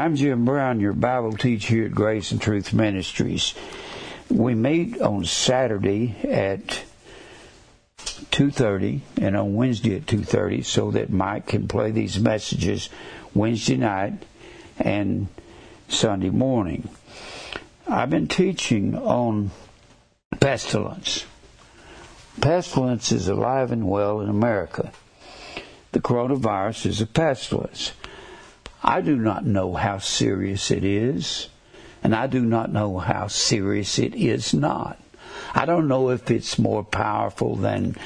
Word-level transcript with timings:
I'm 0.00 0.16
Jim 0.16 0.46
Brown, 0.46 0.80
your 0.80 0.94
Bible 0.94 1.34
teacher 1.34 1.74
here 1.74 1.84
at 1.84 1.92
Grace 1.92 2.32
and 2.32 2.40
Truth 2.40 2.72
Ministries. 2.72 3.52
We 4.30 4.54
meet 4.54 4.98
on 4.98 5.26
Saturday 5.26 6.16
at 6.24 6.84
2.30 7.98 9.00
and 9.20 9.36
on 9.36 9.54
Wednesday 9.54 9.96
at 9.96 10.06
2.30 10.06 10.64
so 10.64 10.90
that 10.92 11.10
Mike 11.10 11.48
can 11.48 11.68
play 11.68 11.90
these 11.90 12.18
messages 12.18 12.88
Wednesday 13.34 13.76
night 13.76 14.24
and 14.78 15.28
Sunday 15.88 16.30
morning. 16.30 16.88
I've 17.86 18.08
been 18.08 18.26
teaching 18.26 18.96
on 18.96 19.50
pestilence. 20.40 21.26
Pestilence 22.40 23.12
is 23.12 23.28
alive 23.28 23.70
and 23.70 23.86
well 23.86 24.22
in 24.22 24.30
America. 24.30 24.92
The 25.92 26.00
coronavirus 26.00 26.86
is 26.86 27.02
a 27.02 27.06
pestilence. 27.06 27.92
I 28.82 29.00
do 29.00 29.16
not 29.16 29.44
know 29.44 29.74
how 29.74 29.98
serious 29.98 30.70
it 30.70 30.84
is, 30.84 31.48
and 32.02 32.14
I 32.14 32.26
do 32.26 32.40
not 32.40 32.72
know 32.72 32.98
how 32.98 33.26
serious 33.26 33.98
it 33.98 34.14
is 34.14 34.54
not. 34.54 34.98
I 35.54 35.66
don't 35.66 35.88
know 35.88 36.10
if 36.10 36.30
it's 36.30 36.58
more 36.58 36.84
powerful 36.84 37.56
than 37.56 37.96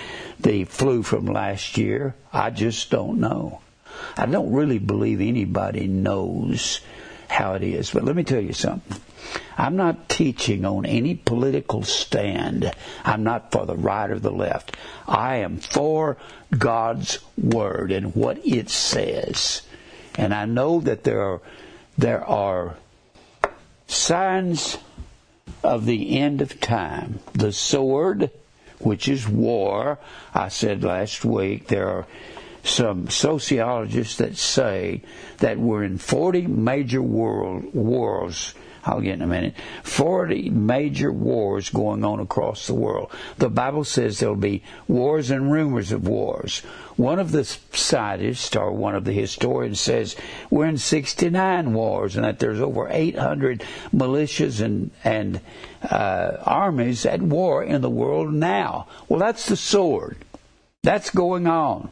the 0.40 0.64
flu 0.64 1.02
from 1.02 1.26
last 1.26 1.76
year. 1.78 2.14
I 2.32 2.50
just 2.50 2.90
don't 2.90 3.20
know. 3.20 3.60
I 4.16 4.26
don't 4.26 4.52
really 4.52 4.78
believe 4.78 5.20
anybody 5.20 5.86
knows 5.86 6.80
how 7.28 7.54
it 7.54 7.62
is. 7.62 7.90
But 7.90 8.04
let 8.04 8.16
me 8.16 8.24
tell 8.24 8.40
you 8.40 8.52
something. 8.52 9.00
I'm 9.56 9.76
not 9.76 10.08
teaching 10.08 10.64
on 10.64 10.84
any 10.84 11.14
political 11.14 11.82
stand. 11.82 12.70
I'm 13.04 13.22
not 13.22 13.52
for 13.52 13.66
the 13.66 13.76
right 13.76 14.10
or 14.10 14.18
the 14.18 14.32
left. 14.32 14.76
I 15.06 15.36
am 15.36 15.58
for 15.58 16.16
God's 16.56 17.18
Word 17.36 17.92
and 17.92 18.14
what 18.14 18.44
it 18.46 18.70
says. 18.70 19.62
And 20.16 20.32
I 20.32 20.44
know 20.44 20.80
that 20.80 21.04
there 21.04 21.22
are, 21.22 21.40
there 21.98 22.24
are 22.24 22.76
signs 23.86 24.78
of 25.62 25.86
the 25.86 26.18
end 26.18 26.40
of 26.42 26.60
time. 26.60 27.20
The 27.32 27.52
sword, 27.52 28.30
which 28.78 29.08
is 29.08 29.28
war. 29.28 29.98
I 30.34 30.48
said 30.48 30.84
last 30.84 31.24
week 31.24 31.68
there 31.68 31.88
are 31.88 32.06
some 32.62 33.10
sociologists 33.10 34.16
that 34.16 34.36
say 34.36 35.02
that 35.38 35.58
we're 35.58 35.84
in 35.84 35.98
40 35.98 36.46
major 36.46 37.02
world 37.02 37.74
wars 37.74 38.54
I'll 38.86 39.00
get 39.00 39.14
in 39.14 39.22
a 39.22 39.26
minute. 39.26 39.54
40 39.82 40.50
major 40.50 41.10
wars 41.10 41.70
going 41.70 42.04
on 42.04 42.20
across 42.20 42.66
the 42.66 42.74
world. 42.74 43.10
The 43.38 43.48
Bible 43.48 43.84
says 43.84 44.18
there'll 44.18 44.36
be 44.36 44.62
wars 44.86 45.30
and 45.30 45.50
rumors 45.50 45.90
of 45.90 46.06
wars. 46.06 46.60
One 46.96 47.18
of 47.18 47.32
the 47.32 47.44
scientists 47.44 48.54
or 48.54 48.72
one 48.72 48.94
of 48.94 49.04
the 49.04 49.12
historians 49.12 49.80
says 49.80 50.16
we're 50.50 50.66
in 50.66 50.78
69 50.78 51.72
wars 51.72 52.16
and 52.16 52.24
that 52.24 52.38
there's 52.38 52.60
over 52.60 52.88
800 52.90 53.64
militias 53.94 54.60
and, 54.60 54.90
and 55.02 55.40
uh, 55.82 56.36
armies 56.44 57.06
at 57.06 57.22
war 57.22 57.64
in 57.64 57.80
the 57.80 57.90
world 57.90 58.32
now. 58.32 58.86
Well, 59.08 59.20
that's 59.20 59.46
the 59.46 59.56
sword. 59.56 60.18
That's 60.82 61.08
going 61.10 61.46
on. 61.46 61.90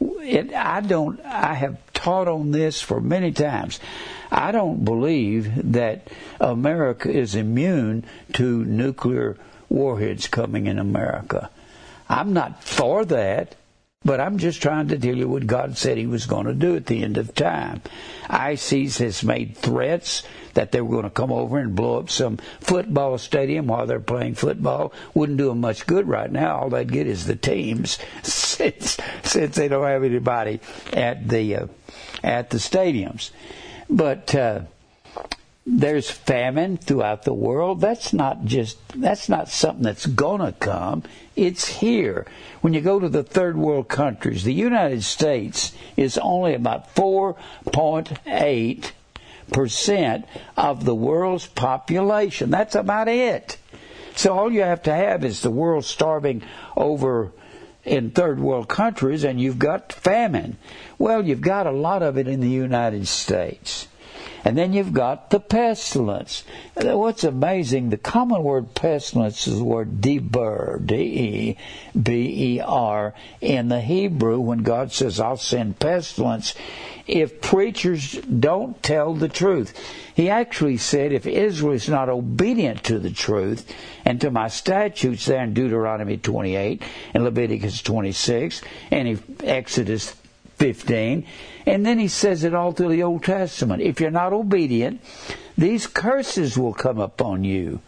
It, 0.00 0.52
I 0.54 0.80
don't. 0.80 1.20
I 1.24 1.54
have 1.54 1.78
taught 1.92 2.28
on 2.28 2.50
this 2.52 2.80
for 2.80 3.00
many 3.00 3.32
times. 3.32 3.80
I 4.30 4.52
don't 4.52 4.84
believe 4.84 5.72
that 5.72 6.08
America 6.40 7.10
is 7.10 7.34
immune 7.34 8.04
to 8.34 8.64
nuclear 8.64 9.36
warheads 9.68 10.28
coming 10.28 10.66
in 10.66 10.78
America. 10.78 11.50
I'm 12.08 12.32
not 12.32 12.64
for 12.64 13.04
that. 13.06 13.56
But 14.02 14.18
I'm 14.18 14.38
just 14.38 14.62
trying 14.62 14.88
to 14.88 14.98
tell 14.98 15.14
you 15.14 15.28
what 15.28 15.46
God 15.46 15.76
said 15.76 15.98
He 15.98 16.06
was 16.06 16.24
going 16.24 16.46
to 16.46 16.54
do 16.54 16.74
at 16.74 16.86
the 16.86 17.02
end 17.04 17.18
of 17.18 17.34
time. 17.34 17.82
ISIS 18.30 18.96
has 18.96 19.22
made 19.22 19.58
threats 19.58 20.22
that 20.54 20.72
they 20.72 20.80
were 20.80 20.90
going 20.90 21.04
to 21.04 21.10
come 21.10 21.32
over 21.32 21.58
and 21.58 21.74
blow 21.74 21.98
up 21.98 22.10
some 22.10 22.38
football 22.60 23.18
stadium 23.18 23.66
while 23.66 23.86
they're 23.86 24.00
playing 24.00 24.34
football. 24.34 24.92
Wouldn't 25.14 25.38
do 25.38 25.48
them 25.48 25.60
much 25.60 25.86
good 25.86 26.08
right 26.08 26.30
now. 26.30 26.58
All 26.58 26.70
they'd 26.70 26.90
get 26.90 27.06
is 27.06 27.26
the 27.26 27.36
teams 27.36 27.98
since 28.22 28.98
since 29.22 29.56
they 29.56 29.68
don't 29.68 29.84
have 29.84 30.04
anybody 30.04 30.60
at 30.92 31.28
the 31.28 31.56
uh, 31.56 31.66
at 32.22 32.50
the 32.50 32.58
stadiums. 32.58 33.30
But 33.88 34.34
uh, 34.34 34.60
there's 35.66 36.10
famine 36.10 36.76
throughout 36.76 37.24
the 37.24 37.34
world. 37.34 37.80
That's 37.80 38.12
not 38.12 38.44
just 38.44 38.78
that's 38.94 39.28
not 39.28 39.48
something 39.48 39.84
that's 39.84 40.06
gonna 40.06 40.52
come. 40.52 41.02
It's 41.36 41.66
here. 41.66 42.26
When 42.60 42.74
you 42.74 42.80
go 42.80 42.98
to 42.98 43.08
the 43.08 43.22
third 43.22 43.56
world 43.56 43.88
countries, 43.88 44.44
the 44.44 44.52
United 44.52 45.04
States 45.04 45.72
is 45.96 46.18
only 46.18 46.54
about 46.54 46.94
4.8 46.94 48.90
percent 49.52 50.26
of 50.56 50.84
the 50.84 50.94
world's 50.94 51.46
population. 51.46 52.50
That's 52.50 52.74
about 52.74 53.08
it. 53.08 53.56
So 54.16 54.36
all 54.36 54.52
you 54.52 54.62
have 54.62 54.82
to 54.84 54.94
have 54.94 55.24
is 55.24 55.40
the 55.40 55.50
world 55.50 55.84
starving 55.84 56.42
over 56.76 57.32
in 57.84 58.10
third 58.10 58.38
world 58.38 58.68
countries 58.68 59.24
and 59.24 59.40
you've 59.40 59.58
got 59.58 59.92
famine. 59.92 60.58
Well, 60.98 61.26
you've 61.26 61.40
got 61.40 61.66
a 61.66 61.72
lot 61.72 62.02
of 62.02 62.18
it 62.18 62.28
in 62.28 62.40
the 62.40 62.48
United 62.48 63.08
States. 63.08 63.88
And 64.42 64.56
then 64.56 64.72
you've 64.72 64.94
got 64.94 65.28
the 65.30 65.40
pestilence. 65.40 66.44
What's 66.74 67.24
amazing, 67.24 67.90
the 67.90 67.98
common 67.98 68.42
word 68.42 68.74
pestilence 68.74 69.46
is 69.46 69.58
the 69.58 69.64
word 69.64 70.00
deber, 70.00 70.80
D-E-B-E-R, 70.84 71.54
in 73.40 73.68
the 73.68 73.80
Hebrew 73.80 74.40
when 74.40 74.62
God 74.62 74.92
says, 74.92 75.20
I'll 75.20 75.36
send 75.36 75.78
pestilence 75.78 76.54
if 77.06 77.40
preachers 77.40 78.12
don't 78.12 78.82
tell 78.82 79.14
the 79.14 79.28
truth. 79.28 79.78
He 80.14 80.28
actually 80.28 80.76
said, 80.76 81.12
if 81.12 81.26
Israel 81.26 81.72
is 81.72 81.88
not 81.88 82.08
obedient 82.08 82.84
to 82.84 82.98
the 82.98 83.10
truth 83.10 83.72
and 84.04 84.20
to 84.20 84.30
my 84.30 84.48
statutes 84.48 85.26
there 85.26 85.42
in 85.42 85.54
Deuteronomy 85.54 86.16
28 86.16 86.82
and 87.14 87.24
Leviticus 87.24 87.82
26 87.82 88.62
and 88.90 89.22
Exodus 89.42 90.14
15. 90.56 91.26
And 91.66 91.86
then 91.86 91.98
he 91.98 92.08
says 92.08 92.44
it 92.44 92.54
all 92.54 92.72
through 92.72 92.90
the 92.90 93.02
Old 93.02 93.24
Testament. 93.24 93.82
If 93.82 94.00
you're 94.00 94.10
not 94.10 94.32
obedient, 94.34 95.00
these 95.56 95.86
curses 95.86 96.58
will 96.58 96.74
come 96.74 96.98
upon 96.98 97.44
you. 97.44 97.80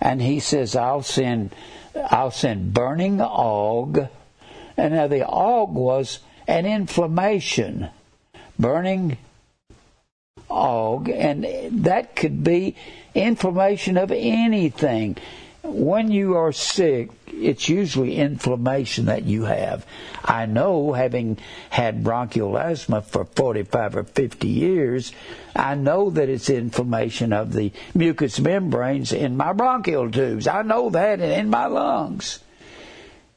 And 0.00 0.20
he 0.20 0.40
says, 0.40 0.76
I'll 0.76 1.02
send, 1.02 1.54
I'll 1.94 2.30
send 2.30 2.74
burning 2.74 3.20
og. 3.20 4.08
And 4.76 4.94
now 4.94 5.06
the 5.06 5.26
og 5.26 5.74
was 5.74 6.20
an 6.46 6.66
inflammation. 6.66 7.88
Burning 8.60 9.16
og. 10.48 11.08
And 11.08 11.46
that 11.84 12.16
could 12.16 12.44
be 12.44 12.76
inflammation 13.14 13.96
of 13.96 14.10
anything. 14.10 15.16
When 15.62 16.10
you 16.10 16.36
are 16.36 16.52
sick, 16.52 17.10
it's 17.26 17.68
usually 17.68 18.16
inflammation 18.16 19.06
that 19.06 19.24
you 19.24 19.44
have. 19.44 19.86
I 20.24 20.46
know, 20.46 20.92
having 20.92 21.38
had 21.68 22.02
bronchial 22.02 22.58
asthma 22.58 23.02
for 23.02 23.24
45 23.24 23.96
or 23.96 24.04
50 24.04 24.48
years, 24.48 25.12
I 25.54 25.74
know 25.74 26.10
that 26.10 26.28
it's 26.28 26.50
inflammation 26.50 27.32
of 27.32 27.52
the 27.52 27.72
mucous 27.94 28.40
membranes 28.40 29.12
in 29.12 29.36
my 29.36 29.52
bronchial 29.52 30.10
tubes. 30.10 30.48
I 30.48 30.62
know 30.62 30.90
that 30.90 31.20
in 31.20 31.50
my 31.50 31.66
lungs. 31.66 32.40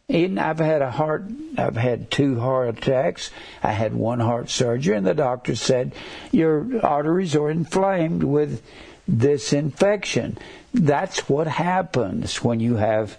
And 0.10 0.38
I've 0.38 0.60
had 0.60 0.82
a 0.82 0.92
heart, 0.92 1.26
I've 1.58 1.78
had 1.78 2.12
two 2.12 2.40
heart 2.40 2.78
attacks. 2.78 3.32
I 3.62 3.72
had 3.72 3.94
one 3.94 4.20
heart 4.20 4.50
surgery, 4.50 4.98
and 4.98 5.06
the 5.06 5.14
doctor 5.14 5.56
said, 5.56 5.94
Your 6.32 6.86
arteries 6.86 7.36
are 7.38 7.50
inflamed 7.50 8.24
with 8.24 8.62
this 9.08 9.54
infection. 9.54 10.38
That's 10.74 11.30
what 11.30 11.48
happens 11.48 12.44
when 12.44 12.60
you 12.60 12.76
have 12.76 13.18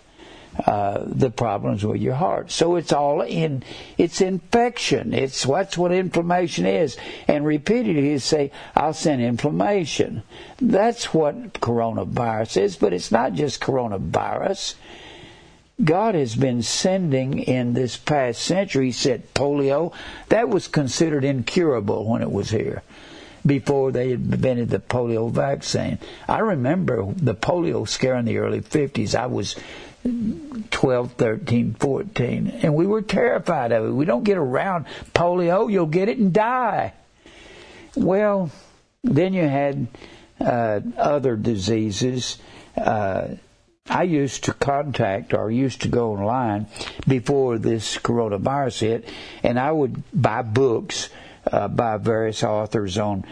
uh, 0.67 1.03
the 1.07 1.31
problems 1.31 1.85
with 1.85 2.01
your 2.01 2.15
heart. 2.15 2.51
So 2.51 2.77
it's 2.77 2.93
all 2.93 3.23
in, 3.23 3.65
it's 3.99 4.21
infection. 4.21 5.13
It's 5.13 5.45
that's 5.45 5.77
what 5.77 5.91
inflammation 5.91 6.67
is. 6.67 6.97
And 7.27 7.45
repeatedly 7.45 8.11
you 8.11 8.19
say, 8.19 8.53
I'll 8.77 8.93
send 8.93 9.23
inflammation. 9.23 10.23
That's 10.61 11.13
what 11.13 11.55
coronavirus 11.55 12.61
is, 12.61 12.77
but 12.77 12.93
it's 12.93 13.11
not 13.11 13.33
just 13.33 13.61
coronavirus. 13.61 14.75
God 15.83 16.15
has 16.15 16.37
been 16.37 16.63
sending 16.63 17.41
in 17.41 17.75
this 17.75 17.97
past 17.97 18.43
century, 18.43 18.87
he 18.87 18.93
said 18.93 19.35
polio, 19.35 19.93
that 20.29 20.49
was 20.49 20.69
considered 20.69 21.25
incurable 21.25 22.09
when 22.09 22.23
it 22.23 22.31
was 22.31 22.51
here 22.51 22.83
before 23.45 23.93
they 23.93 24.13
invented 24.13 24.71
the 24.71 24.79
polio 24.79 25.31
vaccine. 25.31 25.99
I 26.29 26.39
remember 26.39 27.13
the 27.17 27.35
polio 27.35 27.87
scare 27.87 28.17
in 28.17 28.25
the 28.25 28.39
early 28.39 28.61
50s. 28.61 29.15
I 29.15 29.27
was 29.27 29.57
12, 30.71 31.13
13, 31.13 31.75
14. 31.75 32.49
And 32.63 32.75
we 32.75 32.87
were 32.87 33.03
terrified 33.03 33.73
of 33.73 33.87
it. 33.87 33.91
We 33.91 34.05
don't 34.05 34.25
get 34.25 34.39
around 34.39 34.87
polio, 35.15 35.71
you'll 35.71 35.87
get 35.87 36.09
it 36.09 36.19
and 36.19 36.33
die. 36.33 36.93
Well, 37.97 38.51
then 39.03 39.35
you 39.35 39.47
had 39.47 39.87
uh, 40.41 40.81
other 40.97 41.37
diseases. 41.37 42.39
Uh, 42.77 43.29
I 43.91 44.05
used 44.05 44.45
to 44.45 44.55
contact 44.55 45.35
or 45.35 45.51
used 45.51 45.83
to 45.83 45.89
go 45.89 46.13
online 46.13 46.69
before 47.07 47.59
this 47.59 47.99
coronavirus 47.99 48.81
hit, 48.81 49.09
and 49.43 49.61
I 49.61 49.71
would 49.73 50.03
buy 50.11 50.41
books 50.41 51.11
uh, 51.53 51.69
by 51.69 51.99
various 51.99 52.43
authors 52.43 52.97
on 52.97 53.25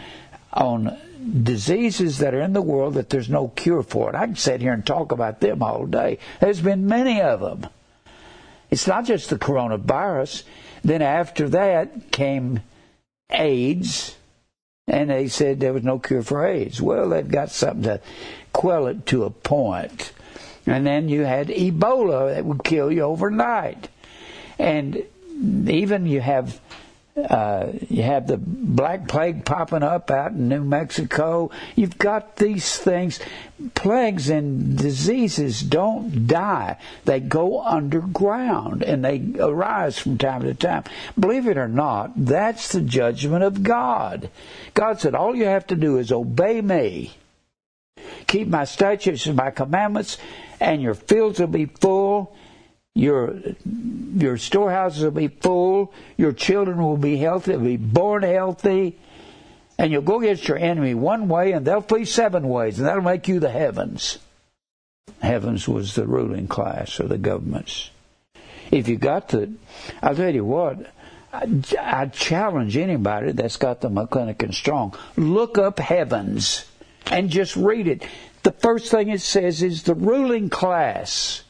on 0.53 0.95
diseases 1.41 2.19
that 2.19 2.35
are 2.35 2.41
in 2.41 2.53
the 2.53 2.61
world 2.61 2.93
that 2.93 3.09
there's 3.09 3.29
no 3.29 3.47
cure 3.47 3.81
for. 3.81 4.09
And 4.09 4.17
I 4.17 4.25
can 4.27 4.35
sit 4.35 4.61
here 4.61 4.73
and 4.73 4.85
talk 4.85 5.11
about 5.11 5.39
them 5.39 5.63
all 5.63 5.87
day. 5.87 6.19
There's 6.39 6.61
been 6.61 6.85
many 6.85 7.19
of 7.19 7.39
them. 7.39 7.67
It's 8.69 8.85
not 8.85 9.05
just 9.05 9.31
the 9.31 9.39
coronavirus. 9.39 10.43
Then 10.83 11.01
after 11.01 11.49
that 11.49 12.11
came 12.11 12.59
AIDS, 13.31 14.15
and 14.87 15.09
they 15.09 15.29
said 15.29 15.59
there 15.59 15.73
was 15.73 15.83
no 15.83 15.97
cure 15.97 16.21
for 16.21 16.45
AIDS. 16.45 16.79
Well, 16.79 17.09
they've 17.09 17.27
got 17.27 17.49
something 17.49 17.83
to 17.83 18.01
quell 18.51 18.85
it 18.85 19.07
to 19.07 19.23
a 19.23 19.31
point. 19.31 20.11
And 20.65 20.85
then 20.85 21.09
you 21.09 21.21
had 21.21 21.47
Ebola 21.47 22.33
that 22.35 22.45
would 22.45 22.63
kill 22.63 22.91
you 22.91 23.01
overnight. 23.01 23.89
And 24.57 25.03
even 25.67 26.05
you 26.05 26.21
have 26.21 26.59
uh, 27.15 27.71
you 27.89 28.01
have 28.01 28.25
the 28.25 28.37
black 28.37 29.07
plague 29.07 29.45
popping 29.45 29.83
up 29.83 30.09
out 30.09 30.31
in 30.31 30.49
New 30.49 30.63
Mexico. 30.63 31.51
You've 31.75 31.97
got 31.97 32.37
these 32.37 32.75
things. 32.75 33.19
Plagues 33.75 34.29
and 34.29 34.75
diseases 34.77 35.61
don't 35.61 36.25
die. 36.25 36.77
They 37.05 37.19
go 37.19 37.61
underground 37.61 38.81
and 38.81 39.05
they 39.05 39.23
arise 39.39 39.99
from 39.99 40.17
time 40.17 40.41
to 40.41 40.55
time. 40.55 40.85
Believe 41.19 41.47
it 41.47 41.57
or 41.57 41.67
not, 41.67 42.13
that's 42.15 42.71
the 42.71 42.81
judgment 42.81 43.43
of 43.43 43.61
God. 43.61 44.31
God 44.73 44.99
said, 44.99 45.13
all 45.13 45.35
you 45.35 45.45
have 45.45 45.67
to 45.67 45.75
do 45.75 45.97
is 45.99 46.11
obey 46.11 46.61
me. 46.61 47.15
Keep 48.25 48.47
my 48.47 48.63
statutes 48.63 49.27
and 49.27 49.35
my 49.35 49.51
commandments 49.51 50.17
and 50.63 50.81
your 50.81 50.95
fields 50.95 51.39
will 51.39 51.47
be 51.47 51.65
full 51.65 52.35
your 52.95 53.35
your 54.15 54.37
storehouses 54.37 55.03
will 55.03 55.11
be 55.11 55.27
full. 55.27 55.93
Your 56.17 56.31
children 56.31 56.77
will 56.77 56.97
be 56.97 57.17
healthy. 57.17 57.51
They'll 57.51 57.59
be 57.59 57.77
born 57.77 58.23
healthy. 58.23 58.97
And 59.79 59.91
you'll 59.91 60.03
go 60.03 60.19
against 60.19 60.47
your 60.47 60.57
enemy 60.57 60.93
one 60.93 61.27
way, 61.27 61.51
and 61.51 61.65
they'll 61.65 61.81
flee 61.81 62.05
seven 62.05 62.47
ways, 62.47 62.77
and 62.77 62.87
that'll 62.87 63.01
make 63.01 63.27
you 63.27 63.39
the 63.39 63.49
heavens. 63.49 64.19
Heavens 65.19 65.67
was 65.67 65.95
the 65.95 66.05
ruling 66.05 66.47
class 66.47 66.99
or 66.99 67.07
the 67.07 67.17
governments. 67.17 67.89
If 68.69 68.87
you 68.87 68.97
got 68.97 69.29
the, 69.29 69.51
I'll 70.01 70.15
tell 70.15 70.33
you 70.33 70.45
what, 70.45 70.91
I, 71.33 71.47
I 71.79 72.05
challenge 72.05 72.77
anybody 72.77 73.31
that's 73.31 73.57
got 73.57 73.81
the 73.81 73.89
McClintock 73.89 74.53
Strong. 74.53 74.95
Look 75.17 75.57
up 75.57 75.79
heavens 75.79 76.65
and 77.07 77.31
just 77.31 77.55
read 77.55 77.87
it. 77.87 78.05
The 78.43 78.51
first 78.51 78.91
thing 78.91 79.09
it 79.09 79.21
says 79.21 79.63
is 79.63 79.83
the 79.83 79.95
ruling 79.95 80.49
class. 80.49 81.43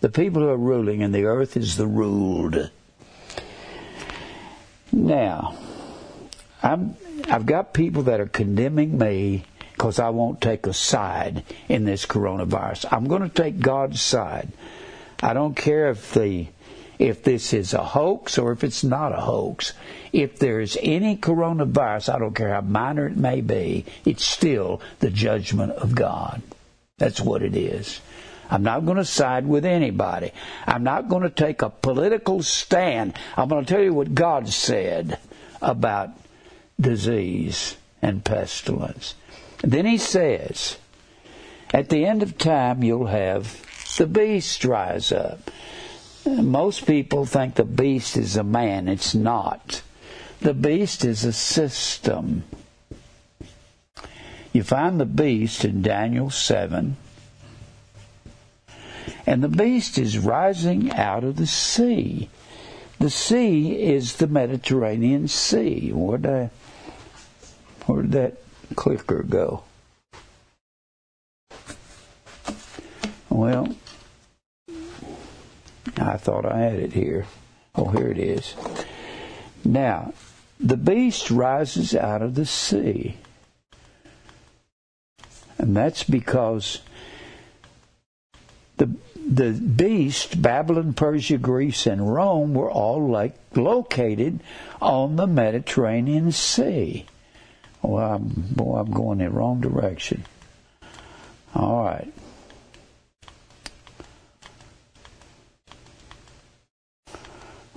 The 0.00 0.10
people 0.10 0.42
who 0.42 0.48
are 0.48 0.56
ruling, 0.56 1.02
and 1.02 1.14
the 1.14 1.24
earth 1.24 1.56
is 1.56 1.76
the 1.76 1.86
ruled. 1.86 2.70
Now, 4.90 5.56
I'm, 6.62 6.96
I've 7.28 7.46
got 7.46 7.72
people 7.72 8.02
that 8.04 8.20
are 8.20 8.26
condemning 8.26 8.98
me 8.98 9.44
because 9.72 9.98
I 9.98 10.10
won't 10.10 10.40
take 10.40 10.66
a 10.66 10.74
side 10.74 11.44
in 11.68 11.84
this 11.84 12.04
coronavirus. 12.04 12.92
I'm 12.92 13.08
going 13.08 13.22
to 13.22 13.28
take 13.28 13.58
God's 13.58 14.02
side. 14.02 14.52
I 15.22 15.32
don't 15.32 15.56
care 15.56 15.90
if 15.90 16.12
the 16.12 16.48
if 17.02 17.24
this 17.24 17.52
is 17.52 17.74
a 17.74 17.82
hoax 17.82 18.38
or 18.38 18.52
if 18.52 18.62
it's 18.62 18.84
not 18.84 19.10
a 19.12 19.20
hoax. 19.20 19.72
If 20.12 20.38
there 20.38 20.60
is 20.60 20.78
any 20.80 21.16
coronavirus, 21.16 22.14
I 22.14 22.18
don't 22.20 22.34
care 22.34 22.54
how 22.54 22.60
minor 22.60 23.08
it 23.08 23.16
may 23.16 23.40
be, 23.40 23.86
it's 24.04 24.24
still 24.24 24.80
the 25.00 25.10
judgment 25.10 25.72
of 25.72 25.96
God. 25.96 26.42
That's 26.98 27.20
what 27.20 27.42
it 27.42 27.56
is. 27.56 28.00
I'm 28.48 28.62
not 28.62 28.86
going 28.86 28.98
to 28.98 29.04
side 29.04 29.48
with 29.48 29.64
anybody. 29.64 30.30
I'm 30.64 30.84
not 30.84 31.08
going 31.08 31.24
to 31.24 31.30
take 31.30 31.62
a 31.62 31.70
political 31.70 32.42
stand. 32.42 33.14
I'm 33.36 33.48
going 33.48 33.64
to 33.64 33.74
tell 33.74 33.82
you 33.82 33.94
what 33.94 34.14
God 34.14 34.48
said 34.48 35.18
about 35.60 36.10
disease 36.80 37.76
and 38.00 38.24
pestilence. 38.24 39.16
Then 39.62 39.86
he 39.86 39.98
says, 39.98 40.76
at 41.72 41.88
the 41.88 42.04
end 42.04 42.22
of 42.22 42.38
time, 42.38 42.84
you'll 42.84 43.06
have 43.06 43.60
the 43.96 44.06
beast 44.06 44.64
rise 44.64 45.10
up. 45.10 45.50
Most 46.26 46.86
people 46.86 47.24
think 47.24 47.54
the 47.54 47.64
beast 47.64 48.16
is 48.16 48.36
a 48.36 48.44
man. 48.44 48.88
It's 48.88 49.14
not. 49.14 49.82
The 50.40 50.54
beast 50.54 51.04
is 51.04 51.24
a 51.24 51.32
system. 51.32 52.44
You 54.52 54.62
find 54.62 55.00
the 55.00 55.06
beast 55.06 55.64
in 55.64 55.82
Daniel 55.82 56.30
7 56.30 56.96
and 59.26 59.42
the 59.42 59.48
beast 59.48 59.98
is 59.98 60.18
rising 60.18 60.92
out 60.92 61.24
of 61.24 61.36
the 61.36 61.46
sea. 61.46 62.28
The 62.98 63.10
sea 63.10 63.80
is 63.80 64.16
the 64.16 64.26
Mediterranean 64.26 65.28
Sea. 65.28 65.90
Where'd, 65.92 66.26
I, 66.26 66.50
where'd 67.86 68.12
that 68.12 68.42
clicker 68.74 69.22
go? 69.22 69.64
Well, 73.28 73.74
I 75.96 76.16
thought 76.16 76.46
I 76.46 76.58
had 76.58 76.74
it 76.74 76.92
here. 76.92 77.26
Oh, 77.74 77.88
here 77.88 78.08
it 78.08 78.18
is. 78.18 78.54
Now, 79.64 80.12
the 80.58 80.76
beast 80.76 81.30
rises 81.30 81.94
out 81.94 82.22
of 82.22 82.34
the 82.34 82.46
sea. 82.46 83.16
And 85.58 85.76
that's 85.76 86.02
because 86.02 86.80
the 88.76 88.90
the 89.24 89.52
beast, 89.52 90.42
Babylon, 90.42 90.94
Persia, 90.94 91.38
Greece, 91.38 91.86
and 91.86 92.12
Rome 92.12 92.54
were 92.54 92.70
all 92.70 93.08
like 93.08 93.36
located 93.54 94.40
on 94.80 95.16
the 95.16 95.28
Mediterranean 95.28 96.32
Sea. 96.32 97.06
Well, 97.82 98.14
I'm, 98.14 98.28
boy, 98.28 98.78
I'm 98.78 98.90
going 98.90 99.18
the 99.18 99.30
wrong 99.30 99.60
direction. 99.60 100.24
All 101.54 101.84
right. 101.84 102.12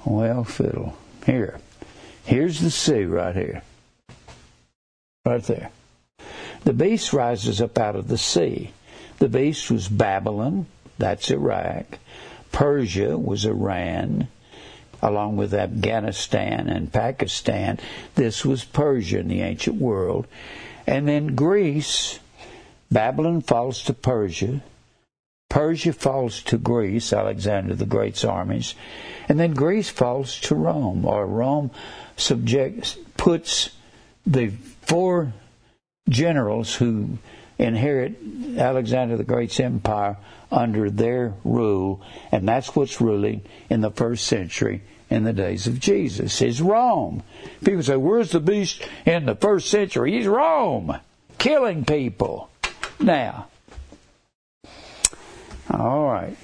Well, 0.06 0.44
fiddle. 0.44 0.96
Here. 1.25 1.60
Here's 2.24 2.62
the 2.62 2.69
sea 2.69 3.04
right 3.04 3.36
here. 3.36 3.63
Right 5.25 5.44
there. 5.44 5.72
The 6.63 6.74
beast 6.74 7.13
rises 7.13 7.62
up 7.62 7.78
out 7.78 7.96
of 7.96 8.07
the 8.07 8.18
sea. 8.18 8.72
The 9.18 9.30
beast 9.30 9.72
was 9.72 9.88
Babylon, 9.88 10.68
that's 10.98 11.31
Iraq. 11.31 12.00
Persia 12.52 13.18
was 13.18 13.46
Iran, 13.46 14.28
along 15.02 15.38
with 15.38 15.54
Afghanistan 15.54 16.69
and 16.69 16.92
Pakistan. 16.92 17.80
This 18.15 18.46
was 18.46 18.63
Persia 18.63 19.20
in 19.20 19.27
the 19.27 19.41
ancient 19.41 19.77
world. 19.77 20.27
And 20.88 21.08
then 21.08 21.36
Greece, 21.36 22.20
Babylon 22.91 23.41
falls 23.41 23.84
to 23.84 23.94
Persia. 23.94 24.62
Persia 25.50 25.94
falls 25.94 26.42
to 26.44 26.58
Greece, 26.58 27.14
Alexander 27.14 27.75
the 27.75 27.86
Great's 27.86 28.24
armies. 28.24 28.75
And 29.30 29.40
then 29.40 29.54
Greece 29.54 29.90
falls 29.90 30.40
to 30.42 30.56
Rome, 30.56 31.06
or 31.06 31.25
Rome 31.25 31.72
subjects, 32.18 32.98
puts 33.18 33.70
the 34.25 34.50
four 34.82 35.34
generals 36.10 36.75
who 36.75 37.18
inherit 37.58 38.16
Alexander 38.58 39.18
the 39.18 39.24
Great's 39.24 39.60
empire 39.60 40.18
under 40.52 40.90
their 40.90 41.34
rule, 41.44 42.02
and 42.32 42.48
that's 42.48 42.75
what's 42.75 43.02
ruling 43.02 43.42
in 43.70 43.82
the 43.82 43.92
first 43.92 44.25
century 44.25 44.82
in 45.10 45.24
the 45.24 45.34
days 45.34 45.68
of 45.68 45.80
Jesus 45.80 46.42
is 46.42 46.62
Rome. 46.62 47.24
People 47.64 47.84
say, 47.84 47.96
Where's 47.96 48.32
the 48.32 48.40
beast 48.40 48.82
in 49.06 49.25
the 49.25 49.36
first 49.36 49.70
century? 49.70 50.14
He's 50.14 50.28
Rome, 50.28 50.98
killing 51.38 51.86
people. 51.86 52.50
Now, 53.00 53.48
all 55.69 56.05
right. 56.05 56.38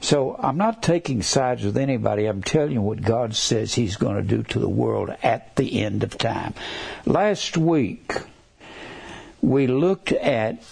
So 0.00 0.36
I'm 0.38 0.56
not 0.56 0.82
taking 0.82 1.22
sides 1.22 1.64
with 1.64 1.76
anybody. 1.76 2.26
I'm 2.26 2.42
telling 2.42 2.72
you 2.72 2.82
what 2.82 3.02
God 3.02 3.34
says 3.34 3.74
He's 3.74 3.96
going 3.96 4.16
to 4.16 4.22
do 4.22 4.42
to 4.44 4.58
the 4.58 4.68
world 4.68 5.10
at 5.22 5.56
the 5.56 5.80
end 5.80 6.04
of 6.04 6.16
time. 6.16 6.54
Last 7.04 7.56
week, 7.56 8.12
we 9.40 9.66
looked 9.66 10.12
at 10.12 10.62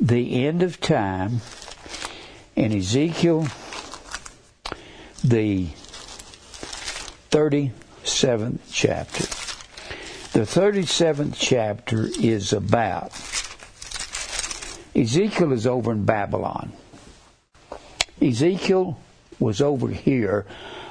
the 0.00 0.44
end 0.46 0.62
of 0.62 0.80
time 0.80 1.40
in 2.54 2.72
Ezekiel, 2.72 3.48
the 5.24 5.68
37th 7.30 8.58
chapter. 8.70 9.24
The 10.32 10.46
37th 10.46 11.34
chapter 11.38 12.08
is 12.18 12.52
about 12.52 13.12
Ezekiel 14.94 15.52
is 15.52 15.66
over 15.66 15.92
in 15.92 16.04
Babylon. 16.04 16.72
Ezekiel 18.20 18.98
was 19.38 19.60
over 19.60 19.88
here 19.88 20.46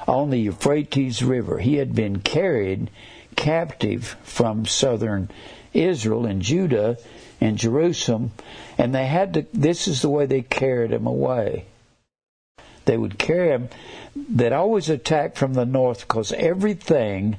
on 0.06 0.30
the 0.30 0.38
Euphrates 0.38 1.22
River. 1.22 1.58
He 1.58 1.76
had 1.76 1.94
been 1.94 2.20
carried 2.20 2.90
captive 3.36 4.16
from 4.22 4.66
southern 4.66 5.30
Israel 5.72 6.26
and 6.26 6.42
Judah 6.42 6.98
and 7.40 7.56
Jerusalem, 7.56 8.32
and 8.76 8.94
they 8.94 9.06
had 9.06 9.34
to. 9.34 9.46
This 9.52 9.88
is 9.88 10.02
the 10.02 10.10
way 10.10 10.26
they 10.26 10.42
carried 10.42 10.92
him 10.92 11.06
away. 11.06 11.66
They 12.84 12.96
would 12.96 13.18
carry 13.18 13.50
him. 13.50 13.68
They'd 14.14 14.52
always 14.52 14.88
attack 14.88 15.36
from 15.36 15.54
the 15.54 15.64
north 15.64 16.00
because 16.00 16.32
everything 16.32 17.36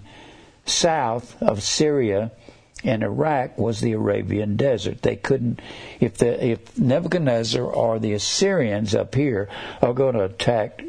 south 0.66 1.42
of 1.42 1.62
Syria 1.62 2.32
in 2.84 3.02
Iraq 3.02 3.58
was 3.58 3.80
the 3.80 3.94
Arabian 3.94 4.56
desert. 4.56 5.02
They 5.02 5.16
couldn't, 5.16 5.62
if 6.00 6.18
the 6.18 6.46
if 6.46 6.78
Nebuchadnezzar 6.78 7.64
or 7.64 8.00
the 8.00 8.14
Assyrians 8.14 8.94
up 8.94 9.16
here 9.16 9.50
are 9.82 9.94
going 9.94 10.16
to 10.16 10.26
attack 10.26 10.84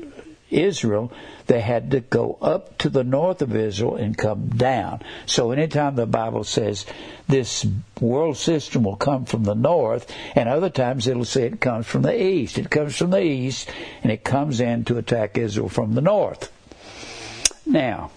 Israel, 0.50 1.12
they 1.46 1.60
had 1.60 1.90
to 1.90 2.00
go 2.00 2.38
up 2.40 2.78
to 2.78 2.88
the 2.88 3.04
north 3.04 3.42
of 3.42 3.54
Israel 3.54 3.96
and 3.96 4.16
come 4.16 4.48
down. 4.48 5.02
So 5.26 5.50
anytime 5.50 5.96
the 5.96 6.06
Bible 6.06 6.44
says 6.44 6.86
this 7.28 7.66
world 8.00 8.36
system 8.36 8.84
will 8.84 8.96
come 8.96 9.24
from 9.24 9.44
the 9.44 9.54
north, 9.54 10.10
and 10.34 10.48
other 10.48 10.70
times 10.70 11.06
it'll 11.06 11.24
say 11.24 11.44
it 11.44 11.60
comes 11.60 11.86
from 11.86 12.02
the 12.02 12.22
east. 12.22 12.58
It 12.58 12.70
comes 12.70 12.96
from 12.96 13.10
the 13.10 13.22
east, 13.22 13.70
and 14.02 14.12
it 14.12 14.24
comes 14.24 14.60
in 14.60 14.84
to 14.86 14.98
attack 14.98 15.36
Israel 15.36 15.68
from 15.68 15.94
the 15.94 16.00
north. 16.00 16.50
Now, 17.66 18.10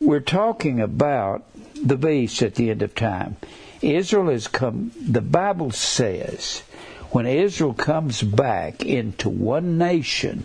we're 0.00 0.20
talking 0.20 0.80
about 0.80 1.44
the 1.82 1.96
beast 1.96 2.42
at 2.42 2.54
the 2.54 2.70
end 2.70 2.82
of 2.82 2.94
time. 2.94 3.36
Israel 3.82 4.30
has 4.30 4.48
come, 4.48 4.92
the 5.00 5.20
Bible 5.20 5.70
says, 5.70 6.62
when 7.10 7.26
Israel 7.26 7.74
comes 7.74 8.22
back 8.22 8.84
into 8.84 9.28
one 9.28 9.78
nation, 9.78 10.44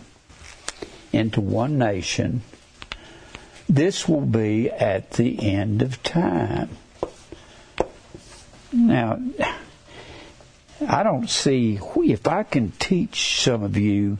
into 1.11 1.41
one 1.41 1.77
nation, 1.77 2.41
this 3.67 4.07
will 4.07 4.25
be 4.25 4.69
at 4.69 5.11
the 5.11 5.51
end 5.51 5.81
of 5.81 6.01
time. 6.03 6.69
Now, 8.71 9.19
I 10.87 11.03
don't 11.03 11.29
see 11.29 11.79
if 11.95 12.27
I 12.27 12.43
can 12.43 12.71
teach 12.71 13.41
some 13.43 13.63
of 13.63 13.77
you 13.77 14.17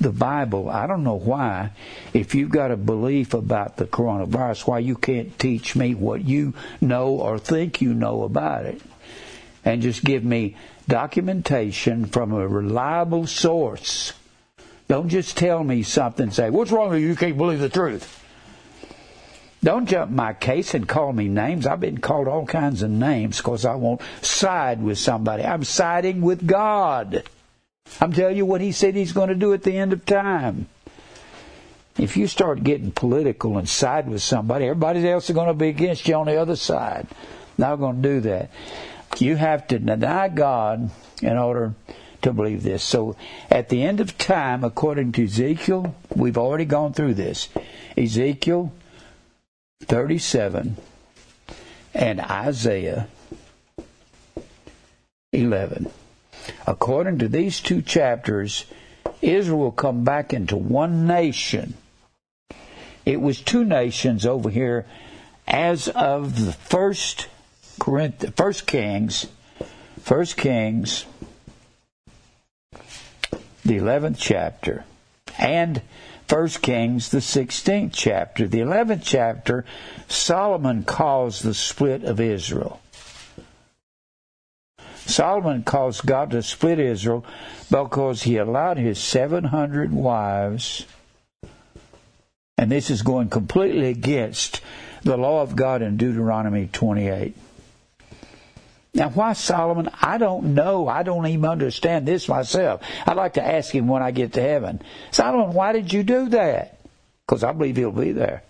the 0.00 0.12
Bible. 0.12 0.68
I 0.68 0.86
don't 0.86 1.04
know 1.04 1.18
why, 1.18 1.70
if 2.14 2.34
you've 2.34 2.50
got 2.50 2.70
a 2.70 2.76
belief 2.76 3.34
about 3.34 3.76
the 3.76 3.86
coronavirus, 3.86 4.66
why 4.66 4.78
you 4.78 4.96
can't 4.96 5.38
teach 5.38 5.74
me 5.74 5.94
what 5.94 6.24
you 6.24 6.54
know 6.80 7.08
or 7.08 7.38
think 7.38 7.80
you 7.80 7.94
know 7.94 8.22
about 8.22 8.66
it. 8.66 8.80
And 9.64 9.82
just 9.82 10.04
give 10.04 10.24
me 10.24 10.56
documentation 10.86 12.06
from 12.06 12.32
a 12.32 12.46
reliable 12.46 13.26
source. 13.26 14.12
Don't 14.86 15.08
just 15.08 15.36
tell 15.36 15.62
me 15.62 15.82
something 15.82 16.30
say, 16.30 16.48
What's 16.48 16.70
wrong 16.70 16.90
with 16.90 17.00
you? 17.00 17.08
You 17.08 17.16
can't 17.16 17.36
believe 17.36 17.60
the 17.60 17.68
truth. 17.68 18.14
Don't 19.62 19.86
jump 19.86 20.12
my 20.12 20.32
case 20.34 20.74
and 20.74 20.88
call 20.88 21.12
me 21.12 21.28
names. 21.28 21.66
I've 21.66 21.80
been 21.80 21.98
called 21.98 22.28
all 22.28 22.46
kinds 22.46 22.82
of 22.82 22.90
names 22.90 23.38
because 23.38 23.64
I 23.64 23.74
won't 23.74 24.00
side 24.22 24.80
with 24.80 24.98
somebody. 24.98 25.42
I'm 25.42 25.64
siding 25.64 26.20
with 26.20 26.46
God. 26.46 27.24
I'm 28.00 28.12
telling 28.12 28.36
you 28.36 28.46
what 28.46 28.60
he 28.60 28.72
said 28.72 28.94
he's 28.94 29.12
going 29.12 29.28
to 29.28 29.34
do 29.34 29.52
at 29.52 29.62
the 29.62 29.76
end 29.76 29.92
of 29.92 30.06
time. 30.06 30.68
If 31.98 32.16
you 32.16 32.28
start 32.28 32.62
getting 32.62 32.92
political 32.92 33.58
and 33.58 33.68
side 33.68 34.08
with 34.08 34.22
somebody, 34.22 34.66
everybody 34.66 35.08
else 35.08 35.28
is 35.28 35.34
going 35.34 35.48
to 35.48 35.54
be 35.54 35.68
against 35.68 36.06
you 36.06 36.14
on 36.14 36.26
the 36.26 36.40
other 36.40 36.54
side. 36.54 37.08
Not 37.56 37.76
going 37.76 38.00
to 38.00 38.08
do 38.08 38.20
that. 38.20 38.50
You 39.18 39.34
have 39.34 39.66
to 39.68 39.80
deny 39.80 40.28
God 40.28 40.90
in 41.22 41.36
order 41.36 41.74
to 42.22 42.32
believe 42.32 42.62
this. 42.62 42.84
So 42.84 43.16
at 43.50 43.68
the 43.68 43.82
end 43.82 44.00
of 44.00 44.16
time, 44.16 44.62
according 44.62 45.12
to 45.12 45.24
Ezekiel, 45.24 45.94
we've 46.14 46.38
already 46.38 46.66
gone 46.66 46.92
through 46.92 47.14
this. 47.14 47.48
Ezekiel 47.96 48.72
37 49.82 50.76
and 51.94 52.20
Isaiah 52.20 53.08
11 55.32 55.90
according 56.66 57.18
to 57.18 57.28
these 57.28 57.60
two 57.60 57.82
chapters, 57.82 58.64
Israel 59.22 59.58
will 59.58 59.72
come 59.72 60.04
back 60.04 60.32
into 60.32 60.56
one 60.56 61.06
nation. 61.06 61.74
It 63.04 63.20
was 63.20 63.40
two 63.40 63.64
nations 63.64 64.26
over 64.26 64.50
here 64.50 64.86
as 65.46 65.88
of 65.88 66.44
the 66.44 66.52
first 66.52 67.28
first 68.36 68.66
Kings, 68.66 69.26
first 70.02 70.36
Kings, 70.36 71.06
the 73.64 73.76
eleventh 73.76 74.18
chapter, 74.18 74.84
and 75.38 75.80
First 76.28 76.60
Kings, 76.60 77.08
the 77.08 77.18
16th 77.18 77.92
chapter. 77.94 78.46
The 78.46 78.60
11th 78.60 79.00
chapter, 79.02 79.64
Solomon 80.08 80.82
caused 80.82 81.42
the 81.42 81.54
split 81.54 82.04
of 82.04 82.20
Israel. 82.20 82.80
Solomon 85.18 85.64
caused 85.64 86.06
God 86.06 86.30
to 86.30 86.44
split 86.44 86.78
Israel 86.78 87.24
because 87.68 88.22
he 88.22 88.36
allowed 88.36 88.78
his 88.78 89.00
700 89.00 89.92
wives, 89.92 90.86
and 92.56 92.70
this 92.70 92.88
is 92.88 93.02
going 93.02 93.28
completely 93.28 93.88
against 93.88 94.60
the 95.02 95.16
law 95.16 95.42
of 95.42 95.56
God 95.56 95.82
in 95.82 95.96
Deuteronomy 95.96 96.68
28. 96.72 97.36
Now, 98.94 99.08
why 99.08 99.32
Solomon? 99.32 99.90
I 100.00 100.18
don't 100.18 100.54
know. 100.54 100.86
I 100.86 101.02
don't 101.02 101.26
even 101.26 101.46
understand 101.46 102.06
this 102.06 102.28
myself. 102.28 102.80
I'd 103.04 103.16
like 103.16 103.34
to 103.34 103.44
ask 103.44 103.74
him 103.74 103.88
when 103.88 104.04
I 104.04 104.12
get 104.12 104.34
to 104.34 104.40
heaven. 104.40 104.80
Solomon, 105.10 105.52
why 105.52 105.72
did 105.72 105.92
you 105.92 106.04
do 106.04 106.28
that? 106.28 106.78
Because 107.26 107.42
I 107.42 107.50
believe 107.50 107.76
he'll 107.76 107.90
be 107.90 108.12
there. 108.12 108.44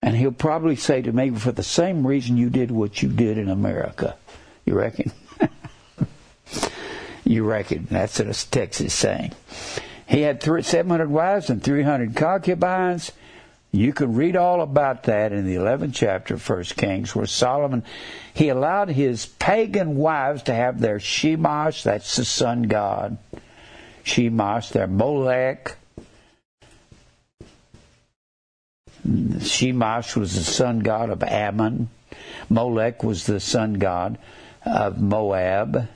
And 0.00 0.14
he'll 0.16 0.30
probably 0.30 0.76
say 0.76 1.02
to 1.02 1.10
me, 1.10 1.30
for 1.30 1.50
the 1.50 1.64
same 1.64 2.06
reason 2.06 2.36
you 2.36 2.50
did 2.50 2.70
what 2.70 3.02
you 3.02 3.08
did 3.08 3.36
in 3.36 3.48
America. 3.48 4.14
You 4.64 4.74
reckon? 4.74 5.10
You 7.30 7.44
reckon. 7.44 7.86
That's 7.88 8.18
what 8.18 8.28
a 8.28 8.50
Texas 8.50 8.92
saying. 8.92 9.32
He 10.06 10.22
had 10.22 10.42
700 10.42 11.08
wives 11.08 11.48
and 11.48 11.62
300 11.62 12.16
concubines. 12.16 13.12
You 13.70 13.92
can 13.92 14.14
read 14.14 14.34
all 14.34 14.62
about 14.62 15.04
that 15.04 15.32
in 15.32 15.46
the 15.46 15.54
11th 15.54 15.94
chapter 15.94 16.34
of 16.34 16.48
1 16.48 16.64
Kings, 16.76 17.14
where 17.14 17.26
Solomon, 17.26 17.84
he 18.34 18.48
allowed 18.48 18.88
his 18.88 19.26
pagan 19.26 19.94
wives 19.94 20.42
to 20.44 20.54
have 20.54 20.80
their 20.80 20.98
Shemash, 20.98 21.84
that's 21.84 22.16
the 22.16 22.24
sun 22.24 22.64
god, 22.64 23.16
Shemash, 24.04 24.72
their 24.72 24.88
Molech. 24.88 25.76
Shemash 29.06 30.16
was 30.16 30.34
the 30.34 30.42
sun 30.42 30.80
god 30.80 31.10
of 31.10 31.22
Ammon. 31.22 31.90
Molech 32.48 33.04
was 33.04 33.26
the 33.26 33.38
sun 33.38 33.74
god 33.74 34.18
of 34.66 35.00
Moab 35.00 35.88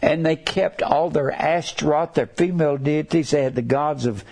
and 0.00 0.24
they 0.24 0.36
kept 0.36 0.82
all 0.82 1.10
their 1.10 1.30
Ashtaroth, 1.30 2.14
their 2.14 2.26
female 2.26 2.76
deities. 2.76 3.30
They 3.30 3.42
had 3.42 3.54
the 3.54 3.62
gods 3.62 4.06
of, 4.06 4.24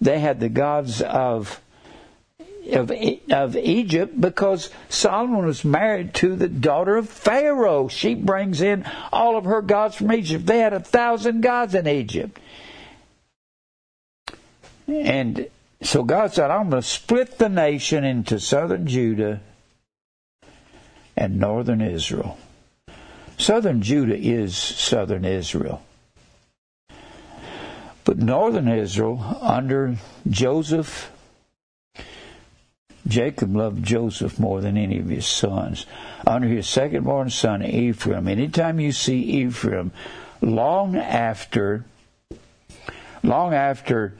they 0.00 0.18
had 0.18 0.40
the 0.40 0.48
gods 0.48 1.00
of, 1.02 1.60
of, 2.70 2.92
of 3.30 3.56
Egypt 3.56 4.20
because 4.20 4.70
Solomon 4.88 5.46
was 5.46 5.64
married 5.64 6.14
to 6.14 6.34
the 6.36 6.48
daughter 6.48 6.96
of 6.96 7.08
Pharaoh. 7.08 7.88
She 7.88 8.14
brings 8.14 8.60
in 8.60 8.84
all 9.12 9.36
of 9.36 9.44
her 9.44 9.62
gods 9.62 9.96
from 9.96 10.12
Egypt. 10.12 10.46
They 10.46 10.58
had 10.58 10.72
a 10.72 10.80
thousand 10.80 11.40
gods 11.40 11.74
in 11.74 11.86
Egypt. 11.86 12.38
And 14.88 15.48
so 15.82 16.02
God 16.02 16.32
said, 16.32 16.50
I'm 16.50 16.70
going 16.70 16.82
to 16.82 16.88
split 16.88 17.38
the 17.38 17.48
nation 17.48 18.04
into 18.04 18.38
southern 18.38 18.86
Judah 18.86 19.40
and 21.16 21.38
northern 21.38 21.80
Israel. 21.80 22.38
Southern 23.42 23.82
Judah 23.82 24.16
is 24.16 24.56
southern 24.56 25.24
Israel. 25.24 25.82
But 28.04 28.18
northern 28.18 28.68
Israel, 28.68 29.36
under 29.40 29.96
Joseph, 30.30 31.10
Jacob 33.04 33.56
loved 33.56 33.84
Joseph 33.84 34.38
more 34.38 34.60
than 34.60 34.76
any 34.76 35.00
of 35.00 35.08
his 35.08 35.26
sons. 35.26 35.86
Under 36.24 36.46
his 36.46 36.68
second 36.68 37.02
born 37.02 37.30
son, 37.30 37.64
Ephraim, 37.64 38.28
anytime 38.28 38.78
you 38.78 38.92
see 38.92 39.18
Ephraim, 39.18 39.90
long 40.40 40.94
after, 40.94 41.84
long 43.24 43.54
after 43.54 44.14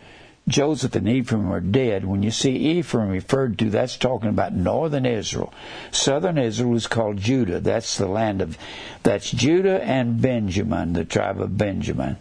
Joseph 0.49 0.96
and 0.96 1.08
Ephraim 1.08 1.50
are 1.52 1.61
dead. 1.61 2.04
When 2.04 2.22
you 2.22 2.30
see 2.30 2.78
Ephraim 2.78 3.08
referred 3.08 3.58
to, 3.58 3.70
that's 3.70 3.96
talking 3.96 4.28
about 4.28 4.52
northern 4.52 5.06
Israel. 5.06 5.54
Southern 5.92 6.37
Israel 6.37 6.75
is 6.75 6.87
called 6.87 7.18
Judah. 7.18 7.61
That's 7.61 7.96
the 7.96 8.08
land 8.08 8.42
of, 8.42 8.58
that's 9.02 9.30
Judah 9.30 9.82
and 9.82 10.20
Benjamin, 10.20 10.94
the 10.94 11.04
tribe 11.04 11.40
of 11.40 11.56
Benjamin. 11.56 12.16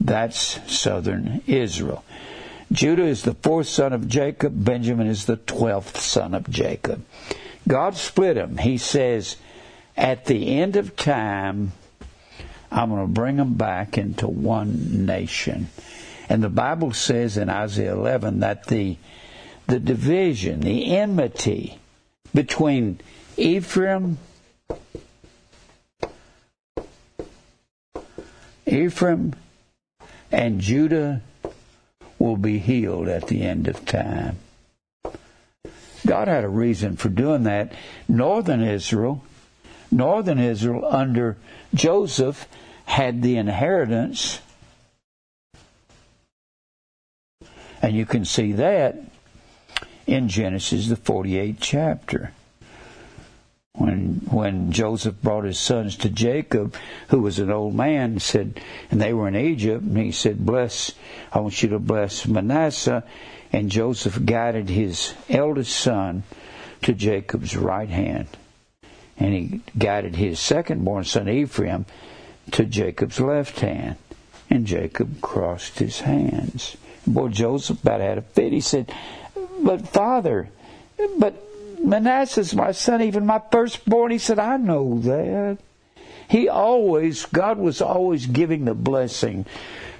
That's 0.00 0.60
southern 0.72 1.42
Israel. 1.46 2.04
Judah 2.70 3.04
is 3.04 3.22
the 3.22 3.34
fourth 3.34 3.66
son 3.66 3.94
of 3.94 4.08
Jacob. 4.08 4.52
Benjamin 4.64 5.06
is 5.06 5.24
the 5.24 5.36
twelfth 5.36 5.98
son 5.98 6.34
of 6.34 6.48
Jacob. 6.50 7.04
God 7.66 7.96
split 7.96 8.36
them. 8.36 8.58
He 8.58 8.78
says, 8.78 9.36
at 9.96 10.26
the 10.26 10.58
end 10.58 10.76
of 10.76 10.94
time, 10.94 11.72
I'm 12.70 12.90
going 12.90 13.02
to 13.02 13.12
bring 13.12 13.36
them 13.36 13.54
back 13.54 13.96
into 13.96 14.28
one 14.28 15.06
nation. 15.06 15.68
And 16.28 16.42
the 16.42 16.50
Bible 16.50 16.92
says 16.92 17.36
in 17.36 17.48
Isaiah 17.48 17.94
11 17.94 18.40
that 18.40 18.66
the 18.66 18.96
the 19.66 19.78
division, 19.78 20.60
the 20.60 20.96
enmity 20.96 21.78
between 22.34 23.00
Ephraim 23.36 24.18
Ephraim 28.66 29.34
and 30.30 30.60
Judah 30.60 31.22
will 32.18 32.36
be 32.36 32.58
healed 32.58 33.08
at 33.08 33.28
the 33.28 33.42
end 33.42 33.68
of 33.68 33.84
time. 33.84 34.36
God 36.06 36.28
had 36.28 36.44
a 36.44 36.48
reason 36.48 36.96
for 36.96 37.08
doing 37.08 37.44
that. 37.44 37.72
Northern 38.08 38.62
Israel, 38.62 39.22
northern 39.90 40.38
Israel 40.38 40.84
under 40.84 41.36
Joseph 41.74 42.46
had 42.84 43.22
the 43.22 43.36
inheritance. 43.36 44.40
And 47.82 47.94
you 47.94 48.06
can 48.06 48.24
see 48.24 48.52
that 48.52 48.96
in 50.06 50.28
Genesis, 50.28 50.88
the 50.88 50.96
48th 50.96 51.58
chapter. 51.60 52.32
When, 53.74 54.22
when 54.30 54.72
Joseph 54.72 55.22
brought 55.22 55.44
his 55.44 55.58
sons 55.58 55.96
to 55.98 56.08
Jacob, 56.08 56.74
who 57.08 57.20
was 57.20 57.38
an 57.38 57.50
old 57.50 57.74
man, 57.74 58.18
said, 58.18 58.60
and 58.90 59.00
they 59.00 59.12
were 59.12 59.28
in 59.28 59.36
Egypt, 59.36 59.84
and 59.84 59.96
he 59.96 60.10
said, 60.10 60.44
Bless, 60.44 60.92
I 61.32 61.40
want 61.40 61.62
you 61.62 61.68
to 61.68 61.78
bless 61.78 62.26
Manasseh. 62.26 63.04
And 63.52 63.70
Joseph 63.70 64.24
guided 64.24 64.68
his 64.68 65.14
eldest 65.28 65.76
son 65.76 66.24
to 66.82 66.92
Jacob's 66.92 67.56
right 67.56 67.88
hand. 67.88 68.26
And 69.18 69.34
he 69.34 69.60
guided 69.76 70.16
his 70.16 70.38
second 70.38 70.84
born 70.84 71.04
son, 71.04 71.28
Ephraim, 71.28 71.86
to 72.52 72.64
Jacob's 72.64 73.20
left 73.20 73.60
hand. 73.60 73.96
And 74.50 74.66
Jacob 74.66 75.20
crossed 75.20 75.78
his 75.78 76.00
hands. 76.00 76.76
Boy, 77.06 77.28
Joseph 77.28 77.82
about 77.82 78.00
had 78.00 78.18
a 78.18 78.22
fit. 78.22 78.52
He 78.52 78.60
said, 78.60 78.92
But 79.60 79.88
father, 79.88 80.48
but 81.18 81.44
Manasseh's 81.82 82.54
my 82.54 82.72
son, 82.72 83.02
even 83.02 83.26
my 83.26 83.40
firstborn. 83.50 84.10
He 84.10 84.18
said, 84.18 84.38
I 84.38 84.56
know 84.56 85.00
that. 85.00 85.58
He 86.28 86.48
always, 86.48 87.24
God 87.26 87.58
was 87.58 87.80
always 87.80 88.26
giving 88.26 88.64
the 88.64 88.74
blessing 88.74 89.46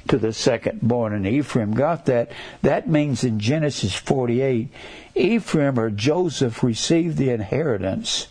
to 0.09 0.19
the 0.19 0.33
second 0.33 0.81
born, 0.83 1.13
and 1.13 1.27
Ephraim 1.27 1.75
got 1.75 2.07
that. 2.07 2.31
That 2.63 2.89
means 2.89 3.25
in 3.25 3.41
Genesis 3.41 3.95
48, 3.95 4.69
Ephraim 5.15 5.79
or 5.79 5.91
Joseph 5.91 6.63
received 6.63 7.17
the 7.17 7.31
inheritance 7.31 8.29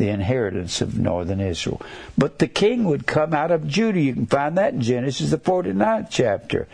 the 0.00 0.08
inheritance 0.08 0.80
of 0.80 0.98
northern 0.98 1.40
Israel. 1.40 1.80
But 2.16 2.38
the 2.38 2.48
king 2.48 2.84
would 2.84 3.06
come 3.06 3.34
out 3.34 3.50
of 3.50 3.68
Judah. 3.68 4.00
You 4.00 4.14
can 4.14 4.26
find 4.26 4.56
that 4.56 4.72
in 4.72 4.80
Genesis, 4.80 5.30
the 5.30 5.38
49th 5.38 6.08
chapter. 6.10 6.66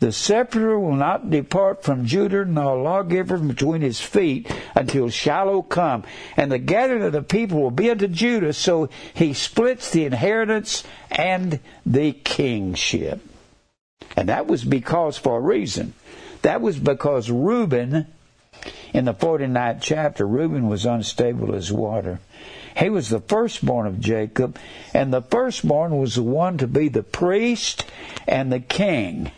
The 0.00 0.12
scepter 0.12 0.78
will 0.78 0.94
not 0.94 1.30
depart 1.30 1.82
from 1.82 2.04
Judah, 2.04 2.44
nor 2.44 2.76
lawgiver 2.76 3.38
from 3.38 3.48
between 3.48 3.80
his 3.80 3.98
feet, 3.98 4.50
until 4.74 5.08
Shiloh 5.08 5.62
come. 5.62 6.04
And 6.36 6.52
the 6.52 6.58
gathering 6.58 7.02
of 7.02 7.12
the 7.12 7.22
people 7.22 7.62
will 7.62 7.70
be 7.70 7.90
unto 7.90 8.08
Judah, 8.08 8.52
so 8.52 8.90
he 9.14 9.32
splits 9.32 9.90
the 9.90 10.04
inheritance 10.04 10.84
and 11.10 11.60
the 11.86 12.12
kingship. 12.12 13.20
And 14.16 14.28
that 14.28 14.46
was 14.46 14.64
because, 14.64 15.16
for 15.16 15.38
a 15.38 15.40
reason. 15.40 15.94
That 16.42 16.60
was 16.60 16.78
because 16.78 17.30
Reuben, 17.30 18.06
in 18.92 19.06
the 19.06 19.14
49th 19.14 19.78
chapter, 19.80 20.26
Reuben 20.26 20.68
was 20.68 20.84
unstable 20.84 21.54
as 21.54 21.72
water. 21.72 22.20
He 22.80 22.88
was 22.88 23.10
the 23.10 23.20
firstborn 23.20 23.86
of 23.86 24.00
Jacob, 24.00 24.58
and 24.94 25.12
the 25.12 25.20
firstborn 25.20 25.98
was 25.98 26.14
the 26.14 26.22
one 26.22 26.56
to 26.58 26.66
be 26.66 26.88
the 26.88 27.02
priest 27.02 27.84
and 28.26 28.50
the 28.50 28.58
king 28.58 29.30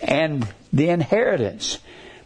and 0.00 0.48
the 0.72 0.88
inheritance. 0.88 1.78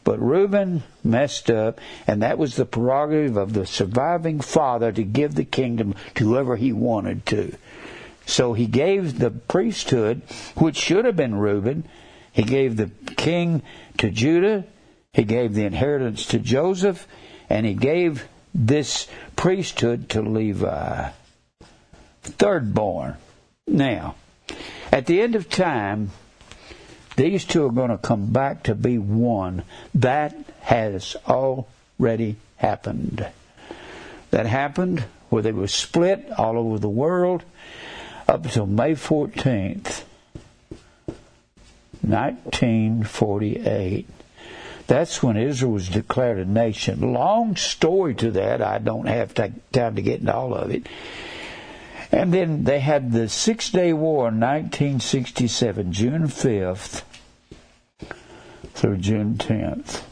But 0.04 0.20
Reuben 0.20 0.84
messed 1.02 1.50
up, 1.50 1.80
and 2.06 2.22
that 2.22 2.38
was 2.38 2.54
the 2.54 2.66
prerogative 2.66 3.36
of 3.36 3.52
the 3.52 3.66
surviving 3.66 4.40
father 4.40 4.92
to 4.92 5.02
give 5.02 5.34
the 5.34 5.44
kingdom 5.44 5.96
to 6.14 6.28
whoever 6.28 6.54
he 6.54 6.72
wanted 6.72 7.26
to. 7.26 7.56
So 8.26 8.52
he 8.52 8.66
gave 8.66 9.18
the 9.18 9.32
priesthood, 9.32 10.22
which 10.54 10.76
should 10.76 11.04
have 11.04 11.16
been 11.16 11.34
Reuben, 11.34 11.84
he 12.30 12.42
gave 12.42 12.76
the 12.76 12.90
king 13.16 13.62
to 13.98 14.08
Judah, 14.08 14.64
he 15.12 15.24
gave 15.24 15.54
the 15.54 15.64
inheritance 15.64 16.26
to 16.26 16.38
Joseph, 16.38 17.08
and 17.50 17.66
he 17.66 17.74
gave 17.74 18.28
this 18.54 19.06
priesthood 19.36 20.08
to 20.10 20.22
Levi. 20.22 21.10
Third 22.22 22.72
born. 22.72 23.16
Now, 23.66 24.14
at 24.92 25.06
the 25.06 25.20
end 25.20 25.34
of 25.34 25.50
time, 25.50 26.12
these 27.16 27.44
two 27.44 27.66
are 27.66 27.72
going 27.72 27.90
to 27.90 27.98
come 27.98 28.26
back 28.26 28.62
to 28.64 28.74
be 28.74 28.98
one. 28.98 29.62
That 29.94 30.36
has 30.60 31.16
already 31.26 32.36
happened. 32.56 33.26
That 34.30 34.46
happened 34.46 35.04
where 35.30 35.42
they 35.42 35.52
were 35.52 35.68
split 35.68 36.30
all 36.38 36.58
over 36.58 36.78
the 36.78 36.88
world 36.88 37.44
up 38.28 38.44
until 38.44 38.66
May 38.66 38.92
14th, 38.92 40.02
1948. 42.02 44.06
That's 44.86 45.22
when 45.22 45.36
Israel 45.36 45.72
was 45.72 45.88
declared 45.88 46.38
a 46.38 46.44
nation. 46.44 47.12
Long 47.12 47.56
story 47.56 48.14
to 48.16 48.30
that. 48.32 48.60
I 48.60 48.78
don't 48.78 49.06
have 49.06 49.32
time 49.34 49.60
to 49.72 50.02
get 50.02 50.20
into 50.20 50.34
all 50.34 50.54
of 50.54 50.70
it. 50.70 50.86
And 52.12 52.32
then 52.32 52.64
they 52.64 52.80
had 52.80 53.10
the 53.10 53.28
Six 53.28 53.70
Day 53.70 53.92
War 53.92 54.28
in 54.28 54.38
1967, 54.38 55.92
June 55.92 56.28
5th 56.28 57.02
through 58.74 58.98
June 58.98 59.36
10th. 59.36 60.02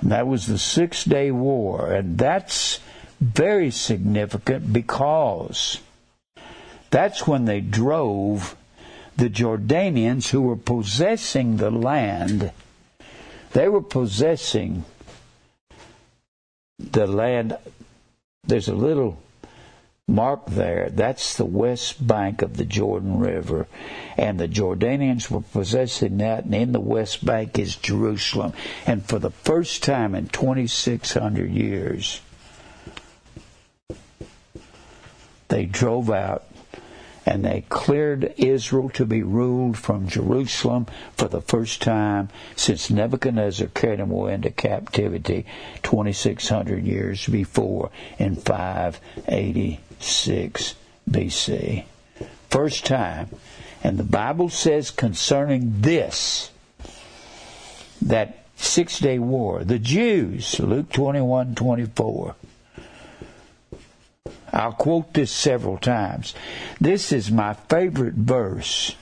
And 0.00 0.12
that 0.12 0.26
was 0.26 0.46
the 0.46 0.58
Six 0.58 1.04
Day 1.04 1.30
War. 1.30 1.92
And 1.92 2.16
that's 2.18 2.78
very 3.20 3.70
significant 3.70 4.72
because 4.72 5.80
that's 6.90 7.26
when 7.26 7.46
they 7.46 7.60
drove 7.60 8.54
the 9.16 9.30
Jordanians 9.30 10.28
who 10.30 10.42
were 10.42 10.56
possessing 10.56 11.56
the 11.56 11.70
land. 11.70 12.52
They 13.52 13.68
were 13.68 13.82
possessing 13.82 14.84
the 16.78 17.06
land. 17.06 17.56
There's 18.44 18.68
a 18.68 18.74
little 18.74 19.22
mark 20.06 20.46
there. 20.46 20.90
That's 20.90 21.36
the 21.36 21.44
west 21.44 22.06
bank 22.06 22.42
of 22.42 22.56
the 22.56 22.64
Jordan 22.64 23.18
River. 23.18 23.66
And 24.16 24.38
the 24.38 24.48
Jordanians 24.48 25.30
were 25.30 25.40
possessing 25.40 26.18
that, 26.18 26.44
and 26.44 26.54
in 26.54 26.72
the 26.72 26.80
west 26.80 27.24
bank 27.24 27.58
is 27.58 27.76
Jerusalem. 27.76 28.52
And 28.86 29.04
for 29.04 29.18
the 29.18 29.30
first 29.30 29.82
time 29.82 30.14
in 30.14 30.28
2,600 30.28 31.50
years, 31.50 32.20
they 35.48 35.66
drove 35.66 36.10
out 36.10 36.44
and 37.26 37.44
they 37.44 37.64
cleared 37.68 38.32
Israel 38.36 38.88
to 38.90 39.04
be 39.06 39.22
ruled 39.22 39.78
from 39.78 40.08
Jerusalem 40.08 40.86
for 41.16 41.28
the 41.28 41.40
first 41.40 41.80
time 41.82 42.28
since 42.56 42.90
Nebuchadnezzar 42.90 43.68
carried 43.68 44.00
them 44.00 44.10
away 44.10 44.34
into 44.34 44.50
captivity 44.50 45.46
2,600 45.82 46.84
years 46.84 47.26
before 47.26 47.90
in 48.18 48.36
586 48.36 50.74
BC. 51.10 51.84
First 52.50 52.86
time. 52.86 53.28
And 53.82 53.98
the 53.98 54.04
Bible 54.04 54.48
says 54.48 54.90
concerning 54.90 55.82
this, 55.82 56.50
that 58.00 58.44
six 58.56 58.98
day 58.98 59.18
war, 59.18 59.62
the 59.64 59.78
Jews, 59.78 60.58
Luke 60.58 60.90
21 60.90 61.54
24, 61.54 62.34
I'll 64.54 64.72
quote 64.72 65.12
this 65.14 65.32
several 65.32 65.78
times. 65.78 66.32
This 66.80 67.10
is 67.10 67.30
my 67.30 67.54
favorite 67.54 68.14
verse. 68.14 68.94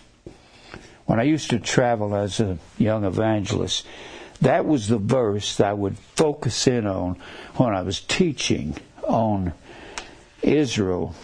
When 1.05 1.21
I 1.21 1.25
used 1.25 1.51
to 1.51 1.59
travel 1.59 2.17
as 2.17 2.41
a 2.41 2.59
young 2.79 3.05
evangelist, 3.05 3.87
that 4.41 4.65
was 4.65 4.89
the 4.89 4.99
verse 4.99 5.57
that 5.57 5.67
I 5.67 5.73
would 5.75 5.99
focus 6.17 6.67
in 6.67 6.87
on 6.87 7.17
when 7.57 7.75
I 7.75 7.83
was 7.83 8.01
teaching 8.01 8.77
on 9.03 9.53
Israel 10.41 11.15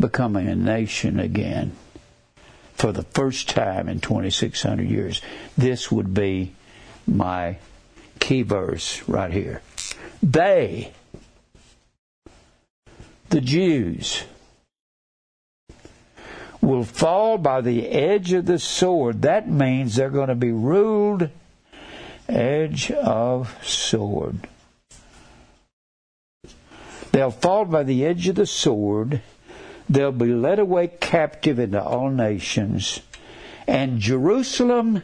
becoming 0.00 0.48
a 0.48 0.56
nation 0.56 1.20
again 1.20 1.76
for 2.74 2.90
the 2.90 3.02
first 3.02 3.50
time 3.50 3.86
in 3.86 4.00
2600 4.00 4.88
years. 4.88 5.20
This 5.58 5.92
would 5.92 6.14
be 6.14 6.54
my 7.06 7.58
key 8.18 8.42
verse 8.42 9.06
right 9.06 9.30
here. 9.30 9.60
They 10.22 10.92
the 13.30 13.40
Jews 13.40 14.24
will 16.60 16.84
fall 16.84 17.38
by 17.38 17.60
the 17.60 17.88
edge 17.88 18.32
of 18.32 18.46
the 18.46 18.58
sword. 18.58 19.22
That 19.22 19.48
means 19.48 19.96
they're 19.96 20.10
going 20.10 20.28
to 20.28 20.34
be 20.34 20.52
ruled 20.52 21.30
edge 22.28 22.90
of 22.90 23.56
sword. 23.62 24.48
They'll 27.12 27.30
fall 27.30 27.64
by 27.66 27.82
the 27.84 28.04
edge 28.04 28.26
of 28.28 28.36
the 28.36 28.46
sword. 28.46 29.20
They'll 29.88 30.12
be 30.12 30.32
led 30.32 30.58
away 30.58 30.88
captive 30.88 31.58
into 31.58 31.82
all 31.82 32.10
nations. 32.10 33.00
And 33.66 34.00
Jerusalem, 34.00 35.02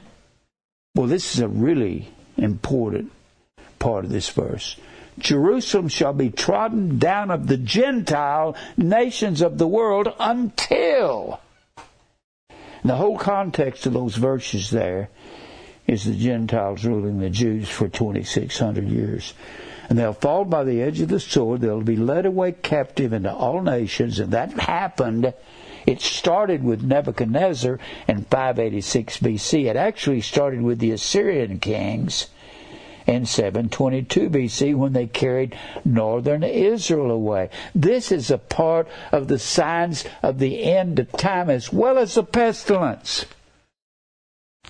well, 0.94 1.06
this 1.06 1.34
is 1.34 1.40
a 1.40 1.48
really 1.48 2.08
important 2.36 3.12
part 3.78 4.04
of 4.04 4.10
this 4.10 4.28
verse. 4.30 4.76
Jerusalem 5.20 5.88
shall 5.88 6.12
be 6.12 6.30
trodden 6.30 6.98
down 6.98 7.30
of 7.30 7.46
the 7.46 7.56
Gentile 7.56 8.56
nations 8.76 9.40
of 9.40 9.58
the 9.58 9.68
world 9.68 10.12
until 10.18 11.40
And 12.82 12.90
the 12.90 12.96
whole 12.96 13.18
context 13.18 13.86
of 13.86 13.92
those 13.92 14.16
verses 14.16 14.70
there 14.70 15.10
is 15.86 16.04
the 16.04 16.14
Gentiles 16.14 16.84
ruling 16.84 17.18
the 17.18 17.30
Jews 17.30 17.68
for 17.68 17.88
2,600 17.88 18.88
years. 18.88 19.34
And 19.88 19.98
they'll 19.98 20.12
fall 20.12 20.44
by 20.44 20.62
the 20.64 20.80
edge 20.80 21.00
of 21.00 21.08
the 21.08 21.18
sword. 21.18 21.60
They'll 21.60 21.82
be 21.82 21.96
led 21.96 22.24
away 22.24 22.52
captive 22.52 23.12
into 23.12 23.32
all 23.32 23.60
nations. 23.60 24.20
And 24.20 24.32
that 24.32 24.52
happened. 24.52 25.34
It 25.84 26.00
started 26.00 26.62
with 26.62 26.82
Nebuchadnezzar 26.82 27.78
in 28.06 28.22
586 28.22 29.18
BC. 29.18 29.68
It 29.68 29.76
actually 29.76 30.20
started 30.20 30.62
with 30.62 30.78
the 30.78 30.92
Assyrian 30.92 31.58
kings 31.58 32.28
in 33.10 33.26
722 33.26 34.30
BC 34.30 34.74
when 34.74 34.92
they 34.92 35.06
carried 35.06 35.58
northern 35.84 36.44
Israel 36.44 37.10
away. 37.10 37.50
This 37.74 38.12
is 38.12 38.30
a 38.30 38.38
part 38.38 38.88
of 39.10 39.28
the 39.28 39.38
signs 39.38 40.04
of 40.22 40.38
the 40.38 40.62
end 40.62 40.98
of 41.00 41.10
time 41.12 41.50
as 41.50 41.72
well 41.72 41.98
as 41.98 42.14
the 42.14 42.22
pestilence. 42.22 43.26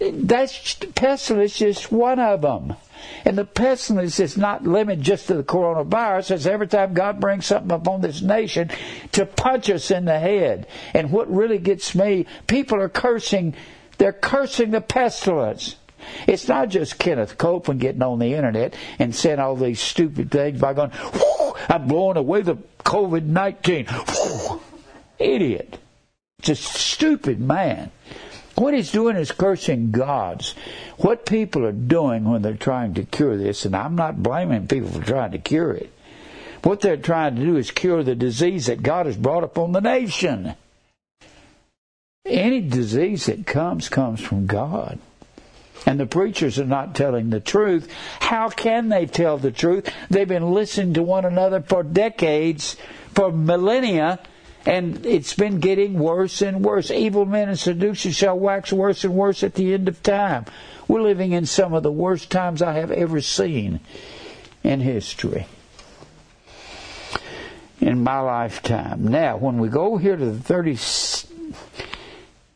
That's 0.00 0.74
pestilence 0.94 1.58
just 1.58 1.92
one 1.92 2.18
of 2.18 2.40
them. 2.40 2.76
And 3.24 3.36
the 3.36 3.44
pestilence 3.44 4.18
is 4.18 4.38
not 4.38 4.64
limited 4.64 5.04
just 5.04 5.26
to 5.26 5.34
the 5.34 5.42
coronavirus. 5.42 6.30
It's 6.30 6.46
every 6.46 6.68
time 6.68 6.94
God 6.94 7.20
brings 7.20 7.46
something 7.46 7.70
upon 7.70 8.00
this 8.00 8.22
nation 8.22 8.70
to 9.12 9.26
punch 9.26 9.68
us 9.68 9.90
in 9.90 10.06
the 10.06 10.18
head. 10.18 10.66
And 10.94 11.10
what 11.10 11.30
really 11.30 11.58
gets 11.58 11.94
me, 11.94 12.26
people 12.46 12.80
are 12.80 12.88
cursing, 12.88 13.54
they're 13.98 14.12
cursing 14.12 14.70
the 14.70 14.80
pestilence. 14.80 15.76
It's 16.26 16.48
not 16.48 16.68
just 16.68 16.98
Kenneth 16.98 17.38
Copeland 17.38 17.80
getting 17.80 18.02
on 18.02 18.18
the 18.18 18.34
internet 18.34 18.74
and 18.98 19.14
saying 19.14 19.38
all 19.38 19.56
these 19.56 19.80
stupid 19.80 20.30
things 20.30 20.60
by 20.60 20.74
going, 20.74 20.92
I'm 21.68 21.86
blowing 21.86 22.16
away 22.16 22.42
the 22.42 22.56
COVID 22.84 23.24
19. 23.24 23.86
Idiot. 25.18 25.78
Just 26.42 26.64
stupid 26.64 27.40
man. 27.40 27.90
What 28.56 28.74
he's 28.74 28.90
doing 28.90 29.16
is 29.16 29.32
cursing 29.32 29.90
gods. 29.90 30.54
What 30.98 31.26
people 31.26 31.64
are 31.64 31.72
doing 31.72 32.24
when 32.24 32.42
they're 32.42 32.54
trying 32.54 32.94
to 32.94 33.04
cure 33.04 33.36
this, 33.36 33.64
and 33.64 33.74
I'm 33.76 33.96
not 33.96 34.22
blaming 34.22 34.66
people 34.66 34.90
for 34.90 35.02
trying 35.02 35.32
to 35.32 35.38
cure 35.38 35.72
it, 35.72 35.92
what 36.62 36.80
they're 36.80 36.96
trying 36.96 37.36
to 37.36 37.42
do 37.42 37.56
is 37.56 37.70
cure 37.70 38.02
the 38.02 38.14
disease 38.14 38.66
that 38.66 38.82
God 38.82 39.06
has 39.06 39.16
brought 39.16 39.44
upon 39.44 39.72
the 39.72 39.80
nation. 39.80 40.54
Any 42.26 42.60
disease 42.60 43.26
that 43.26 43.46
comes, 43.46 43.88
comes 43.88 44.20
from 44.20 44.46
God 44.46 44.98
and 45.86 45.98
the 45.98 46.06
preachers 46.06 46.58
are 46.58 46.64
not 46.64 46.94
telling 46.94 47.30
the 47.30 47.40
truth, 47.40 47.90
how 48.20 48.48
can 48.48 48.88
they 48.88 49.06
tell 49.06 49.38
the 49.38 49.50
truth? 49.50 49.92
They've 50.10 50.28
been 50.28 50.52
listening 50.52 50.94
to 50.94 51.02
one 51.02 51.24
another 51.24 51.60
for 51.62 51.82
decades, 51.82 52.76
for 53.14 53.32
millennia, 53.32 54.20
and 54.66 55.04
it's 55.06 55.34
been 55.34 55.58
getting 55.58 55.98
worse 55.98 56.42
and 56.42 56.62
worse. 56.62 56.90
Evil 56.90 57.24
men 57.24 57.48
and 57.48 57.58
seducers 57.58 58.14
shall 58.14 58.38
wax 58.38 58.72
worse 58.72 59.04
and 59.04 59.14
worse 59.14 59.42
at 59.42 59.54
the 59.54 59.72
end 59.72 59.88
of 59.88 60.02
time. 60.02 60.44
We're 60.86 61.02
living 61.02 61.32
in 61.32 61.46
some 61.46 61.72
of 61.72 61.82
the 61.82 61.92
worst 61.92 62.30
times 62.30 62.60
I 62.60 62.74
have 62.74 62.90
ever 62.90 63.20
seen 63.20 63.80
in 64.62 64.80
history. 64.80 65.46
In 67.80 68.04
my 68.04 68.20
lifetime. 68.20 69.08
Now, 69.08 69.38
when 69.38 69.58
we 69.58 69.68
go 69.68 69.96
here 69.96 70.16
to 70.16 70.24
the 70.26 70.38
30 70.38 70.76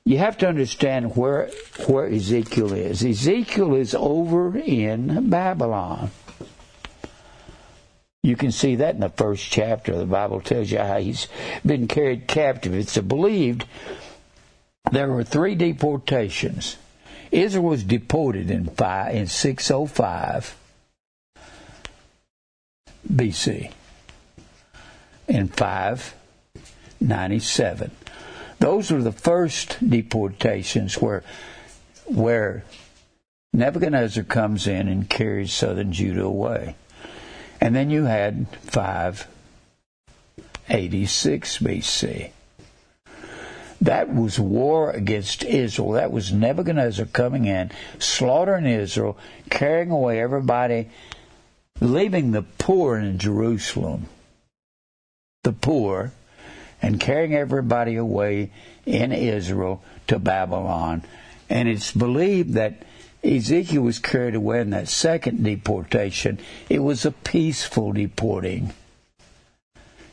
you 0.04 0.18
have 0.18 0.36
to 0.38 0.48
understand 0.48 1.16
where 1.16 1.50
where 1.86 2.06
Ezekiel 2.06 2.72
is. 2.74 3.04
Ezekiel 3.04 3.74
is 3.74 3.94
over 3.94 4.56
in 4.56 5.28
Babylon. 5.30 6.10
You 8.22 8.36
can 8.36 8.52
see 8.52 8.76
that 8.76 8.94
in 8.94 9.00
the 9.00 9.08
first 9.10 9.50
chapter. 9.50 9.96
The 9.96 10.06
Bible 10.06 10.40
tells 10.40 10.70
you 10.70 10.78
how 10.78 10.98
he's 10.98 11.26
been 11.64 11.88
carried 11.88 12.26
captive. 12.26 12.74
It's 12.74 12.96
believed 12.98 13.66
there 14.90 15.10
were 15.10 15.24
three 15.24 15.54
deportations. 15.54 16.76
Israel 17.30 17.64
was 17.64 17.84
deported 17.84 18.50
in 18.50 18.66
five, 18.66 19.14
in 19.14 19.26
605 19.26 20.56
BC. 23.12 23.72
In 25.28 25.48
597. 25.48 27.90
Those 28.64 28.90
were 28.90 29.02
the 29.02 29.12
first 29.12 29.76
deportations 29.86 30.94
where 30.94 31.22
where 32.06 32.64
Nebuchadnezzar 33.52 34.24
comes 34.24 34.66
in 34.66 34.88
and 34.88 35.10
carries 35.10 35.52
southern 35.52 35.92
Judah 35.92 36.24
away. 36.24 36.76
And 37.60 37.76
then 37.76 37.90
you 37.90 38.04
had 38.04 38.46
586 38.62 41.58
BC. 41.58 42.30
That 43.82 44.14
was 44.14 44.40
war 44.40 44.92
against 44.92 45.44
Israel. 45.44 45.90
That 45.90 46.10
was 46.10 46.32
Nebuchadnezzar 46.32 47.04
coming 47.04 47.44
in, 47.44 47.70
slaughtering 47.98 48.64
Israel, 48.64 49.18
carrying 49.50 49.90
away 49.90 50.22
everybody, 50.22 50.88
leaving 51.82 52.30
the 52.30 52.46
poor 52.56 52.96
in 52.96 53.18
Jerusalem. 53.18 54.06
The 55.42 55.52
poor 55.52 56.12
and 56.84 57.00
carrying 57.00 57.34
everybody 57.34 57.96
away 57.96 58.50
in 58.84 59.10
Israel 59.10 59.82
to 60.06 60.18
Babylon. 60.18 61.02
And 61.48 61.66
it's 61.66 61.90
believed 61.92 62.52
that 62.54 62.82
Ezekiel 63.24 63.80
was 63.80 63.98
carried 63.98 64.34
away 64.34 64.60
in 64.60 64.68
that 64.70 64.88
second 64.88 65.42
deportation. 65.42 66.38
It 66.68 66.80
was 66.80 67.06
a 67.06 67.10
peaceful 67.10 67.94
deporting. 67.94 68.74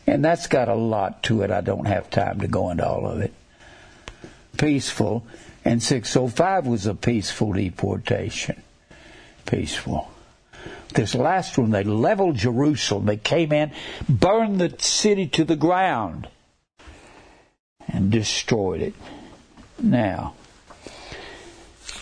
And 0.07 0.23
that's 0.23 0.47
got 0.47 0.69
a 0.69 0.75
lot 0.75 1.23
to 1.23 1.41
it. 1.41 1.51
I 1.51 1.59
don't 1.59 1.87
have 1.87 2.09
time 2.09 2.39
to 2.39 2.47
go 2.47 2.69
into 2.69 2.87
all 2.87 3.05
of 3.05 3.19
it. 3.19 3.33
Peaceful. 4.57 5.27
And 5.65 5.83
605 5.83 6.67
was 6.67 6.85
a 6.85 6.95
peaceful 6.95 7.51
deportation. 7.51 8.63
Peaceful. 9.45 10.09
This 10.93 11.15
last 11.15 11.57
one, 11.57 11.71
they 11.71 11.83
leveled 11.83 12.37
Jerusalem. 12.37 13.07
They 13.07 13.17
came 13.17 13.51
in, 13.51 13.73
burned 14.07 14.61
the 14.61 14.73
city 14.79 15.27
to 15.27 15.43
the 15.43 15.57
ground 15.57 16.29
and 17.93 18.11
destroyed 18.11 18.81
it. 18.81 18.93
Now, 19.79 20.33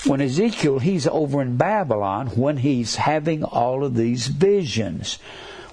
when 0.05 0.21
Ezekiel, 0.21 0.79
he's 0.79 1.07
over 1.07 1.41
in 1.41 1.57
Babylon 1.57 2.27
when 2.27 2.57
he's 2.57 2.95
having 2.95 3.43
all 3.43 3.83
of 3.83 3.95
these 3.95 4.27
visions. 4.27 5.19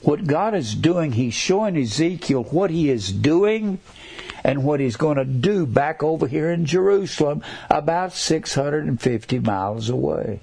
What 0.03 0.27
God 0.27 0.55
is 0.55 0.75
doing, 0.75 1.13
he's 1.13 1.35
showing 1.35 1.77
Ezekiel 1.77 2.45
what 2.45 2.71
he 2.71 2.91
is 2.91 3.13
doing 3.13 3.79
and 4.45 4.65
what 4.65 4.81
he's 4.81 4.97
going 4.97 5.17
to 5.17 5.25
do 5.25 5.67
back 5.67 6.03
over 6.03 6.27
here 6.27 6.51
in 6.51 6.67
Jerusalem, 6.67 7.43
about 7.71 8.13
650 8.13 9.39
miles 9.41 9.89
away. 9.89 10.41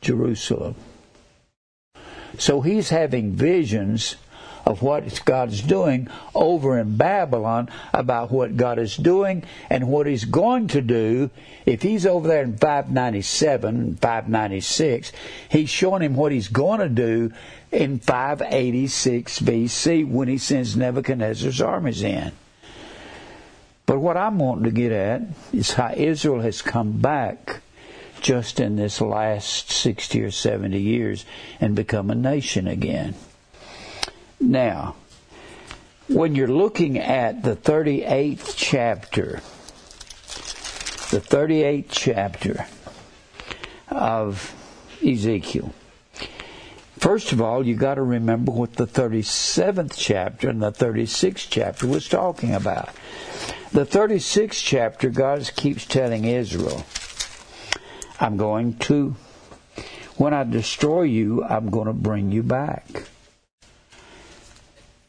Jerusalem. 0.00 0.74
So 2.38 2.60
he's 2.60 2.88
having 2.90 3.32
visions 3.32 4.16
of 4.64 4.82
what 4.82 5.24
God's 5.24 5.62
doing 5.62 6.08
over 6.34 6.78
in 6.78 6.96
Babylon 6.96 7.68
about 7.92 8.30
what 8.30 8.56
God 8.56 8.78
is 8.78 8.96
doing 8.96 9.44
and 9.70 9.88
what 9.88 10.06
He's 10.06 10.24
going 10.24 10.68
to 10.68 10.80
do. 10.80 11.30
If 11.66 11.82
He's 11.82 12.06
over 12.06 12.28
there 12.28 12.42
in 12.42 12.56
597, 12.56 13.96
596, 13.96 15.12
He's 15.48 15.70
showing 15.70 16.02
him 16.02 16.14
what 16.14 16.32
He's 16.32 16.48
going 16.48 16.80
to 16.80 16.88
do 16.88 17.32
in 17.70 17.98
586 17.98 19.40
BC 19.40 20.08
when 20.08 20.28
He 20.28 20.38
sends 20.38 20.76
Nebuchadnezzar's 20.76 21.60
armies 21.60 22.02
in. 22.02 22.32
But 23.86 23.98
what 23.98 24.16
I'm 24.16 24.38
wanting 24.38 24.64
to 24.64 24.70
get 24.70 24.92
at 24.92 25.22
is 25.52 25.72
how 25.72 25.92
Israel 25.94 26.40
has 26.40 26.62
come 26.62 26.92
back 26.92 27.60
just 28.20 28.60
in 28.60 28.76
this 28.76 29.00
last 29.00 29.70
60 29.70 30.22
or 30.22 30.30
70 30.30 30.80
years 30.80 31.26
and 31.60 31.74
become 31.74 32.10
a 32.10 32.14
nation 32.14 32.68
again. 32.68 33.14
Now, 34.42 34.96
when 36.08 36.34
you're 36.34 36.48
looking 36.48 36.98
at 36.98 37.44
the 37.44 37.54
38th 37.54 38.54
chapter, 38.56 39.40
the 41.12 41.20
38th 41.20 41.86
chapter 41.90 42.66
of 43.88 44.52
Ezekiel, 45.06 45.72
first 46.98 47.30
of 47.30 47.40
all, 47.40 47.64
you 47.64 47.76
got 47.76 47.94
to 47.94 48.02
remember 48.02 48.50
what 48.50 48.72
the 48.72 48.86
37th 48.86 49.94
chapter 49.96 50.50
and 50.50 50.60
the 50.60 50.72
36th 50.72 51.46
chapter 51.48 51.86
was 51.86 52.08
talking 52.08 52.52
about. 52.52 52.88
The 53.70 53.86
36th 53.86 54.60
chapter, 54.60 55.08
God 55.08 55.48
keeps 55.54 55.86
telling 55.86 56.24
Israel, 56.24 56.84
I'm 58.18 58.36
going 58.36 58.74
to, 58.78 59.14
when 60.16 60.34
I 60.34 60.42
destroy 60.42 61.02
you, 61.02 61.44
I'm 61.44 61.70
going 61.70 61.86
to 61.86 61.92
bring 61.92 62.32
you 62.32 62.42
back 62.42 63.04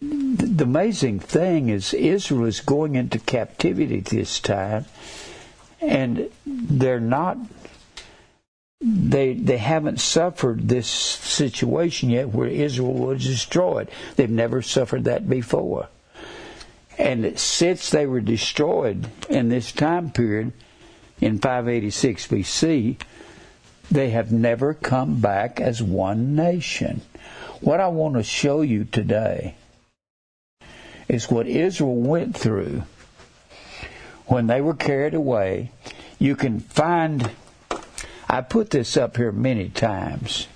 the 0.03 0.63
amazing 0.63 1.19
thing 1.19 1.69
is 1.69 1.93
Israel 1.93 2.45
is 2.45 2.61
going 2.61 2.95
into 2.95 3.19
captivity 3.19 3.99
this 3.99 4.39
time, 4.39 4.85
and 5.81 6.29
they're 6.45 6.99
not. 6.99 7.37
They 8.81 9.33
they 9.33 9.57
haven't 9.57 10.01
suffered 10.01 10.67
this 10.67 10.87
situation 10.87 12.09
yet 12.09 12.29
where 12.29 12.49
Israel 12.49 12.93
was 12.93 13.23
destroyed. 13.23 13.89
They've 14.15 14.29
never 14.29 14.61
suffered 14.61 15.05
that 15.05 15.29
before, 15.29 15.87
and 16.97 17.39
since 17.39 17.89
they 17.89 18.05
were 18.05 18.21
destroyed 18.21 19.07
in 19.29 19.49
this 19.49 19.71
time 19.71 20.11
period, 20.11 20.51
in 21.21 21.39
586 21.39 22.27
BC, 22.27 22.97
they 23.89 24.09
have 24.09 24.31
never 24.31 24.73
come 24.73 25.21
back 25.21 25.61
as 25.61 25.81
one 25.81 26.35
nation. 26.35 27.01
What 27.61 27.79
I 27.79 27.87
want 27.87 28.15
to 28.15 28.23
show 28.23 28.61
you 28.61 28.83
today 28.83 29.55
is 31.13 31.29
what 31.29 31.47
Israel 31.47 31.95
went 31.95 32.35
through 32.35 32.83
when 34.25 34.47
they 34.47 34.59
were 34.61 34.73
carried 34.73 35.13
away. 35.13 35.71
You 36.19 36.35
can 36.35 36.59
find, 36.59 37.31
I 38.27 38.41
put 38.41 38.71
this 38.71 38.97
up 38.97 39.17
here 39.17 39.31
many 39.31 39.69
times, 39.69 40.47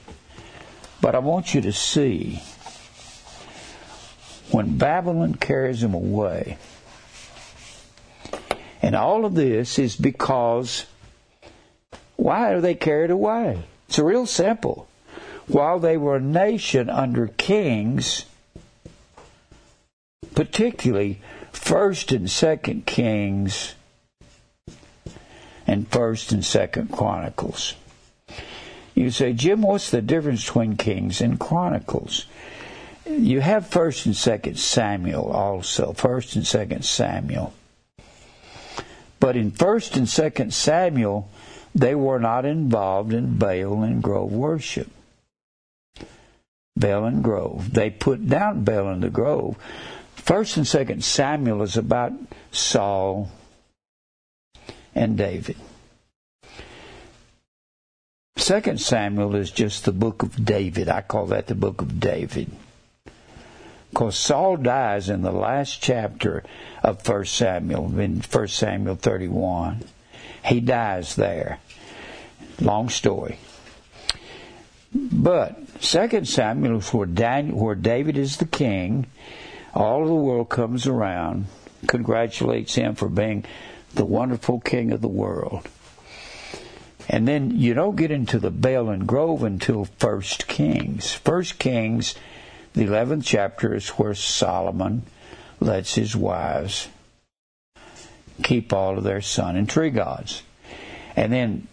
but 0.99 1.15
I 1.15 1.19
want 1.19 1.53
you 1.53 1.61
to 1.61 1.71
see 1.71 2.41
when 4.51 4.77
Babylon 4.77 5.35
carries 5.35 5.81
them 5.81 5.93
away. 5.93 6.57
And 8.81 8.95
all 8.95 9.25
of 9.25 9.35
this 9.35 9.77
is 9.77 9.95
because 9.95 10.85
why 12.15 12.53
are 12.53 12.61
they 12.61 12.75
carried 12.75 13.11
away? 13.11 13.63
It's 13.87 13.99
real 13.99 14.25
simple. 14.25 14.87
While 15.45 15.79
they 15.79 15.97
were 15.97 16.17
a 16.17 16.21
nation 16.21 16.89
under 16.89 17.27
kings, 17.27 18.25
particularly 20.37 21.19
First 21.51 22.11
and 22.11 22.29
Second 22.29 22.85
Kings 22.85 23.73
and 25.65 25.87
First 25.87 26.31
and 26.31 26.45
Second 26.45 26.91
Chronicles. 26.91 27.73
You 28.93 29.09
say, 29.09 29.33
Jim, 29.33 29.63
what's 29.63 29.89
the 29.89 29.99
difference 29.99 30.45
between 30.45 30.77
Kings 30.77 31.21
and 31.21 31.39
Chronicles? 31.39 32.27
You 33.07 33.41
have 33.41 33.65
First 33.65 34.05
and 34.05 34.15
Second 34.15 34.59
Samuel 34.59 35.31
also, 35.31 35.93
First 35.93 36.35
and 36.35 36.45
Second 36.45 36.85
Samuel. 36.85 37.51
But 39.19 39.35
in 39.35 39.49
First 39.49 39.97
and 39.97 40.07
Second 40.07 40.53
Samuel, 40.53 41.31
they 41.73 41.95
were 41.95 42.19
not 42.19 42.45
involved 42.45 43.11
in 43.11 43.39
Baal 43.39 43.81
and 43.81 44.03
Grove 44.03 44.31
worship. 44.31 44.91
Baal 46.77 47.05
and 47.05 47.23
Grove. 47.23 47.73
They 47.73 47.89
put 47.89 48.29
down 48.29 48.63
Baal 48.63 48.89
and 48.89 49.01
the 49.01 49.09
Grove. 49.09 49.57
First 50.27 50.57
and 50.57 50.67
Second 50.67 51.05
Samuel 51.05 51.61
is 51.61 51.77
about 51.77 52.11
Saul 52.51 53.31
and 54.93 55.17
David. 55.17 55.55
Second 58.35 58.81
Samuel 58.81 59.35
is 59.35 59.51
just 59.51 59.85
the 59.85 59.93
book 59.93 60.23
of 60.23 60.43
David. 60.43 60.89
I 60.89 60.99
call 60.99 61.27
that 61.27 61.47
the 61.47 61.55
book 61.55 61.81
of 61.81 62.01
David. 62.01 62.51
Because 63.89 64.17
Saul 64.17 64.57
dies 64.57 65.07
in 65.07 65.21
the 65.21 65.31
last 65.31 65.81
chapter 65.81 66.43
of 66.83 67.01
First 67.03 67.33
Samuel, 67.35 67.97
in 67.97 68.19
First 68.19 68.57
Samuel 68.57 68.95
31. 68.95 69.81
He 70.43 70.59
dies 70.59 71.15
there. 71.15 71.59
Long 72.59 72.89
story. 72.89 73.39
But 74.93 75.81
Second 75.81 76.27
Samuel 76.27 76.79
is 76.79 76.93
where, 76.93 77.07
Daniel, 77.07 77.57
where 77.57 77.75
David 77.75 78.17
is 78.17 78.35
the 78.35 78.45
king. 78.45 79.07
All 79.77 80.01
of 80.01 80.07
the 80.07 80.15
world 80.15 80.49
comes 80.49 80.87
around, 80.87 81.45
congratulates 81.85 82.73
him 82.73 82.95
for 82.95 83.07
being 83.07 83.45
the 83.93 84.05
wonderful 84.05 84.59
king 84.59 84.91
of 84.91 85.01
the 85.01 85.07
world. 85.07 85.69
And 87.07 87.27
then 87.27 87.51
you 87.51 87.75
don't 87.75 87.95
get 87.95 88.09
into 88.09 88.39
the 88.39 88.49
Baal 88.49 88.89
and 88.89 89.07
Grove 89.07 89.43
until 89.43 89.85
First 89.85 90.47
Kings. 90.47 91.13
First 91.13 91.59
Kings, 91.59 92.15
the 92.73 92.85
eleventh 92.85 93.25
chapter, 93.25 93.75
is 93.75 93.89
where 93.89 94.15
Solomon 94.15 95.03
lets 95.59 95.93
his 95.93 96.15
wives 96.15 96.87
keep 98.41 98.73
all 98.73 98.97
of 98.97 99.03
their 99.03 99.21
sun 99.21 99.55
and 99.55 99.69
tree 99.69 99.91
gods. 99.91 100.41
And 101.15 101.31
then 101.31 101.67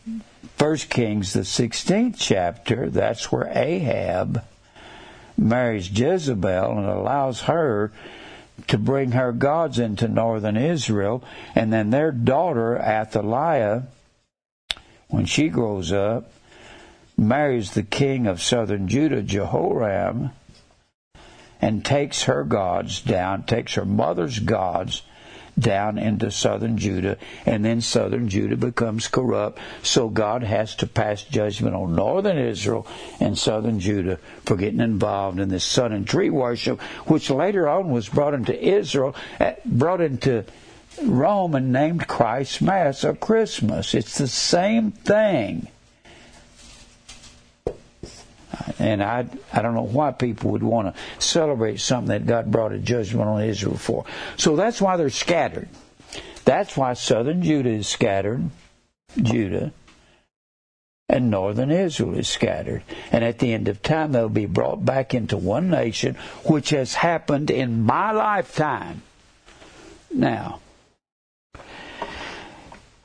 First 0.58 0.90
Kings, 0.90 1.32
the 1.32 1.40
16th 1.40 2.16
chapter, 2.18 2.90
that's 2.90 3.32
where 3.32 3.48
Ahab 3.48 4.44
marries 5.36 5.90
Jezebel 5.90 6.78
and 6.78 6.86
allows 6.86 7.42
her 7.42 7.92
to 8.68 8.78
bring 8.78 9.12
her 9.12 9.32
gods 9.32 9.78
into 9.78 10.08
northern 10.08 10.56
Israel. 10.56 11.22
And 11.54 11.72
then 11.72 11.90
their 11.90 12.12
daughter, 12.12 12.78
Athaliah, 12.78 13.84
when 15.08 15.26
she 15.26 15.48
grows 15.48 15.92
up, 15.92 16.32
marries 17.16 17.72
the 17.72 17.82
king 17.82 18.26
of 18.26 18.42
southern 18.42 18.88
Judah, 18.88 19.22
Jehoram, 19.22 20.30
and 21.60 21.84
takes 21.84 22.24
her 22.24 22.44
gods 22.44 23.00
down, 23.00 23.44
takes 23.44 23.74
her 23.74 23.84
mother's 23.84 24.38
gods 24.38 25.02
down 25.58 25.98
into 25.98 26.30
southern 26.30 26.76
Judah, 26.78 27.16
and 27.46 27.64
then 27.64 27.80
southern 27.80 28.28
Judah 28.28 28.56
becomes 28.56 29.08
corrupt. 29.08 29.58
So 29.82 30.08
God 30.08 30.42
has 30.42 30.74
to 30.76 30.86
pass 30.86 31.22
judgment 31.22 31.74
on 31.74 31.94
northern 31.94 32.38
Israel 32.38 32.86
and 33.20 33.38
southern 33.38 33.80
Judah 33.80 34.18
for 34.44 34.56
getting 34.56 34.80
involved 34.80 35.40
in 35.40 35.48
this 35.48 35.64
sun 35.64 35.92
and 35.92 36.06
tree 36.06 36.30
worship, 36.30 36.80
which 37.06 37.30
later 37.30 37.68
on 37.68 37.90
was 37.90 38.08
brought 38.08 38.34
into 38.34 38.58
Israel, 38.58 39.14
eh, 39.40 39.54
brought 39.64 40.00
into 40.00 40.44
Rome 41.02 41.54
and 41.54 41.72
named 41.72 42.06
Christ's 42.06 42.60
Mass 42.60 43.04
or 43.04 43.14
Christmas. 43.14 43.94
It's 43.94 44.18
the 44.18 44.28
same 44.28 44.92
thing. 44.92 45.68
And 48.84 49.02
I, 49.02 49.26
I 49.50 49.62
don't 49.62 49.74
know 49.74 49.80
why 49.80 50.10
people 50.10 50.50
would 50.50 50.62
want 50.62 50.94
to 50.94 51.00
celebrate 51.18 51.80
something 51.80 52.08
that 52.08 52.26
God 52.26 52.50
brought 52.50 52.72
a 52.72 52.78
judgment 52.78 53.26
on 53.26 53.42
Israel 53.42 53.78
for. 53.78 54.04
So 54.36 54.56
that's 54.56 54.78
why 54.78 54.98
they're 54.98 55.08
scattered. 55.08 55.70
That's 56.44 56.76
why 56.76 56.92
southern 56.92 57.42
Judah 57.42 57.70
is 57.70 57.88
scattered, 57.88 58.50
Judah, 59.16 59.72
and 61.08 61.30
northern 61.30 61.70
Israel 61.70 62.14
is 62.18 62.28
scattered. 62.28 62.82
And 63.10 63.24
at 63.24 63.38
the 63.38 63.54
end 63.54 63.68
of 63.68 63.80
time, 63.80 64.12
they'll 64.12 64.28
be 64.28 64.44
brought 64.44 64.84
back 64.84 65.14
into 65.14 65.38
one 65.38 65.70
nation, 65.70 66.16
which 66.44 66.68
has 66.68 66.92
happened 66.92 67.50
in 67.50 67.84
my 67.84 68.12
lifetime. 68.12 69.00
Now, 70.12 70.60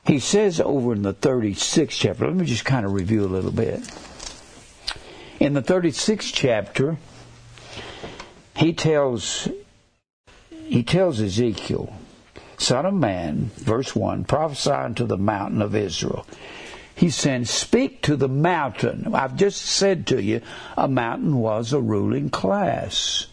he 0.04 0.18
says 0.18 0.60
over 0.60 0.92
in 0.92 1.00
the 1.00 1.14
36th 1.14 1.88
chapter, 1.88 2.26
let 2.26 2.36
me 2.36 2.44
just 2.44 2.66
kind 2.66 2.84
of 2.84 2.92
review 2.92 3.24
a 3.24 3.26
little 3.26 3.50
bit. 3.50 3.80
In 5.40 5.54
the 5.54 5.62
36th 5.62 6.34
chapter, 6.34 6.98
he 8.54 8.74
tells 8.74 9.48
he 10.50 10.82
tells 10.82 11.18
Ezekiel, 11.18 11.94
Son 12.58 12.84
of 12.84 12.92
man, 12.92 13.50
verse 13.56 13.96
1, 13.96 14.24
prophesy 14.24 14.70
unto 14.70 15.06
the 15.06 15.16
mountain 15.16 15.62
of 15.62 15.74
Israel. 15.74 16.26
He 16.94 17.08
says, 17.08 17.48
Speak 17.48 18.02
to 18.02 18.16
the 18.16 18.28
mountain. 18.28 19.14
I've 19.14 19.34
just 19.34 19.62
said 19.62 20.06
to 20.08 20.22
you, 20.22 20.42
a 20.76 20.86
mountain 20.86 21.38
was 21.38 21.72
a 21.72 21.80
ruling 21.80 22.28
class. 22.28 23.26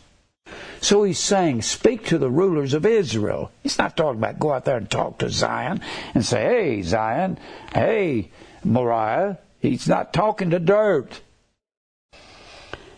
So 0.79 1.03
he's 1.03 1.19
saying, 1.19 1.63
Speak 1.63 2.05
to 2.05 2.17
the 2.17 2.31
rulers 2.31 2.73
of 2.73 2.85
Israel. 2.85 3.51
He's 3.63 3.77
not 3.77 3.97
talking 3.97 4.19
about 4.19 4.39
go 4.39 4.53
out 4.53 4.63
there 4.63 4.77
and 4.77 4.89
talk 4.89 5.17
to 5.17 5.29
Zion 5.29 5.81
and 6.15 6.25
say, 6.25 6.41
Hey, 6.41 6.81
Zion, 6.83 7.37
hey, 7.73 8.31
Moriah. 8.63 9.39
He's 9.59 9.89
not 9.89 10.13
talking 10.13 10.51
to 10.51 10.59
dirt. 10.59 11.19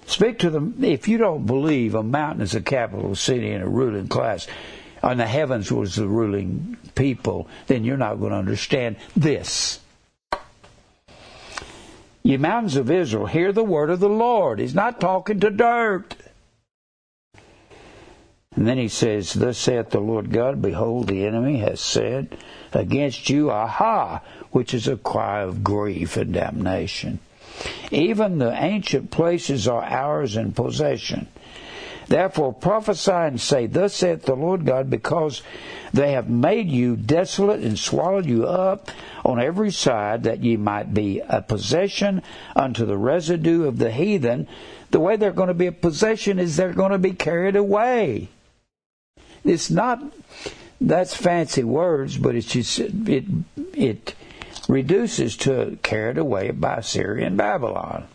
Speak 0.09 0.39
to 0.39 0.49
them. 0.49 0.83
If 0.83 1.07
you 1.07 1.19
don't 1.19 1.45
believe 1.45 1.93
a 1.93 2.01
mountain 2.01 2.41
is 2.41 2.55
a 2.55 2.61
capital 2.61 3.13
city 3.13 3.51
and 3.51 3.63
a 3.63 3.69
ruling 3.69 4.07
class, 4.07 4.47
and 5.03 5.19
the 5.19 5.27
heavens 5.27 5.71
was 5.71 5.95
the 5.95 6.07
ruling 6.07 6.77
people, 6.95 7.47
then 7.67 7.83
you're 7.83 7.95
not 7.95 8.19
going 8.19 8.31
to 8.31 8.37
understand 8.39 8.95
this. 9.15 9.79
You 12.23 12.39
mountains 12.39 12.75
of 12.75 12.89
Israel, 12.89 13.27
hear 13.27 13.51
the 13.51 13.63
word 13.63 13.91
of 13.91 13.99
the 13.99 14.09
Lord. 14.09 14.57
He's 14.57 14.73
not 14.73 14.99
talking 14.99 15.39
to 15.41 15.51
dirt. 15.51 16.15
And 18.55 18.67
then 18.67 18.79
he 18.79 18.87
says, 18.87 19.33
Thus 19.33 19.59
saith 19.59 19.91
the 19.91 19.99
Lord 19.99 20.31
God, 20.31 20.59
Behold, 20.59 21.07
the 21.07 21.23
enemy 21.23 21.59
has 21.59 21.79
said 21.79 22.35
against 22.73 23.29
you, 23.29 23.51
Aha, 23.51 24.23
which 24.49 24.73
is 24.73 24.87
a 24.87 24.97
cry 24.97 25.43
of 25.43 25.63
grief 25.63 26.17
and 26.17 26.33
damnation. 26.33 27.19
Even 27.91 28.37
the 28.37 28.51
ancient 28.51 29.11
places 29.11 29.67
are 29.67 29.83
ours 29.83 30.35
in 30.35 30.53
possession. 30.53 31.27
Therefore 32.07 32.53
prophesy 32.53 33.11
and 33.11 33.39
say, 33.39 33.67
Thus 33.67 33.93
saith 33.93 34.23
the 34.23 34.35
Lord 34.35 34.65
God, 34.65 34.89
because 34.89 35.43
they 35.93 36.13
have 36.13 36.27
made 36.27 36.69
you 36.69 36.95
desolate 36.95 37.61
and 37.61 37.77
swallowed 37.77 38.25
you 38.25 38.47
up 38.47 38.89
on 39.23 39.39
every 39.39 39.71
side, 39.71 40.23
that 40.23 40.43
ye 40.43 40.57
might 40.57 40.93
be 40.93 41.19
a 41.19 41.41
possession 41.41 42.23
unto 42.55 42.85
the 42.85 42.97
residue 42.97 43.67
of 43.67 43.77
the 43.77 43.91
heathen. 43.91 44.47
The 44.89 44.99
way 44.99 45.17
they're 45.17 45.31
going 45.31 45.49
to 45.49 45.53
be 45.53 45.67
a 45.67 45.71
possession 45.71 46.39
is 46.39 46.57
they're 46.57 46.73
going 46.73 46.91
to 46.91 46.97
be 46.97 47.13
carried 47.13 47.55
away. 47.55 48.29
It's 49.43 49.69
not 49.69 50.01
that's 50.81 51.15
fancy 51.15 51.63
words, 51.63 52.17
but 52.17 52.35
it's 52.35 52.47
just 52.47 52.79
it 52.79 53.25
it 53.73 54.15
reduces 54.69 55.35
to 55.35 55.77
carried 55.81 56.19
away 56.19 56.51
by 56.51 56.75
Assyria 56.75 57.25
and 57.27 57.35
Babylon. 57.35 58.07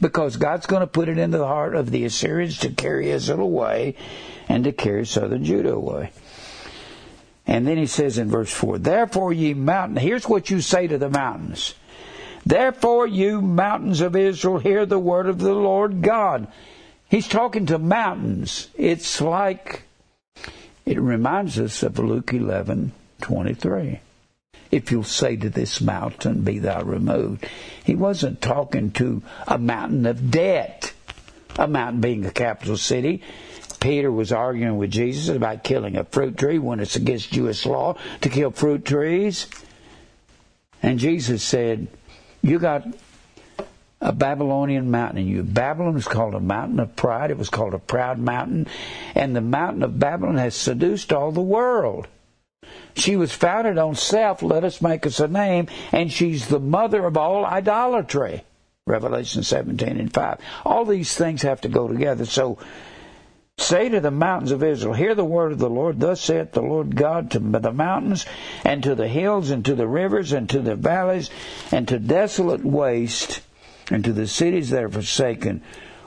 Because 0.00 0.36
God's 0.36 0.66
going 0.66 0.80
to 0.80 0.86
put 0.86 1.08
it 1.08 1.16
into 1.16 1.38
the 1.38 1.46
heart 1.46 1.74
of 1.74 1.90
the 1.90 2.04
Assyrians 2.04 2.58
to 2.58 2.70
carry 2.70 3.10
Israel 3.10 3.40
away 3.40 3.94
and 4.48 4.64
to 4.64 4.72
carry 4.72 5.06
southern 5.06 5.44
Judah 5.44 5.74
away. 5.74 6.10
And 7.46 7.66
then 7.66 7.76
he 7.76 7.86
says 7.86 8.18
in 8.18 8.28
verse 8.28 8.52
4, 8.52 8.78
Therefore, 8.78 9.32
ye 9.32 9.54
mountains, 9.54 10.00
here's 10.00 10.28
what 10.28 10.50
you 10.50 10.60
say 10.60 10.88
to 10.88 10.98
the 10.98 11.08
mountains. 11.08 11.74
Therefore, 12.44 13.06
you 13.06 13.40
mountains 13.40 14.00
of 14.00 14.16
Israel, 14.16 14.58
hear 14.58 14.86
the 14.86 14.98
word 14.98 15.26
of 15.26 15.38
the 15.38 15.54
Lord 15.54 16.02
God. 16.02 16.48
He's 17.08 17.28
talking 17.28 17.66
to 17.66 17.78
mountains. 17.78 18.68
It's 18.76 19.20
like, 19.20 19.82
it 20.84 21.00
reminds 21.00 21.58
us 21.58 21.84
of 21.84 21.98
Luke 21.98 22.32
11, 22.32 22.92
23. 23.20 24.00
If 24.70 24.90
you'll 24.90 25.04
say 25.04 25.36
to 25.36 25.50
this 25.50 25.80
mountain, 25.80 26.42
be 26.42 26.58
thou 26.58 26.82
removed. 26.82 27.46
He 27.84 27.94
wasn't 27.94 28.40
talking 28.40 28.90
to 28.92 29.22
a 29.46 29.58
mountain 29.58 30.06
of 30.06 30.30
debt, 30.30 30.92
a 31.58 31.68
mountain 31.68 32.00
being 32.00 32.24
a 32.26 32.30
capital 32.30 32.76
city. 32.76 33.22
Peter 33.80 34.10
was 34.10 34.32
arguing 34.32 34.78
with 34.78 34.90
Jesus 34.90 35.34
about 35.34 35.62
killing 35.62 35.96
a 35.96 36.04
fruit 36.04 36.36
tree 36.36 36.58
when 36.58 36.80
it's 36.80 36.96
against 36.96 37.32
Jewish 37.32 37.66
law 37.66 37.96
to 38.22 38.28
kill 38.28 38.50
fruit 38.50 38.84
trees. 38.84 39.46
And 40.82 40.98
Jesus 40.98 41.42
said, 41.42 41.88
You 42.42 42.58
got 42.58 42.86
a 44.00 44.12
Babylonian 44.12 44.90
mountain 44.90 45.18
in 45.18 45.28
you. 45.28 45.42
Babylon 45.42 45.94
was 45.94 46.08
called 46.08 46.34
a 46.34 46.40
mountain 46.40 46.80
of 46.80 46.96
pride. 46.96 47.30
It 47.30 47.38
was 47.38 47.48
called 47.48 47.74
a 47.74 47.78
proud 47.78 48.18
mountain. 48.18 48.66
And 49.14 49.34
the 49.34 49.40
mountain 49.40 49.82
of 49.82 49.98
Babylon 49.98 50.36
has 50.36 50.54
seduced 50.54 51.12
all 51.12 51.32
the 51.32 51.40
world. 51.40 52.06
She 52.94 53.16
was 53.16 53.32
founded 53.32 53.78
on 53.78 53.94
self, 53.94 54.42
let 54.42 54.64
us 54.64 54.80
make 54.80 55.06
us 55.06 55.20
a 55.20 55.28
name, 55.28 55.68
and 55.92 56.10
she's 56.10 56.48
the 56.48 56.60
mother 56.60 57.04
of 57.04 57.16
all 57.16 57.44
idolatry. 57.44 58.44
Revelation 58.86 59.42
17 59.42 59.98
and 59.98 60.12
5. 60.12 60.38
All 60.64 60.84
these 60.84 61.14
things 61.14 61.42
have 61.42 61.60
to 61.62 61.68
go 61.68 61.88
together. 61.88 62.24
So, 62.24 62.58
say 63.58 63.88
to 63.88 64.00
the 64.00 64.10
mountains 64.10 64.52
of 64.52 64.62
Israel, 64.62 64.94
Hear 64.94 65.14
the 65.14 65.24
word 65.24 65.52
of 65.52 65.58
the 65.58 65.68
Lord. 65.68 65.98
Thus 65.98 66.20
saith 66.20 66.52
the 66.52 66.62
Lord 66.62 66.94
God 66.94 67.32
to 67.32 67.38
the 67.38 67.72
mountains, 67.72 68.24
and 68.64 68.82
to 68.84 68.94
the 68.94 69.08
hills, 69.08 69.50
and 69.50 69.64
to 69.64 69.74
the 69.74 69.88
rivers, 69.88 70.32
and 70.32 70.48
to 70.50 70.60
the 70.60 70.76
valleys, 70.76 71.30
and 71.72 71.88
to 71.88 71.98
desolate 71.98 72.64
waste, 72.64 73.40
and 73.90 74.04
to 74.04 74.12
the 74.12 74.26
cities 74.26 74.70
that 74.70 74.84
are 74.84 74.88
forsaken 74.88 75.62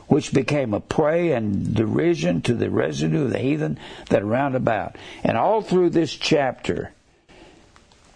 which 0.09 0.33
became 0.33 0.73
a 0.73 0.79
prey 0.79 1.31
and 1.31 1.73
derision 1.73 2.41
to 2.41 2.53
the 2.55 2.69
residue 2.69 3.25
of 3.25 3.31
the 3.31 3.39
heathen 3.39 3.79
that 4.09 4.23
are 4.23 4.25
round 4.25 4.55
about. 4.55 4.95
And 5.23 5.37
all 5.37 5.61
through 5.61 5.91
this 5.91 6.13
chapter, 6.13 6.91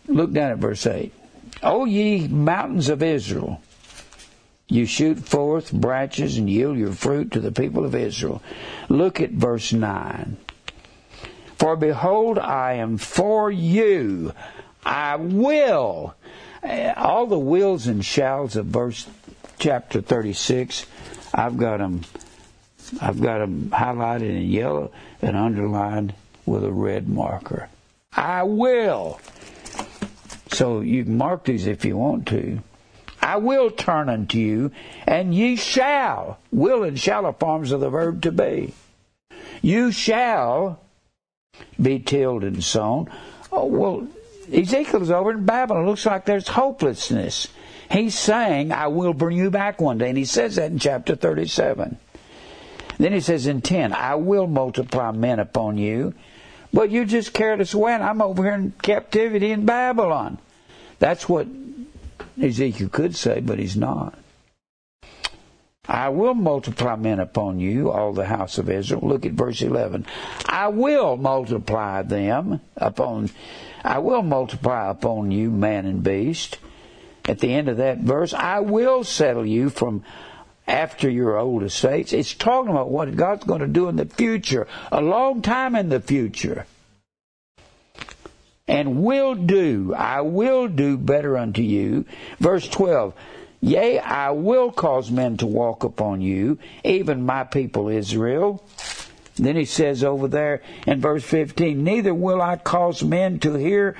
look 0.08 0.34
down 0.34 0.51
at 0.51 0.58
verse 0.58 0.86
8. 0.86 1.13
O 1.62 1.86
ye 1.86 2.27
mountains 2.27 2.89
of 2.89 3.03
Israel, 3.03 3.62
you 4.67 4.88
shoot 4.88 5.19
forth 5.19 5.71
branches 5.71 6.38
and 6.38 6.49
yield 6.49 6.77
your 6.77 6.93
fruit 6.93 7.32
to 7.32 7.39
the 7.39 7.51
people 7.51 7.86
of 7.86 7.93
Israel. 7.93 8.41
Look 8.89 9.21
at 9.21 9.29
verse 9.29 9.71
9. 9.71 10.38
For 11.60 11.75
behold, 11.75 12.39
I 12.39 12.73
am 12.73 12.97
for 12.97 13.51
you. 13.51 14.34
I 14.84 15.15
will. 15.15 16.15
All 16.97 17.27
the 17.27 17.38
wills 17.38 17.86
and 17.86 18.03
shalls 18.03 18.56
of 18.56 18.65
verse 18.65 19.08
chapter 19.60 20.01
36 20.01 20.88
I've 21.34 21.58
got 21.58 21.78
them. 21.78 22.02
I've 23.02 23.22
got 23.22 23.39
them 23.39 23.69
highlighted 23.72 24.30
in 24.30 24.50
yellow 24.50 24.91
and 25.22 25.36
underlined 25.36 26.13
with 26.46 26.63
a 26.63 26.72
red 26.72 27.08
marker. 27.08 27.69
I 28.12 28.43
will. 28.43 29.19
So 30.52 30.82
you 30.82 31.06
can 31.06 31.17
mark 31.17 31.46
these 31.46 31.65
if 31.65 31.86
you 31.86 31.98
want 31.98 32.28
to. 32.28 32.60
I 33.22 33.38
will 33.38 33.72
turn 33.72 34.10
unto 34.10 34.38
you, 34.38 34.72
and 35.08 35.34
ye 35.34 35.56
shall. 35.56 36.39
Will 36.52 36.84
and 36.84 37.00
shall 37.00 37.26
are 37.26 37.34
forms 37.34 37.72
of 37.72 37.80
the 37.80 37.89
verb 37.89 38.22
to 38.24 38.32
be. 38.32 38.74
You 39.62 39.91
shall 39.91 40.82
be 41.82 42.00
tilled 42.00 42.43
and 42.43 42.62
sown. 42.63 43.10
Oh, 43.52 43.65
well, 43.65 44.08
Ezekiel's 44.52 45.10
over 45.10 45.32
in 45.32 45.46
Babylon. 45.46 45.84
It 45.86 45.88
looks 45.88 46.06
like 46.06 46.26
there's 46.26 46.50
hopelessness. 46.50 47.48
He's 47.91 48.17
saying, 48.17 48.72
I 48.72 48.88
will 48.88 49.13
bring 49.13 49.38
you 49.38 49.52
back 49.52 49.80
one 49.80 49.98
day. 49.98 50.10
And 50.10 50.17
he 50.17 50.26
says 50.26 50.56
that 50.56 50.72
in 50.72 50.80
chapter 50.80 51.15
37. 51.15 51.98
Then 52.98 53.13
he 53.13 53.19
says 53.19 53.48
in 53.48 53.62
10, 53.62 53.93
I 53.93 54.15
will 54.15 54.48
multiply 54.48 55.12
men 55.12 55.39
upon 55.39 55.78
you. 55.78 56.13
But 56.72 56.89
you 56.89 57.06
just 57.06 57.34
carried 57.34 57.62
us 57.62 57.74
away, 57.74 57.93
and 57.93 58.04
I'm 58.04 58.22
over 58.22 58.43
here 58.43 58.54
in 58.54 58.72
captivity 58.82 59.52
in 59.52 59.65
Babylon. 59.65 60.39
That's 60.98 61.30
what 61.30 61.48
Ezekiel 62.41 62.89
could 62.89 63.15
say, 63.15 63.41
but 63.41 63.60
he's 63.60 63.78
not. 63.78 64.17
I 65.88 66.10
will 66.10 66.34
multiply 66.34 66.96
men 66.96 67.19
upon 67.19 67.60
you, 67.60 67.91
all 67.91 68.13
the 68.13 68.26
house 68.26 68.58
of 68.58 68.69
Israel. 68.69 69.02
Look 69.04 69.26
at 69.26 69.34
verse 69.34 69.62
11. 69.62 70.06
I 70.46 70.69
will 70.69 71.17
multiply 71.17 72.02
them 72.04 72.62
upon, 72.78 73.30
I 73.84 74.00
will 74.00 74.24
multiply 74.24 74.89
upon 74.89 75.32
you 75.32 75.52
man 75.52 75.86
and 75.86 76.02
beast 76.02 76.58
at 77.25 77.39
the 77.39 77.53
end 77.53 77.69
of 77.69 77.77
that 77.77 77.99
verse, 77.99 78.33
I 78.33 78.59
will 78.59 79.03
settle 79.03 79.45
you 79.45 79.69
from 79.69 80.03
after 80.67 81.09
your 81.09 81.38
old 81.38 81.63
estates. 81.63 82.13
It's 82.13 82.33
talking 82.33 82.71
about 82.71 82.89
what 82.89 83.15
God's 83.15 83.45
going 83.45 83.62
to 83.62 83.67
do 83.67 83.89
in 83.89 83.95
the 83.95 84.05
future, 84.05 84.67
a 84.91 85.01
long 85.01 85.41
time 85.41 85.75
in 85.75 85.89
the 85.89 85.99
future. 85.99 86.65
And 88.67 89.03
will 89.03 89.36
do, 89.36 89.93
I 89.93 90.21
will 90.21 90.67
do 90.67 90.97
better 90.97 91.38
unto 91.38 91.62
you. 91.62 92.05
Verse 92.39 92.67
12, 92.67 93.13
Yea, 93.59 93.99
I 93.99 94.31
will 94.31 94.71
cause 94.71 95.12
men 95.12 95.38
to 95.38 95.45
walk 95.45 95.83
upon 95.83 96.21
you, 96.21 96.59
even 96.83 97.25
my 97.25 97.43
people 97.43 97.89
Israel. 97.89 98.63
Then 99.36 99.55
he 99.55 99.65
says 99.65 100.03
over 100.03 100.27
there 100.27 100.62
in 100.86 101.01
verse 101.01 101.23
15, 101.23 101.83
Neither 101.83 102.13
will 102.13 102.41
I 102.41 102.55
cause 102.57 103.03
men 103.03 103.39
to 103.39 103.55
hear 103.55 103.95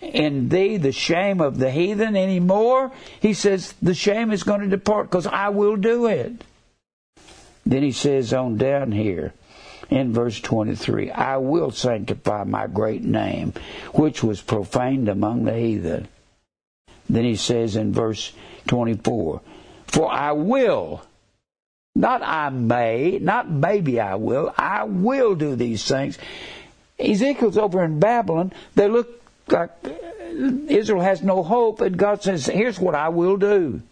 in 0.00 0.48
thee 0.48 0.76
the 0.76 0.92
shame 0.92 1.40
of 1.40 1.58
the 1.58 1.70
heathen 1.70 2.16
anymore. 2.16 2.92
He 3.20 3.34
says 3.34 3.74
the 3.82 3.94
shame 3.94 4.32
is 4.32 4.42
going 4.42 4.60
to 4.60 4.68
depart 4.68 5.10
because 5.10 5.26
I 5.26 5.50
will 5.50 5.76
do 5.76 6.06
it. 6.06 6.44
Then 7.66 7.82
he 7.82 7.92
says 7.92 8.32
on 8.32 8.56
down 8.56 8.92
here 8.92 9.32
in 9.90 10.12
verse 10.12 10.40
23, 10.40 11.10
I 11.10 11.36
will 11.36 11.70
sanctify 11.70 12.44
my 12.44 12.66
great 12.66 13.02
name, 13.02 13.52
which 13.92 14.22
was 14.22 14.40
profaned 14.40 15.08
among 15.08 15.44
the 15.44 15.54
heathen. 15.54 16.08
Then 17.08 17.24
he 17.24 17.36
says 17.36 17.76
in 17.76 17.92
verse 17.92 18.32
24, 18.68 19.40
For 19.88 20.10
I 20.10 20.32
will, 20.32 21.02
not 21.94 22.22
I 22.22 22.50
may, 22.50 23.18
not 23.20 23.50
maybe 23.50 24.00
I 24.00 24.14
will, 24.14 24.54
I 24.56 24.84
will 24.84 25.34
do 25.34 25.56
these 25.56 25.86
things. 25.86 26.18
Ezekiel's 26.98 27.58
over 27.58 27.82
in 27.82 27.98
Babylon. 27.98 28.52
They 28.74 28.88
look 28.88 29.19
like 29.52 29.70
Israel 30.68 31.02
has 31.02 31.22
no 31.22 31.42
hope, 31.42 31.80
and 31.80 31.96
God 31.96 32.22
says, 32.22 32.46
Here's 32.46 32.78
what 32.78 32.94
I 32.94 33.08
will 33.08 33.36
do. 33.36 33.82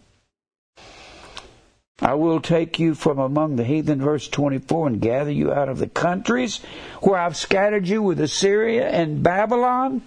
I 2.01 2.13
will 2.13 2.39
take 2.39 2.79
you 2.79 2.95
from 2.95 3.19
among 3.19 3.57
the 3.57 3.65
heathen, 3.65 4.01
verse 4.01 4.29
24, 4.29 4.87
and 4.87 5.01
gather 5.01 5.31
you 5.31 5.51
out 5.51 5.67
of 5.67 5.79
the 5.79 5.87
countries 5.87 6.61
where 7.01 7.19
I've 7.19 7.35
scattered 7.35 7.87
you 7.87 8.01
with 8.01 8.21
Assyria 8.21 8.87
and 8.87 9.21
Babylon. 9.21 10.01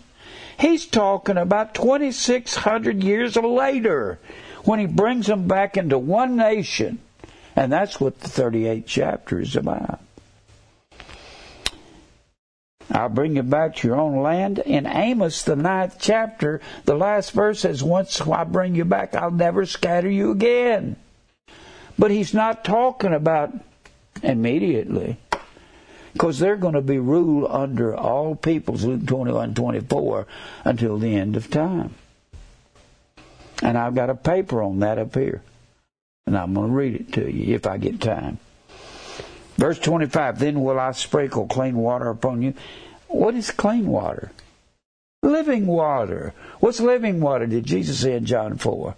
He's 0.59 0.87
talking 0.87 1.37
about 1.37 1.75
2,600 1.75 3.05
years 3.05 3.37
later 3.37 4.19
when 4.65 4.79
he 4.79 4.87
brings 4.87 5.27
them 5.27 5.47
back 5.47 5.77
into 5.77 5.99
one 5.99 6.37
nation. 6.37 6.99
And 7.55 7.71
that's 7.71 8.01
what 8.01 8.21
the 8.21 8.29
38th 8.29 8.85
chapter 8.87 9.41
is 9.41 9.57
about. 9.57 10.01
I'll 12.91 13.09
bring 13.09 13.37
you 13.37 13.43
back 13.43 13.77
to 13.77 13.89
your 13.89 13.97
own 13.97 14.23
land. 14.23 14.59
In 14.59 14.87
Amos, 14.87 15.43
the 15.43 15.57
ninth 15.57 15.97
chapter, 15.99 16.61
the 16.85 16.95
last 16.95 17.33
verse 17.33 17.61
says, 17.61 17.83
Once 17.83 18.21
I 18.21 18.45
bring 18.45 18.75
you 18.75 18.85
back, 18.85 19.15
I'll 19.15 19.31
never 19.31 19.65
scatter 19.67 20.11
you 20.11 20.31
again. 20.31 20.97
But 21.99 22.11
he's 22.11 22.35
not 22.35 22.65
talking 22.65 23.15
about 23.15 23.53
immediately. 24.23 25.19
Because 26.13 26.39
they're 26.39 26.57
going 26.57 26.75
to 26.75 26.83
be 26.83 26.99
ruled 26.99 27.51
under 27.51 27.97
all 27.97 28.35
peoples, 28.35 28.85
Luke 28.85 29.07
21 29.07 29.55
24, 29.55 30.27
until 30.65 30.99
the 30.99 31.15
end 31.15 31.37
of 31.37 31.51
time. 31.51 31.95
And 33.63 33.79
I've 33.79 33.95
got 33.95 34.11
a 34.11 34.15
paper 34.15 34.63
on 34.63 34.81
that 34.81 34.99
up 34.99 35.15
here. 35.15 35.43
And 36.27 36.37
I'm 36.37 36.55
going 36.55 36.69
to 36.69 36.75
read 36.75 36.95
it 36.95 37.13
to 37.15 37.33
you 37.33 37.55
if 37.55 37.67
I 37.67 37.79
get 37.79 38.01
time. 38.01 38.39
Verse 39.63 39.79
25, 39.79 40.41
then 40.41 40.63
will 40.63 40.81
I 40.81 40.91
sprinkle 40.91 41.47
clean 41.47 41.77
water 41.77 42.09
upon 42.09 42.43
you. 42.43 42.55
What 43.07 43.37
is 43.37 43.53
clean 43.53 43.87
water? 43.87 44.33
Living 45.23 45.69
water. 45.69 46.35
What's 46.59 46.81
living 46.81 47.21
water? 47.21 47.47
Did 47.47 47.65
Jesus 47.65 48.01
say 48.01 48.17
in 48.17 48.27
John 48.27 48.59
4? 48.59 48.97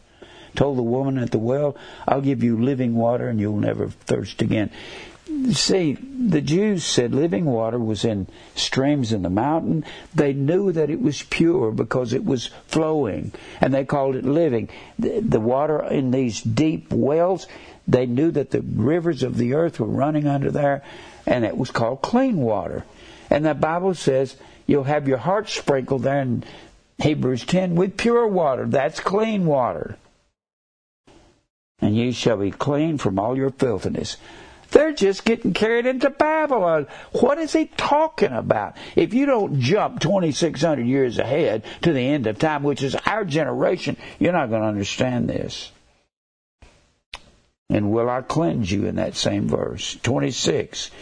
Told 0.56 0.78
the 0.78 0.82
woman 0.82 1.18
at 1.18 1.32
the 1.32 1.38
well, 1.38 1.76
I'll 2.08 2.22
give 2.22 2.42
you 2.42 2.58
living 2.58 2.94
water 2.94 3.28
and 3.28 3.38
you'll 3.38 3.58
never 3.58 3.88
thirst 3.88 4.40
again. 4.40 4.70
See, 5.52 5.94
the 5.94 6.40
Jews 6.40 6.82
said 6.82 7.14
living 7.14 7.44
water 7.44 7.78
was 7.78 8.02
in 8.02 8.26
streams 8.54 9.12
in 9.12 9.20
the 9.20 9.30
mountain. 9.30 9.84
They 10.14 10.32
knew 10.32 10.72
that 10.72 10.88
it 10.88 11.00
was 11.00 11.22
pure 11.22 11.72
because 11.72 12.12
it 12.12 12.24
was 12.24 12.50
flowing, 12.66 13.32
and 13.60 13.72
they 13.72 13.84
called 13.84 14.16
it 14.16 14.24
living. 14.24 14.68
The, 14.98 15.20
the 15.20 15.40
water 15.40 15.82
in 15.82 16.10
these 16.10 16.40
deep 16.42 16.92
wells, 16.92 17.46
they 17.87 18.07
knew 18.07 18.30
that 18.30 18.51
the 18.51 18.62
rivers 18.62 19.22
of 19.22 19.37
the 19.37 19.55
earth 19.55 19.78
were 19.78 19.87
running 19.87 20.26
under 20.26 20.51
there, 20.51 20.82
and 21.26 21.45
it 21.45 21.57
was 21.57 21.70
called 21.70 22.03
clean 22.03 22.39
water. 22.39 22.85
And 23.30 23.45
the 23.45 23.55
Bible 23.55 23.95
says 23.95 24.37
you'll 24.66 24.85
have 24.85 25.09
your 25.09 25.18
heart 25.18 25.49
sprinkled 25.49 26.03
there 26.03 26.20
in 26.20 26.45
Hebrews 26.99 27.45
10 27.45 27.74
with 27.74 27.97
pure 27.97 28.26
water. 28.26 28.66
That's 28.66 29.01
clean 29.01 29.47
water. 29.47 29.97
And 31.80 31.97
ye 31.97 32.12
shall 32.12 32.39
be 32.39 32.51
clean 32.51 32.99
from 32.99 33.18
all 33.18 33.37
your 33.37 33.51
filthiness. 33.51 34.16
They're 34.70 34.93
just 34.93 35.24
getting 35.24 35.53
carried 35.53 35.87
into 35.87 36.11
Babylon. 36.11 36.89
What 37.12 37.39
is 37.39 37.53
he 37.53 37.66
talking 37.66 38.32
about? 38.32 38.76
If 38.97 39.14
you 39.14 39.26
don't 39.26 39.61
jump 39.61 40.01
2,600 40.01 40.85
years 40.85 41.18
ahead 41.18 41.62
to 41.82 41.93
the 41.93 42.01
end 42.01 42.26
of 42.26 42.39
time, 42.39 42.64
which 42.64 42.82
is 42.82 42.97
our 43.07 43.24
generation, 43.24 43.97
you're 44.18 44.32
not 44.32 44.51
going 44.51 44.62
to 44.62 44.68
understand 44.68 45.28
this. 45.28 45.70
And 47.75 47.91
will 47.91 48.09
I 48.09 48.20
cleanse 48.20 48.70
you 48.70 48.87
in 48.87 48.95
that 48.97 49.16
same 49.16 49.49
verse? 49.49 49.99
26. 50.05 50.93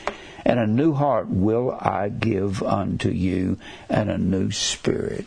And 0.43 0.59
a 0.59 0.67
new 0.67 0.95
heart 0.95 1.29
will 1.29 1.71
I 1.71 2.09
give 2.09 2.63
unto 2.63 3.11
you, 3.11 3.59
and 3.91 4.09
a 4.11 4.17
new 4.17 4.51
spirit. 4.51 5.27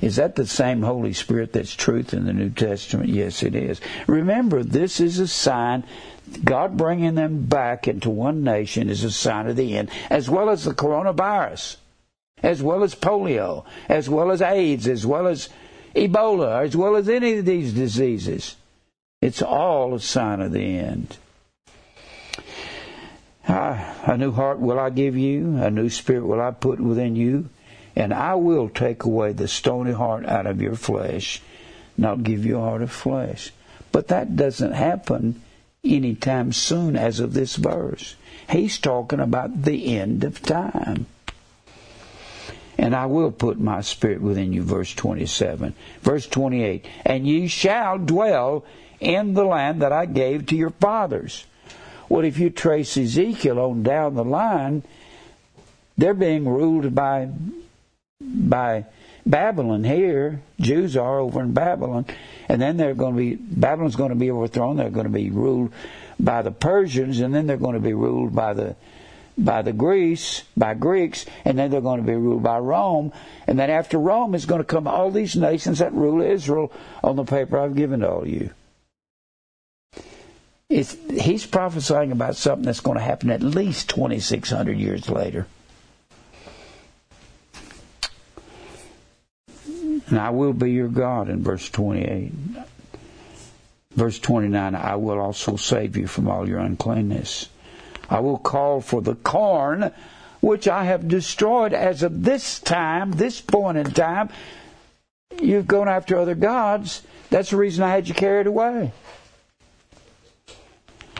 Is 0.00 0.14
that 0.16 0.36
the 0.36 0.46
same 0.46 0.82
Holy 0.82 1.12
Spirit 1.12 1.52
that's 1.52 1.74
truth 1.74 2.14
in 2.14 2.26
the 2.26 2.32
New 2.32 2.50
Testament? 2.50 3.08
Yes, 3.08 3.42
it 3.42 3.56
is. 3.56 3.80
Remember, 4.06 4.62
this 4.62 5.00
is 5.00 5.18
a 5.18 5.26
sign. 5.26 5.82
God 6.44 6.76
bringing 6.76 7.16
them 7.16 7.46
back 7.46 7.88
into 7.88 8.08
one 8.08 8.44
nation 8.44 8.88
is 8.88 9.02
a 9.02 9.10
sign 9.10 9.48
of 9.48 9.56
the 9.56 9.76
end, 9.76 9.90
as 10.10 10.30
well 10.30 10.48
as 10.48 10.62
the 10.62 10.74
coronavirus, 10.74 11.76
as 12.40 12.62
well 12.62 12.84
as 12.84 12.94
polio, 12.94 13.64
as 13.88 14.08
well 14.08 14.30
as 14.30 14.40
AIDS, 14.40 14.86
as 14.86 15.04
well 15.04 15.26
as 15.26 15.48
Ebola, 15.96 16.64
as 16.64 16.76
well 16.76 16.94
as 16.94 17.08
any 17.08 17.38
of 17.38 17.44
these 17.44 17.72
diseases. 17.72 18.54
It's 19.26 19.42
all 19.42 19.92
a 19.92 19.98
sign 19.98 20.40
of 20.40 20.52
the 20.52 20.78
end. 20.78 21.16
a 23.48 24.16
new 24.16 24.30
heart 24.30 24.60
will 24.60 24.78
I 24.78 24.90
give 24.90 25.16
you, 25.16 25.56
a 25.56 25.68
new 25.68 25.90
spirit 25.90 26.24
will 26.24 26.40
I 26.40 26.52
put 26.52 26.78
within 26.78 27.16
you, 27.16 27.48
and 27.96 28.14
I 28.14 28.36
will 28.36 28.68
take 28.68 29.02
away 29.02 29.32
the 29.32 29.48
stony 29.48 29.90
heart 29.90 30.26
out 30.26 30.46
of 30.46 30.62
your 30.62 30.76
flesh, 30.76 31.42
I'll 32.00 32.16
give 32.16 32.46
you 32.46 32.58
a 32.58 32.60
heart 32.60 32.82
of 32.82 32.92
flesh. 32.92 33.50
But 33.90 34.06
that 34.08 34.36
doesn't 34.36 34.74
happen 34.74 35.42
anytime 35.82 36.52
soon 36.52 36.94
as 36.94 37.18
of 37.18 37.34
this 37.34 37.56
verse. 37.56 38.14
He's 38.48 38.78
talking 38.78 39.18
about 39.18 39.64
the 39.64 39.98
end 39.98 40.22
of 40.22 40.40
time. 40.40 41.06
And 42.78 42.94
I 42.94 43.06
will 43.06 43.32
put 43.32 43.58
my 43.58 43.80
spirit 43.80 44.20
within 44.20 44.52
you, 44.52 44.62
verse 44.62 44.94
27. 44.94 45.74
Verse 46.02 46.28
28, 46.28 46.86
and 47.04 47.26
ye 47.26 47.48
shall 47.48 47.98
dwell 47.98 48.64
in 49.00 49.34
the 49.34 49.44
land 49.44 49.82
that 49.82 49.92
I 49.92 50.06
gave 50.06 50.46
to 50.46 50.56
your 50.56 50.70
fathers. 50.70 51.46
Well, 52.08 52.24
if 52.24 52.38
you 52.38 52.50
trace 52.50 52.96
Ezekiel 52.96 53.58
on 53.58 53.82
down 53.82 54.14
the 54.14 54.24
line, 54.24 54.82
they're 55.98 56.14
being 56.14 56.46
ruled 56.46 56.94
by 56.94 57.30
by 58.20 58.86
Babylon 59.24 59.84
here. 59.84 60.40
Jews 60.60 60.96
are 60.96 61.18
over 61.18 61.42
in 61.42 61.52
Babylon, 61.52 62.06
and 62.48 62.62
then 62.62 62.76
they're 62.76 62.94
going 62.94 63.14
to 63.14 63.18
be 63.18 63.34
Babylon's 63.34 63.96
going 63.96 64.10
to 64.10 64.16
be 64.16 64.30
overthrown. 64.30 64.76
They're 64.76 64.90
going 64.90 65.06
to 65.06 65.12
be 65.12 65.30
ruled 65.30 65.72
by 66.18 66.42
the 66.42 66.52
Persians, 66.52 67.20
and 67.20 67.34
then 67.34 67.46
they're 67.46 67.56
going 67.56 67.74
to 67.74 67.80
be 67.80 67.94
ruled 67.94 68.34
by 68.34 68.54
the 68.54 68.76
by 69.38 69.62
the 69.62 69.72
Greece, 69.72 70.44
by 70.56 70.74
Greeks, 70.74 71.26
and 71.44 71.58
then 71.58 71.70
they're 71.70 71.80
going 71.80 72.00
to 72.00 72.06
be 72.06 72.16
ruled 72.16 72.42
by 72.42 72.58
Rome. 72.58 73.12
And 73.46 73.58
then 73.58 73.68
after 73.68 73.98
Rome 73.98 74.34
is 74.34 74.46
going 74.46 74.60
to 74.60 74.64
come 74.64 74.86
all 74.86 75.10
these 75.10 75.36
nations 75.36 75.80
that 75.80 75.92
rule 75.92 76.22
Israel 76.22 76.72
on 77.04 77.16
the 77.16 77.24
paper 77.24 77.58
I've 77.58 77.76
given 77.76 78.00
to 78.00 78.10
all 78.10 78.22
of 78.22 78.28
you. 78.28 78.50
It's, 80.68 80.96
he's 81.10 81.46
prophesying 81.46 82.10
about 82.10 82.36
something 82.36 82.64
that's 82.64 82.80
going 82.80 82.98
to 82.98 83.04
happen 83.04 83.30
at 83.30 83.42
least 83.42 83.88
2,600 83.90 84.76
years 84.76 85.08
later. 85.08 85.46
And 90.08 90.18
I 90.18 90.30
will 90.30 90.52
be 90.52 90.72
your 90.72 90.88
God 90.88 91.28
in 91.28 91.42
verse 91.42 91.68
28. 91.70 92.32
Verse 93.92 94.18
29, 94.18 94.74
I 94.74 94.96
will 94.96 95.18
also 95.18 95.56
save 95.56 95.96
you 95.96 96.06
from 96.06 96.28
all 96.28 96.48
your 96.48 96.58
uncleanness. 96.58 97.48
I 98.10 98.20
will 98.20 98.38
call 98.38 98.80
for 98.80 99.00
the 99.00 99.14
corn 99.14 99.92
which 100.40 100.68
I 100.68 100.84
have 100.84 101.08
destroyed 101.08 101.72
as 101.72 102.02
of 102.02 102.22
this 102.22 102.60
time, 102.60 103.12
this 103.12 103.40
point 103.40 103.78
in 103.78 103.90
time. 103.92 104.28
You've 105.40 105.66
gone 105.66 105.88
after 105.88 106.18
other 106.18 106.34
gods. 106.34 107.02
That's 107.30 107.50
the 107.50 107.56
reason 107.56 107.82
I 107.82 107.90
had 107.90 108.06
you 108.06 108.14
carried 108.14 108.46
away. 108.46 108.92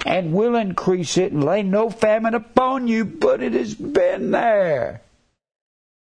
And 0.07 0.33
will 0.33 0.55
increase 0.55 1.19
it 1.19 1.33
and 1.33 1.43
lay 1.43 1.65
no 1.65 1.91
famine 1.91 2.35
upon 2.35 2.87
you, 2.87 3.05
but 3.05 3.43
it 3.43 3.55
has 3.55 3.75
been 3.75 4.31
there 4.31 5.03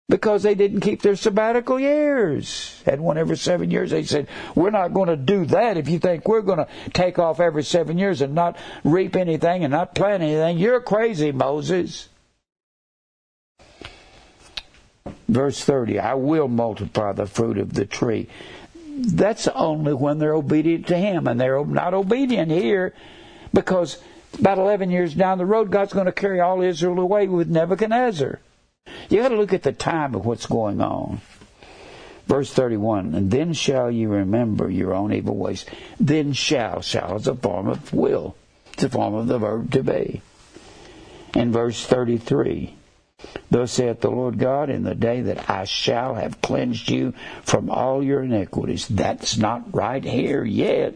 because 0.09 0.43
they 0.43 0.55
didn't 0.55 0.81
keep 0.81 1.03
their 1.03 1.15
sabbatical 1.15 1.79
years. 1.79 2.83
Had 2.87 3.01
one 3.01 3.19
every 3.19 3.37
seven 3.37 3.71
years. 3.71 3.91
They 3.91 4.03
said, 4.05 4.29
We're 4.55 4.71
not 4.71 4.95
going 4.95 5.09
to 5.09 5.17
do 5.17 5.45
that 5.47 5.77
if 5.77 5.91
you 5.91 5.99
think 5.99 6.27
we're 6.27 6.41
going 6.41 6.59
to 6.59 6.69
take 6.95 7.19
off 7.19 7.39
every 7.39 7.65
seven 7.65 7.99
years 7.99 8.23
and 8.23 8.35
not 8.35 8.57
reap 8.83 9.15
anything 9.15 9.63
and 9.63 9.73
not 9.73 9.95
plant 9.95 10.23
anything. 10.23 10.57
You're 10.59 10.81
crazy, 10.81 11.31
Moses. 11.31 12.09
Verse 15.29 15.63
30 15.63 15.99
I 15.99 16.15
will 16.15 16.49
multiply 16.49 17.13
the 17.13 17.27
fruit 17.27 17.59
of 17.59 17.75
the 17.75 17.85
tree. 17.85 18.29
That's 18.87 19.49
only 19.49 19.93
when 19.93 20.19
they're 20.19 20.35
obedient 20.35 20.87
to 20.87 20.97
Him, 20.97 21.27
and 21.27 21.39
they're 21.39 21.63
not 21.65 21.93
obedient 21.93 22.51
here 22.51 22.95
because 23.53 23.99
about 24.39 24.59
11 24.59 24.91
years 24.91 25.15
down 25.15 25.39
the 25.39 25.47
road, 25.47 25.71
God's 25.71 25.93
going 25.93 26.07
to 26.07 26.13
carry 26.13 26.41
all 26.41 26.63
Israel 26.63 26.99
away 26.99 27.29
with 27.29 27.49
Nebuchadnezzar. 27.49 28.41
You 29.09 29.23
got 29.23 29.29
to 29.29 29.37
look 29.37 29.53
at 29.53 29.63
the 29.63 29.73
time 29.73 30.15
of 30.15 30.25
what's 30.25 30.47
going 30.47 30.81
on. 30.81 31.21
Verse 32.27 32.53
31, 32.53 33.15
and 33.15 33.31
then 33.31 33.53
shall 33.53 33.91
you 33.91 34.09
remember 34.09 34.71
your 34.71 34.95
own 34.95 35.13
evil 35.13 35.37
ways. 35.37 35.67
Then 35.99 36.33
shall, 36.33 36.81
shall 36.81 37.17
is 37.17 37.27
a 37.27 37.35
form 37.35 37.69
of 37.69 37.93
will. 37.93 38.37
It's 38.73 38.85
a 38.85 38.89
form 38.89 39.15
of 39.15 39.27
the 39.27 39.39
verb 39.39 39.73
to 39.73 39.83
be. 39.83 40.23
In 41.35 41.53
verse 41.53 41.85
33, 41.85 42.75
Thus 43.51 43.73
saith 43.73 44.01
the 44.01 44.11
Lord 44.11 44.39
God, 44.39 44.71
in 44.71 44.83
the 44.83 44.95
day 44.95 45.21
that 45.21 45.51
I 45.51 45.65
shall 45.65 46.15
have 46.15 46.41
cleansed 46.41 46.91
you 46.91 47.13
from 47.43 47.71
all 47.71 48.03
your 48.03 48.23
iniquities. 48.23 48.89
That's 48.89 49.37
not 49.37 49.75
right 49.75 50.03
here 50.03 50.45
yet. 50.45 50.95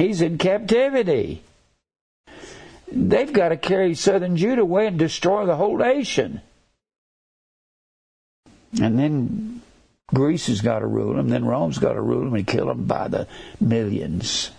He's 0.00 0.20
in 0.20 0.38
captivity 0.38 1.42
they've 2.92 3.32
got 3.32 3.50
to 3.50 3.56
carry 3.56 3.94
southern 3.94 4.36
Judah 4.36 4.62
away 4.62 4.86
and 4.86 4.98
destroy 4.98 5.46
the 5.46 5.56
whole 5.56 5.76
nation. 5.76 6.40
And 8.80 8.98
then 8.98 9.62
Greece 10.12 10.46
has 10.46 10.60
got 10.60 10.80
to 10.80 10.86
rule 10.86 11.14
them, 11.14 11.28
then 11.28 11.44
Rome's 11.44 11.78
got 11.78 11.94
to 11.94 12.00
rule 12.00 12.24
them 12.24 12.34
and 12.34 12.46
kill 12.46 12.66
them 12.66 12.84
by 12.84 13.08
the 13.08 13.26
millions. 13.60 14.50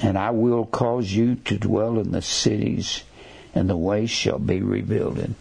And 0.00 0.16
I 0.16 0.30
will 0.30 0.66
cause 0.66 1.10
you 1.10 1.36
to 1.36 1.58
dwell 1.58 1.98
in 1.98 2.12
the 2.12 2.22
cities, 2.22 3.02
and 3.54 3.68
the 3.68 3.76
waste 3.76 4.14
shall 4.14 4.38
be 4.38 4.62
rebuilded. 4.62 5.34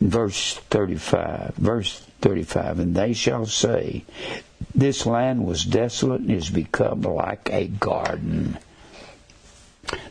Verse 0.00 0.54
35. 0.54 1.54
Verse 1.56 2.00
35. 2.20 2.78
And 2.78 2.94
they 2.94 3.12
shall 3.12 3.46
say, 3.46 4.04
this 4.74 5.06
land 5.06 5.44
was 5.44 5.64
desolate 5.64 6.20
and 6.20 6.30
has 6.30 6.50
become 6.50 7.02
like 7.02 7.50
a 7.50 7.66
garden. 7.66 8.58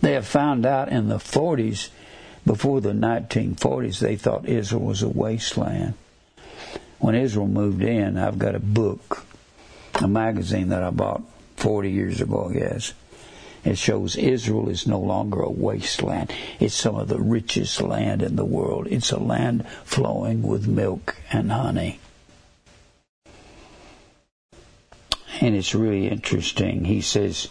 They 0.02 0.14
have 0.14 0.28
found 0.28 0.66
out 0.66 0.90
in 0.90 1.08
the 1.08 1.18
40s, 1.18 1.90
before 2.46 2.82
the 2.82 2.92
1940s, 2.92 4.00
they 4.00 4.16
thought 4.16 4.48
Israel 4.48 4.82
was 4.82 5.02
a 5.02 5.10
wasteland. 5.10 5.94
When 7.00 7.16
Israel 7.16 7.48
moved 7.48 7.82
in, 7.82 8.18
I've 8.18 8.40
got 8.40 8.56
a 8.56 8.60
book, 8.60 9.26
a 9.96 10.08
magazine 10.08 10.70
that 10.70 10.84
I 10.84 10.90
bought 10.90 11.22
40 11.58 11.92
years 11.92 12.22
ago, 12.22 12.50
I 12.50 12.54
guess. 12.54 12.94
It 13.64 13.78
shows 13.78 14.18
Israel 14.18 14.68
is 14.70 14.86
no 14.86 15.00
longer 15.00 15.42
a 15.42 15.50
wasteland. 15.50 16.34
It's 16.60 16.76
some 16.76 16.96
of 16.96 17.08
the 17.08 17.20
richest 17.20 17.82
land 17.82 18.22
in 18.22 18.36
the 18.36 18.46
world. 18.46 18.88
It's 18.90 19.12
a 19.12 19.20
land 19.20 19.66
flowing 19.86 20.44
with 20.44 20.68
milk 20.68 21.16
and 21.32 21.52
honey. 21.52 22.00
And 25.42 25.56
it's 25.56 25.76
really 25.76 26.08
interesting. 26.08 26.86
He 26.86 27.02
says, 27.02 27.48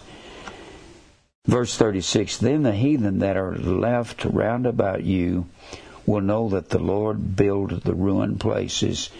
verse 1.47 1.77
36 1.77 2.39
Then 2.39 2.63
the 2.63 2.73
heathen 2.73 3.19
that 3.21 3.37
are 3.37 3.57
left 3.57 4.25
round 4.25 4.67
about 4.67 5.03
you 5.03 5.47
will 6.07 6.21
know 6.21 6.49
that 6.51 6.71
the 6.71 6.79
Lord 6.79 7.37
built 7.37 7.85
the 7.85 7.95
ruined 7.95 8.41
places 8.41 9.11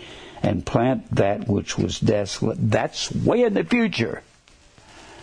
and 0.43 0.67
plant 0.67 1.15
that 1.15 1.49
which 1.49 1.79
was 1.79 2.01
desolate. 2.01 2.59
That's 2.61 3.13
way 3.13 3.43
in 3.43 3.55
the 3.55 3.65
future. 3.65 4.23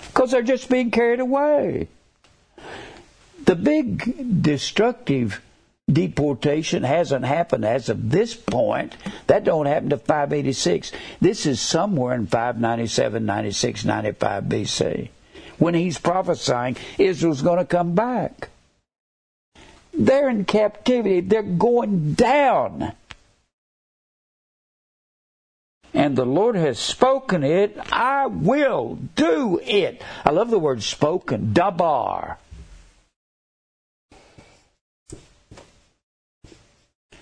Because 0.08 0.32
they're 0.32 0.42
just 0.42 0.70
being 0.70 0.92
carried 0.92 1.20
away. 1.20 1.88
The 3.46 3.56
big 3.56 4.42
destructive 4.42 5.42
deportation 5.92 6.84
hasn't 6.84 7.26
happened 7.26 7.66
as 7.66 7.90
of 7.90 8.10
this 8.10 8.34
point. 8.36 8.96
That 9.28 9.44
don't 9.44 9.66
happen 9.66 9.90
to 9.90 9.98
586. 9.98 10.92
This 11.20 11.46
is 11.46 11.60
somewhere 11.60 12.14
in 12.14 12.28
597, 12.28 13.26
96, 13.26 13.86
95 13.86 14.44
BC 14.44 15.10
when 15.60 15.74
he's 15.74 16.00
prophesying 16.00 16.78
Israel's 16.98 17.42
going 17.42 17.60
to 17.60 17.66
come 17.66 17.94
back. 17.94 18.50
They're 19.94 20.30
in 20.30 20.46
captivity. 20.46 21.20
They're 21.20 21.44
going 21.44 22.14
down. 22.14 22.94
And 25.94 26.16
the 26.16 26.26
Lord 26.26 26.56
has 26.56 26.80
spoken 26.80 27.44
it. 27.44 27.78
I 27.92 28.28
will 28.28 29.00
do 29.16 29.60
it. 29.64 30.02
I 30.24 30.30
love 30.30 30.50
the 30.50 30.60
word 30.60 30.82
spoken. 30.84 31.52
Dabar. 31.54 32.38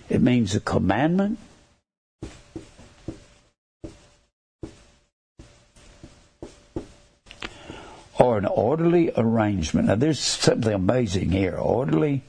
It 0.08 0.22
means 0.22 0.54
a 0.54 0.60
commandment. 0.60 1.38
Or 8.18 8.38
an 8.38 8.46
orderly 8.46 9.12
arrangement. 9.16 9.88
Now, 9.88 9.94
there's 9.94 10.18
something 10.18 10.72
amazing 10.72 11.30
here. 11.30 11.56
Orderly 11.56 12.22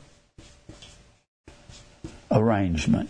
arrangement. 2.32 3.09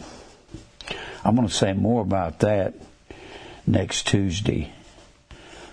I'm 1.23 1.35
going 1.35 1.47
to 1.47 1.53
say 1.53 1.73
more 1.73 2.01
about 2.01 2.39
that 2.39 2.75
next 3.67 4.07
Tuesday. 4.07 4.71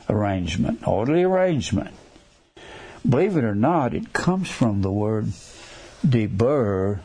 Arrangement, 0.09 0.87
orderly 0.87 1.23
arrangement. 1.23 1.95
Believe 3.09 3.37
it 3.37 3.45
or 3.45 3.55
not, 3.55 3.95
it 3.95 4.13
comes 4.13 4.51
from 4.51 4.83
the 4.83 4.91
word 4.91 5.33
deber, 6.09 7.01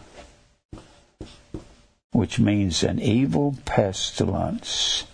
which 2.11 2.39
means 2.39 2.83
an 2.83 2.99
evil 2.99 3.55
pestilence. 3.65 5.05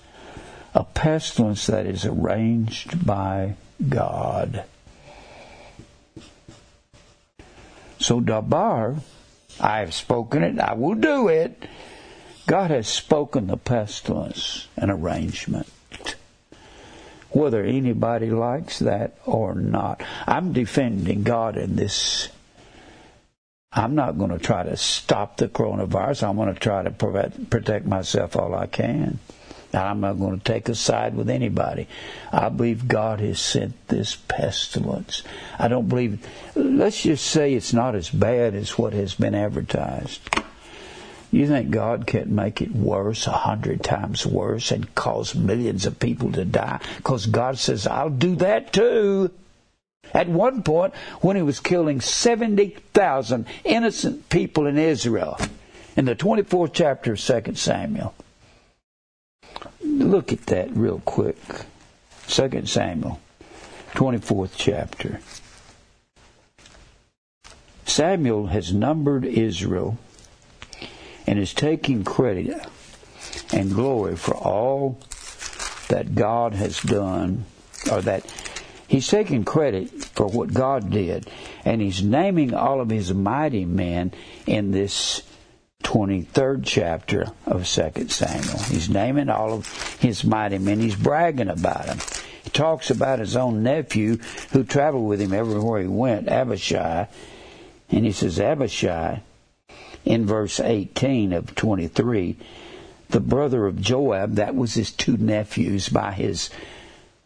A 0.73 0.83
pestilence 0.83 1.67
that 1.67 1.85
is 1.85 2.05
arranged 2.05 3.05
by 3.05 3.55
God. 3.89 4.63
So 7.99 8.19
Dabar 8.19 8.97
I 9.59 9.79
have 9.79 9.93
spoken 9.93 10.43
it, 10.43 10.59
I 10.59 10.73
will 10.73 10.93
do 10.93 11.27
it. 11.27 11.67
God 12.45 12.71
has 12.71 12.87
spoken 12.87 13.47
the 13.47 13.57
pestilence 13.57 14.67
and 14.77 14.91
arrangement. 14.91 15.67
Whether 17.31 17.63
anybody 17.63 18.29
likes 18.29 18.79
that 18.79 19.17
or 19.25 19.53
not. 19.53 20.01
I'm 20.25 20.53
defending 20.53 21.23
God 21.23 21.57
in 21.57 21.75
this. 21.75 22.29
I'm 23.77 23.93
not 23.93 24.17
going 24.17 24.31
to 24.31 24.39
try 24.39 24.63
to 24.63 24.75
stop 24.75 25.37
the 25.37 25.47
coronavirus. 25.47 26.27
I'm 26.27 26.35
going 26.35 26.51
to 26.51 26.59
try 26.59 26.81
to 26.81 26.89
protect 26.89 27.85
myself 27.85 28.35
all 28.35 28.55
I 28.55 28.65
can. 28.65 29.19
I'm 29.71 29.99
not 29.99 30.13
going 30.13 30.39
to 30.39 30.43
take 30.43 30.67
a 30.67 30.73
side 30.73 31.15
with 31.15 31.29
anybody. 31.29 31.87
I 32.31 32.49
believe 32.49 32.87
God 32.87 33.19
has 33.19 33.39
sent 33.39 33.87
this 33.87 34.15
pestilence. 34.15 35.21
I 35.59 35.67
don't 35.67 35.89
believe, 35.89 36.25
let's 36.55 37.03
just 37.03 37.27
say 37.27 37.53
it's 37.53 37.73
not 37.73 37.93
as 37.93 38.09
bad 38.09 38.55
as 38.55 38.79
what 38.79 38.93
has 38.93 39.13
been 39.13 39.35
advertised. 39.35 40.21
You 41.31 41.45
think 41.47 41.69
God 41.69 42.07
can't 42.07 42.29
make 42.29 42.61
it 42.61 42.71
worse, 42.71 43.27
a 43.27 43.31
hundred 43.31 43.83
times 43.83 44.25
worse, 44.25 44.71
and 44.71 44.95
cause 44.95 45.35
millions 45.35 45.85
of 45.85 45.99
people 45.99 46.31
to 46.31 46.45
die? 46.45 46.79
Because 46.95 47.27
God 47.27 47.59
says, 47.59 47.85
I'll 47.85 48.09
do 48.09 48.37
that 48.37 48.73
too. 48.73 49.29
At 50.13 50.27
one 50.27 50.63
point, 50.63 50.93
when 51.21 51.35
he 51.35 51.41
was 51.41 51.59
killing 51.59 52.01
70,000 52.01 53.45
innocent 53.63 54.29
people 54.29 54.65
in 54.65 54.77
Israel, 54.77 55.37
in 55.95 56.05
the 56.05 56.15
24th 56.15 56.71
chapter 56.73 57.13
of 57.13 57.19
2 57.19 57.55
Samuel, 57.55 58.13
Look 59.81 60.31
at 60.31 60.45
that 60.47 60.75
real 60.75 61.01
quick. 61.05 61.37
2 62.27 62.65
Samuel, 62.65 63.19
24th 63.93 64.51
chapter. 64.55 65.21
Samuel 67.85 68.47
has 68.47 68.73
numbered 68.73 69.25
Israel 69.25 69.97
and 71.25 71.39
is 71.39 71.53
taking 71.53 72.03
credit 72.03 72.65
and 73.51 73.73
glory 73.73 74.15
for 74.15 74.35
all 74.35 74.99
that 75.87 76.15
God 76.15 76.53
has 76.53 76.81
done, 76.81 77.45
or 77.91 78.01
that 78.01 78.25
he's 78.87 79.07
taking 79.07 79.43
credit 79.43 79.89
for 79.89 80.27
what 80.27 80.53
God 80.53 80.91
did, 80.91 81.29
and 81.65 81.81
he's 81.81 82.03
naming 82.03 82.53
all 82.53 82.81
of 82.81 82.89
his 82.89 83.13
mighty 83.13 83.65
men 83.65 84.13
in 84.45 84.71
this 84.71 85.21
23rd 85.83 86.63
chapter 86.65 87.27
of 87.45 87.65
2 87.65 88.09
Samuel. 88.09 88.59
He's 88.63 88.89
naming 88.89 89.29
all 89.29 89.53
of 89.53 89.99
his 89.99 90.23
mighty 90.23 90.57
men. 90.57 90.79
He's 90.79 90.95
bragging 90.95 91.49
about 91.49 91.85
them. 91.85 91.99
He 92.43 92.49
talks 92.49 92.89
about 92.89 93.19
his 93.19 93.35
own 93.35 93.63
nephew 93.63 94.17
who 94.51 94.63
traveled 94.63 95.07
with 95.07 95.21
him 95.21 95.33
everywhere 95.33 95.81
he 95.81 95.87
went, 95.87 96.27
Abishai. 96.27 97.07
And 97.89 98.05
he 98.05 98.11
says, 98.11 98.39
Abishai, 98.39 99.21
in 100.03 100.25
verse 100.25 100.59
18 100.59 101.33
of 101.33 101.55
23, 101.55 102.37
the 103.09 103.19
brother 103.19 103.65
of 103.65 103.81
Joab, 103.81 104.35
that 104.35 104.55
was 104.55 104.73
his 104.73 104.91
two 104.91 105.17
nephews 105.17 105.89
by 105.89 106.11
his, 106.11 106.49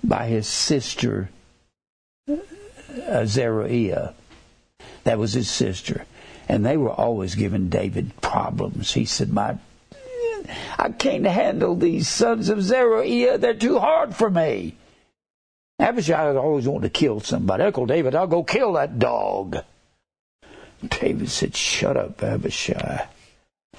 by 0.03 0.27
his 0.27 0.47
sister, 0.47 1.29
Uh, 2.27 3.25
Zeruiah. 3.25 4.13
That 5.03 5.17
was 5.17 5.33
his 5.33 5.49
sister 5.49 6.05
and 6.51 6.65
they 6.65 6.75
were 6.75 6.91
always 6.91 7.35
giving 7.35 7.69
David 7.69 8.11
problems. 8.19 8.93
He 8.93 9.05
said, 9.05 9.31
"My, 9.31 9.57
I 10.77 10.89
can't 10.89 11.25
handle 11.25 11.75
these 11.75 12.09
sons 12.09 12.49
of 12.49 12.61
Zeruiah. 12.61 13.37
They're 13.37 13.53
too 13.53 13.79
hard 13.79 14.13
for 14.13 14.29
me." 14.29 14.75
Abishai 15.79 16.35
always 16.35 16.67
wanted 16.67 16.93
to 16.93 16.99
kill 16.99 17.21
somebody. 17.21 17.63
Uncle 17.63 17.85
David, 17.85 18.15
I'll 18.15 18.27
go 18.27 18.43
kill 18.43 18.73
that 18.73 18.99
dog. 18.99 19.63
David 20.85 21.29
said, 21.29 21.55
"Shut 21.55 21.95
up, 21.95 22.21
Abishai." 22.21 23.07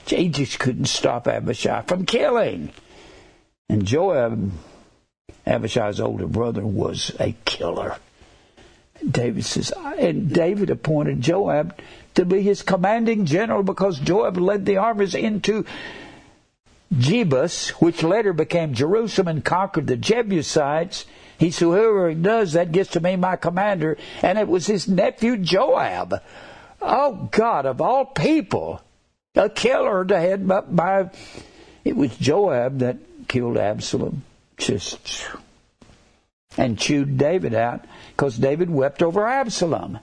He 0.07 0.31
just 0.31 0.59
couldn't 0.59 0.87
stop 0.87 1.29
Abishai 1.29 1.83
from 1.83 2.07
killing. 2.07 2.71
And 3.69 3.85
Joab, 3.85 4.51
Abishai's 5.47 6.01
older 6.01 6.27
brother, 6.27 6.67
was 6.67 7.15
a 7.21 7.37
killer. 7.45 7.99
David 9.11 9.45
says, 9.45 9.73
and 9.99 10.33
David 10.33 10.71
appointed 10.71 11.21
Joab 11.21 11.79
to 12.15 12.25
be 12.25 12.43
his 12.43 12.63
commanding 12.63 13.25
general 13.25 13.63
because 13.63 13.99
Joab 13.99 14.37
led 14.37 14.67
the 14.67 14.77
armies 14.77 15.15
into 15.15 15.65
Jebus, 16.93 17.71
which 17.81 18.03
later 18.03 18.33
became 18.33 18.75
Jerusalem 18.75 19.29
and 19.29 19.45
conquered 19.45 19.87
the 19.87 19.97
Jebusites. 19.97 21.07
He 21.39 21.51
said, 21.51 21.67
whoever 21.67 22.15
does 22.15 22.53
that 22.53 22.73
gets 22.73 22.91
to 22.91 23.01
be 23.01 23.17
my 23.17 23.37
commander. 23.37 23.97
And 24.21 24.39
it 24.39 24.47
was 24.47 24.67
his 24.67 24.87
nephew 24.87 25.39
Joab. 25.39 26.23
Oh 26.81 27.29
God, 27.31 27.65
of 27.65 27.81
all 27.81 28.05
people, 28.05 28.83
a 29.35 29.49
killer 29.49 30.05
to 30.05 30.21
head 30.21 30.51
up 30.51 30.75
by, 30.75 31.11
it 31.85 31.97
was 31.97 32.15
Joab 32.17 32.81
that 32.81 32.99
killed 33.29 33.57
Absalom. 33.57 34.25
Just, 34.59 35.29
and 36.57 36.79
chewed 36.79 37.19
David 37.19 37.55
out 37.55 37.85
because 38.11 38.37
David 38.37 38.71
wept 38.71 39.03
over 39.03 39.27
Absalom. 39.27 39.99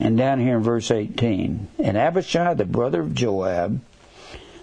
And 0.00 0.18
down 0.18 0.40
here 0.40 0.56
in 0.56 0.62
verse 0.62 0.90
18, 0.90 1.68
and 1.78 1.96
Abishai, 1.96 2.54
the 2.54 2.64
brother 2.64 3.00
of 3.00 3.14
Joab, 3.14 3.80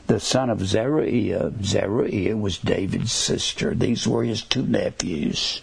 the 0.07 0.19
son 0.19 0.49
of 0.49 0.65
Zeruiah, 0.65 1.53
Zeruiah 1.63 2.35
was 2.35 2.57
David's 2.57 3.13
sister. 3.13 3.73
These 3.73 4.07
were 4.07 4.23
his 4.23 4.41
two 4.41 4.63
nephews, 4.63 5.61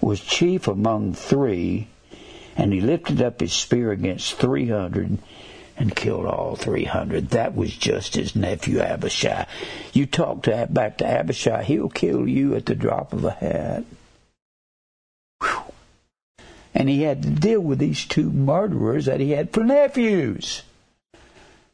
was 0.00 0.20
chief 0.20 0.68
among 0.68 1.14
three, 1.14 1.88
and 2.56 2.72
he 2.72 2.80
lifted 2.80 3.22
up 3.22 3.40
his 3.40 3.52
spear 3.52 3.92
against 3.92 4.34
300 4.34 5.18
and 5.76 5.94
killed 5.94 6.26
all 6.26 6.56
300. 6.56 7.30
That 7.30 7.54
was 7.54 7.74
just 7.74 8.14
his 8.14 8.36
nephew 8.36 8.80
Abishai. 8.80 9.46
You 9.92 10.06
talk 10.06 10.42
to 10.44 10.66
back 10.70 10.98
to 10.98 11.06
Abishai, 11.06 11.64
he'll 11.64 11.88
kill 11.88 12.28
you 12.28 12.54
at 12.54 12.66
the 12.66 12.74
drop 12.74 13.12
of 13.12 13.24
a 13.24 13.30
hat. 13.30 13.84
And 16.74 16.88
he 16.88 17.02
had 17.02 17.22
to 17.22 17.30
deal 17.30 17.60
with 17.60 17.78
these 17.78 18.06
two 18.06 18.30
murderers 18.30 19.04
that 19.04 19.20
he 19.20 19.32
had 19.32 19.52
for 19.52 19.62
nephews. 19.62 20.62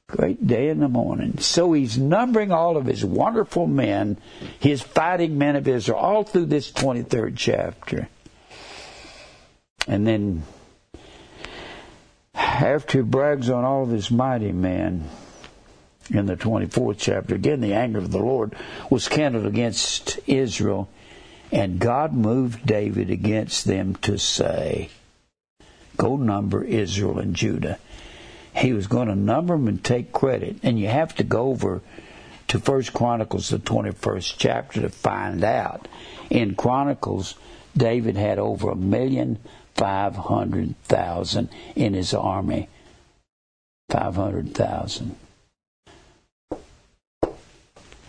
Great 0.08 0.46
day 0.46 0.70
in 0.70 0.80
the 0.80 0.88
morning. 0.88 1.38
So 1.38 1.74
he's 1.74 1.98
numbering 1.98 2.50
all 2.50 2.78
of 2.78 2.86
his 2.86 3.04
wonderful 3.04 3.66
men, 3.66 4.16
his 4.58 4.80
fighting 4.80 5.36
men 5.36 5.54
of 5.54 5.68
Israel, 5.68 5.98
all 5.98 6.24
through 6.24 6.46
this 6.46 6.72
23rd 6.72 7.34
chapter. 7.36 8.08
And 9.86 10.06
then, 10.06 10.44
after 12.38 12.98
he 12.98 13.04
brags 13.04 13.50
on 13.50 13.64
all 13.64 13.82
of 13.82 13.90
his 13.90 14.10
mighty 14.10 14.52
men, 14.52 15.08
in 16.10 16.24
the 16.24 16.36
24th 16.36 16.96
chapter, 16.98 17.34
again, 17.34 17.60
the 17.60 17.74
anger 17.74 17.98
of 17.98 18.10
the 18.10 18.18
Lord 18.18 18.54
was 18.88 19.08
kindled 19.08 19.44
against 19.44 20.18
Israel 20.26 20.88
and 21.50 21.78
God 21.78 22.12
moved 22.12 22.66
David 22.66 23.10
against 23.10 23.64
them 23.64 23.94
to 23.96 24.18
say, 24.18 24.90
Go 25.96 26.16
number 26.16 26.62
Israel 26.62 27.18
and 27.18 27.34
Judah. 27.34 27.78
He 28.54 28.72
was 28.72 28.86
going 28.86 29.08
to 29.08 29.14
number 29.14 29.56
them 29.56 29.68
and 29.68 29.82
take 29.82 30.12
credit. 30.12 30.58
And 30.62 30.78
you 30.78 30.88
have 30.88 31.14
to 31.16 31.24
go 31.24 31.48
over 31.48 31.80
to 32.48 32.60
First 32.60 32.92
Chronicles, 32.92 33.48
the 33.48 33.58
21st 33.58 34.34
chapter, 34.38 34.82
to 34.82 34.88
find 34.90 35.42
out. 35.42 35.88
In 36.30 36.54
Chronicles 36.54 37.34
David 37.76 38.16
had 38.16 38.38
over 38.38 38.70
a 38.70 38.76
million 38.76 39.38
five 39.78 40.16
hundred 40.16 40.74
thousand 40.82 41.48
in 41.74 41.94
his 41.94 42.12
army. 42.12 42.68
Five 43.88 44.16
hundred 44.16 44.54
thousand. 44.54 45.16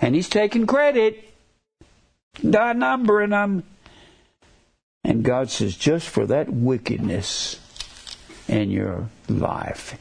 And 0.02 0.16
he's 0.16 0.28
taking 0.28 0.66
credit. 0.66 1.24
Not 2.42 2.76
numbering 2.78 3.30
them. 3.30 3.64
And 5.04 5.24
God 5.24 5.50
says, 5.50 5.76
just 5.76 6.08
for 6.10 6.26
that 6.28 6.50
wickedness 6.50 7.60
in 8.48 8.72
your 8.72 9.10
life. 9.28 9.98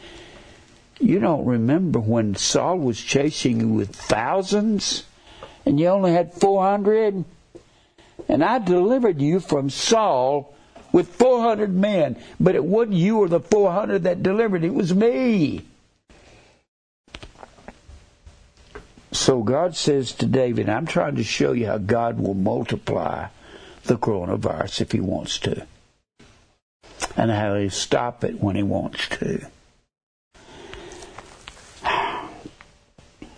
You 1.01 1.21
don't 1.21 1.45
remember 1.45 2.01
when 2.01 2.35
Saul 2.35 2.79
was 2.79 3.01
chasing 3.01 3.61
you 3.61 3.69
with 3.69 3.95
thousands 3.95 5.05
and 5.65 5.79
you 5.79 5.89
only 5.89 6.13
had 6.13 6.33
400? 6.33 7.25
And 8.29 8.45
I 8.45 8.59
delivered 8.59 9.21
you 9.21 9.39
from 9.39 9.71
Saul 9.71 10.55
with 10.93 11.09
400 11.09 11.75
men, 11.75 12.17
but 12.41 12.55
it 12.55 12.65
wasn't 12.65 12.97
you 12.97 13.19
or 13.19 13.29
the 13.29 13.41
400 13.41 14.05
that 14.05 14.23
delivered, 14.23 14.65
it 14.65 14.75
was 14.75 14.95
me. 14.95 15.65
So 19.13 19.43
God 19.43 19.75
says 19.77 20.13
to 20.13 20.27
David, 20.27 20.69
I'm 20.69 20.87
trying 20.87 21.17
to 21.17 21.25
show 21.25 21.53
you 21.53 21.67
how 21.67 21.79
God 21.79 22.21
will 22.21 22.35
multiply 22.35 23.29
the 23.85 23.97
coronavirus 23.97 24.83
if 24.83 24.93
he 24.93 25.01
wants 25.01 25.39
to, 25.41 25.67
and 27.17 27.31
how 27.31 27.57
he'll 27.57 27.71
stop 27.71 28.23
it 28.23 28.41
when 28.41 28.57
he 28.57 28.63
wants 28.63 29.09
to. 29.09 29.47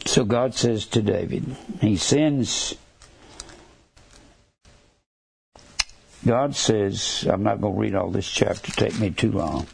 So 0.06 0.24
God 0.24 0.54
says 0.54 0.86
to 0.86 1.02
David, 1.02 1.44
He 1.80 1.96
sends, 1.96 2.74
God 6.26 6.54
says, 6.54 7.26
I'm 7.28 7.42
not 7.42 7.60
going 7.60 7.74
to 7.74 7.80
read 7.80 7.94
all 7.94 8.10
this 8.10 8.30
chapter, 8.30 8.72
take 8.72 8.98
me 8.98 9.10
too 9.10 9.32
long. 9.32 9.66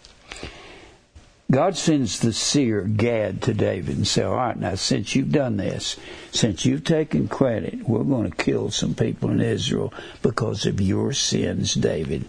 God 1.50 1.76
sends 1.76 2.18
the 2.18 2.32
seer 2.32 2.82
Gad 2.82 3.42
to 3.42 3.54
David 3.54 3.96
and 3.96 4.06
say, 4.06 4.24
All 4.24 4.34
right, 4.34 4.56
now 4.56 4.74
since 4.74 5.14
you've 5.14 5.30
done 5.30 5.56
this, 5.56 5.96
since 6.32 6.66
you've 6.66 6.82
taken 6.82 7.28
credit, 7.28 7.88
we're 7.88 8.02
going 8.02 8.28
to 8.28 8.36
kill 8.36 8.70
some 8.70 8.94
people 8.94 9.30
in 9.30 9.40
Israel 9.40 9.94
because 10.22 10.66
of 10.66 10.80
your 10.80 11.12
sins, 11.12 11.74
David. 11.74 12.24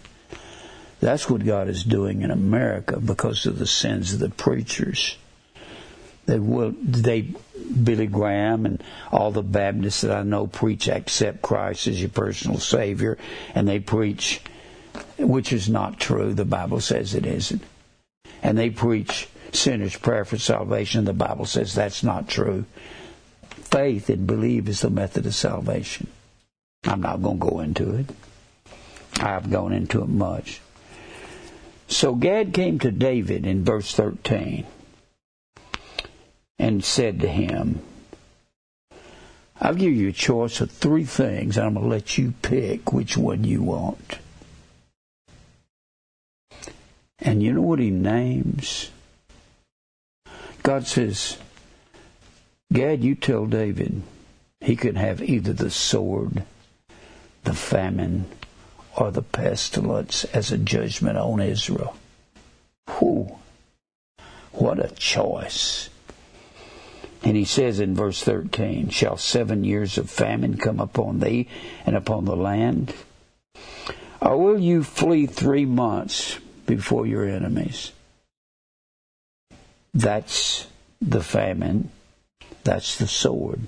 That's 0.99 1.29
what 1.29 1.45
God 1.45 1.67
is 1.67 1.83
doing 1.83 2.21
in 2.21 2.29
America 2.29 2.99
because 2.99 3.45
of 3.47 3.57
the 3.57 3.67
sins 3.67 4.13
of 4.13 4.19
the 4.19 4.29
preachers. 4.29 5.17
They 6.27 6.39
will, 6.39 6.75
they, 6.81 7.21
Billy 7.83 8.07
Graham 8.07 8.65
and 8.65 8.83
all 9.11 9.31
the 9.31 9.41
Baptists 9.41 10.01
that 10.01 10.11
I 10.11 10.23
know 10.23 10.45
preach 10.45 10.87
accept 10.87 11.41
Christ 11.41 11.87
as 11.87 11.99
your 11.99 12.09
personal 12.09 12.59
Savior, 12.59 13.17
and 13.55 13.67
they 13.67 13.79
preach, 13.79 14.41
which 15.17 15.51
is 15.51 15.67
not 15.67 15.99
true. 15.99 16.33
The 16.33 16.45
Bible 16.45 16.79
says 16.79 17.15
it 17.15 17.25
isn't 17.25 17.63
and 18.41 18.57
they 18.57 18.69
preach 18.69 19.27
sinner's 19.51 19.97
prayer 19.97 20.25
for 20.25 20.37
salvation. 20.37 21.05
The 21.05 21.13
Bible 21.13 21.45
says 21.45 21.73
that's 21.73 22.03
not 22.03 22.27
true. 22.27 22.65
Faith 23.49 24.09
and 24.09 24.27
believe 24.27 24.69
is 24.69 24.81
the 24.81 24.89
method 24.89 25.25
of 25.25 25.35
salvation. 25.35 26.07
I'm 26.85 27.01
not 27.01 27.21
going 27.21 27.39
to 27.39 27.45
go 27.45 27.59
into 27.59 27.95
it. 27.95 28.05
I've 29.19 29.49
gone 29.49 29.73
into 29.73 30.01
it 30.01 30.09
much. 30.09 30.61
So 31.87 32.15
Gad 32.15 32.53
came 32.53 32.79
to 32.79 32.91
David 32.91 33.45
in 33.45 33.63
verse 33.63 33.93
13 33.93 34.65
and 36.59 36.83
said 36.83 37.19
to 37.21 37.27
him, 37.27 37.81
I'll 39.59 39.73
give 39.73 39.93
you 39.93 40.09
a 40.09 40.13
choice 40.13 40.61
of 40.61 40.71
three 40.71 41.05
things, 41.05 41.57
and 41.57 41.65
I'm 41.65 41.73
going 41.73 41.85
to 41.85 41.89
let 41.89 42.17
you 42.17 42.33
pick 42.41 42.93
which 42.93 43.17
one 43.17 43.43
you 43.43 43.63
want. 43.63 44.19
And 47.19 47.41
you 47.41 47.53
know 47.53 47.61
what 47.61 47.79
he 47.79 47.89
names? 47.89 48.91
God 50.61 50.85
says, 50.85 51.37
Gad, 52.71 53.03
you 53.03 53.15
tell 53.15 53.45
David 53.45 54.03
he 54.61 54.75
could 54.75 54.97
have 54.97 55.21
either 55.21 55.53
the 55.53 55.71
sword, 55.71 56.43
the 57.43 57.53
famine, 57.53 58.25
or 58.95 59.11
the 59.11 59.21
pestilence 59.21 60.23
as 60.25 60.51
a 60.51 60.57
judgment 60.57 61.17
on 61.17 61.39
Israel. 61.39 61.95
Whew. 62.97 63.37
What 64.51 64.79
a 64.83 64.89
choice. 64.89 65.89
And 67.27 67.35
he 67.35 67.45
says 67.45 67.79
in 67.79 67.93
verse 67.93 68.23
13, 68.23 68.89
Shall 68.89 69.17
seven 69.17 69.63
years 69.63 69.97
of 69.97 70.09
famine 70.09 70.57
come 70.57 70.79
upon 70.79 71.19
thee 71.19 71.47
and 71.85 71.95
upon 71.95 72.25
the 72.25 72.37
land? 72.37 72.93
Or 74.21 74.37
will 74.37 74.59
you 74.59 74.83
flee 74.83 75.25
three 75.27 75.65
months 75.65 76.39
before 76.67 77.07
your 77.07 77.25
enemies. 77.25 77.91
That's 79.95 80.67
the 81.01 81.23
famine. 81.23 81.89
That's 82.63 82.97
the 82.97 83.07
sword. 83.07 83.61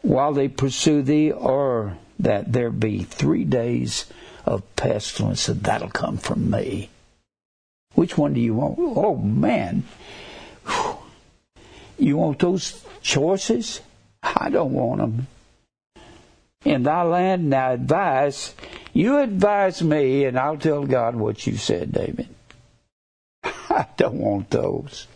While 0.00 0.32
they 0.32 0.48
pursue 0.48 1.02
thee, 1.02 1.32
or 1.32 1.98
that 2.20 2.52
there 2.52 2.70
be 2.70 3.02
three 3.02 3.44
days 3.44 4.06
of 4.46 4.62
pestilence, 4.76 5.48
and 5.48 5.62
that'll 5.62 5.90
come 5.90 6.16
from 6.16 6.50
me. 6.50 6.88
Which 7.94 8.16
one 8.16 8.32
do 8.32 8.40
you 8.40 8.54
want? 8.54 8.78
Oh 8.78 9.16
man. 9.16 9.82
You 11.98 12.16
want 12.16 12.38
those 12.38 12.84
choices? 13.02 13.80
I 14.22 14.50
don't 14.50 14.72
want 14.72 15.00
them. 15.00 15.26
In 16.64 16.82
thy 16.82 17.02
land, 17.02 17.50
now 17.50 17.72
advise 17.72 18.54
you 18.98 19.18
advise 19.18 19.80
me, 19.80 20.24
and 20.24 20.36
I'll 20.36 20.56
tell 20.56 20.84
God 20.84 21.14
what 21.14 21.46
you 21.46 21.56
said, 21.56 21.92
David. 21.92 22.28
I 23.44 23.86
don't 23.96 24.18
want 24.18 24.50
those. 24.50 25.06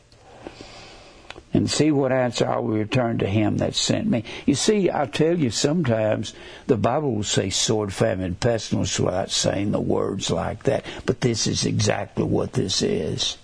And 1.53 1.69
see 1.69 1.91
what 1.91 2.13
answer 2.13 2.49
I 2.49 2.61
will 2.61 2.79
return 2.79 3.19
to 3.19 3.27
him 3.27 3.57
that 3.57 3.75
sent 3.75 4.07
me. 4.07 4.23
You 4.47 4.55
see, 4.55 4.89
I 4.89 5.07
tell 5.07 5.37
you, 5.37 5.51
sometimes 5.51 6.33
the 6.69 6.77
Bible 6.77 7.13
will 7.13 7.25
say 7.25 7.51
sword, 7.51 7.93
famine, 7.93 8.37
pestilence 8.37 9.01
without 9.01 9.33
saying 9.33 9.73
the 9.73 9.81
words 9.81 10.31
like 10.31 10.63
that. 10.63 10.87
But 11.05 11.21
this 11.21 11.49
is 11.49 11.67
exactly 11.67 12.23
what 12.23 12.53
this 12.53 12.83
is. 12.83 13.37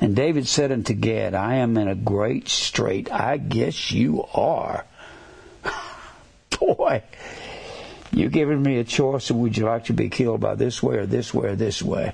And 0.00 0.16
David 0.16 0.46
said 0.46 0.72
unto 0.72 0.92
Gad, 0.92 1.34
I 1.34 1.56
am 1.56 1.76
in 1.76 1.88
a 1.88 1.94
great 1.94 2.48
strait. 2.48 3.12
I 3.12 3.36
guess 3.36 3.90
you 3.90 4.24
are. 4.34 4.84
Boy, 6.58 7.02
you're 8.12 8.30
giving 8.30 8.62
me 8.62 8.78
a 8.78 8.84
choice, 8.84 9.30
and 9.30 9.40
would 9.40 9.56
you 9.56 9.66
like 9.66 9.84
to 9.86 9.92
be 9.92 10.08
killed 10.08 10.40
by 10.40 10.54
this 10.54 10.82
way 10.82 10.96
or 10.96 11.06
this 11.06 11.32
way 11.32 11.48
or 11.48 11.56
this 11.56 11.82
way? 11.82 12.12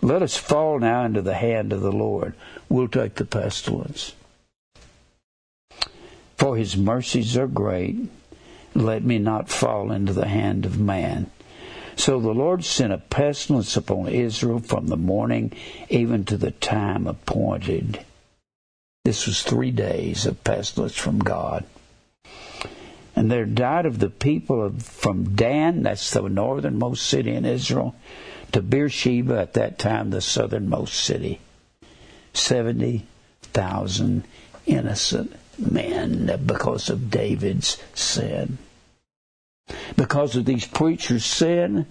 Let 0.00 0.22
us 0.22 0.36
fall 0.36 0.78
now 0.78 1.04
into 1.04 1.22
the 1.22 1.34
hand 1.34 1.72
of 1.72 1.80
the 1.80 1.92
Lord. 1.92 2.34
We'll 2.68 2.88
take 2.88 3.16
the 3.16 3.24
pestilence. 3.24 4.14
For 6.36 6.56
his 6.56 6.76
mercies 6.76 7.36
are 7.36 7.46
great. 7.46 8.08
Let 8.74 9.02
me 9.02 9.18
not 9.18 9.48
fall 9.48 9.90
into 9.90 10.12
the 10.12 10.28
hand 10.28 10.66
of 10.66 10.78
man. 10.78 11.30
So 11.96 12.20
the 12.20 12.34
Lord 12.34 12.62
sent 12.62 12.92
a 12.92 12.98
pestilence 12.98 13.76
upon 13.76 14.08
Israel 14.08 14.60
from 14.60 14.86
the 14.86 14.98
morning 14.98 15.52
even 15.88 16.24
to 16.26 16.36
the 16.36 16.50
time 16.50 17.06
appointed. 17.06 18.04
This 19.04 19.26
was 19.26 19.42
three 19.42 19.70
days 19.70 20.26
of 20.26 20.44
pestilence 20.44 20.94
from 20.94 21.18
God. 21.18 21.64
And 23.16 23.30
there 23.30 23.46
died 23.46 23.86
of 23.86 23.98
the 23.98 24.10
people 24.10 24.62
of, 24.62 24.82
from 24.82 25.34
Dan, 25.34 25.84
that's 25.84 26.10
the 26.10 26.28
northernmost 26.28 27.06
city 27.06 27.34
in 27.34 27.46
Israel, 27.46 27.96
to 28.52 28.60
Beersheba, 28.60 29.40
at 29.40 29.54
that 29.54 29.78
time 29.78 30.10
the 30.10 30.20
southernmost 30.20 30.94
city. 30.94 31.40
70,000 32.34 34.24
innocent 34.66 35.32
men 35.58 36.40
because 36.44 36.90
of 36.90 37.10
David's 37.10 37.78
sin. 37.94 38.58
Because 39.96 40.36
of 40.36 40.44
these 40.44 40.66
preachers' 40.66 41.24
sin, 41.24 41.86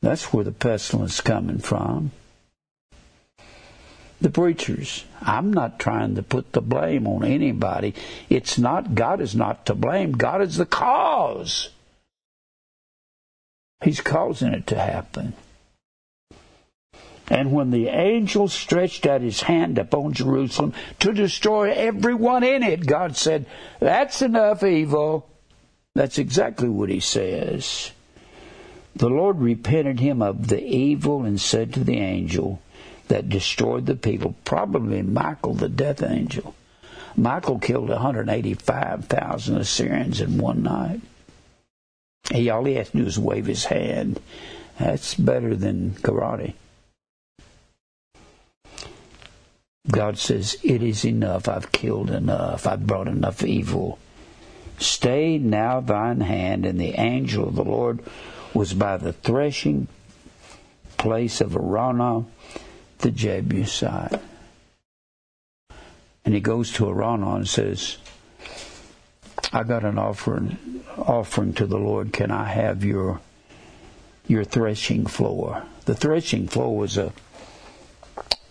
that's 0.00 0.32
where 0.32 0.44
the 0.44 0.52
pestilence 0.52 1.14
is 1.14 1.20
coming 1.20 1.58
from 1.58 2.10
the 4.24 4.30
preachers. 4.30 5.04
I'm 5.20 5.52
not 5.52 5.78
trying 5.78 6.14
to 6.16 6.22
put 6.22 6.52
the 6.52 6.62
blame 6.62 7.06
on 7.06 7.24
anybody. 7.24 7.94
It's 8.28 8.58
not, 8.58 8.94
God 8.94 9.20
is 9.20 9.34
not 9.34 9.66
to 9.66 9.74
blame. 9.74 10.12
God 10.12 10.40
is 10.40 10.56
the 10.56 10.66
cause. 10.66 11.68
He's 13.82 14.00
causing 14.00 14.54
it 14.54 14.66
to 14.68 14.78
happen. 14.78 15.34
And 17.28 17.52
when 17.52 17.70
the 17.70 17.88
angel 17.88 18.48
stretched 18.48 19.06
out 19.06 19.20
his 19.20 19.42
hand 19.42 19.78
upon 19.78 20.14
Jerusalem 20.14 20.72
to 21.00 21.12
destroy 21.12 21.72
everyone 21.72 22.44
in 22.44 22.62
it, 22.62 22.86
God 22.86 23.16
said, 23.16 23.46
That's 23.80 24.22
enough 24.22 24.62
evil. 24.62 25.28
That's 25.94 26.18
exactly 26.18 26.68
what 26.68 26.88
he 26.88 27.00
says. 27.00 27.92
The 28.96 29.08
Lord 29.08 29.40
repented 29.40 30.00
him 30.00 30.22
of 30.22 30.48
the 30.48 30.62
evil 30.62 31.24
and 31.24 31.40
said 31.40 31.72
to 31.74 31.84
the 31.84 31.98
angel, 31.98 32.60
that 33.08 33.28
destroyed 33.28 33.86
the 33.86 33.96
people, 33.96 34.34
probably 34.44 35.02
Michael, 35.02 35.54
the 35.54 35.68
death 35.68 36.02
angel. 36.02 36.54
Michael 37.16 37.58
killed 37.58 37.90
185,000 37.90 39.56
Assyrians 39.56 40.20
in 40.20 40.38
one 40.38 40.62
night. 40.62 41.00
He 42.32 42.48
all 42.50 42.64
he 42.64 42.74
has 42.74 42.90
to 42.90 42.98
do 42.98 43.06
is 43.06 43.18
wave 43.18 43.46
his 43.46 43.66
hand. 43.66 44.20
That's 44.78 45.14
better 45.14 45.54
than 45.54 45.90
karate. 45.90 46.54
God 49.88 50.18
says, 50.18 50.56
It 50.64 50.82
is 50.82 51.04
enough. 51.04 51.48
I've 51.48 51.70
killed 51.70 52.10
enough. 52.10 52.66
I've 52.66 52.86
brought 52.86 53.06
enough 53.06 53.44
evil. 53.44 53.98
Stay 54.78 55.38
now 55.38 55.80
thine 55.80 56.20
hand. 56.20 56.66
And 56.66 56.80
the 56.80 56.94
angel 56.98 57.48
of 57.48 57.54
the 57.54 57.64
Lord 57.64 58.00
was 58.52 58.74
by 58.74 58.96
the 58.96 59.12
threshing 59.12 59.88
place 60.96 61.40
of 61.40 61.54
Araunah 61.54 62.26
the 62.98 63.10
Jebusite. 63.10 64.20
And 66.24 66.32
he 66.32 66.40
goes 66.40 66.72
to 66.74 66.86
Araunah 66.86 67.36
and 67.36 67.48
says, 67.48 67.98
I 69.52 69.62
got 69.62 69.84
an 69.84 69.98
offering 69.98 70.82
offering 70.96 71.52
to 71.54 71.66
the 71.66 71.78
Lord. 71.78 72.12
Can 72.12 72.30
I 72.30 72.44
have 72.44 72.84
your 72.84 73.20
your 74.26 74.42
threshing 74.42 75.06
floor? 75.06 75.64
The 75.84 75.94
threshing 75.94 76.48
floor 76.48 76.76
was 76.76 76.96
a 76.96 77.12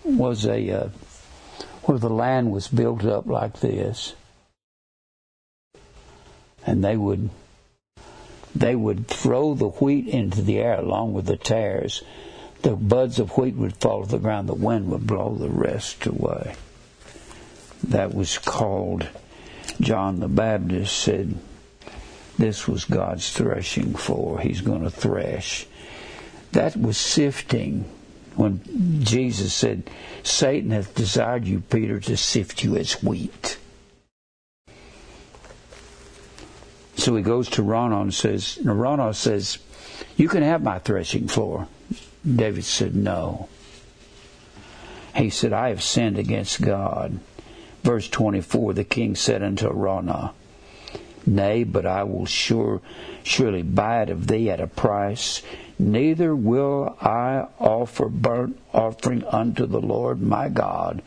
was 0.03 0.45
a 0.45 0.69
uh, 0.69 0.89
where 1.83 1.97
the 1.97 2.09
land 2.09 2.51
was 2.51 2.67
built 2.67 3.03
up 3.03 3.25
like 3.25 3.59
this, 3.59 4.13
and 6.65 6.83
they 6.83 6.97
would 6.97 7.29
they 8.55 8.75
would 8.75 9.07
throw 9.07 9.53
the 9.55 9.69
wheat 9.69 10.07
into 10.07 10.41
the 10.41 10.59
air 10.59 10.75
along 10.75 11.13
with 11.13 11.25
the 11.25 11.37
tares 11.37 12.03
the 12.63 12.75
buds 12.77 13.19
of 13.19 13.37
wheat 13.37 13.55
would 13.55 13.75
fall 13.75 14.03
to 14.03 14.09
the 14.09 14.17
ground, 14.17 14.47
the 14.47 14.53
wind 14.53 14.89
would 14.89 15.05
blow 15.05 15.35
the 15.35 15.49
rest 15.49 16.05
away. 16.05 16.55
That 17.83 18.13
was 18.13 18.37
called, 18.37 19.07
John 19.81 20.21
the 20.21 20.29
Baptist 20.29 20.97
said, 20.97 21.35
this 22.37 22.65
was 22.65 22.85
God's 22.85 23.31
threshing 23.31 23.93
floor. 23.95 24.39
He's 24.39 24.61
going 24.61 24.83
to 24.83 24.89
thresh. 24.89 25.67
That 26.53 26.77
was 26.77 26.97
sifting 26.97 27.83
when 28.35 28.61
Jesus 29.03 29.53
said, 29.53 29.89
Satan 30.23 30.71
hath 30.71 30.95
desired 30.95 31.45
you, 31.45 31.59
Peter, 31.59 31.99
to 31.99 32.15
sift 32.15 32.63
you 32.63 32.77
as 32.77 33.03
wheat. 33.03 33.57
So 36.95 37.15
he 37.15 37.23
goes 37.23 37.49
to 37.51 37.61
Araunah 37.63 38.01
and 38.01 38.13
says, 38.13 38.59
Araunah 38.63 39.13
says, 39.15 39.57
You 40.15 40.27
can 40.27 40.43
have 40.43 40.61
my 40.61 40.79
threshing 40.79 41.27
floor. 41.27 41.67
David 42.25 42.63
said, 42.63 42.95
No. 42.95 43.49
He 45.15 45.29
said, 45.29 45.53
I 45.53 45.69
have 45.69 45.83
sinned 45.83 46.17
against 46.17 46.61
God. 46.61 47.19
Verse 47.83 48.07
24 48.07 48.73
The 48.73 48.83
king 48.83 49.15
said 49.15 49.43
unto 49.43 49.67
Araunah, 49.67 50.33
Nay, 51.25 51.63
but 51.63 51.85
I 51.85 52.03
will 52.03 52.25
sure, 52.25 52.81
surely 53.23 53.61
buy 53.61 54.03
it 54.03 54.09
of 54.09 54.27
thee 54.27 54.49
at 54.49 54.59
a 54.59 54.67
price. 54.67 55.41
Neither 55.79 56.35
will 56.35 56.97
I 57.01 57.47
offer 57.59 58.09
burnt 58.09 58.59
offering 58.73 59.23
unto 59.25 59.65
the 59.65 59.81
Lord 59.81 60.21
my 60.21 60.49
God 60.49 61.01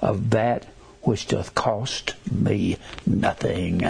of 0.00 0.30
that 0.30 0.66
which 1.02 1.28
doth 1.28 1.54
cost 1.54 2.14
me 2.30 2.76
nothing. 3.06 3.82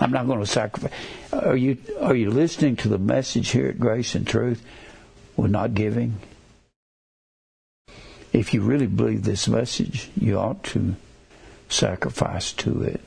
I'm 0.00 0.10
not 0.10 0.26
going 0.26 0.40
to 0.40 0.46
sacrifice. 0.46 0.92
Are 1.32 1.56
you 1.56 1.78
are 2.00 2.14
you 2.14 2.30
listening 2.30 2.76
to 2.76 2.88
the 2.88 2.98
message 2.98 3.50
here 3.50 3.68
at 3.68 3.78
Grace 3.78 4.14
and 4.14 4.26
Truth? 4.26 4.62
We're 5.36 5.48
not 5.48 5.74
giving. 5.74 6.18
If 8.32 8.52
you 8.52 8.62
really 8.62 8.86
believe 8.86 9.22
this 9.22 9.46
message, 9.46 10.10
you 10.20 10.38
ought 10.38 10.64
to 10.64 10.96
sacrifice 11.68 12.52
to 12.52 12.82
it. 12.82 13.00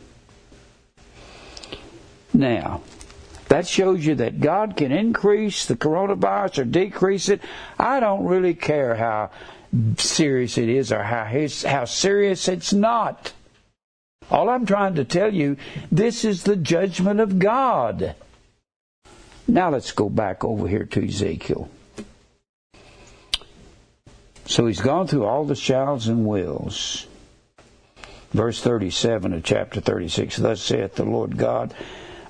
Now, 2.34 2.82
that 3.50 3.68
shows 3.68 4.06
you 4.06 4.16
that 4.16 4.40
God 4.40 4.78
can 4.78 4.92
increase 4.92 5.66
the 5.66 5.76
coronavirus 5.76 6.60
or 6.60 6.66
decrease 6.66 7.30
it. 7.30 7.42
I 7.80 8.00
don't 8.00 8.26
really 8.26 8.54
care 8.54 8.96
how 8.96 9.32
serious 9.98 10.58
it 10.58 10.70
is 10.70 10.92
or 10.92 11.04
how, 11.04 11.26
how 11.66 11.86
serious 11.86 12.48
it's 12.48 12.74
not. 12.74 13.34
All 14.30 14.50
I'm 14.50 14.66
trying 14.66 14.96
to 14.96 15.06
tell 15.06 15.34
you, 15.34 15.58
this 15.92 16.26
is 16.26 16.44
the 16.44 16.56
judgment 16.56 17.20
of 17.20 17.40
God. 17.40 18.16
Now 19.48 19.70
let's 19.70 19.92
go 19.92 20.10
back 20.10 20.44
over 20.44 20.68
here 20.68 20.84
to 20.86 21.08
Ezekiel. 21.08 21.70
So 24.46 24.66
he's 24.68 24.82
gone 24.82 25.08
through 25.08 25.26
all 25.26 25.46
the 25.46 25.56
shalls 25.56 26.08
and 26.08 26.26
wills. 26.26 27.08
Verse 28.32 28.62
37 28.62 29.34
of 29.34 29.44
chapter 29.44 29.80
36 29.80 30.38
Thus 30.38 30.62
saith 30.62 30.96
the 30.96 31.06
Lord 31.06 31.38
God, 31.38 31.74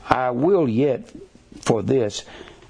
I 0.07 0.29
will 0.31 0.69
yet 0.69 1.09
for 1.61 1.81
this, 1.81 2.23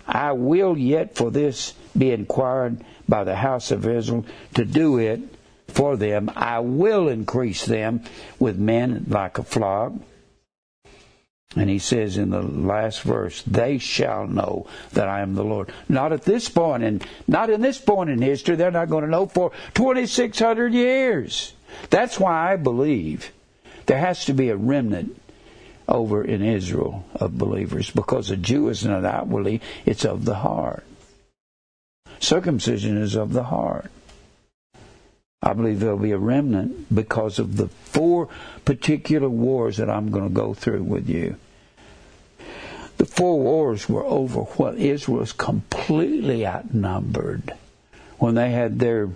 I 0.08 0.32
will 0.32 0.78
yet 0.78 1.16
for 1.16 1.30
this 1.30 1.74
be 1.98 2.12
inquired 2.12 2.84
by 3.08 3.26
the 3.26 3.36
house 3.36 3.72
of 3.72 3.86
Israel 3.86 4.26
to 4.54 4.64
do 4.64 4.98
it 4.98 5.20
for 5.68 5.98
them. 5.98 6.32
I 6.36 6.60
will 6.60 7.08
increase 7.08 7.66
them 7.66 8.04
with 8.40 8.58
men 8.58 9.06
like 9.08 9.38
a 9.38 9.44
flock 9.44 9.94
and 11.56 11.70
he 11.70 11.80
says 11.80 12.18
in 12.18 12.30
the 12.30 12.42
last 12.42 13.02
verse, 13.02 13.42
they 13.44 13.78
shall 13.78 14.28
know 14.28 14.68
that 14.94 15.08
I 15.08 15.22
am 15.22 15.34
the 15.34 15.44
Lord. 15.44 15.72
Not 15.88 16.12
at 16.12 16.24
this 16.24 16.50
point, 16.50 16.84
and 16.84 17.06
not 17.28 17.50
in 17.50 17.62
this 17.62 17.80
point 17.80 18.10
in 18.10 18.22
history. 18.22 18.56
They're 18.56 18.70
not 18.70 18.90
going 18.90 19.06
to 19.06 19.10
know 19.10 19.26
for 19.26 19.52
2,600 19.74 20.74
years. 20.74 21.54
That's 21.90 22.20
why 22.20 22.52
I 22.52 22.58
believe 22.58 23.32
there 23.86 23.98
has 23.98 24.26
to 24.26 24.34
be 24.34 24.50
a 24.50 24.58
remnant 24.58 25.20
over 25.88 26.24
in 26.24 26.44
Israel 26.44 27.06
of 27.16 27.38
believers 27.38 27.90
because 27.90 28.30
a 28.30 28.38
Jew 28.38 28.68
is 28.68 28.86
not 28.86 29.06
outwardly, 29.06 29.62
it's 29.86 30.06
of 30.06 30.26
the 30.26 30.36
heart. 30.36 30.84
Circumcision 32.20 32.98
is 32.98 33.16
of 33.16 33.32
the 33.32 33.44
heart. 33.44 33.90
I 35.42 35.54
believe 35.54 35.80
there'll 35.80 35.98
be 35.98 36.12
a 36.12 36.18
remnant 36.18 36.94
because 36.94 37.38
of 37.38 37.58
the 37.58 37.68
four 37.68 38.28
particular 38.66 39.30
wars 39.30 39.78
that 39.78 39.90
I'm 39.90 40.10
going 40.10 40.28
to 40.28 40.34
go 40.34 40.54
through 40.54 40.84
with 40.84 41.08
you. 41.08 41.38
The 42.98 43.06
four 43.06 43.40
wars 43.40 43.88
were 43.88 44.04
over 44.04 44.42
what 44.42 44.76
Israel 44.76 45.20
was 45.20 45.34
completely 45.34 46.48
outnumbered 46.48 47.54
when 48.18 48.34
they 48.34 48.50
had 48.50 48.80
their 48.80 49.10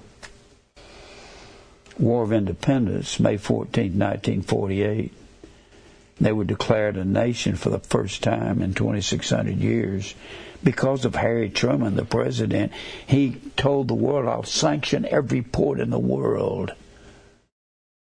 War 1.98 2.24
of 2.24 2.32
Independence, 2.32 3.20
May 3.20 3.38
14, 3.38 3.98
1948. 3.98 5.14
They 6.20 6.32
were 6.32 6.44
declared 6.44 6.98
a 6.98 7.06
nation 7.06 7.56
for 7.56 7.72
the 7.72 7.80
first 7.80 8.22
time 8.22 8.62
in 8.62 8.76
2,600 8.76 9.58
years 9.58 10.14
because 10.64 11.06
of 11.06 11.16
Harry 11.16 11.50
Truman, 11.50 11.96
the 11.96 12.06
president, 12.06 12.72
he 13.08 13.38
told 13.58 13.88
the 13.88 13.96
world, 13.96 14.28
I'll 14.28 14.44
sanction 14.44 15.06
every 15.06 15.42
port 15.42 15.80
in 15.80 15.90
the 15.90 16.00
world. 16.00 16.74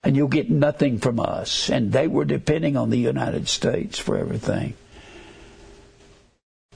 And 0.03 0.17
you'll 0.17 0.29
get 0.29 0.51
nothing 0.51 0.99
from 0.99 1.21
us. 1.21 1.71
And 1.71 1.93
they 1.93 2.07
were 2.07 2.25
depending 2.25 2.77
on 2.77 2.91
the 2.91 2.99
United 2.99 3.49
States 3.49 3.99
for 3.99 4.17
everything. 4.17 4.75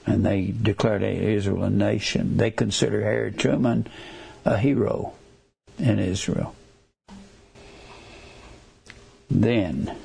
And 0.05 0.25
they 0.25 0.45
declared 0.45 1.01
Israel 1.01 1.63
a 1.63 1.69
nation. 1.69 2.37
They 2.37 2.51
consider 2.51 3.01
Harry 3.01 3.31
Truman 3.31 3.87
a 4.43 4.57
hero 4.57 5.13
in 5.79 5.97
Israel. 5.97 6.55
Then, 9.29 9.95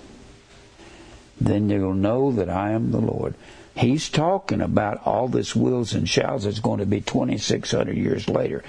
then 1.39 1.69
you'll 1.69 1.93
know 1.93 2.33
that 2.33 2.49
I 2.49 2.71
am 2.71 2.91
the 2.91 3.01
Lord. 3.01 3.35
He's 3.77 4.09
talking 4.09 4.61
about 4.61 5.07
all 5.07 5.29
this 5.29 5.55
wills 5.55 5.95
and 5.95 6.09
shalls 6.09 6.45
that's 6.45 6.59
going 6.59 6.81
to 6.81 6.87
be 6.87 7.01
2,600 7.01 7.97
years 7.97 8.29
later. 8.29 8.65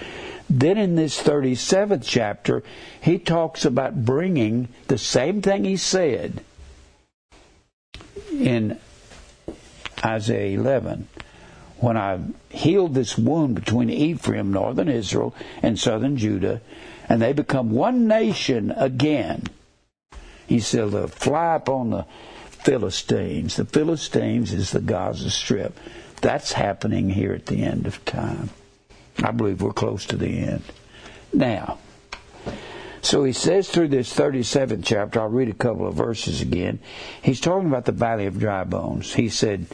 Then 0.49 0.77
in 0.77 0.95
this 0.95 1.21
37th 1.21 2.03
chapter, 2.05 2.63
he 3.01 3.17
talks 3.17 3.65
about 3.65 4.05
bringing 4.05 4.67
the 4.87 4.97
same 4.97 5.41
thing 5.41 5.63
he 5.63 5.77
said 5.77 6.43
in 8.31 8.77
Isaiah 10.03 10.57
11 10.57 11.07
when 11.79 11.97
I 11.97 12.19
healed 12.49 12.93
this 12.93 13.17
wound 13.17 13.55
between 13.55 13.89
Ephraim, 13.89 14.53
northern 14.53 14.87
Israel, 14.87 15.33
and 15.63 15.79
southern 15.79 16.15
Judah, 16.15 16.61
and 17.09 17.21
they 17.21 17.33
become 17.33 17.71
one 17.71 18.07
nation 18.07 18.71
again. 18.71 19.43
He 20.47 20.59
said, 20.59 20.91
they'll 20.91 21.07
fly 21.07 21.55
upon 21.55 21.89
the 21.89 22.05
Philistines. 22.63 23.55
The 23.55 23.65
Philistines 23.65 24.53
is 24.53 24.71
the 24.71 24.79
Gaza 24.79 25.29
Strip. 25.29 25.77
That's 26.21 26.53
happening 26.53 27.09
here 27.09 27.33
at 27.33 27.47
the 27.47 27.63
end 27.63 27.87
of 27.87 28.03
time. 28.05 28.49
I 29.23 29.31
believe 29.31 29.61
we're 29.61 29.73
close 29.73 30.05
to 30.07 30.17
the 30.17 30.39
end. 30.39 30.63
Now, 31.33 31.79
so 33.01 33.23
he 33.23 33.33
says 33.33 33.69
through 33.69 33.87
this 33.89 34.13
37th 34.13 34.83
chapter, 34.85 35.19
I'll 35.19 35.29
read 35.29 35.49
a 35.49 35.53
couple 35.53 35.87
of 35.87 35.95
verses 35.95 36.41
again. 36.41 36.79
He's 37.21 37.41
talking 37.41 37.67
about 37.67 37.85
the 37.85 37.91
valley 37.91 38.27
of 38.27 38.39
dry 38.39 38.63
bones. 38.63 39.13
He 39.13 39.29
said, 39.29 39.65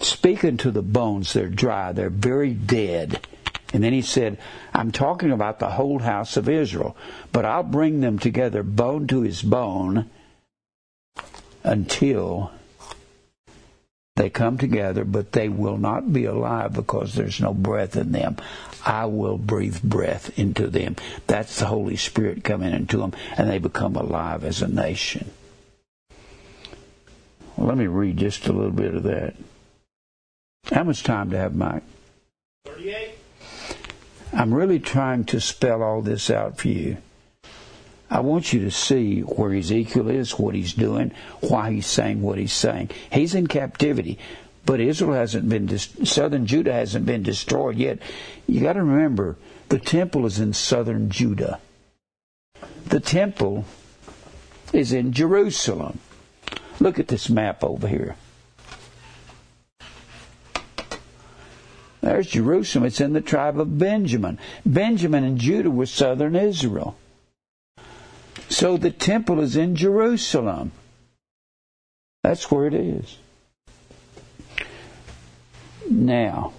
Speaking 0.00 0.58
to 0.58 0.70
the 0.70 0.82
bones, 0.82 1.32
they're 1.32 1.48
dry, 1.48 1.90
they're 1.90 2.08
very 2.08 2.54
dead. 2.54 3.26
And 3.74 3.82
then 3.82 3.92
he 3.92 4.02
said, 4.02 4.38
I'm 4.72 4.92
talking 4.92 5.32
about 5.32 5.58
the 5.58 5.70
whole 5.70 5.98
house 5.98 6.36
of 6.36 6.48
Israel, 6.48 6.96
but 7.32 7.44
I'll 7.44 7.64
bring 7.64 8.00
them 8.00 8.18
together, 8.18 8.62
bone 8.62 9.08
to 9.08 9.22
his 9.22 9.42
bone, 9.42 10.08
until 11.64 12.50
they 14.16 14.28
come 14.28 14.58
together, 14.58 15.04
but 15.04 15.32
they 15.32 15.48
will 15.48 15.78
not 15.78 16.12
be 16.12 16.24
alive 16.24 16.72
because 16.72 17.14
there's 17.14 17.40
no 17.40 17.54
breath 17.54 17.96
in 17.96 18.10
them. 18.10 18.36
I 18.84 19.04
will 19.06 19.38
breathe 19.38 19.80
breath 19.82 20.36
into 20.38 20.66
them. 20.66 20.96
That's 21.28 21.60
the 21.60 21.66
Holy 21.66 21.96
Spirit 21.96 22.42
coming 22.42 22.74
into 22.74 22.98
them, 22.98 23.12
and 23.36 23.48
they 23.48 23.58
become 23.58 23.94
alive 23.94 24.42
as 24.42 24.60
a 24.60 24.66
nation. 24.66 25.30
Well, 27.56 27.68
let 27.68 27.76
me 27.76 27.86
read 27.86 28.16
just 28.16 28.46
a 28.48 28.52
little 28.52 28.72
bit 28.72 28.94
of 28.94 29.04
that. 29.04 29.36
How 30.72 30.84
much 30.84 31.02
time 31.02 31.30
do 31.30 31.36
I 31.36 31.40
have, 31.40 31.54
Mike? 31.54 31.82
38. 32.64 33.10
I'm 34.32 34.52
really 34.52 34.78
trying 34.78 35.24
to 35.26 35.40
spell 35.40 35.82
all 35.82 36.02
this 36.02 36.28
out 36.28 36.58
for 36.58 36.68
you. 36.68 36.98
I 38.10 38.20
want 38.20 38.52
you 38.52 38.60
to 38.60 38.70
see 38.70 39.20
where 39.20 39.52
Ezekiel 39.52 40.08
is, 40.08 40.38
what 40.38 40.54
he's 40.54 40.72
doing, 40.72 41.12
why 41.40 41.72
he's 41.72 41.86
saying 41.86 42.22
what 42.22 42.38
he's 42.38 42.52
saying. 42.52 42.90
He's 43.12 43.34
in 43.34 43.46
captivity, 43.46 44.18
but 44.64 44.80
Israel 44.80 45.12
hasn't 45.12 45.48
been, 45.48 45.78
southern 45.78 46.46
Judah 46.46 46.72
hasn't 46.72 47.04
been 47.04 47.22
destroyed 47.22 47.76
yet. 47.76 47.98
You 48.46 48.60
got 48.60 48.74
to 48.74 48.82
remember, 48.82 49.36
the 49.68 49.78
temple 49.78 50.24
is 50.24 50.40
in 50.40 50.54
southern 50.54 51.10
Judah. 51.10 51.60
The 52.86 53.00
temple 53.00 53.66
is 54.72 54.92
in 54.92 55.12
Jerusalem. 55.12 55.98
Look 56.80 56.98
at 56.98 57.08
this 57.08 57.28
map 57.28 57.62
over 57.62 57.88
here. 57.88 58.16
There's 62.00 62.28
Jerusalem. 62.28 62.86
It's 62.86 63.00
in 63.00 63.12
the 63.12 63.20
tribe 63.20 63.60
of 63.60 63.78
Benjamin. 63.78 64.38
Benjamin 64.64 65.24
and 65.24 65.38
Judah 65.38 65.70
were 65.70 65.86
southern 65.86 66.36
Israel. 66.36 66.96
So 68.58 68.76
the 68.76 68.90
temple 68.90 69.38
is 69.38 69.56
in 69.56 69.76
Jerusalem. 69.76 70.72
That's 72.24 72.50
where 72.50 72.66
it 72.66 72.74
is. 72.74 73.16
Now, 75.88 76.54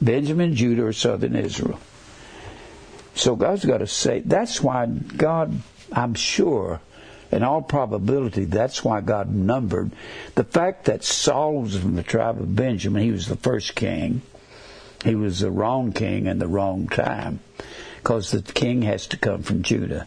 Benjamin, 0.00 0.54
Judah, 0.54 0.84
or 0.84 0.92
southern 0.92 1.34
Israel. 1.34 1.80
So 3.16 3.34
God's 3.34 3.64
got 3.64 3.78
to 3.78 3.88
say, 3.88 4.20
that's 4.20 4.60
why 4.60 4.86
God, 4.86 5.62
I'm 5.90 6.14
sure, 6.14 6.80
in 7.32 7.42
all 7.42 7.62
probability, 7.62 8.44
that's 8.44 8.84
why 8.84 9.00
God 9.00 9.34
numbered 9.34 9.90
the 10.36 10.44
fact 10.44 10.84
that 10.84 11.02
Saul 11.02 11.62
was 11.62 11.76
from 11.76 11.96
the 11.96 12.04
tribe 12.04 12.40
of 12.40 12.54
Benjamin. 12.54 13.02
He 13.02 13.10
was 13.10 13.26
the 13.26 13.34
first 13.34 13.74
king. 13.74 14.22
He 15.04 15.16
was 15.16 15.40
the 15.40 15.50
wrong 15.50 15.92
king 15.92 16.26
in 16.26 16.38
the 16.38 16.46
wrong 16.46 16.86
time 16.86 17.40
because 18.02 18.30
the 18.30 18.40
king 18.40 18.80
has 18.82 19.06
to 19.08 19.18
come 19.18 19.42
from 19.42 19.62
Judah. 19.62 20.06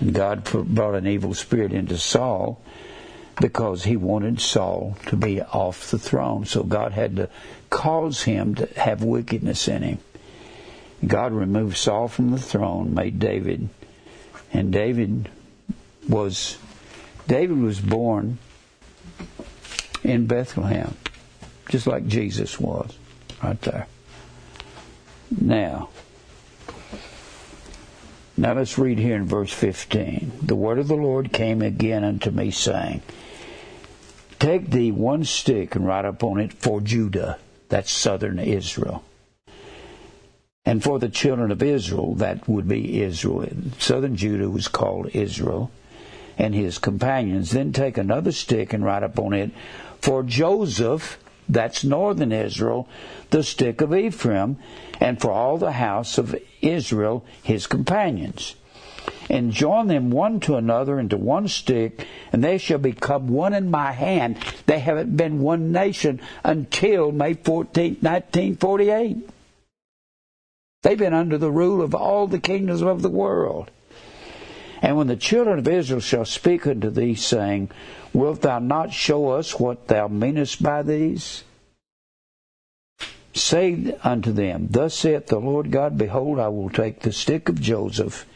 And 0.00 0.12
God 0.12 0.44
brought 0.44 0.96
an 0.96 1.06
evil 1.06 1.32
spirit 1.32 1.72
into 1.72 1.96
Saul 1.96 2.60
because 3.40 3.84
he 3.84 3.96
wanted 3.96 4.40
Saul 4.40 4.96
to 5.06 5.16
be 5.16 5.40
off 5.40 5.92
the 5.92 5.98
throne. 5.98 6.44
So 6.44 6.64
God 6.64 6.92
had 6.92 7.16
to 7.16 7.30
cause 7.70 8.24
him 8.24 8.56
to 8.56 8.66
have 8.74 9.04
wickedness 9.04 9.68
in 9.68 9.82
him. 9.82 9.98
God 11.06 11.32
removed 11.32 11.76
Saul 11.76 12.08
from 12.08 12.32
the 12.32 12.38
throne, 12.38 12.94
made 12.94 13.20
David, 13.20 13.68
and 14.52 14.72
David 14.72 15.30
was 16.08 16.58
David 17.28 17.58
was 17.58 17.80
born 17.80 18.38
in 20.02 20.26
Bethlehem, 20.26 20.96
just 21.68 21.86
like 21.86 22.08
Jesus 22.08 22.58
was, 22.58 22.98
right 23.42 23.60
there. 23.62 23.86
Now, 25.40 25.88
now 28.36 28.54
let's 28.54 28.78
read 28.78 28.98
here 28.98 29.16
in 29.16 29.26
verse 29.26 29.52
15. 29.52 30.32
The 30.42 30.56
word 30.56 30.78
of 30.78 30.88
the 30.88 30.96
Lord 30.96 31.32
came 31.32 31.62
again 31.62 32.02
unto 32.02 32.30
me, 32.30 32.50
saying, 32.50 33.02
Take 34.38 34.70
thee 34.70 34.90
one 34.90 35.24
stick 35.24 35.74
and 35.76 35.86
write 35.86 36.04
upon 36.04 36.40
it 36.40 36.52
for 36.52 36.80
Judah, 36.80 37.38
that's 37.68 37.92
southern 37.92 38.38
Israel. 38.38 39.04
And 40.64 40.82
for 40.82 40.98
the 40.98 41.08
children 41.08 41.50
of 41.50 41.62
Israel, 41.62 42.14
that 42.16 42.48
would 42.48 42.68
be 42.68 43.02
Israel. 43.02 43.48
Southern 43.78 44.16
Judah 44.16 44.48
was 44.48 44.68
called 44.68 45.10
Israel 45.14 45.70
and 46.38 46.54
his 46.54 46.78
companions. 46.78 47.50
Then 47.50 47.72
take 47.72 47.98
another 47.98 48.32
stick 48.32 48.72
and 48.72 48.84
write 48.84 49.02
upon 49.02 49.32
it 49.32 49.50
for 50.00 50.22
Joseph, 50.22 51.18
that's 51.48 51.84
northern 51.84 52.32
Israel, 52.32 52.88
the 53.30 53.42
stick 53.42 53.80
of 53.80 53.94
Ephraim, 53.94 54.56
and 55.00 55.20
for 55.20 55.30
all 55.30 55.58
the 55.58 55.72
house 55.72 56.18
of 56.18 56.34
Israel, 56.62 57.24
his 57.42 57.66
companions. 57.66 58.54
And 59.28 59.52
join 59.52 59.88
them 59.88 60.10
one 60.10 60.40
to 60.40 60.56
another 60.56 60.98
into 60.98 61.16
one 61.16 61.48
stick, 61.48 62.06
and 62.32 62.42
they 62.42 62.58
shall 62.58 62.78
become 62.78 63.28
one 63.28 63.52
in 63.52 63.70
my 63.70 63.92
hand. 63.92 64.38
They 64.66 64.78
haven't 64.78 65.16
been 65.16 65.40
one 65.40 65.72
nation 65.72 66.20
until 66.44 67.12
May 67.12 67.34
14, 67.34 67.98
1948. 68.00 69.28
They've 70.82 70.98
been 70.98 71.14
under 71.14 71.38
the 71.38 71.50
rule 71.50 71.82
of 71.82 71.94
all 71.94 72.26
the 72.26 72.40
kingdoms 72.40 72.82
of 72.82 73.02
the 73.02 73.08
world. 73.08 73.70
And 74.82 74.96
when 74.96 75.06
the 75.06 75.16
children 75.16 75.60
of 75.60 75.68
Israel 75.68 76.00
shall 76.00 76.24
speak 76.24 76.66
unto 76.66 76.90
thee, 76.90 77.14
saying, 77.14 77.70
Wilt 78.12 78.42
thou 78.42 78.58
not 78.58 78.92
show 78.92 79.30
us 79.30 79.58
what 79.58 79.86
thou 79.86 80.08
meanest 80.08 80.60
by 80.60 80.82
these? 80.82 81.44
Say 83.34 83.96
unto 84.04 84.32
them, 84.32 84.68
Thus 84.70 84.94
saith 84.94 85.26
the 85.26 85.38
Lord 85.38 85.70
God, 85.70 85.96
Behold, 85.96 86.38
I 86.38 86.48
will 86.48 86.68
take 86.68 87.00
the 87.00 87.12
stick 87.12 87.48
of 87.48 87.60
Joseph, 87.60 88.26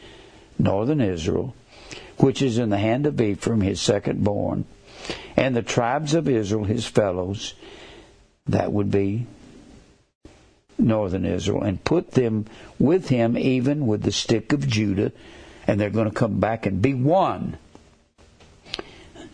northern 0.57 1.01
Israel, 1.01 1.53
which 2.17 2.41
is 2.41 2.57
in 2.57 2.69
the 2.69 2.77
hand 2.77 3.05
of 3.05 3.21
Ephraim, 3.21 3.61
his 3.61 3.79
second 3.79 4.23
born, 4.23 4.65
and 5.35 5.55
the 5.55 5.61
tribes 5.61 6.15
of 6.15 6.27
Israel, 6.27 6.63
his 6.63 6.87
fellows, 6.87 7.53
that 8.47 8.71
would 8.71 8.89
be 8.89 9.27
northern 10.79 11.25
Israel, 11.25 11.61
and 11.61 11.83
put 11.83 12.11
them 12.11 12.45
with 12.79 13.09
him, 13.09 13.37
even 13.37 13.85
with 13.85 14.01
the 14.01 14.11
stick 14.11 14.51
of 14.51 14.67
Judah, 14.67 15.11
and 15.67 15.79
they're 15.79 15.89
going 15.91 16.09
to 16.09 16.15
come 16.15 16.39
back 16.39 16.65
and 16.65 16.81
be 16.81 16.93
one 16.95 17.57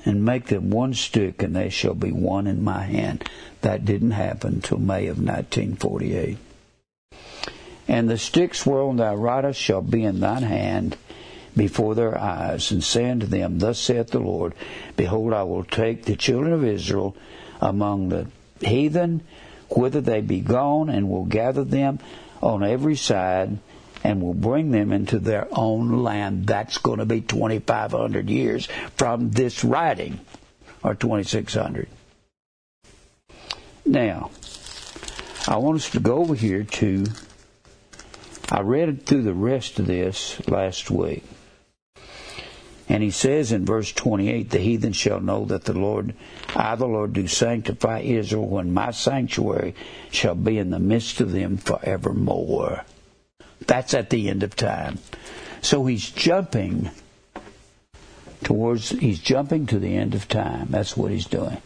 and 0.06 0.26
make 0.26 0.48
them 0.48 0.70
one 0.70 0.94
stick, 0.94 1.42
and 1.42 1.56
they 1.56 1.70
shall 1.70 1.94
be 1.94 2.12
one 2.12 2.48
in 2.48 2.64
my 2.64 2.84
hand. 2.84 3.30
That 3.62 3.86
didn't 3.86 4.12
happen 4.12 4.62
till 4.62 4.80
May 4.80 5.08
of 5.08 5.18
1948. 5.18 6.38
And 7.88 8.10
the 8.10 8.18
sticks 8.18 8.66
whereon 8.66 8.98
thou 8.98 9.16
writest 9.16 9.60
shall 9.60 9.82
be 9.82 10.04
in 10.04 10.20
thine 10.20 10.44
hand 10.44 10.98
before 11.56 11.96
their 11.96 12.18
eyes, 12.18 12.72
and 12.72 12.84
say 12.84 13.10
unto 13.10 13.26
them, 13.26 13.60
Thus 13.60 13.80
saith 13.80 14.10
the 14.10 14.20
Lord, 14.20 14.54
Behold, 14.96 15.34
I 15.34 15.44
will 15.44 15.64
take 15.64 16.06
the 16.06 16.16
children 16.16 16.54
of 16.54 16.64
Israel 16.64 17.16
among 17.62 18.10
the 18.10 18.28
heathen, 18.62 19.22
whither 19.70 20.02
they 20.02 20.22
be 20.22 20.40
gone, 20.40 20.90
and 20.90 21.10
will 21.10 21.26
gather 21.26 21.64
them 21.64 22.00
on 22.42 22.64
every 22.64 22.96
side, 22.96 23.58
and 24.04 24.22
will 24.22 24.34
bring 24.34 24.72
them 24.72 24.92
into 24.92 25.18
their 25.18 25.48
own 25.52 26.04
land. 26.04 26.46
That's 26.46 26.78
going 26.78 27.00
to 27.00 27.06
be 27.06 27.22
2,500 27.22 28.30
years 28.30 28.68
from 28.98 29.32
this 29.32 29.64
writing, 29.64 30.20
or 30.84 30.94
2,600. 30.94 31.88
Now, 33.86 34.32
I 35.48 35.58
want 35.58 35.78
us 35.78 35.90
to 35.92 36.00
go 36.00 36.18
over 36.18 36.36
here 36.36 36.64
to, 36.64 37.06
I 38.50 38.62
read 38.62 39.06
through 39.06 39.24
the 39.24 39.34
rest 39.34 39.80
of 39.80 39.88
this 39.88 40.46
last 40.48 40.92
week. 40.92 41.24
And 42.90 43.02
he 43.02 43.12
says 43.12 43.52
in 43.54 43.66
verse 43.66 43.92
28, 43.94 44.50
the 44.50 44.60
heathen 44.60 44.94
shall 44.94 45.22
know 45.22 45.46
that 45.46 45.64
the 45.64 45.74
Lord, 45.74 46.14
I 46.56 46.76
the 46.76 46.86
Lord, 46.86 47.14
do 47.14 47.28
sanctify 47.28 48.00
Israel 48.00 48.46
when 48.46 48.74
my 48.74 48.92
sanctuary 48.92 49.74
shall 50.12 50.36
be 50.36 50.58
in 50.58 50.70
the 50.70 50.80
midst 50.80 51.22
of 51.22 51.32
them 51.32 51.58
forevermore. 51.58 52.84
That's 53.68 53.94
at 53.94 54.10
the 54.10 54.30
end 54.30 54.44
of 54.44 54.56
time. 54.56 55.00
So 55.62 55.86
he's 55.86 56.10
jumping 56.10 56.92
towards, 58.44 58.90
he's 58.90 59.20
jumping 59.20 59.66
to 59.68 59.80
the 59.80 59.96
end 59.96 60.16
of 60.16 60.28
time. 60.28 60.68
That's 60.70 60.98
what 60.98 61.12
he's 61.12 61.26
doing. 61.26 61.62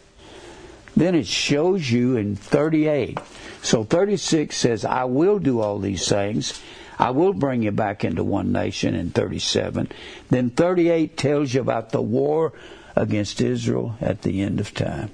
Then 0.96 1.14
it 1.14 1.26
shows 1.26 1.90
you 1.90 2.16
in 2.16 2.36
38. 2.36 3.18
So 3.62 3.84
36 3.84 4.56
says, 4.56 4.84
I 4.84 5.04
will 5.04 5.38
do 5.38 5.60
all 5.60 5.78
these 5.78 6.08
things. 6.08 6.60
I 6.98 7.10
will 7.10 7.32
bring 7.32 7.62
you 7.62 7.70
back 7.70 8.04
into 8.04 8.24
one 8.24 8.50
nation 8.50 8.94
in 8.94 9.10
37. 9.10 9.90
Then 10.30 10.50
38 10.50 11.16
tells 11.16 11.54
you 11.54 11.60
about 11.60 11.90
the 11.90 12.02
war 12.02 12.52
against 12.96 13.40
Israel 13.40 13.96
at 14.00 14.22
the 14.22 14.40
end 14.40 14.58
of 14.58 14.74
time. 14.74 15.10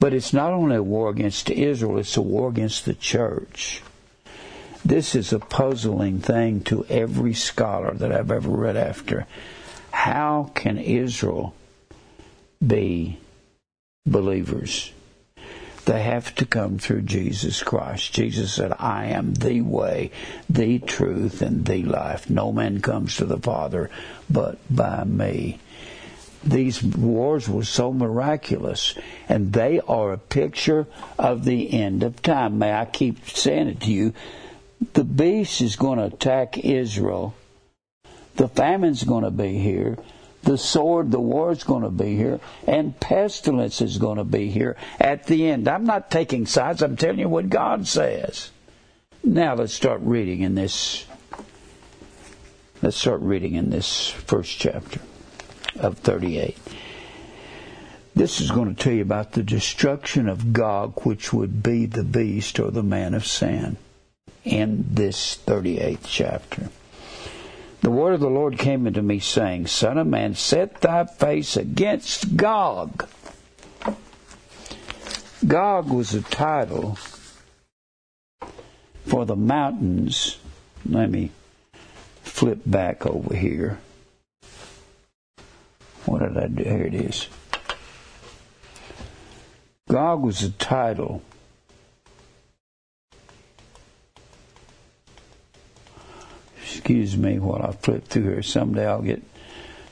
But 0.00 0.12
it's 0.12 0.32
not 0.32 0.52
only 0.52 0.76
a 0.76 0.82
war 0.82 1.08
against 1.08 1.50
Israel, 1.50 1.98
it's 1.98 2.16
a 2.16 2.22
war 2.22 2.50
against 2.50 2.84
the 2.84 2.94
church. 2.94 3.82
This 4.84 5.14
is 5.14 5.32
a 5.32 5.38
puzzling 5.38 6.20
thing 6.20 6.62
to 6.64 6.84
every 6.88 7.34
scholar 7.34 7.94
that 7.94 8.12
I've 8.12 8.30
ever 8.30 8.50
read 8.50 8.76
after. 8.76 9.26
How 9.90 10.50
can 10.54 10.78
Israel 10.78 11.54
be 12.64 13.18
believers? 14.06 14.92
they 15.88 16.02
have 16.02 16.34
to 16.34 16.44
come 16.44 16.78
through 16.78 17.00
Jesus 17.00 17.62
Christ. 17.62 18.12
Jesus 18.12 18.52
said, 18.52 18.74
I 18.78 19.06
am 19.06 19.32
the 19.32 19.62
way, 19.62 20.10
the 20.50 20.80
truth, 20.80 21.40
and 21.40 21.64
the 21.64 21.82
life. 21.82 22.28
No 22.28 22.52
man 22.52 22.82
comes 22.82 23.16
to 23.16 23.24
the 23.24 23.38
Father 23.38 23.88
but 24.28 24.58
by 24.68 25.04
me. 25.04 25.58
These 26.44 26.82
wars 26.82 27.48
were 27.48 27.64
so 27.64 27.90
miraculous, 27.90 28.96
and 29.30 29.54
they 29.54 29.80
are 29.80 30.12
a 30.12 30.18
picture 30.18 30.86
of 31.18 31.46
the 31.46 31.72
end 31.72 32.02
of 32.02 32.20
time. 32.20 32.58
May 32.58 32.74
I 32.74 32.84
keep 32.84 33.26
saying 33.26 33.68
it 33.68 33.80
to 33.80 33.90
you? 33.90 34.12
The 34.92 35.04
beast 35.04 35.60
is 35.60 35.76
going 35.76 35.98
to 35.98 36.04
attack 36.04 36.58
Israel. 36.58 37.34
The 38.36 38.48
famine's 38.48 39.04
going 39.04 39.24
to 39.24 39.30
be 39.30 39.58
here 39.58 39.96
the 40.42 40.58
sword, 40.58 41.10
the 41.10 41.20
war 41.20 41.52
is 41.52 41.64
going 41.64 41.82
to 41.82 41.90
be 41.90 42.16
here, 42.16 42.40
and 42.66 42.98
pestilence 42.98 43.80
is 43.80 43.98
going 43.98 44.18
to 44.18 44.24
be 44.24 44.48
here 44.48 44.76
at 45.00 45.26
the 45.26 45.50
end. 45.50 45.68
I'm 45.68 45.84
not 45.84 46.10
taking 46.10 46.46
sides, 46.46 46.82
I'm 46.82 46.96
telling 46.96 47.18
you 47.18 47.28
what 47.28 47.50
God 47.50 47.86
says. 47.86 48.50
Now 49.24 49.54
let's 49.54 49.74
start 49.74 50.00
reading 50.02 50.42
in 50.42 50.54
this. 50.54 51.06
Let's 52.80 52.96
start 52.96 53.20
reading 53.20 53.54
in 53.54 53.70
this 53.70 54.08
first 54.08 54.58
chapter 54.58 55.00
of 55.76 55.98
38. 55.98 56.56
This 58.14 58.40
is 58.40 58.50
going 58.50 58.74
to 58.74 58.82
tell 58.82 58.92
you 58.92 59.02
about 59.02 59.32
the 59.32 59.42
destruction 59.42 60.28
of 60.28 60.52
Gog, 60.52 61.04
which 61.04 61.32
would 61.32 61.62
be 61.62 61.86
the 61.86 62.04
beast 62.04 62.58
or 62.58 62.70
the 62.70 62.82
man 62.82 63.14
of 63.14 63.26
sin, 63.26 63.76
in 64.44 64.84
this 64.90 65.36
38th 65.46 66.04
chapter. 66.04 66.70
The 67.80 67.90
word 67.90 68.14
of 68.14 68.20
the 68.20 68.28
Lord 68.28 68.58
came 68.58 68.86
unto 68.86 69.02
me, 69.02 69.18
saying, 69.18 69.66
Son 69.68 69.98
of 69.98 70.06
man, 70.06 70.34
set 70.34 70.80
thy 70.80 71.04
face 71.04 71.56
against 71.56 72.36
Gog. 72.36 73.08
Gog 75.46 75.88
was 75.88 76.14
a 76.14 76.22
title 76.22 76.98
for 79.06 79.24
the 79.24 79.36
mountains. 79.36 80.38
Let 80.84 81.10
me 81.10 81.30
flip 82.22 82.60
back 82.66 83.06
over 83.06 83.34
here. 83.34 83.78
What 86.04 86.20
did 86.20 86.36
I 86.36 86.48
do? 86.48 86.64
Here 86.64 86.84
it 86.84 86.94
is. 86.94 87.28
Gog 89.88 90.22
was 90.22 90.42
a 90.42 90.50
title 90.50 91.22
excuse 96.70 97.16
me 97.16 97.38
while 97.38 97.62
I 97.62 97.72
flip 97.72 98.04
through 98.04 98.24
here. 98.24 98.42
Someday 98.42 98.86
I'll 98.86 99.00
get 99.00 99.22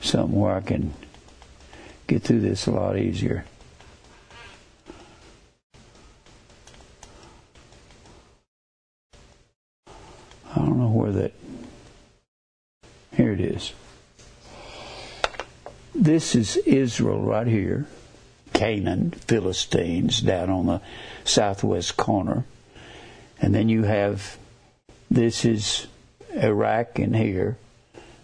something 0.01 0.39
where 0.39 0.53
I 0.53 0.61
can 0.61 0.93
get 2.05 2.21
through 2.21 2.41
this 2.41 2.67
a 2.67 2.71
lot 2.71 2.97
easier. 2.97 3.45
I 9.87 10.59
don't 10.59 10.77
know 10.77 10.89
where 10.89 11.11
that. 11.11 11.33
Here 13.15 13.31
it 13.31 13.41
is. 13.41 13.73
This 15.95 16.35
is 16.35 16.57
Israel 16.57 17.21
right 17.21 17.47
here. 17.47 17.87
Canaan, 18.53 19.11
Philistines 19.11 20.21
down 20.21 20.49
on 20.49 20.67
the 20.67 20.81
southwest 21.23 21.97
corner. 21.97 22.45
And 23.39 23.53
then 23.53 23.67
you 23.67 23.83
have, 23.83 24.37
this 25.09 25.43
is 25.43 25.87
Iraq 26.37 26.99
in 26.99 27.13
here. 27.13 27.57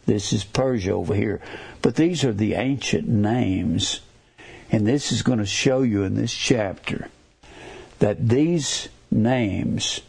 This 0.05 0.33
is 0.33 0.43
Persia 0.43 0.91
over 0.91 1.15
here. 1.15 1.41
But 1.81 1.95
these 1.95 2.23
are 2.23 2.33
the 2.33 2.55
ancient 2.55 3.07
names. 3.07 4.01
And 4.71 4.87
this 4.87 5.11
is 5.11 5.21
going 5.21 5.39
to 5.39 5.45
show 5.45 5.81
you 5.81 6.03
in 6.03 6.15
this 6.15 6.33
chapter 6.33 7.09
that 7.99 8.27
these 8.27 8.89
names, 9.11 10.01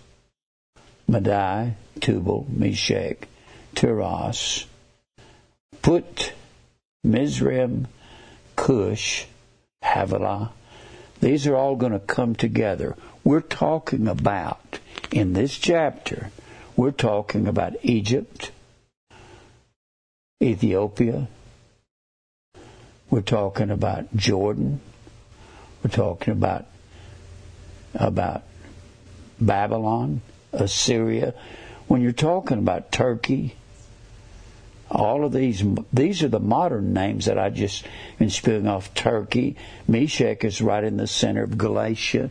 Madai, 1.06 1.74
Tubal, 2.00 2.46
Meshech, 2.48 3.28
Tiras, 3.74 4.66
Put, 5.82 6.32
Mizraim, 7.04 7.86
Cush, 8.56 9.26
Havilah, 9.82 10.50
these 11.20 11.46
are 11.46 11.56
all 11.56 11.76
going 11.76 11.92
to 11.92 11.98
come 11.98 12.34
together. 12.34 12.96
We're 13.22 13.40
talking 13.40 14.08
about 14.08 14.78
in 15.10 15.34
this 15.34 15.56
chapter 15.56 16.30
we're 16.76 16.90
talking 16.90 17.46
about 17.46 17.76
Egypt, 17.82 18.50
Ethiopia. 20.42 21.28
We're 23.10 23.20
talking 23.20 23.70
about 23.70 24.14
Jordan. 24.16 24.80
We're 25.82 25.90
talking 25.90 26.32
about 26.32 26.66
about 27.94 28.42
Babylon, 29.40 30.20
Assyria. 30.52 31.34
When 31.86 32.00
you're 32.00 32.12
talking 32.12 32.58
about 32.58 32.90
Turkey, 32.90 33.54
all 34.90 35.24
of 35.24 35.32
these 35.32 35.62
these 35.92 36.22
are 36.22 36.28
the 36.28 36.40
modern 36.40 36.92
names 36.92 37.26
that 37.26 37.38
I 37.38 37.50
just 37.50 37.86
been 38.18 38.30
spewing 38.30 38.66
off. 38.66 38.94
Turkey, 38.94 39.56
Meshech 39.86 40.44
is 40.44 40.60
right 40.60 40.82
in 40.82 40.96
the 40.96 41.06
center 41.06 41.44
of 41.44 41.56
Galatia. 41.56 42.30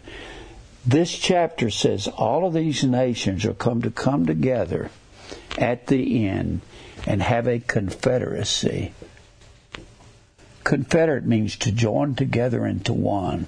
This 0.85 1.17
chapter 1.17 1.69
says 1.69 2.07
all 2.09 2.45
of 2.45 2.53
these 2.53 2.83
nations 2.83 3.45
are 3.45 3.53
come 3.53 3.81
to 3.83 3.91
come 3.91 4.25
together 4.25 4.89
at 5.57 5.87
the 5.87 6.27
end 6.27 6.59
and 7.07 7.21
have 7.21 7.47
a 7.47 7.59
confederacy. 7.59 8.93
Confederate 10.65 11.25
means 11.25 11.55
to 11.57 11.71
join 11.71 12.15
together 12.15 12.65
into 12.65 12.93
one. 12.93 13.47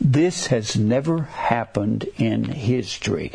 This 0.00 0.48
has 0.48 0.76
never 0.76 1.22
happened 1.22 2.08
in 2.16 2.44
history. 2.44 3.30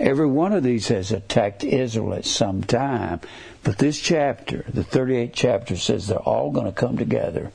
Every 0.00 0.26
one 0.26 0.52
of 0.52 0.64
these 0.64 0.88
has 0.88 1.12
attacked 1.12 1.62
Israel 1.62 2.14
at 2.14 2.24
some 2.24 2.64
time, 2.64 3.20
but 3.62 3.78
this 3.78 4.00
chapter, 4.00 4.64
the 4.68 4.82
38th 4.82 5.32
chapter, 5.32 5.76
says 5.76 6.08
they're 6.08 6.18
all 6.18 6.50
going 6.50 6.66
to 6.66 6.72
come 6.72 6.96
together 6.96 7.52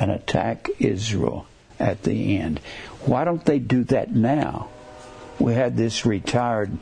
and 0.00 0.10
attack 0.10 0.68
Israel 0.78 1.46
at 1.78 2.02
the 2.02 2.38
end. 2.38 2.58
Why 3.04 3.24
don't 3.24 3.44
they 3.44 3.58
do 3.58 3.84
that 3.84 4.10
now? 4.10 4.70
We 5.38 5.54
had 5.54 5.76
this 5.76 6.04
retired 6.04 6.76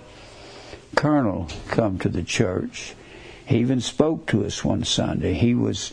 colonel 0.97 1.49
come 1.69 1.99
to 1.99 2.09
the 2.09 2.23
church. 2.23 2.95
He 3.45 3.59
even 3.59 3.81
spoke 3.81 4.27
to 4.29 4.47
us 4.47 4.65
one 4.65 4.85
Sunday. 4.85 5.35
He 5.35 5.55
was 5.55 5.93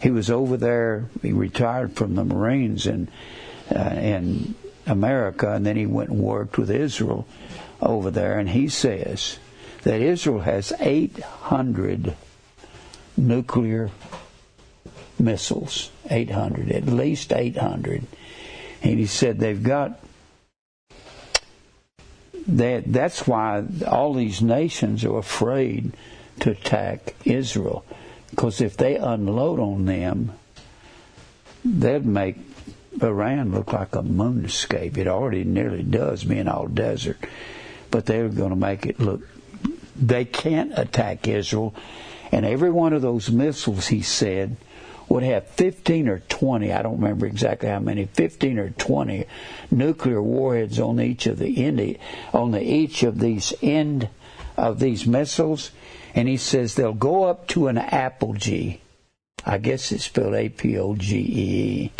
he 0.00 0.10
was 0.10 0.30
over 0.30 0.56
there. 0.56 1.06
He 1.22 1.32
retired 1.32 1.94
from 1.94 2.14
the 2.14 2.24
Marines 2.24 2.86
in 2.86 3.08
uh, 3.74 3.78
in 3.78 4.54
America, 4.86 5.52
and 5.52 5.64
then 5.64 5.76
he 5.76 5.86
went 5.86 6.10
and 6.10 6.20
worked 6.20 6.58
with 6.58 6.70
Israel 6.70 7.26
over 7.80 8.10
there. 8.10 8.38
And 8.38 8.50
he 8.50 8.68
says 8.68 9.38
that 9.82 10.00
Israel 10.00 10.40
has 10.40 10.72
800 10.78 12.14
nuclear 13.16 13.90
missiles, 15.18 15.90
800, 16.10 16.70
at 16.70 16.86
least 16.86 17.32
800. 17.32 18.04
And 18.82 18.98
he 18.98 19.06
said 19.06 19.38
they've 19.38 19.62
got 19.62 20.00
that. 22.46 22.84
That's 22.92 23.26
why 23.26 23.64
all 23.86 24.14
these 24.14 24.42
nations 24.42 25.04
are 25.04 25.18
afraid 25.18 25.92
to 26.40 26.50
attack 26.50 27.14
Israel, 27.24 27.84
because 28.30 28.60
if 28.60 28.76
they 28.76 28.96
unload 28.96 29.58
on 29.58 29.86
them, 29.86 30.32
they'd 31.64 32.04
make 32.04 32.36
Iran 33.02 33.52
look 33.52 33.72
like 33.72 33.94
a 33.94 34.02
moonscape. 34.02 34.96
It 34.96 35.08
already 35.08 35.44
nearly 35.44 35.82
does, 35.82 36.24
being 36.24 36.48
all 36.48 36.66
desert. 36.66 37.18
But 37.90 38.06
they're 38.06 38.28
going 38.28 38.50
to 38.50 38.56
make 38.56 38.86
it 38.86 39.00
look. 39.00 39.22
They 39.94 40.24
can't 40.24 40.78
attack 40.78 41.26
Israel. 41.26 41.74
And 42.32 42.44
every 42.44 42.70
one 42.70 42.92
of 42.92 43.02
those 43.02 43.30
missiles, 43.30 43.86
he 43.88 44.02
said, 44.02 44.56
would 45.08 45.22
have 45.22 45.46
15 45.48 46.08
or 46.08 46.18
20, 46.20 46.72
I 46.72 46.82
don't 46.82 47.00
remember 47.00 47.26
exactly 47.26 47.68
how 47.68 47.78
many, 47.78 48.06
15 48.06 48.58
or 48.58 48.70
20 48.70 49.26
nuclear 49.70 50.20
warheads 50.20 50.80
on 50.80 51.00
each 51.00 51.26
of 51.26 51.38
the 51.38 51.64
end, 51.64 51.98
on 52.32 52.50
the, 52.50 52.62
each 52.62 53.02
of 53.02 53.20
these 53.20 53.54
end 53.62 54.08
of 54.56 54.80
these 54.80 55.06
missiles. 55.06 55.70
And 56.14 56.28
he 56.28 56.36
says 56.36 56.74
they'll 56.74 56.92
go 56.92 57.24
up 57.24 57.46
to 57.48 57.68
an 57.68 57.78
apogee. 57.78 58.80
I 59.44 59.58
guess 59.58 59.92
it's 59.92 60.04
spelled 60.04 60.34
A-P-O-G-E. 60.34 61.92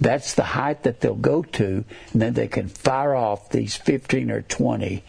That's 0.00 0.34
the 0.34 0.42
height 0.42 0.82
that 0.82 1.00
they'll 1.00 1.14
go 1.14 1.42
to, 1.42 1.84
and 2.12 2.22
then 2.22 2.34
they 2.34 2.48
can 2.48 2.68
fire 2.68 3.14
off 3.14 3.50
these 3.50 3.76
15 3.76 4.30
or 4.30 4.42
20 4.42 5.02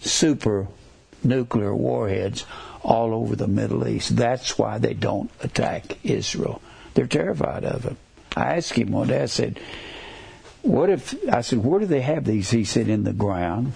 super 0.00 0.66
nuclear 1.22 1.74
warheads 1.74 2.44
all 2.84 3.14
over 3.14 3.34
the 3.34 3.48
Middle 3.48 3.88
East. 3.88 4.14
That's 4.14 4.58
why 4.58 4.78
they 4.78 4.94
don't 4.94 5.30
attack 5.42 5.98
Israel. 6.04 6.60
They're 6.92 7.06
terrified 7.06 7.64
of 7.64 7.86
it. 7.86 7.96
I 8.36 8.56
asked 8.56 8.74
him 8.74 8.92
one 8.92 9.08
day, 9.08 9.22
I 9.22 9.26
said, 9.26 9.58
what 10.62 10.90
if, 10.90 11.14
I 11.28 11.40
said, 11.40 11.64
where 11.64 11.80
do 11.80 11.86
they 11.86 12.02
have 12.02 12.24
these? 12.24 12.50
He 12.50 12.64
said, 12.64 12.88
in 12.88 13.04
the 13.04 13.12
ground, 13.12 13.72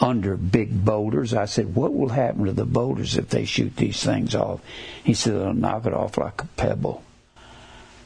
under 0.00 0.36
big 0.36 0.84
boulders. 0.84 1.34
I 1.34 1.44
said, 1.44 1.74
what 1.74 1.94
will 1.94 2.08
happen 2.08 2.46
to 2.46 2.52
the 2.52 2.64
boulders 2.64 3.16
if 3.16 3.28
they 3.28 3.44
shoot 3.44 3.76
these 3.76 4.02
things 4.02 4.34
off? 4.34 4.60
He 5.04 5.14
said, 5.14 5.34
they'll 5.34 5.54
knock 5.54 5.86
it 5.86 5.94
off 5.94 6.18
like 6.18 6.42
a 6.42 6.46
pebble. 6.56 7.02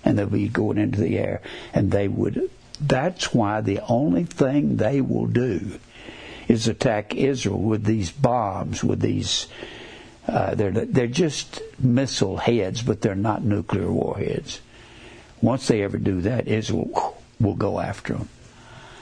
and 0.04 0.18
they'll 0.18 0.26
be 0.26 0.48
going 0.48 0.78
into 0.78 1.00
the 1.00 1.18
air, 1.18 1.40
and 1.72 1.90
they 1.90 2.08
would. 2.08 2.50
That's 2.80 3.32
why 3.32 3.60
the 3.60 3.80
only 3.88 4.24
thing 4.24 4.76
they 4.76 5.00
will 5.00 5.26
do 5.26 5.78
is 6.46 6.68
attack 6.68 7.14
Israel 7.14 7.60
with 7.60 7.84
these 7.84 8.10
bombs, 8.10 8.84
with 8.84 9.00
these. 9.00 9.46
Uh, 10.26 10.54
they're 10.54 10.70
they're 10.70 11.06
just 11.06 11.60
missile 11.78 12.38
heads, 12.38 12.82
but 12.82 13.00
they're 13.00 13.14
not 13.14 13.44
nuclear 13.44 13.90
warheads. 13.90 14.60
Once 15.42 15.68
they 15.68 15.82
ever 15.82 15.98
do 15.98 16.22
that, 16.22 16.48
Israel 16.48 17.14
will 17.38 17.54
go 17.54 17.78
after 17.78 18.14
them. 18.14 18.28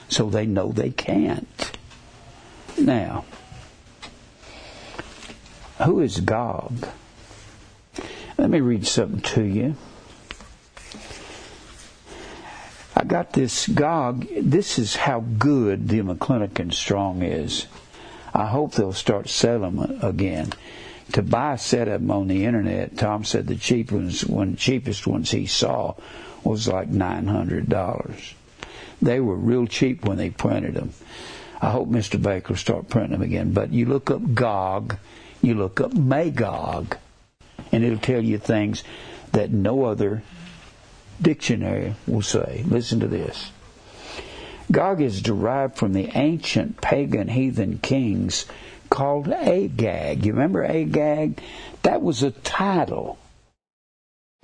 So 0.09 0.29
they 0.29 0.45
know 0.45 0.71
they 0.71 0.89
can't. 0.89 1.71
Now, 2.77 3.23
who 5.81 6.01
is 6.01 6.19
Gog? 6.19 6.87
Let 8.37 8.49
me 8.49 8.59
read 8.59 8.85
something 8.85 9.21
to 9.21 9.43
you. 9.43 9.75
I 12.95 13.05
got 13.05 13.33
this 13.33 13.67
Gog. 13.67 14.27
This 14.35 14.77
is 14.77 14.95
how 14.95 15.21
good 15.21 15.87
the 15.87 16.01
McClintock 16.01 16.59
and 16.59 16.73
Strong 16.73 17.21
is. 17.21 17.67
I 18.33 18.47
hope 18.47 18.73
they'll 18.73 18.93
start 18.93 19.29
selling 19.29 19.99
again. 20.01 20.53
To 21.11 21.21
buy 21.21 21.53
a 21.53 21.57
set 21.57 21.87
of 21.87 22.01
them 22.01 22.11
on 22.11 22.27
the 22.27 22.45
internet, 22.45 22.97
Tom 22.97 23.25
said 23.25 23.47
the 23.47 23.55
cheap 23.55 23.91
ones, 23.91 24.25
one 24.25 24.55
cheapest 24.55 25.05
ones 25.05 25.31
he 25.31 25.45
saw 25.45 25.95
was 26.43 26.67
like 26.67 26.87
nine 26.87 27.27
hundred 27.27 27.69
dollars. 27.69 28.33
They 29.01 29.19
were 29.19 29.35
real 29.35 29.67
cheap 29.67 30.05
when 30.05 30.17
they 30.17 30.29
printed 30.29 30.75
them. 30.75 30.93
I 31.61 31.71
hope 31.71 31.89
Mr. 31.89 32.21
Baker 32.21 32.49
will 32.49 32.57
start 32.57 32.89
printing 32.89 33.11
them 33.11 33.21
again. 33.21 33.51
But 33.51 33.71
you 33.71 33.85
look 33.85 34.09
up 34.09 34.33
Gog, 34.33 34.97
you 35.41 35.55
look 35.55 35.81
up 35.81 35.93
Magog, 35.93 36.97
and 37.71 37.83
it'll 37.83 37.99
tell 37.99 38.23
you 38.23 38.37
things 38.37 38.83
that 39.33 39.51
no 39.51 39.85
other 39.85 40.23
dictionary 41.21 41.95
will 42.07 42.21
say. 42.21 42.63
Listen 42.67 42.99
to 43.01 43.07
this. 43.07 43.51
Gog 44.71 45.01
is 45.01 45.21
derived 45.21 45.75
from 45.75 45.93
the 45.93 46.09
ancient 46.17 46.81
pagan 46.81 47.27
heathen 47.27 47.77
kings 47.79 48.45
called 48.93 49.27
Agag. 49.27 50.23
You 50.23 50.33
remember 50.33 50.63
Agag? 50.63 51.41
That 51.81 52.03
was 52.03 52.21
a 52.21 52.29
title. 52.29 53.17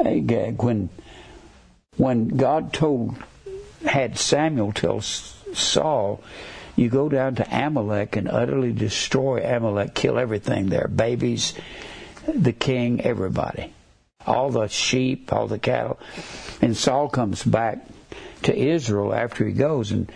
Agag, 0.03 0.63
when 0.63 0.89
when 1.97 2.29
God 2.29 2.73
told 2.73 3.15
had 3.85 4.17
Samuel 4.17 4.71
tell 4.71 5.01
Saul, 5.01 6.23
you 6.75 6.89
go 6.89 7.09
down 7.09 7.35
to 7.35 7.45
Amalek 7.55 8.15
and 8.15 8.27
utterly 8.27 8.71
destroy 8.71 9.43
Amalek, 9.45 9.93
kill 9.93 10.17
everything 10.17 10.69
there, 10.69 10.87
babies, 10.87 11.53
the 12.27 12.53
king, 12.53 13.01
everybody, 13.01 13.71
all 14.25 14.49
the 14.49 14.67
sheep, 14.67 15.31
all 15.31 15.45
the 15.45 15.59
cattle. 15.59 15.99
And 16.59 16.75
Saul 16.75 17.07
comes 17.07 17.43
back 17.43 17.85
to 18.43 18.57
Israel 18.57 19.13
after 19.13 19.45
he 19.45 19.53
goes, 19.53 19.91
and 19.91 20.11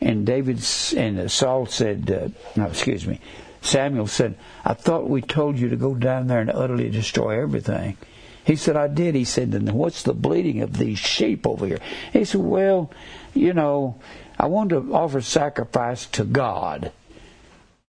and 0.00 0.24
David 0.24 0.64
and 0.96 1.30
Saul 1.30 1.66
said, 1.66 2.10
uh, 2.10 2.28
no, 2.58 2.66
excuse 2.68 3.06
me, 3.06 3.20
Samuel 3.66 4.06
said, 4.06 4.36
I 4.64 4.74
thought 4.74 5.10
we 5.10 5.22
told 5.22 5.58
you 5.58 5.68
to 5.68 5.76
go 5.76 5.94
down 5.94 6.28
there 6.28 6.40
and 6.40 6.50
utterly 6.50 6.88
destroy 6.88 7.42
everything. 7.42 7.96
He 8.44 8.54
said, 8.54 8.76
I 8.76 8.86
did. 8.86 9.14
He 9.16 9.24
said, 9.24 9.50
then 9.50 9.66
what's 9.74 10.04
the 10.04 10.14
bleating 10.14 10.62
of 10.62 10.78
these 10.78 11.00
sheep 11.00 11.46
over 11.46 11.66
here? 11.66 11.80
He 12.12 12.24
said, 12.24 12.40
well, 12.40 12.92
you 13.34 13.52
know, 13.52 14.00
I 14.38 14.46
want 14.46 14.70
to 14.70 14.94
offer 14.94 15.20
sacrifice 15.20 16.06
to 16.06 16.24
God. 16.24 16.92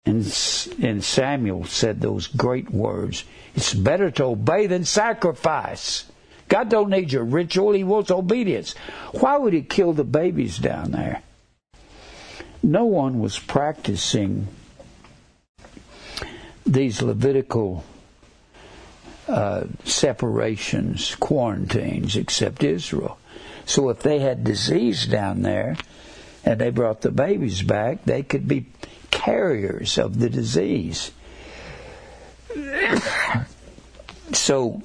And, 0.04 0.24
and 0.82 1.04
Samuel 1.04 1.64
said 1.64 2.00
those 2.00 2.26
great 2.26 2.70
words. 2.70 3.24
It's 3.54 3.74
better 3.74 4.10
to 4.12 4.24
obey 4.24 4.66
than 4.66 4.84
sacrifice. 4.84 6.10
God 6.48 6.68
don't 6.68 6.90
need 6.90 7.12
your 7.12 7.24
ritual, 7.24 7.72
He 7.72 7.84
wants 7.84 8.10
obedience. 8.10 8.74
Why 9.12 9.38
would 9.38 9.52
He 9.52 9.62
kill 9.62 9.92
the 9.92 10.04
babies 10.04 10.58
down 10.58 10.90
there? 10.90 11.22
No 12.62 12.86
one 12.86 13.20
was 13.20 13.38
practicing 13.38 14.48
these 16.64 17.02
Levitical 17.02 17.84
uh, 19.28 19.64
separations, 19.84 21.14
quarantines, 21.14 22.16
except 22.16 22.64
Israel. 22.64 23.18
So 23.64 23.88
if 23.90 24.00
they 24.00 24.18
had 24.18 24.42
disease 24.42 25.06
down 25.06 25.42
there 25.42 25.76
and 26.44 26.60
they 26.60 26.70
brought 26.70 27.02
the 27.02 27.12
babies 27.12 27.62
back, 27.62 28.04
they 28.04 28.22
could 28.22 28.48
be 28.48 28.66
carriers 29.10 29.98
of 29.98 30.18
the 30.18 30.28
disease. 30.28 31.12
so, 34.32 34.82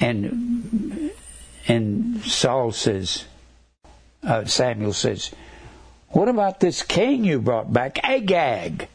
and 0.00 1.12
and 1.68 2.24
Saul 2.24 2.72
says, 2.72 3.24
uh, 4.24 4.44
Samuel 4.46 4.92
says, 4.92 5.30
"What 6.08 6.28
about 6.28 6.58
this 6.58 6.82
king 6.82 7.24
you 7.24 7.40
brought 7.40 7.72
back, 7.72 8.02
Agag?" 8.02 8.88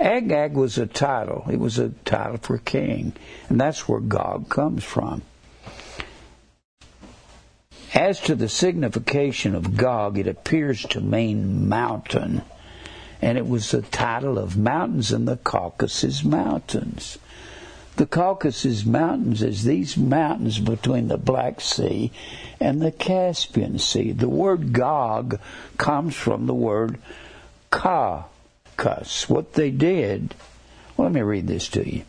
Agag 0.00 0.54
was 0.54 0.78
a 0.78 0.86
title. 0.86 1.44
It 1.50 1.58
was 1.58 1.78
a 1.78 1.90
title 2.04 2.38
for 2.38 2.58
king. 2.58 3.12
And 3.48 3.60
that's 3.60 3.88
where 3.88 4.00
Gog 4.00 4.48
comes 4.48 4.84
from. 4.84 5.22
As 7.94 8.20
to 8.22 8.34
the 8.34 8.48
signification 8.48 9.54
of 9.54 9.76
Gog, 9.76 10.18
it 10.18 10.26
appears 10.26 10.82
to 10.82 11.00
mean 11.00 11.68
mountain. 11.68 12.42
And 13.22 13.38
it 13.38 13.46
was 13.46 13.70
the 13.70 13.82
title 13.82 14.38
of 14.38 14.56
mountains 14.56 15.12
in 15.12 15.26
the 15.26 15.36
Caucasus 15.36 16.24
Mountains. 16.24 17.18
The 17.96 18.06
Caucasus 18.06 18.84
Mountains 18.84 19.40
is 19.40 19.62
these 19.62 19.96
mountains 19.96 20.58
between 20.58 21.06
the 21.06 21.16
Black 21.16 21.60
Sea 21.60 22.10
and 22.58 22.82
the 22.82 22.90
Caspian 22.90 23.78
Sea. 23.78 24.10
The 24.10 24.28
word 24.28 24.72
Gog 24.72 25.38
comes 25.78 26.16
from 26.16 26.46
the 26.46 26.54
word 26.54 26.98
Ka, 27.70 28.24
cuss. 28.76 29.28
What 29.28 29.54
they 29.54 29.70
did, 29.70 30.34
well, 30.96 31.06
let 31.06 31.14
me 31.14 31.22
read 31.22 31.46
this 31.46 31.68
to 31.68 31.88
you. 31.88 32.02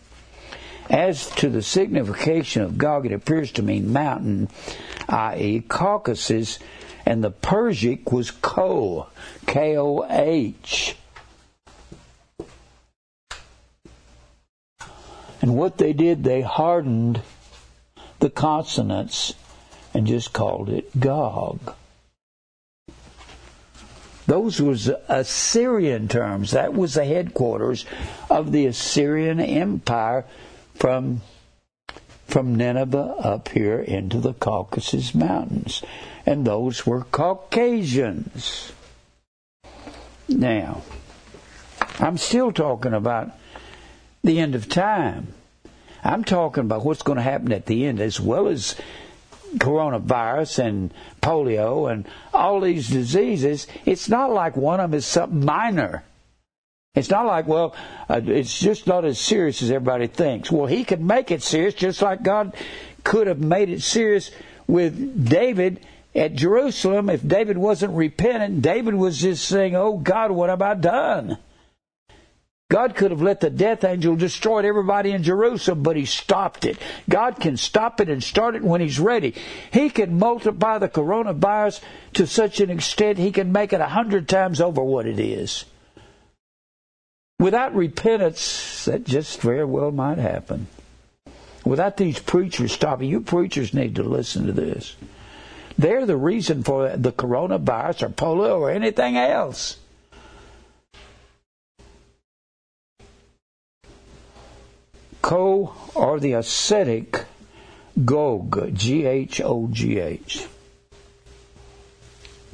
As 0.89 1.29
to 1.31 1.49
the 1.49 1.61
signification 1.61 2.61
of 2.61 2.77
Gog, 2.77 3.05
it 3.05 3.11
appears 3.11 3.51
to 3.53 3.63
mean 3.63 3.91
mountain, 3.91 4.49
i.e., 5.09 5.61
Caucasus, 5.61 6.59
and 7.05 7.23
the 7.23 7.31
Persic 7.31 8.11
was 8.11 8.31
Ko, 8.31 9.07
K 9.47 9.77
O 9.77 10.05
H. 10.09 10.95
And 15.41 15.55
what 15.55 15.77
they 15.77 15.93
did, 15.93 16.23
they 16.23 16.41
hardened 16.41 17.21
the 18.19 18.29
consonants 18.29 19.33
and 19.93 20.07
just 20.07 20.33
called 20.33 20.69
it 20.69 20.99
Gog. 20.99 21.73
Those 24.27 24.61
was 24.61 24.89
Assyrian 25.07 26.07
terms. 26.07 26.51
That 26.51 26.73
was 26.73 26.95
the 26.95 27.05
headquarters 27.05 27.85
of 28.29 28.51
the 28.51 28.65
Assyrian 28.65 29.39
Empire 29.39 30.25
from 30.73 31.21
from 32.27 32.55
Nineveh 32.55 33.15
up 33.19 33.49
here 33.49 33.79
into 33.79 34.19
the 34.19 34.33
Caucasus 34.33 35.13
Mountains. 35.13 35.83
And 36.25 36.45
those 36.45 36.85
were 36.85 37.03
Caucasians. 37.03 38.73
Now, 40.27 40.81
I'm 41.99 42.17
still 42.17 42.51
talking 42.51 42.93
about 42.93 43.31
the 44.23 44.39
end 44.39 44.55
of 44.55 44.67
time. 44.67 45.33
I'm 46.03 46.23
talking 46.23 46.61
about 46.61 46.83
what's 46.83 47.03
going 47.03 47.17
to 47.17 47.21
happen 47.21 47.51
at 47.51 47.67
the 47.67 47.85
end 47.85 47.99
as 47.99 48.19
well 48.19 48.47
as 48.47 48.75
coronavirus 49.59 50.59
and 50.59 50.93
polio 51.21 51.91
and 51.91 52.07
all 52.33 52.59
these 52.59 52.89
diseases, 52.89 53.67
it's 53.85 54.09
not 54.09 54.31
like 54.31 54.55
one 54.55 54.79
of 54.79 54.91
them 54.91 54.97
is 54.97 55.05
something 55.05 55.43
minor. 55.45 56.03
It's 56.95 57.09
not 57.09 57.25
like, 57.25 57.45
well, 57.45 57.75
uh, 58.09 58.21
it's 58.25 58.57
just 58.57 58.87
not 58.87 59.03
as 59.03 59.19
serious 59.19 59.61
as 59.61 59.69
everybody 59.69 60.07
thinks. 60.07 60.49
Well, 60.49 60.65
he 60.65 60.85
could 60.85 61.01
make 61.01 61.29
it 61.29 61.43
serious 61.43 61.73
just 61.73 62.01
like 62.01 62.23
God 62.23 62.55
could 63.03 63.27
have 63.27 63.39
made 63.39 63.69
it 63.69 63.81
serious 63.81 64.31
with 64.65 65.29
David 65.29 65.85
at 66.15 66.35
Jerusalem 66.35 67.09
if 67.09 67.27
David 67.27 67.57
wasn't 67.57 67.93
repentant. 67.93 68.61
David 68.61 68.95
was 68.95 69.19
just 69.19 69.45
saying, 69.45 69.75
Oh 69.75 69.97
God, 69.97 70.31
what 70.31 70.49
have 70.49 70.61
I 70.61 70.73
done? 70.75 71.37
God 72.69 72.95
could 72.95 73.11
have 73.11 73.21
let 73.21 73.41
the 73.41 73.51
death 73.51 73.83
angel 73.83 74.15
destroy 74.15 74.67
everybody 74.67 75.11
in 75.11 75.21
Jerusalem, 75.21 75.83
but 75.83 75.95
he 75.95 76.05
stopped 76.05 76.65
it. 76.65 76.77
God 77.07 77.39
can 77.39 77.57
stop 77.57 78.01
it 78.01 78.09
and 78.09 78.23
start 78.23 78.55
it 78.55 78.63
when 78.63 78.81
he's 78.81 78.99
ready. 78.99 79.35
He 79.71 79.91
can 79.91 80.17
multiply 80.17 80.79
the 80.79 80.89
coronavirus 80.89 81.81
to 82.13 82.25
such 82.25 82.59
an 82.59 82.71
extent 82.71 83.19
he 83.19 83.31
can 83.31 83.51
make 83.51 83.71
it 83.71 83.81
a 83.81 83.85
hundred 83.85 84.27
times 84.27 84.59
over 84.59 84.83
what 84.83 85.05
it 85.05 85.19
is. 85.19 85.65
Without 87.37 87.75
repentance, 87.75 88.85
that 88.85 89.03
just 89.03 89.41
very 89.41 89.65
well 89.65 89.91
might 89.91 90.17
happen. 90.17 90.65
Without 91.63 91.97
these 91.97 92.17
preachers 92.17 92.71
stopping, 92.71 93.09
you 93.09 93.21
preachers 93.21 93.73
need 93.75 93.95
to 93.95 94.03
listen 94.03 94.47
to 94.47 94.53
this. 94.53 94.95
They're 95.77 96.05
the 96.05 96.17
reason 96.17 96.63
for 96.63 96.95
the 96.95 97.11
coronavirus 97.11 98.03
or 98.03 98.09
polio 98.09 98.59
or 98.59 98.71
anything 98.71 99.17
else. 99.17 99.77
Ko 105.25 105.73
or 105.95 106.19
the 106.19 106.33
ascetic 106.33 107.25
Gog, 108.05 108.75
G 108.75 109.05
H 109.07 109.41
O 109.41 109.67
G 109.71 109.97
H. 109.97 110.45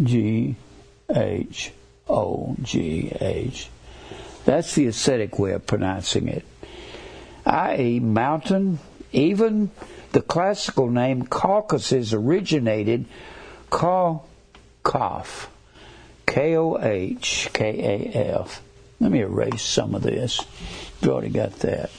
G 0.02 0.56
H 1.14 1.73
O 2.07 2.56
G 2.61 3.11
H. 3.19 3.68
That's 4.45 4.73
the 4.73 4.88
ascetic 4.88 5.38
way 5.38 5.52
of 5.52 5.68
pronouncing 5.68 6.30
it. 6.30 6.45
I.e., 7.45 7.99
mountain, 7.99 8.80
even 9.11 9.72
the 10.14 10.22
classical 10.22 10.89
name 10.89 11.26
Caucasus 11.26 12.14
originated 12.14 13.03
Koh-Kaf, 13.69 15.49
K 16.26 16.56
O 16.56 16.81
H 16.81 17.49
K 17.52 18.11
A 18.14 18.39
F. 18.39 18.61
Let 19.02 19.11
me 19.11 19.19
erase 19.19 19.61
some 19.61 19.93
of 19.93 20.03
this. 20.03 20.39
You 21.02 21.11
already 21.11 21.31
got 21.31 21.52
that. 21.60 21.89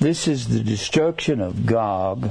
This 0.00 0.26
is 0.26 0.48
the 0.48 0.60
destruction 0.60 1.42
of 1.42 1.66
Gog 1.66 2.30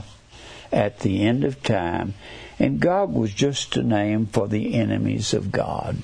at 0.72 1.02
the 1.02 1.22
end 1.22 1.44
of 1.44 1.62
time, 1.62 2.16
and 2.58 2.80
Gog 2.80 3.14
was 3.14 3.32
just 3.32 3.78
a 3.78 3.84
name 3.84 4.26
for 4.26 4.48
the 4.48 4.74
enemies 4.74 5.36
of 5.36 5.52
God. 5.52 5.98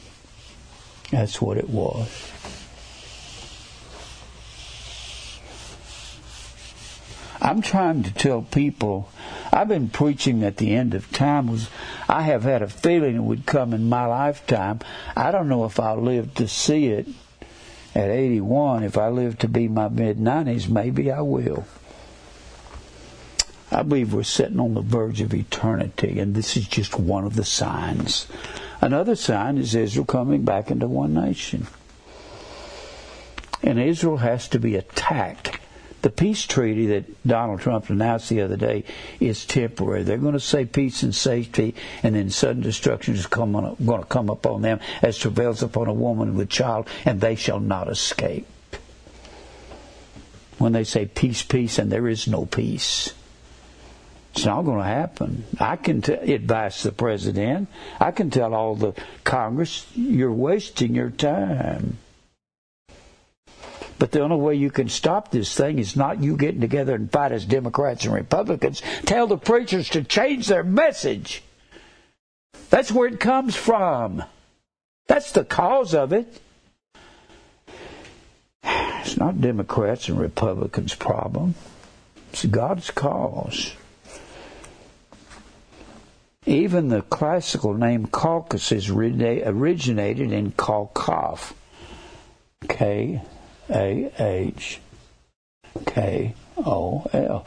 That's 1.10 1.42
what 1.42 1.58
it 1.58 1.68
was. 1.68 2.32
I'm 7.42 7.64
trying 7.64 8.04
to 8.04 8.14
tell 8.14 8.44
people, 8.44 9.10
I've 9.52 9.68
been 9.68 9.90
preaching 9.90 10.42
that 10.42 10.58
the 10.58 10.76
end 10.76 10.94
of 10.94 11.12
time 11.12 11.48
was, 11.48 11.68
I 12.08 12.22
have 12.22 12.44
had 12.44 12.62
a 12.62 12.68
feeling 12.68 13.16
it 13.16 13.24
would 13.24 13.48
come 13.48 13.74
in 13.74 13.90
my 13.90 14.06
lifetime. 14.06 14.82
I 15.16 15.32
don't 15.32 15.50
know 15.50 15.66
if 15.66 15.80
I'll 15.80 16.00
live 16.00 16.36
to 16.36 16.48
see 16.48 16.90
it 16.90 17.08
at 17.96 18.10
81. 18.10 18.84
If 18.84 18.98
I 18.98 19.08
live 19.08 19.38
to 19.40 19.48
be 19.48 19.68
my 19.68 19.88
mid 19.88 20.18
90s, 20.18 20.68
maybe 20.70 21.12
I 21.12 21.22
will. 21.22 21.66
I 23.72 23.82
believe 23.82 24.14
we're 24.14 24.24
sitting 24.24 24.60
on 24.60 24.74
the 24.74 24.82
verge 24.82 25.22
of 25.22 25.34
eternity, 25.34 26.20
and 26.20 26.36
this 26.36 26.56
is 26.56 26.68
just 26.68 27.00
one 27.00 27.26
of 27.26 27.36
the 27.36 27.44
signs. 27.44 28.28
Another 28.82 29.16
sign 29.16 29.58
is 29.58 29.74
Israel 29.74 30.06
coming 30.06 30.44
back 30.44 30.70
into 30.70 30.88
one 30.88 31.14
nation. 31.14 31.68
And 33.64 33.80
Israel 33.80 34.18
has 34.18 34.48
to 34.50 34.60
be 34.60 34.76
attacked 34.76 35.60
the 36.06 36.12
peace 36.12 36.46
treaty 36.46 36.86
that 36.86 37.28
Donald 37.28 37.62
Trump 37.62 37.90
announced 37.90 38.30
the 38.30 38.44
other 38.44 38.58
day 38.58 38.84
is 39.20 39.44
temporary. 39.44 40.04
They're 40.04 40.20
going 40.20 40.34
to 40.34 40.40
say 40.40 40.64
peace 40.64 41.02
and 41.02 41.16
safety, 41.16 41.74
and 42.04 42.14
then 42.14 42.30
sudden 42.30 42.62
destruction 42.62 43.16
is 43.16 43.26
come 43.26 43.56
on, 43.56 43.76
going 43.84 44.04
to 44.04 44.08
come 44.08 44.30
upon 44.30 44.62
them 44.62 44.82
as 45.02 45.18
travails 45.18 45.64
upon 45.64 45.88
a 45.88 45.94
woman 45.94 46.36
with 46.36 46.48
child, 46.48 46.88
and 47.06 47.20
they 47.20 47.34
shall 47.34 47.60
not 47.60 47.90
escape. 47.90 48.46
When 50.60 50.74
they 50.74 50.84
say 50.84 51.08
peace, 51.08 51.42
peace, 51.42 51.80
and 51.80 51.92
there 51.92 52.08
is 52.08 52.28
no 52.28 52.46
peace. 52.46 53.12
It's 54.36 54.46
not 54.46 54.62
going 54.62 54.78
to 54.78 54.84
happen. 54.84 55.46
I 55.60 55.76
can 55.76 56.04
t- 56.04 56.14
advise 56.14 56.84
the 56.84 56.92
president. 56.92 57.68
I 58.00 58.12
can 58.12 58.30
tell 58.30 58.54
all 58.54 58.76
the 58.76 58.94
Congress, 59.24 59.88
you're 59.96 60.32
wasting 60.32 60.94
your 60.94 61.10
time. 61.10 61.98
But 63.98 64.12
the 64.12 64.22
only 64.22 64.36
way 64.36 64.56
you 64.56 64.72
can 64.72 64.90
stop 64.90 65.32
this 65.32 65.56
thing 65.56 65.80
is 65.80 65.96
not 65.96 66.22
you 66.22 66.36
getting 66.36 66.62
together 66.62 66.96
and 66.96 67.12
fight 67.12 67.32
as 67.32 67.46
Democrats 67.46 68.06
and 68.06 68.14
Republicans. 68.14 68.82
Tell 69.06 69.28
the 69.28 69.38
preachers 69.38 69.90
to 69.90 70.04
change 70.04 70.48
their 70.48 70.64
message. 70.64 71.44
That's 72.70 72.92
where 72.92 73.08
it 73.08 73.20
comes 73.20 73.56
from. 73.56 74.24
That's 75.08 75.32
the 75.32 75.46
cause 75.46 75.94
of 75.94 76.12
it. 76.12 76.42
It's 78.64 79.18
not 79.18 79.40
Democrats 79.40 80.10
and 80.10 80.20
Republicans' 80.20 80.96
problem. 80.96 81.56
It's 82.34 82.44
God's 82.46 82.92
cause. 82.92 83.76
Even 86.46 86.90
the 86.90 87.02
classical 87.02 87.74
name 87.74 88.08
Caucasus 88.08 88.90
originated 88.90 90.32
in 90.32 90.52
Kalkov. 90.52 91.54
K 92.68 93.22
a 93.70 94.12
H 94.20 94.80
K 95.86 96.34
O 96.58 97.06
L. 97.14 97.46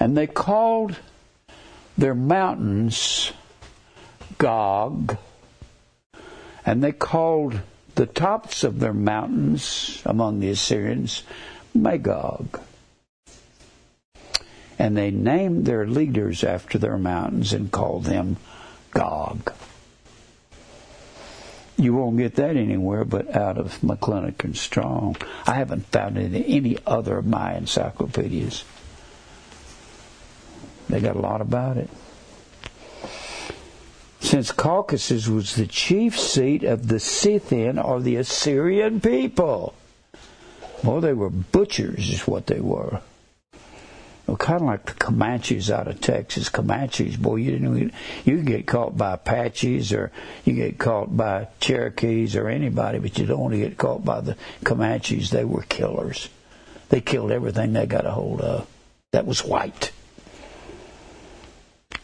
And 0.00 0.16
they 0.16 0.26
called 0.26 0.96
their 1.96 2.14
mountains 2.14 3.32
Gog, 4.38 5.16
and 6.64 6.82
they 6.82 6.92
called 6.92 7.60
the 7.96 8.06
tops 8.06 8.62
of 8.62 8.78
their 8.78 8.92
mountains 8.92 10.00
among 10.04 10.38
the 10.38 10.50
Assyrians 10.50 11.24
Magog. 11.74 12.60
And 14.78 14.96
they 14.96 15.10
named 15.10 15.66
their 15.66 15.84
leaders 15.88 16.44
after 16.44 16.78
their 16.78 16.98
mountains 16.98 17.52
and 17.52 17.72
called 17.72 18.04
them 18.04 18.36
Gog. 18.92 19.52
You 21.78 21.94
won't 21.94 22.16
get 22.16 22.34
that 22.34 22.56
anywhere 22.56 23.04
but 23.04 23.34
out 23.36 23.56
of 23.56 23.80
McClintock 23.82 24.42
and 24.42 24.56
Strong. 24.56 25.16
I 25.46 25.54
haven't 25.54 25.86
found 25.86 26.18
it 26.18 26.34
in 26.34 26.42
any 26.42 26.76
other 26.84 27.18
of 27.18 27.26
my 27.26 27.54
encyclopedias. 27.54 28.64
They 30.88 31.00
got 31.00 31.14
a 31.14 31.20
lot 31.20 31.40
about 31.40 31.76
it. 31.76 31.88
Since 34.18 34.50
Caucasus 34.50 35.28
was 35.28 35.54
the 35.54 35.68
chief 35.68 36.18
seat 36.18 36.64
of 36.64 36.88
the 36.88 36.98
Scythian 36.98 37.78
or 37.78 38.00
the 38.00 38.16
Assyrian 38.16 39.00
people. 39.00 39.74
Well, 40.82 41.00
they 41.00 41.12
were 41.12 41.30
butchers, 41.30 42.10
is 42.10 42.26
what 42.26 42.48
they 42.48 42.60
were 42.60 43.00
well, 44.28 44.36
kind 44.36 44.60
of 44.60 44.66
like 44.66 44.84
the 44.84 44.92
Comanches 44.92 45.70
out 45.70 45.88
of 45.88 46.02
Texas. 46.02 46.50
Comanches, 46.50 47.16
boy, 47.16 47.36
you 47.36 47.52
didn't 47.52 47.94
you 48.26 48.42
get 48.42 48.66
caught 48.66 48.94
by 48.94 49.14
Apaches 49.14 49.90
or 49.90 50.12
you 50.44 50.52
get 50.52 50.76
caught 50.76 51.16
by 51.16 51.48
Cherokees 51.60 52.36
or 52.36 52.46
anybody, 52.46 52.98
but 52.98 53.16
you 53.18 53.24
don't 53.24 53.40
want 53.40 53.54
to 53.54 53.60
get 53.60 53.78
caught 53.78 54.04
by 54.04 54.20
the 54.20 54.36
Comanches. 54.64 55.30
They 55.30 55.46
were 55.46 55.62
killers. 55.62 56.28
They 56.90 57.00
killed 57.00 57.32
everything 57.32 57.72
they 57.72 57.86
got 57.86 58.04
a 58.04 58.10
hold 58.10 58.42
of. 58.42 58.66
That 59.12 59.24
was 59.24 59.42
white. 59.42 59.92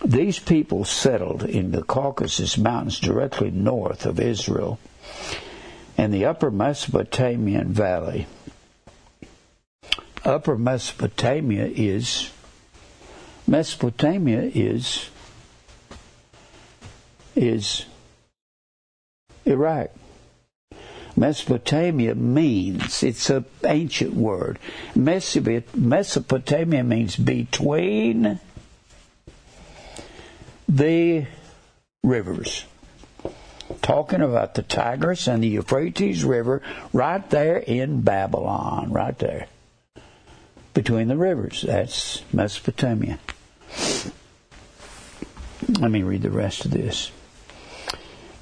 These 0.03 0.39
people 0.39 0.87
settled 0.87 1.43
in 1.43 1.73
the 1.73 1.83
Caucasus 1.83 2.57
Mountains 2.57 3.01
directly 3.01 3.51
north 3.51 4.07
of 4.07 4.19
Israel 4.19 4.79
and 5.99 6.13
the 6.13 6.25
upper 6.25 6.51
Mesopotamian 6.51 7.73
Valley 7.73 8.27
upper 10.25 10.57
Mesopotamia 10.57 11.67
is 11.67 12.31
Mesopotamia 13.47 14.51
is 14.55 15.11
is 17.37 17.85
Iraq. 19.45 19.91
Mesopotamia 21.17 22.15
means 22.15 23.03
it's 23.03 23.31
an 23.31 23.45
ancient 23.65 24.15
word. 24.15 24.59
Mesopotamia 24.97 26.83
means 26.83 27.17
between 27.17 28.41
the 30.69 31.27
rivers. 32.03 32.65
Talking 33.81 34.23
about 34.23 34.55
the 34.55 34.63
Tigris 34.63 35.29
and 35.29 35.43
the 35.43 35.49
Euphrates 35.49 36.25
River 36.25 36.63
right 36.93 37.29
there 37.31 37.59
in 37.59 38.01
Babylon, 38.01 38.91
right 38.91 39.17
there 39.19 39.47
between 40.75 41.09
the 41.09 41.17
rivers. 41.17 41.63
That's 41.63 42.23
Mesopotamia. 42.33 43.19
Let 45.81 45.91
me 45.91 46.03
read 46.03 46.23
the 46.23 46.31
rest 46.31 46.65
of 46.65 46.73
this. 46.73 47.11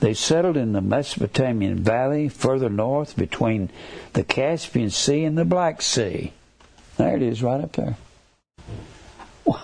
They 0.01 0.15
settled 0.15 0.57
in 0.57 0.73
the 0.73 0.81
Mesopotamian 0.81 1.79
valley 1.79 2.29
further 2.29 2.69
north 2.69 3.17
between 3.17 3.71
the 4.15 4.25
Caspian 4.25 4.91
Sea 4.91 5.23
and 5.25 5.39
the 5.39 5.45
Black 5.45 5.81
Sea. 5.81 6.33
There 6.97 7.15
it 7.15 7.23
is, 7.23 7.43
right 7.43 7.61
up 7.61 7.73
there. 7.73 7.97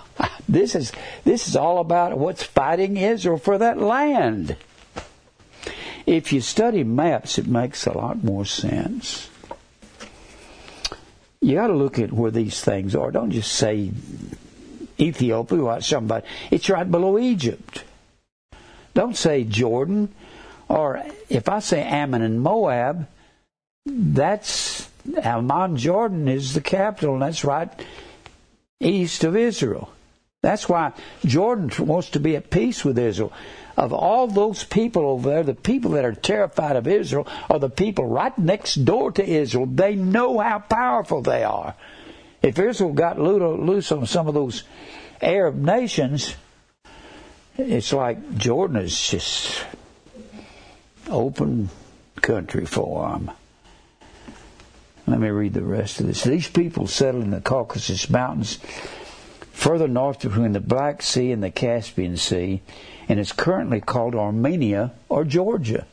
This 0.49 0.75
is 0.75 0.93
this 1.25 1.47
is 1.47 1.57
all 1.57 1.79
about 1.79 2.17
what's 2.17 2.43
fighting 2.43 2.97
Israel 2.97 3.37
for 3.37 3.59
that 3.59 3.79
land. 3.79 4.57
If 6.07 6.33
you 6.33 6.41
study 6.41 6.85
maps, 6.85 7.37
it 7.37 7.47
makes 7.47 7.85
a 7.85 7.93
lot 7.93 8.25
more 8.25 8.47
sense 8.47 9.29
you 11.41 11.55
got 11.55 11.69
to 11.69 11.75
look 11.75 11.99
at 11.99 12.13
where 12.13 12.31
these 12.31 12.61
things 12.61 12.95
are. 12.95 13.11
Don't 13.11 13.31
just 13.31 13.53
say 13.53 13.93
Ethiopia 14.99 15.63
or 15.63 15.81
somebody. 15.81 16.27
It's 16.51 16.69
right 16.69 16.91
below 16.91 17.19
Egypt. 17.19 17.85
Don't 18.95 19.17
say 19.17 19.45
Jordan. 19.45 20.15
Or 20.69 21.03
if 21.29 21.49
I 21.49 21.61
say 21.61 21.83
Ammon 21.83 22.23
and 22.23 22.41
Moab, 22.43 23.07
that's 23.87 24.89
Amman, 25.17 25.77
Jordan 25.77 26.29
is 26.29 26.55
the 26.55 26.61
capital, 26.61 27.15
and 27.15 27.23
that's 27.23 27.45
right 27.45 27.71
east 28.81 29.25
of 29.25 29.37
Israel. 29.37 29.91
That's 30.43 30.69
why 30.69 30.93
Jordan 31.25 31.71
wants 31.87 32.11
to 32.11 32.21
be 32.21 32.37
at 32.37 32.51
peace 32.51 32.85
with 32.85 32.99
Israel. 32.99 33.33
Of 33.79 33.93
all 33.93 34.27
those 34.27 34.65
people 34.65 35.07
over 35.07 35.31
there, 35.31 35.45
the 35.45 35.55
people 35.55 35.93
that 35.93 36.05
are 36.05 36.13
terrified 36.13 36.75
of 36.75 36.89
Israel 36.89 37.29
are 37.49 37.61
the 37.61 37.71
people 37.71 38.07
right 38.07 38.37
next 38.37 38.75
door 38.75 39.13
to 39.13 39.25
Israel. 39.25 39.67
They 39.67 39.95
know 39.95 40.41
how 40.41 40.59
powerful 40.59 41.23
they 41.23 41.45
are. 41.45 41.77
If 42.43 42.59
Israel 42.59 42.93
got 42.93 43.21
loose 43.21 43.93
on 43.93 44.05
some 44.07 44.27
of 44.27 44.35
those 44.35 44.65
Arab 45.23 45.55
nations, 45.55 46.35
it's 47.57 47.93
like 47.93 48.37
Jordan 48.37 48.79
is 48.79 49.11
just 49.11 49.65
open 51.09 51.71
country 52.17 52.67
for 52.67 53.09
them. 53.11 53.31
Let 55.07 55.21
me 55.21 55.29
read 55.29 55.55
the 55.55 55.63
rest 55.63 56.01
of 56.01 56.09
this. 56.09 56.25
These 56.25 56.49
people 56.49 56.89
settled 56.89 57.23
in 57.23 57.31
the 57.31 57.41
Caucasus 57.41 58.11
Mountains 58.11 58.59
further 59.53 59.87
north 59.87 60.21
between 60.21 60.51
the 60.51 60.61
Black 60.61 61.01
Sea 61.01 61.31
and 61.31 61.45
the 61.45 61.53
Caspian 61.53 62.17
Sea, 62.17 62.61
and 63.09 63.19
it's 63.19 63.33
currently 63.33 63.81
called 63.81 64.15
Armenia 64.15 64.93
or 65.09 65.25
Georgia. 65.25 65.87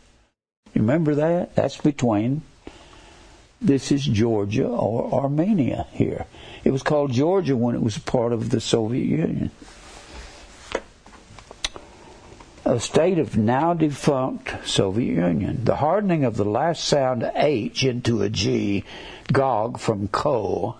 Remember 0.73 1.15
that? 1.15 1.55
That's 1.55 1.77
between. 1.77 2.41
This 3.61 3.91
is 3.91 4.03
Georgia 4.03 4.67
or 4.67 5.23
Armenia 5.23 5.87
here. 5.91 6.25
It 6.63 6.71
was 6.71 6.83
called 6.83 7.13
Georgia 7.13 7.55
when 7.55 7.73
it 7.73 7.81
was 7.81 7.97
part 7.97 8.33
of 8.33 8.49
the 8.49 8.59
Soviet 8.59 9.05
Union. 9.05 9.51
A 12.65 12.79
state 12.79 13.19
of 13.19 13.37
now 13.37 13.73
defunct 13.73 14.67
Soviet 14.67 15.13
Union. 15.13 15.63
The 15.63 15.77
hardening 15.77 16.25
of 16.25 16.35
the 16.35 16.43
last 16.43 16.83
sound 16.83 17.31
H 17.35 17.85
into 17.85 18.21
a 18.21 18.29
G, 18.29 18.83
Gog 19.31 19.79
from 19.79 20.09
Ko, 20.09 20.75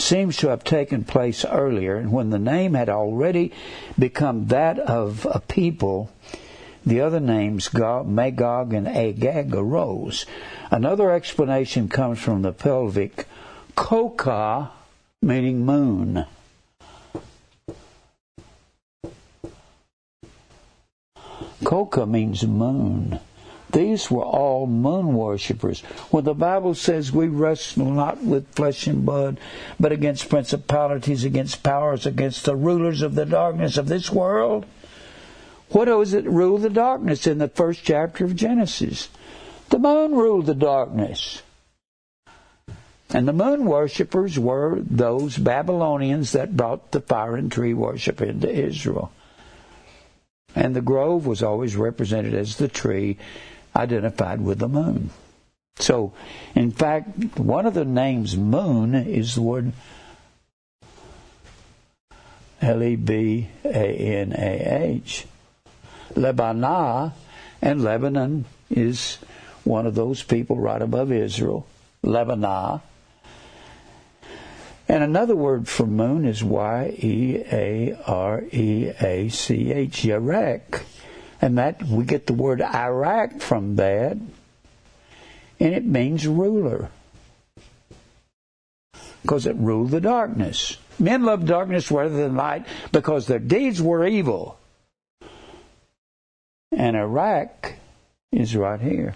seems 0.00 0.36
to 0.38 0.48
have 0.48 0.64
taken 0.64 1.04
place 1.04 1.44
earlier, 1.44 1.96
and 1.96 2.12
when 2.12 2.30
the 2.30 2.38
name 2.38 2.74
had 2.74 2.88
already 2.88 3.52
become 3.98 4.46
that 4.46 4.78
of 4.78 5.26
a 5.30 5.40
people, 5.40 6.10
the 6.86 7.00
other 7.00 7.20
names, 7.20 7.68
Magog 7.74 8.72
and 8.72 8.88
Agag, 8.88 9.54
arose. 9.54 10.24
Another 10.70 11.10
explanation 11.10 11.88
comes 11.88 12.18
from 12.18 12.42
the 12.42 12.52
pelvic 12.52 13.26
Koka, 13.76 14.70
meaning 15.20 15.66
moon. 15.66 16.24
Koka 21.62 22.08
means 22.08 22.46
moon. 22.46 23.20
These 23.70 24.10
were 24.10 24.24
all 24.24 24.66
moon 24.66 25.14
worshippers. 25.14 25.80
When 26.10 26.24
the 26.24 26.34
Bible 26.34 26.74
says 26.74 27.12
we 27.12 27.28
wrestle 27.28 27.90
not 27.90 28.22
with 28.22 28.54
flesh 28.54 28.86
and 28.86 29.04
blood, 29.04 29.38
but 29.78 29.92
against 29.92 30.30
principalities, 30.30 31.24
against 31.24 31.62
powers, 31.62 32.06
against 32.06 32.44
the 32.44 32.56
rulers 32.56 33.02
of 33.02 33.14
the 33.14 33.26
darkness 33.26 33.76
of 33.76 33.88
this 33.88 34.10
world, 34.10 34.64
what 35.70 35.88
was 35.88 36.14
it 36.14 36.24
ruled 36.24 36.62
the 36.62 36.70
darkness 36.70 37.26
in 37.26 37.38
the 37.38 37.48
first 37.48 37.84
chapter 37.84 38.24
of 38.24 38.36
Genesis? 38.36 39.10
The 39.68 39.78
moon 39.78 40.14
ruled 40.14 40.46
the 40.46 40.54
darkness. 40.54 41.42
And 43.10 43.28
the 43.28 43.32
moon 43.32 43.66
worshippers 43.66 44.38
were 44.38 44.78
those 44.80 45.36
Babylonians 45.36 46.32
that 46.32 46.56
brought 46.56 46.90
the 46.92 47.00
fire 47.00 47.36
and 47.36 47.52
tree 47.52 47.74
worship 47.74 48.20
into 48.22 48.50
Israel. 48.50 49.12
And 50.54 50.74
the 50.74 50.80
grove 50.80 51.26
was 51.26 51.42
always 51.42 51.76
represented 51.76 52.34
as 52.34 52.56
the 52.56 52.68
tree 52.68 53.18
identified 53.78 54.40
with 54.40 54.58
the 54.58 54.68
moon. 54.68 55.10
So, 55.78 56.12
in 56.54 56.72
fact, 56.72 57.38
one 57.38 57.64
of 57.64 57.74
the 57.74 57.84
names 57.84 58.36
moon 58.36 58.94
is 58.94 59.36
the 59.36 59.42
word 59.42 59.72
L 62.60 62.82
E 62.82 62.96
B 62.96 63.48
A 63.64 63.68
N 63.68 64.32
A 64.36 64.82
H. 64.82 65.26
Lebanah, 66.14 67.12
and 67.62 67.84
Lebanon 67.84 68.44
is 68.70 69.18
one 69.62 69.86
of 69.86 69.94
those 69.94 70.22
people 70.22 70.56
right 70.56 70.82
above 70.82 71.12
Israel. 71.12 71.66
Lebanah. 72.02 72.82
And 74.88 75.04
another 75.04 75.36
word 75.36 75.68
for 75.68 75.86
moon 75.86 76.24
is 76.24 76.42
Y 76.42 76.96
E 76.98 77.42
A 77.52 77.94
R 78.06 78.42
E 78.50 78.90
A 79.00 79.28
C 79.28 79.70
H, 79.70 80.02
Yarek. 80.02 80.82
And 81.40 81.58
that 81.58 81.82
we 81.82 82.04
get 82.04 82.26
the 82.26 82.32
word 82.32 82.60
Iraq 82.60 83.40
from 83.40 83.76
that, 83.76 84.16
and 85.60 85.74
it 85.74 85.84
means 85.84 86.26
ruler. 86.26 86.90
Because 89.22 89.46
it 89.46 89.56
ruled 89.56 89.90
the 89.90 90.00
darkness. 90.00 90.78
Men 90.98 91.24
loved 91.24 91.46
darkness 91.46 91.90
rather 91.90 92.16
than 92.16 92.36
light 92.36 92.66
because 92.92 93.26
their 93.26 93.38
deeds 93.38 93.80
were 93.80 94.06
evil. 94.06 94.58
And 96.72 96.96
Iraq 96.96 97.74
is 98.32 98.56
right 98.56 98.80
here. 98.80 99.14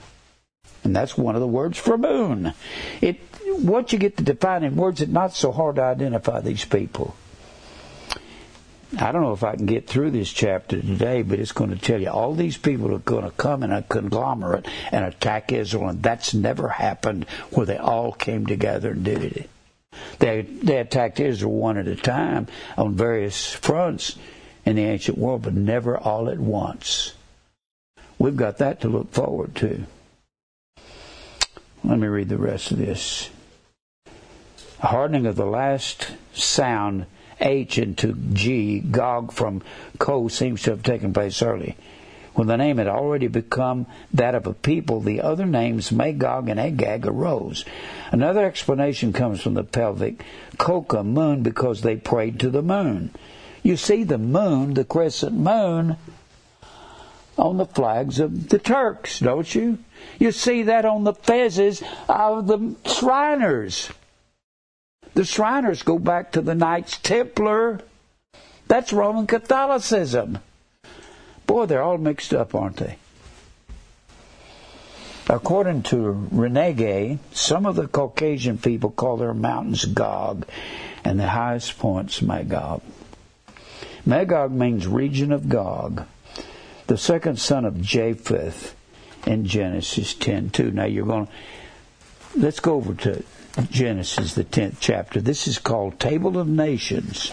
And 0.85 0.95
that's 0.95 1.17
one 1.17 1.35
of 1.35 1.41
the 1.41 1.47
words 1.47 1.79
for 1.79 1.97
moon. 1.97 2.55
It 3.01 3.21
once 3.59 3.93
you 3.93 3.99
get 3.99 4.17
to 4.17 4.25
defining 4.25 4.77
words, 4.77 5.01
it's 5.01 5.13
not 5.13 5.35
so 5.35 5.53
hard 5.53 5.77
to 5.77 5.83
identify 5.83 6.41
these 6.41 6.65
people. 6.65 7.15
I 8.99 9.11
don't 9.11 9.23
know 9.23 9.33
if 9.33 9.43
I 9.43 9.57
can 9.57 9.67
get 9.67 9.87
through 9.87 10.11
this 10.11 10.31
chapter 10.31 10.77
mm-hmm. 10.77 10.93
today, 10.93 11.23
but 11.23 11.39
it's 11.39 11.53
going 11.53 11.71
to 11.71 11.79
tell 11.79 12.01
you 12.01 12.11
all 12.11 12.35
these 12.35 12.59
people 12.59 12.95
are 12.95 12.99
going 12.99 13.25
to 13.25 13.31
come 13.31 13.63
in 13.63 13.73
a 13.73 13.83
conglomerate 13.83 14.67
and 14.91 15.05
attack 15.05 15.51
Israel, 15.51 15.89
and 15.89 16.03
that's 16.03 16.35
never 16.35 16.69
happened 16.69 17.25
where 17.51 17.67
they 17.67 17.79
all 17.79 18.13
came 18.13 18.47
together 18.47 18.91
and 18.91 19.05
did 19.05 19.23
it. 19.23 19.51
They 20.19 20.43
they 20.43 20.79
attacked 20.79 21.21
Israel 21.21 21.53
one 21.53 21.77
at 21.77 21.87
a 21.87 21.97
time 21.97 22.47
on 22.77 22.95
various 22.95 23.53
fronts 23.53 24.17
in 24.65 24.77
the 24.77 24.85
ancient 24.85 25.19
world, 25.19 25.43
but 25.43 25.55
never 25.55 25.99
all 25.99 26.29
at 26.29 26.39
once. 26.39 27.15
We've 28.19 28.37
got 28.37 28.59
that 28.59 28.81
to 28.83 28.89
look 28.89 29.13
forward 29.13 29.55
to. 29.57 29.85
Let 31.85 31.99
me 31.99 32.07
read 32.07 32.29
the 32.29 32.39
rest 32.39 32.71
of 32.71 32.79
this. 32.79 33.31
A 34.81 34.87
hardening 34.87 35.27
of 35.27 35.37
the 35.37 35.47
last 35.47 36.13
sound 36.33 37.07
H 37.43 37.79
into 37.79 38.15
G, 38.33 38.81
Gog 38.81 39.33
from 39.33 39.63
Co 39.99 40.29
seems 40.29 40.63
to 40.63 40.71
have 40.71 40.83
taken 40.83 41.13
place 41.13 41.43
early. 41.43 41.77
When 42.35 42.47
the 42.47 42.57
name 42.57 42.79
had 42.79 42.89
already 42.89 43.27
become 43.27 43.87
that 44.15 44.35
of 44.35 44.47
a 44.47 44.55
people, 44.55 45.01
the 45.01 45.21
other 45.21 45.45
names 45.45 45.93
Magog 45.93 46.49
and 46.49 46.59
Agag 46.59 47.07
arose. 47.07 47.65
Another 48.11 48.47
explanation 48.47 49.13
comes 49.13 49.43
from 49.43 49.55
the 49.55 49.65
pelvic 49.65 50.25
Koka, 50.57 51.05
moon, 51.05 51.43
because 51.43 51.83
they 51.83 51.97
prayed 51.97 52.41
to 52.41 52.49
the 52.49 52.63
moon. 52.63 53.11
You 53.63 53.77
see 53.77 54.05
the 54.05 54.19
moon, 54.19 54.75
the 54.75 54.85
crescent 54.85 55.35
moon, 55.35 55.97
on 57.37 57.57
the 57.59 57.67
flags 57.67 58.19
of 58.19 58.49
the 58.49 58.59
Turks, 58.59 59.21
don't 59.21 59.55
you? 59.55 59.79
You 60.19 60.33
see 60.33 60.65
that 60.65 60.85
on 60.85 61.05
the 61.05 61.15
fezzes 61.15 61.83
of 62.09 62.47
the 62.47 62.77
Shriners. 62.89 63.91
The 65.15 65.25
Shriners 65.25 65.83
go 65.83 65.99
back 65.99 66.33
to 66.33 66.41
the 66.41 66.55
Knights 66.55 66.99
Templar. 66.99 67.81
That's 68.67 68.93
Roman 68.93 69.27
Catholicism. 69.27 70.39
Boy, 71.47 71.67
they're 71.67 71.83
all 71.83 71.99
mixed 71.99 72.33
up, 72.33 72.55
aren't 72.55 72.79
they? 72.79 72.97
According 75.29 75.83
to 75.85 76.29
Reineggs, 76.33 77.19
some 77.33 77.67
of 77.67 77.77
the 77.77 77.87
Caucasian 77.87 78.59
people 78.59 78.91
call 78.91 79.17
their 79.17 79.35
mountains 79.35 79.85
Gog 79.85 80.47
and 81.05 81.19
the 81.19 81.29
highest 81.29 81.79
points 81.79 82.23
Magog. 82.23 82.83
Magog 84.05 84.51
means 84.51 84.87
region 84.87 85.31
of 85.31 85.49
Gog, 85.49 86.07
the 86.87 86.99
second 86.99 87.39
son 87.39 87.65
of 87.65 87.81
Japheth 87.81 88.75
in 89.27 89.47
Genesis 89.47 90.15
10:2. 90.15 90.73
Now 90.73 90.85
you're 90.87 91.07
going 91.07 91.27
to 91.27 91.33
let's 92.35 92.61
go 92.61 92.75
over 92.75 92.95
to 92.95 93.23
Genesis, 93.71 94.35
the 94.35 94.45
10th 94.45 94.77
chapter. 94.81 95.21
This 95.21 95.47
is 95.47 95.59
called 95.59 96.01
Table 96.01 96.39
of 96.39 96.49
Nations. 96.49 97.33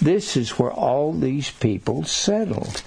This 0.00 0.36
is 0.36 0.58
where 0.58 0.72
all 0.72 1.12
these 1.12 1.50
people 1.50 2.04
settled. 2.04 2.82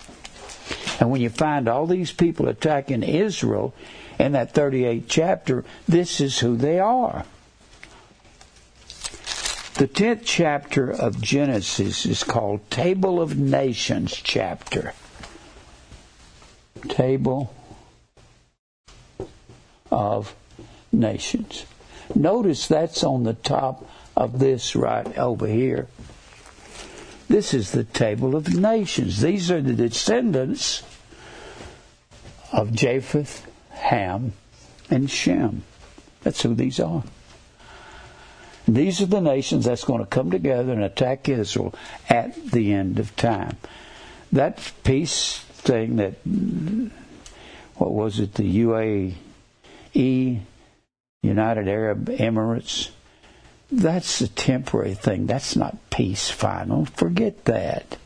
And 0.99 1.09
when 1.09 1.21
you 1.21 1.29
find 1.29 1.67
all 1.67 1.87
these 1.87 2.11
people 2.11 2.47
attacking 2.47 3.03
Israel 3.03 3.73
in 4.19 4.33
that 4.33 4.53
38th 4.53 5.05
chapter, 5.07 5.65
this 5.87 6.21
is 6.21 6.39
who 6.39 6.55
they 6.55 6.79
are. 6.79 7.25
The 9.75 9.87
10th 9.87 10.21
chapter 10.23 10.91
of 10.91 11.21
Genesis 11.21 12.05
is 12.05 12.23
called 12.23 12.69
Table 12.69 13.21
of 13.21 13.37
Nations 13.37 14.13
chapter. 14.13 14.93
Table 16.87 17.53
of 19.89 20.35
Nations. 20.91 21.65
Notice 22.15 22.67
that's 22.67 23.03
on 23.03 23.23
the 23.23 23.33
top 23.33 23.89
of 24.15 24.39
this 24.39 24.75
right 24.75 25.17
over 25.17 25.47
here. 25.47 25.87
This 27.27 27.53
is 27.53 27.71
the 27.71 27.85
table 27.85 28.35
of 28.35 28.53
nations. 28.53 29.21
These 29.21 29.49
are 29.51 29.61
the 29.61 29.73
descendants 29.73 30.83
of 32.51 32.73
Japheth, 32.73 33.47
Ham, 33.69 34.33
and 34.89 35.09
Shem. 35.09 35.63
That's 36.23 36.41
who 36.43 36.53
these 36.53 36.79
are. 36.79 37.03
These 38.67 39.01
are 39.01 39.05
the 39.07 39.21
nations 39.21 39.65
that's 39.65 39.85
going 39.85 40.01
to 40.01 40.05
come 40.05 40.29
together 40.29 40.73
and 40.73 40.83
attack 40.83 41.27
Israel 41.29 41.73
at 42.09 42.35
the 42.51 42.73
end 42.73 42.99
of 42.99 43.15
time. 43.15 43.57
That 44.31 44.71
peace 44.83 45.39
thing 45.39 45.95
that, 45.97 46.15
what 47.75 47.91
was 47.91 48.19
it, 48.19 48.35
the 48.35 48.63
UAE, 48.63 50.41
United 51.23 51.67
Arab 51.67 52.07
Emirates, 52.07 52.89
that's 53.71 54.21
a 54.21 54.27
temporary 54.27 54.95
thing. 54.95 55.27
That's 55.27 55.55
not 55.55 55.77
peace 55.91 56.31
final. 56.31 56.85
Forget 56.85 57.45
that. 57.45 57.97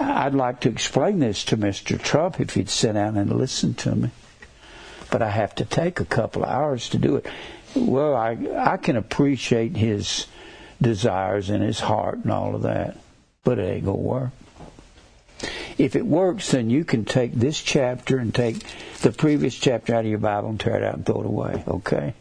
I'd 0.00 0.34
like 0.34 0.60
to 0.60 0.70
explain 0.70 1.18
this 1.18 1.44
to 1.44 1.56
Mr. 1.58 2.00
Trump 2.02 2.40
if 2.40 2.54
he'd 2.54 2.70
sit 2.70 2.94
down 2.94 3.18
and 3.18 3.30
listen 3.30 3.74
to 3.74 3.94
me. 3.94 4.10
But 5.10 5.20
I 5.20 5.30
have 5.30 5.54
to 5.56 5.66
take 5.66 6.00
a 6.00 6.04
couple 6.06 6.42
of 6.42 6.48
hours 6.48 6.88
to 6.90 6.98
do 6.98 7.16
it. 7.16 7.26
Well, 7.76 8.14
I 8.16 8.38
I 8.56 8.78
can 8.78 8.96
appreciate 8.96 9.76
his 9.76 10.26
desires 10.80 11.50
and 11.50 11.62
his 11.62 11.80
heart 11.80 12.18
and 12.24 12.32
all 12.32 12.54
of 12.54 12.62
that, 12.62 12.96
but 13.44 13.58
it 13.58 13.64
ain't 13.64 13.84
gonna 13.84 13.98
work. 13.98 14.30
If 15.78 15.96
it 15.96 16.06
works, 16.06 16.50
then 16.52 16.70
you 16.70 16.84
can 16.84 17.04
take 17.04 17.32
this 17.32 17.60
chapter 17.60 18.18
and 18.18 18.34
take 18.34 18.64
the 19.00 19.12
previous 19.12 19.54
chapter 19.56 19.94
out 19.94 20.04
of 20.04 20.10
your 20.10 20.18
Bible 20.18 20.50
and 20.50 20.60
tear 20.60 20.76
it 20.76 20.84
out 20.84 20.94
and 20.94 21.06
throw 21.06 21.20
it 21.20 21.26
away. 21.26 21.64
Okay. 21.66 22.14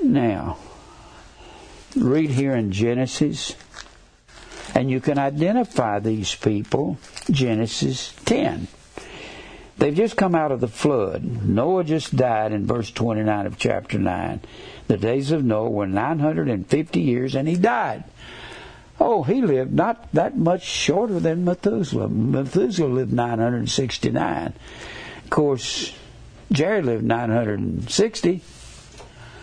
Now, 0.00 0.58
read 1.96 2.30
here 2.30 2.54
in 2.54 2.72
Genesis, 2.72 3.56
and 4.74 4.90
you 4.90 5.00
can 5.00 5.18
identify 5.18 5.98
these 5.98 6.34
people. 6.34 6.98
Genesis 7.30 8.14
10. 8.24 8.68
They've 9.78 9.94
just 9.94 10.16
come 10.16 10.34
out 10.34 10.50
of 10.50 10.60
the 10.60 10.68
flood. 10.68 11.22
Noah 11.44 11.84
just 11.84 12.16
died 12.16 12.52
in 12.52 12.66
verse 12.66 12.90
29 12.90 13.46
of 13.46 13.58
chapter 13.58 13.98
9. 13.98 14.40
The 14.88 14.96
days 14.96 15.30
of 15.30 15.44
Noah 15.44 15.70
were 15.70 15.86
950 15.86 17.00
years 17.00 17.36
and 17.36 17.46
he 17.46 17.56
died. 17.56 18.02
Oh, 19.00 19.22
he 19.22 19.42
lived 19.42 19.72
not 19.72 20.12
that 20.12 20.36
much 20.36 20.62
shorter 20.62 21.20
than 21.20 21.44
Methuselah. 21.44 22.08
Methuselah 22.08 22.88
lived 22.88 23.12
969. 23.12 24.54
Of 25.24 25.30
course, 25.30 25.94
Jared 26.50 26.84
lived 26.84 27.04
960. 27.04 28.42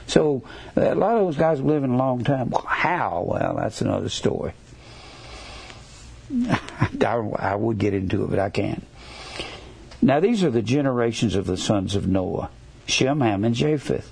So 0.08 0.44
a 0.76 0.94
lot 0.94 1.18
of 1.18 1.26
those 1.26 1.38
guys 1.38 1.62
were 1.62 1.74
living 1.74 1.94
a 1.94 1.98
long 1.98 2.24
time. 2.24 2.54
How? 2.66 3.26
Well, 3.28 3.56
that's 3.58 3.82
another 3.82 4.10
story. 4.10 4.54
I 7.02 7.56
would 7.56 7.78
get 7.78 7.94
into 7.94 8.24
it, 8.24 8.30
but 8.30 8.40
I 8.40 8.50
can't. 8.50 8.86
Now 10.02 10.20
these 10.20 10.44
are 10.44 10.52
the 10.52 10.62
generations 10.62 11.36
of 11.36 11.46
the 11.46 11.58
sons 11.58 11.96
of 11.96 12.08
Noah 12.08 12.50
Shem, 12.88 13.22
Ham, 13.22 13.44
and 13.44 13.56
Japheth. 13.56 14.12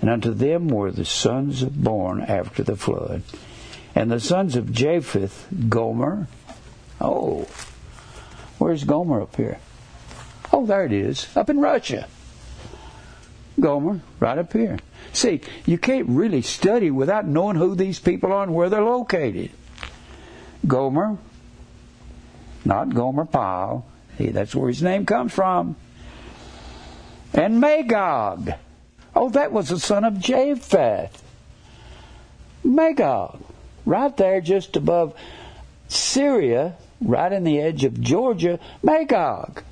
And 0.00 0.10
unto 0.10 0.32
them 0.32 0.68
were 0.68 0.92
the 0.92 1.04
sons 1.04 1.64
born 1.64 2.20
after 2.20 2.62
the 2.62 2.76
flood. 2.76 3.22
And 3.94 4.10
the 4.10 4.20
sons 4.20 4.56
of 4.56 4.72
Japheth, 4.72 5.46
Gomer. 5.68 6.28
Oh, 7.00 7.48
where's 8.58 8.84
Gomer 8.84 9.22
up 9.22 9.36
here? 9.36 9.58
Oh, 10.52 10.66
there 10.66 10.84
it 10.84 10.92
is, 10.92 11.28
up 11.36 11.50
in 11.50 11.60
Russia. 11.60 12.08
Gomer, 13.58 14.00
right 14.20 14.38
up 14.38 14.52
here. 14.52 14.78
See, 15.12 15.40
you 15.66 15.78
can't 15.78 16.08
really 16.08 16.42
study 16.42 16.90
without 16.90 17.26
knowing 17.26 17.56
who 17.56 17.74
these 17.74 17.98
people 17.98 18.32
are 18.32 18.44
and 18.44 18.54
where 18.54 18.68
they're 18.68 18.82
located. 18.82 19.50
Gomer, 20.66 21.18
not 22.64 22.94
Gomer 22.94 23.24
Pyle, 23.24 23.84
that's 24.18 24.54
where 24.54 24.68
his 24.68 24.82
name 24.82 25.06
comes 25.06 25.32
from. 25.32 25.76
And 27.32 27.60
Magog. 27.60 28.52
Oh, 29.14 29.28
that 29.30 29.52
was 29.52 29.68
the 29.68 29.78
son 29.78 30.04
of 30.04 30.18
Japheth. 30.18 31.22
Magog. 32.64 33.42
Right 33.88 34.14
there, 34.18 34.42
just 34.42 34.76
above 34.76 35.14
Syria, 35.88 36.76
right 37.00 37.32
in 37.32 37.42
the 37.42 37.58
edge 37.58 37.84
of 37.84 37.98
Georgia, 37.98 38.60
Magog. 38.82 39.62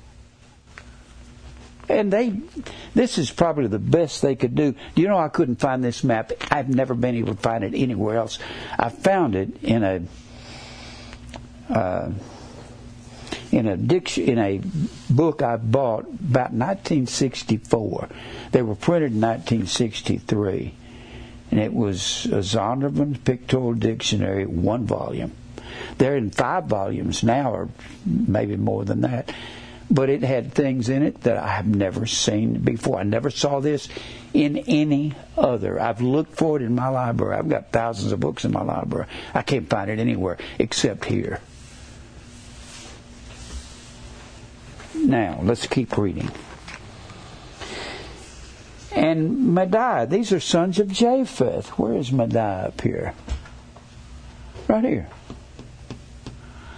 And 1.87 2.11
they, 2.11 2.33
this 2.95 3.19
is 3.19 3.29
probably 3.29 3.67
the 3.67 3.77
best 3.77 4.23
they 4.23 4.35
could 4.35 4.55
do. 4.55 4.71
Do 4.71 5.01
you 5.03 5.07
know 5.07 5.19
I 5.19 5.27
couldn't 5.27 5.57
find 5.57 5.83
this 5.83 6.03
map? 6.03 6.31
I've 6.49 6.67
never 6.67 6.95
been 6.95 7.13
able 7.13 7.35
to 7.35 7.39
find 7.39 7.63
it 7.63 7.75
anywhere 7.75 8.17
else. 8.17 8.39
I 8.79 8.89
found 8.89 9.35
it 9.35 9.61
in 9.61 9.83
a, 9.83 10.01
uh, 11.71 12.09
in 13.51 13.67
a 13.67 13.77
diction, 13.77 14.23
in 14.23 14.39
a 14.39 14.61
book 15.11 15.43
I 15.43 15.57
bought 15.57 16.05
about 16.05 16.53
1964. 16.53 18.09
They 18.51 18.63
were 18.63 18.73
printed 18.73 19.11
in 19.11 19.21
1963, 19.21 20.73
and 21.51 21.59
it 21.59 21.73
was 21.73 22.25
a 22.25 22.39
Zondervan 22.39 23.23
Pictorial 23.23 23.73
Dictionary, 23.73 24.45
one 24.45 24.85
volume. 24.85 25.31
They're 25.97 26.17
in 26.17 26.31
five 26.31 26.65
volumes 26.65 27.23
now, 27.23 27.51
or 27.51 27.69
maybe 28.05 28.55
more 28.57 28.85
than 28.85 29.01
that. 29.01 29.33
But 29.89 30.09
it 30.09 30.21
had 30.21 30.53
things 30.53 30.89
in 30.89 31.01
it 31.01 31.21
that 31.21 31.37
I 31.37 31.47
have 31.47 31.65
never 31.65 32.05
seen 32.05 32.59
before. 32.59 32.99
I 32.99 33.03
never 33.03 33.29
saw 33.29 33.61
this 33.61 33.87
in 34.33 34.57
any 34.67 35.13
other. 35.37 35.79
I've 35.79 36.01
looked 36.01 36.35
for 36.35 36.57
it 36.57 36.61
in 36.61 36.75
my 36.75 36.89
library. 36.89 37.37
I've 37.37 37.47
got 37.47 37.71
thousands 37.71 38.11
of 38.11 38.19
books 38.19 38.43
in 38.43 38.51
my 38.51 38.63
library. 38.63 39.07
I 39.33 39.43
can't 39.43 39.69
find 39.69 39.89
it 39.89 39.99
anywhere 39.99 40.37
except 40.59 41.05
here. 41.05 41.39
Now, 44.93 45.39
let's 45.41 45.67
keep 45.67 45.97
reading. 45.97 46.31
And 48.97 49.53
Madai, 49.53 50.05
these 50.05 50.31
are 50.31 50.39
sons 50.39 50.79
of 50.79 50.91
Japheth. 50.91 51.69
Where 51.77 51.93
is 51.93 52.11
Madai 52.11 52.63
up 52.63 52.81
here? 52.81 53.13
Right 54.67 54.83
here. 54.83 55.07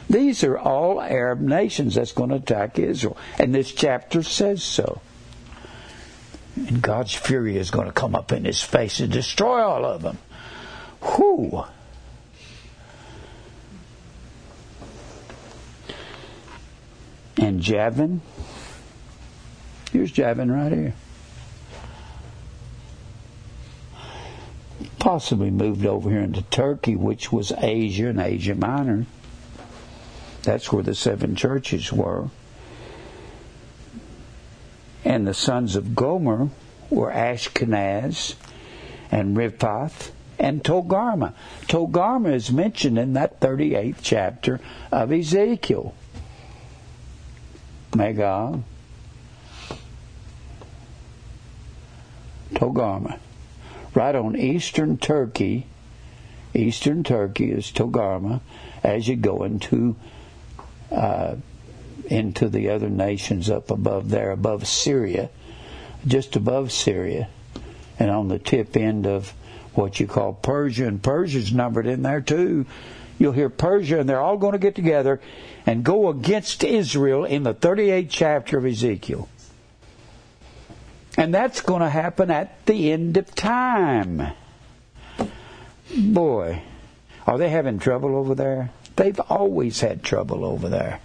These 0.10 0.44
are 0.44 0.58
all 0.58 1.02
Arab 1.02 1.40
nations 1.40 1.96
that's 1.96 2.12
going 2.12 2.32
to 2.32 2.36
attack 2.36 2.78
Israel. 2.78 3.16
And 3.38 3.56
this 3.56 3.72
chapter 3.72 4.22
says 4.22 4.62
so. 4.62 5.00
And 6.58 6.82
God's 6.82 7.14
fury 7.14 7.56
is 7.56 7.72
going 7.72 7.88
to 7.88 7.94
come 7.94 8.14
up 8.14 8.34
in 8.34 8.44
his 8.44 8.62
face 8.62 9.00
and 9.00 9.10
destroy 9.10 9.62
all 9.62 9.86
of 9.86 10.02
them. 10.02 10.18
Whew. 11.02 11.64
and 17.38 17.62
Javan. 17.62 18.20
Here's 19.94 20.12
Javan 20.12 20.52
right 20.52 20.74
here. 20.74 20.94
Possibly 24.98 25.52
moved 25.52 25.86
over 25.86 26.10
here 26.10 26.20
into 26.20 26.42
Turkey, 26.44 26.96
which 26.96 27.32
was 27.32 27.52
Asia 27.58 28.08
and 28.08 28.20
Asia 28.20 28.56
Minor. 28.56 29.06
That's 30.44 30.72
where 30.72 30.84
the 30.84 30.96
seven 30.96 31.36
churches 31.36 31.92
were. 31.92 32.30
And 35.04 35.28
the 35.28 35.34
sons 35.34 35.76
of 35.76 35.96
Gomer 35.96 36.50
were 36.90 37.12
Ashkenaz 37.12 38.36
and 39.12 39.36
Riphath 39.36 40.12
and 40.38 40.64
Togarmah. 40.64 41.34
Togarmah 41.68 42.34
is 42.34 42.52
mentioned 42.52 42.98
in 42.98 43.14
that 43.14 43.40
38th 43.40 43.98
chapter 44.02 44.60
of 44.92 45.12
Ezekiel. 45.12 45.94
Magog, 47.96 48.64
Togarmah. 52.54 53.20
Right 53.94 54.16
on 54.16 54.36
eastern 54.38 54.98
Turkey, 54.98 55.66
eastern 56.54 57.04
Turkey 57.04 57.52
is 57.52 57.72
Togarmah 57.72 58.42
as 58.84 59.08
you 59.08 59.16
go 59.16 59.44
into 59.44 59.96
uh, 60.92 61.36
into 62.06 62.50
the 62.50 62.70
other 62.70 62.90
nations 62.90 63.50
up 63.50 63.70
above 63.70 64.10
there, 64.10 64.32
above 64.32 64.68
Syria, 64.68 65.30
just 66.08 66.36
above 66.36 66.72
Syria, 66.72 67.30
and 68.00 68.10
on 68.10 68.28
the 68.28 68.40
tip 68.40 68.76
end 68.76 69.06
of 69.06 69.34
what 69.74 70.00
you 70.00 70.08
call 70.08 70.34
Persia, 70.34 70.88
and 70.88 71.02
Persia's 71.02 71.54
numbered 71.54 71.88
in 71.88 72.02
there 72.02 72.22
too. 72.22 72.66
You'll 73.20 73.34
hear 73.34 73.50
Persia, 73.50 74.00
and 74.00 74.10
they're 74.10 74.22
all 74.22 74.38
going 74.38 74.54
to 74.54 74.60
get 74.60 74.76
together 74.76 75.20
and 75.66 75.84
go 75.84 76.10
against 76.10 76.64
Israel 76.64 77.26
in 77.26 77.44
the 77.44 77.54
38th 77.54 78.08
chapter 78.10 78.58
of 78.58 78.66
Ezekiel. 78.66 79.28
And 81.18 81.34
that's 81.34 81.62
going 81.62 81.82
to 81.82 81.90
happen 81.90 82.32
at 82.32 82.66
the 82.66 82.92
end 82.92 83.18
of 83.18 83.34
time. 83.36 84.32
Boy, 85.96 86.62
are 87.26 87.38
they 87.38 87.50
having 87.50 87.80
trouble 87.80 88.16
over 88.16 88.36
there? 88.36 88.72
They've 88.96 89.20
always 89.30 89.82
had 89.82 90.04
trouble 90.04 90.46
over 90.46 90.70
there. 90.70 91.00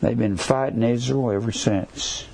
They've 0.00 0.18
been 0.18 0.36
fighting 0.36 0.82
Israel 0.82 1.30
ever 1.30 1.52
since 1.52 2.26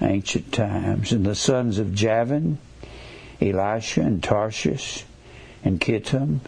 ancient 0.00 0.52
times. 0.52 1.12
And 1.12 1.24
the 1.24 1.34
sons 1.34 1.78
of 1.78 1.94
Javan, 1.94 2.58
Elisha 3.40 4.00
and 4.00 4.22
Tarshish 4.22 5.04
and 5.64 5.80
Kittim 5.80 6.40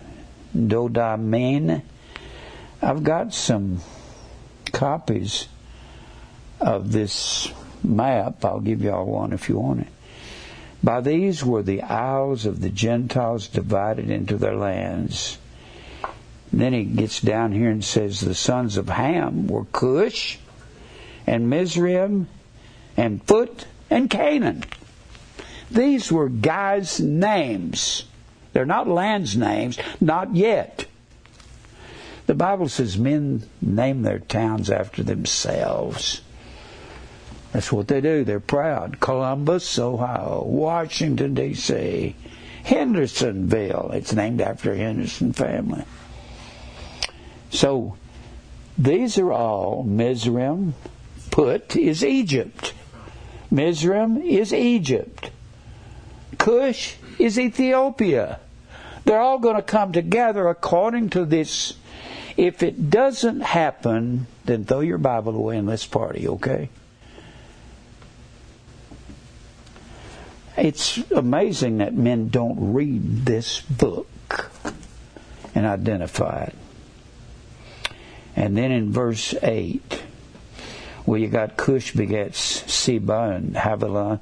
Dodanim. 0.57 1.83
I've 2.83 3.03
got 3.03 3.35
some 3.35 3.81
copies 4.73 5.49
of 6.61 6.93
this 6.93 7.53
map. 7.85 8.45
I'll 8.45 8.61
give 8.61 8.83
y'all 8.83 9.07
one 9.07 9.33
if 9.33 9.49
you 9.49 9.59
want 9.59 9.81
it. 9.81 9.89
By 10.83 11.01
these 11.01 11.45
were 11.45 11.63
the 11.63 11.83
isles 11.83 12.47
of 12.47 12.61
the 12.61 12.71
Gentiles 12.71 13.49
divided 13.49 14.11
into 14.11 14.37
their 14.37 14.55
lands. 14.55 15.39
And 16.53 16.61
then 16.61 16.73
he 16.73 16.85
gets 16.85 17.21
down 17.21 17.53
here 17.53 17.71
and 17.71 17.85
says 17.85 18.21
the 18.21 18.35
sons 18.35 18.77
of 18.77 18.89
Ham 18.89 19.49
were 19.49 19.65
Cush 19.65 20.39
and 21.27 21.51
Mizraim 21.51 22.29
and 22.97 23.23
Phut 23.25 23.67
and 23.91 24.09
Canaan. 24.09 24.65
These 25.71 26.13
were 26.13 26.29
guys' 26.29 27.01
names. 27.01 28.05
They're 28.53 28.65
not 28.65 28.89
lands' 28.89 29.37
names, 29.37 29.79
not 30.01 30.35
yet. 30.35 30.87
The 32.27 32.35
Bible 32.35 32.69
says 32.69 32.99
men 32.99 33.49
name 33.61 34.03
their 34.03 34.19
towns 34.19 34.71
after 34.71 35.03
themselves. 35.03 36.23
That's 37.53 37.73
what 37.73 37.89
they 37.89 38.01
do. 38.01 38.25
They're 38.25 38.41
proud. 38.41 39.01
Columbus, 39.01 39.79
Ohio, 39.79 40.43
Washington, 40.45 41.35
D.C., 41.35 42.15
Hendersonville. 42.65 43.91
It's 43.93 44.13
named 44.13 44.41
after 44.41 44.75
Henderson 44.75 45.33
family. 45.33 45.85
So 47.51 47.97
these 48.77 49.19
are 49.19 49.33
all 49.33 49.85
Mizraim. 49.85 50.75
Put 51.31 51.77
is 51.77 52.05
Egypt. 52.05 52.75
Mizraim 53.51 54.19
is 54.19 54.53
Egypt. 54.53 55.31
Cush 56.39 56.97
is 57.19 57.39
Ethiopia. 57.39 58.41
They're 59.05 59.21
all 59.21 59.39
going 59.39 59.57
to 59.57 59.63
come 59.63 59.93
together 59.93 60.49
according 60.49 61.11
to 61.11 61.25
this. 61.25 61.75
If 62.37 62.63
it 62.63 62.91
doesn't 62.91 63.41
happen, 63.41 64.27
then 64.45 64.65
throw 64.65 64.81
your 64.81 64.99
Bible 64.99 65.37
away 65.37 65.57
and 65.57 65.69
let's 65.69 65.87
party, 65.87 66.29
okay? 66.29 66.69
It's 70.57 70.99
amazing 71.11 71.79
that 71.79 71.95
men 71.95 72.29
don't 72.29 72.73
read 72.73 73.27
this 73.27 73.61
book 73.61 74.51
and 75.55 75.67
identify 75.67 76.45
it. 76.45 76.55
And 78.35 78.57
then 78.57 78.71
in 78.71 78.93
verse 78.93 79.35
8, 79.43 80.03
where 81.05 81.19
you 81.21 81.29
got 81.29 81.57
Cush 81.57 81.93
begets 81.93 82.39
Seba 82.73 83.31
and 83.35 83.55
Havilah, 83.55 84.21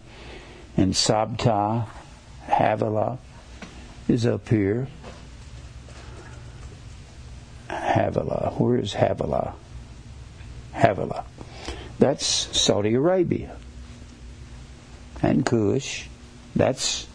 and 0.77 0.93
Sabta, 0.93 1.87
Havilah 2.47 3.19
is 4.09 4.27
up 4.27 4.49
here. 4.49 4.89
Havilah. 7.69 8.55
Where 8.59 8.79
is 8.79 8.95
Havilah? 8.95 9.55
Havilah. 10.75 11.25
That's 11.99 12.27
Saudi 12.27 12.95
Arabia. 12.95 13.57
And 15.23 15.47
Cush, 15.47 16.09
that's 16.55 17.07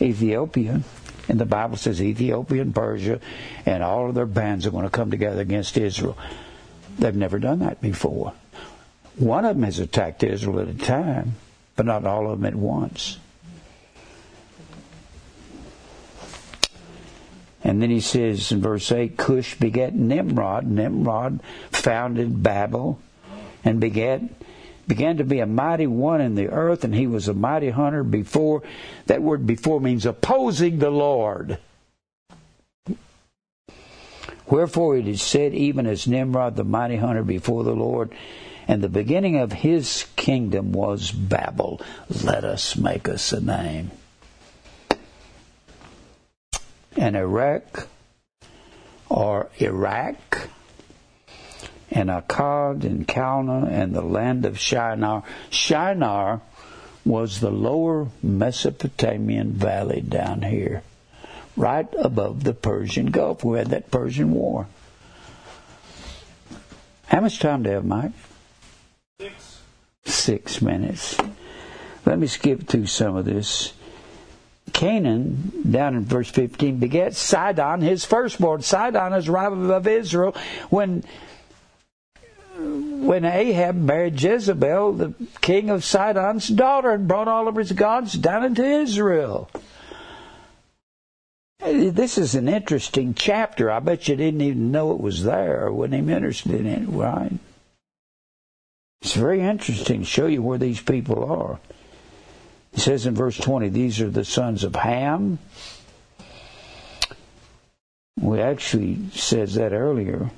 Ethiopia. 0.00 0.82
And 1.28 1.40
the 1.40 1.46
Bible 1.46 1.76
says 1.76 2.00
Ethiopia 2.00 2.62
and 2.62 2.74
Persia 2.74 3.20
and 3.64 3.82
all 3.82 4.08
of 4.08 4.14
their 4.14 4.26
bands 4.26 4.66
are 4.66 4.70
going 4.70 4.84
to 4.84 4.90
come 4.90 5.10
together 5.10 5.40
against 5.40 5.76
Israel. 5.76 6.16
They've 6.98 7.14
never 7.14 7.38
done 7.38 7.58
that 7.60 7.80
before. 7.80 8.32
One 9.16 9.44
of 9.44 9.56
them 9.56 9.64
has 9.64 9.78
attacked 9.78 10.22
Israel 10.22 10.60
at 10.60 10.68
a 10.68 10.74
time, 10.74 11.34
but 11.74 11.86
not 11.86 12.04
all 12.04 12.30
of 12.30 12.38
them 12.38 12.46
at 12.46 12.54
once. 12.54 13.18
And 17.64 17.82
then 17.82 17.90
he 17.90 18.00
says 18.00 18.52
in 18.52 18.62
verse 18.62 18.92
8, 18.92 19.16
Cush 19.16 19.56
begat 19.56 19.94
Nimrod. 19.94 20.66
Nimrod 20.66 21.40
founded 21.72 22.40
Babel 22.42 23.00
and 23.64 23.80
begat 23.80 24.20
began 24.86 25.16
to 25.18 25.24
be 25.24 25.40
a 25.40 25.46
mighty 25.46 25.86
one 25.86 26.20
in 26.20 26.34
the 26.34 26.48
earth, 26.48 26.84
and 26.84 26.94
he 26.94 27.06
was 27.06 27.28
a 27.28 27.34
mighty 27.34 27.70
hunter 27.70 28.04
before. 28.04 28.62
That 29.06 29.22
word 29.22 29.46
before 29.46 29.80
means 29.80 30.06
opposing 30.06 30.78
the 30.78 30.90
Lord. 30.90 31.58
Wherefore 34.48 34.96
it 34.96 35.08
is 35.08 35.22
said, 35.22 35.54
even 35.54 35.86
as 35.86 36.06
Nimrod, 36.06 36.56
the 36.56 36.64
mighty 36.64 36.96
hunter 36.96 37.24
before 37.24 37.64
the 37.64 37.74
Lord, 37.74 38.12
and 38.68 38.82
the 38.82 38.88
beginning 38.88 39.36
of 39.38 39.52
his 39.52 40.06
kingdom 40.16 40.72
was 40.72 41.10
Babel. 41.10 41.80
Let 42.22 42.44
us 42.44 42.76
make 42.76 43.08
us 43.08 43.32
a 43.32 43.40
name. 43.40 43.90
And 46.96 47.16
Erech, 47.16 47.86
or 49.08 49.50
Iraq, 49.58 50.48
and 51.96 52.10
Akkad 52.10 52.84
and 52.84 53.08
Calneh 53.08 53.72
and 53.72 53.94
the 53.94 54.02
land 54.02 54.44
of 54.44 54.58
Shinar. 54.58 55.22
Shinar 55.48 56.42
was 57.06 57.40
the 57.40 57.50
lower 57.50 58.08
Mesopotamian 58.22 59.52
valley 59.52 60.02
down 60.02 60.42
here, 60.42 60.82
right 61.56 61.88
above 61.98 62.44
the 62.44 62.52
Persian 62.52 63.06
Gulf. 63.06 63.42
We 63.42 63.56
had 63.56 63.68
that 63.68 63.90
Persian 63.90 64.32
War. 64.32 64.66
How 67.06 67.20
much 67.22 67.38
time 67.38 67.62
do 67.62 67.70
you 67.70 67.76
have, 67.76 67.86
Mike? 67.86 68.12
Six. 69.18 69.62
Six 70.04 70.60
minutes. 70.62 71.16
Let 72.04 72.18
me 72.18 72.26
skip 72.26 72.66
through 72.66 72.86
some 72.86 73.16
of 73.16 73.24
this. 73.24 73.72
Canaan, 74.74 75.62
down 75.70 75.94
in 75.94 76.04
verse 76.04 76.28
15, 76.28 76.76
begat 76.78 77.14
Sidon, 77.14 77.80
his 77.80 78.04
firstborn. 78.04 78.60
Sidon 78.60 79.14
is 79.14 79.28
rival 79.28 79.72
of 79.72 79.86
Israel. 79.86 80.36
When 80.68 81.02
when 83.06 83.24
Ahab 83.24 83.76
married 83.76 84.20
Jezebel, 84.20 84.92
the 84.92 85.14
king 85.40 85.70
of 85.70 85.84
Sidon's 85.84 86.48
daughter, 86.48 86.90
and 86.90 87.08
brought 87.08 87.28
all 87.28 87.48
of 87.48 87.56
his 87.56 87.72
gods 87.72 88.14
down 88.14 88.44
into 88.44 88.64
Israel. 88.64 89.48
This 91.60 92.18
is 92.18 92.34
an 92.34 92.48
interesting 92.48 93.14
chapter. 93.14 93.70
I 93.70 93.80
bet 93.80 94.08
you 94.08 94.16
didn't 94.16 94.40
even 94.40 94.70
know 94.70 94.92
it 94.92 95.00
was 95.00 95.24
there 95.24 95.66
or 95.66 95.72
wasn't 95.72 95.94
even 95.94 96.14
interested 96.14 96.54
in 96.54 96.66
it, 96.66 96.86
right? 96.86 97.32
It's 99.02 99.14
very 99.14 99.40
interesting 99.40 100.00
to 100.00 100.06
show 100.06 100.26
you 100.26 100.42
where 100.42 100.58
these 100.58 100.80
people 100.80 101.24
are. 101.24 101.58
He 102.72 102.80
says 102.80 103.06
in 103.06 103.14
verse 103.14 103.38
20, 103.38 103.68
these 103.70 104.00
are 104.00 104.10
the 104.10 104.24
sons 104.24 104.64
of 104.64 104.76
Ham. 104.76 105.38
We 108.20 108.40
actually 108.40 108.98
says 109.12 109.54
that 109.54 109.72
earlier. 109.72 110.30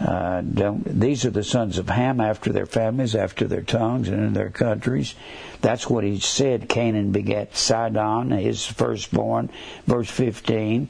Uh, 0.00 0.42
these 0.44 1.24
are 1.24 1.30
the 1.30 1.42
sons 1.42 1.78
of 1.78 1.88
Ham 1.88 2.20
after 2.20 2.52
their 2.52 2.66
families, 2.66 3.14
after 3.14 3.46
their 3.46 3.62
tongues, 3.62 4.08
and 4.08 4.24
in 4.24 4.32
their 4.32 4.50
countries. 4.50 5.14
That's 5.60 5.88
what 5.90 6.04
he 6.04 6.20
said. 6.20 6.68
Canaan 6.68 7.10
begat 7.10 7.56
Sidon, 7.56 8.30
his 8.30 8.64
firstborn, 8.64 9.50
verse 9.86 10.10
15, 10.10 10.88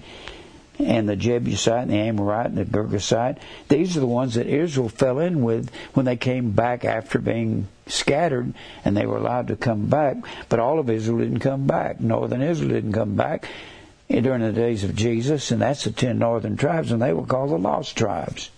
and 0.78 1.08
the 1.08 1.16
Jebusite, 1.16 1.82
and 1.82 1.90
the 1.90 1.96
Amorite, 1.96 2.46
and 2.46 2.58
the 2.58 2.64
Girgashite. 2.64 3.38
These 3.68 3.96
are 3.96 4.00
the 4.00 4.06
ones 4.06 4.34
that 4.34 4.46
Israel 4.46 4.88
fell 4.88 5.18
in 5.18 5.42
with 5.42 5.70
when 5.94 6.04
they 6.04 6.16
came 6.16 6.50
back 6.50 6.84
after 6.84 7.18
being 7.18 7.68
scattered, 7.86 8.52
and 8.84 8.96
they 8.96 9.06
were 9.06 9.16
allowed 9.16 9.48
to 9.48 9.56
come 9.56 9.86
back. 9.86 10.16
But 10.48 10.60
all 10.60 10.78
of 10.78 10.90
Israel 10.90 11.18
didn't 11.18 11.40
come 11.40 11.66
back. 11.66 12.00
Northern 12.00 12.42
Israel 12.42 12.70
didn't 12.70 12.92
come 12.92 13.16
back 13.16 13.48
during 14.08 14.40
the 14.40 14.52
days 14.52 14.84
of 14.84 14.94
Jesus, 14.94 15.50
and 15.50 15.62
that's 15.62 15.84
the 15.84 15.92
ten 15.92 16.18
northern 16.18 16.56
tribes, 16.56 16.92
and 16.92 17.00
they 17.00 17.12
were 17.12 17.26
called 17.26 17.50
the 17.50 17.58
lost 17.58 17.96
tribes. 17.96 18.50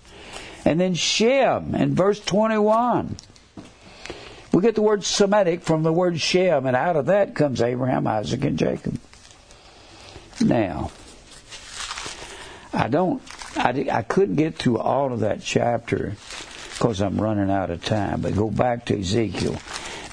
And 0.65 0.81
then 0.81 0.95
Shem 0.95 1.74
in 1.74 1.95
verse 1.95 2.20
21. 2.20 3.16
We 4.53 4.62
get 4.62 4.74
the 4.74 4.82
word 4.82 5.05
Semitic 5.05 5.62
from 5.62 5.82
the 5.82 5.93
word 5.93 6.20
Shem, 6.20 6.66
and 6.66 6.77
out 6.77 6.97
of 6.97 7.07
that 7.07 7.35
comes 7.35 7.62
Abraham, 7.62 8.07
Isaac, 8.07 8.45
and 8.45 8.59
Jacob. 8.59 8.99
Now, 10.41 10.91
I 12.73 12.89
don't, 12.89 13.23
I, 13.57 13.89
I 13.93 14.03
couldn't 14.03 14.37
get 14.37 14.57
through 14.57 14.78
all 14.78 15.12
of 15.12 15.20
that 15.20 15.43
chapter 15.43 16.16
because 16.73 17.01
I'm 17.01 17.20
running 17.20 17.51
out 17.51 17.70
of 17.70 17.85
time, 17.85 18.23
but 18.23 18.35
go 18.35 18.51
back 18.51 18.87
to 18.87 18.99
Ezekiel. 18.99 19.61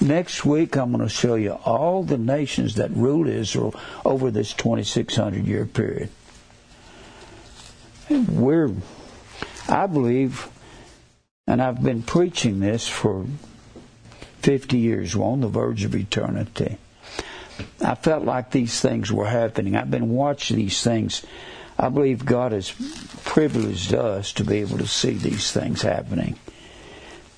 Next 0.00 0.44
week, 0.44 0.76
I'm 0.76 0.92
going 0.92 1.02
to 1.02 1.08
show 1.08 1.34
you 1.34 1.52
all 1.52 2.04
the 2.04 2.18
nations 2.18 2.76
that 2.76 2.90
ruled 2.90 3.26
Israel 3.26 3.74
over 4.04 4.30
this 4.30 4.52
2,600 4.52 5.44
year 5.44 5.64
period. 5.66 6.10
We're 8.08 8.72
I 9.68 9.86
believe, 9.86 10.48
and 11.46 11.60
I've 11.60 11.82
been 11.82 12.02
preaching 12.02 12.60
this 12.60 12.88
for 12.88 13.26
50 14.42 14.78
years, 14.78 15.14
we're 15.14 15.26
on 15.26 15.40
the 15.40 15.48
verge 15.48 15.84
of 15.84 15.94
eternity. 15.94 16.78
I 17.84 17.94
felt 17.94 18.24
like 18.24 18.50
these 18.50 18.80
things 18.80 19.12
were 19.12 19.26
happening. 19.26 19.76
I've 19.76 19.90
been 19.90 20.10
watching 20.10 20.56
these 20.56 20.82
things. 20.82 21.24
I 21.78 21.88
believe 21.90 22.24
God 22.24 22.52
has 22.52 22.70
privileged 23.24 23.94
us 23.94 24.32
to 24.34 24.44
be 24.44 24.58
able 24.58 24.78
to 24.78 24.86
see 24.86 25.12
these 25.12 25.52
things 25.52 25.82
happening. 25.82 26.38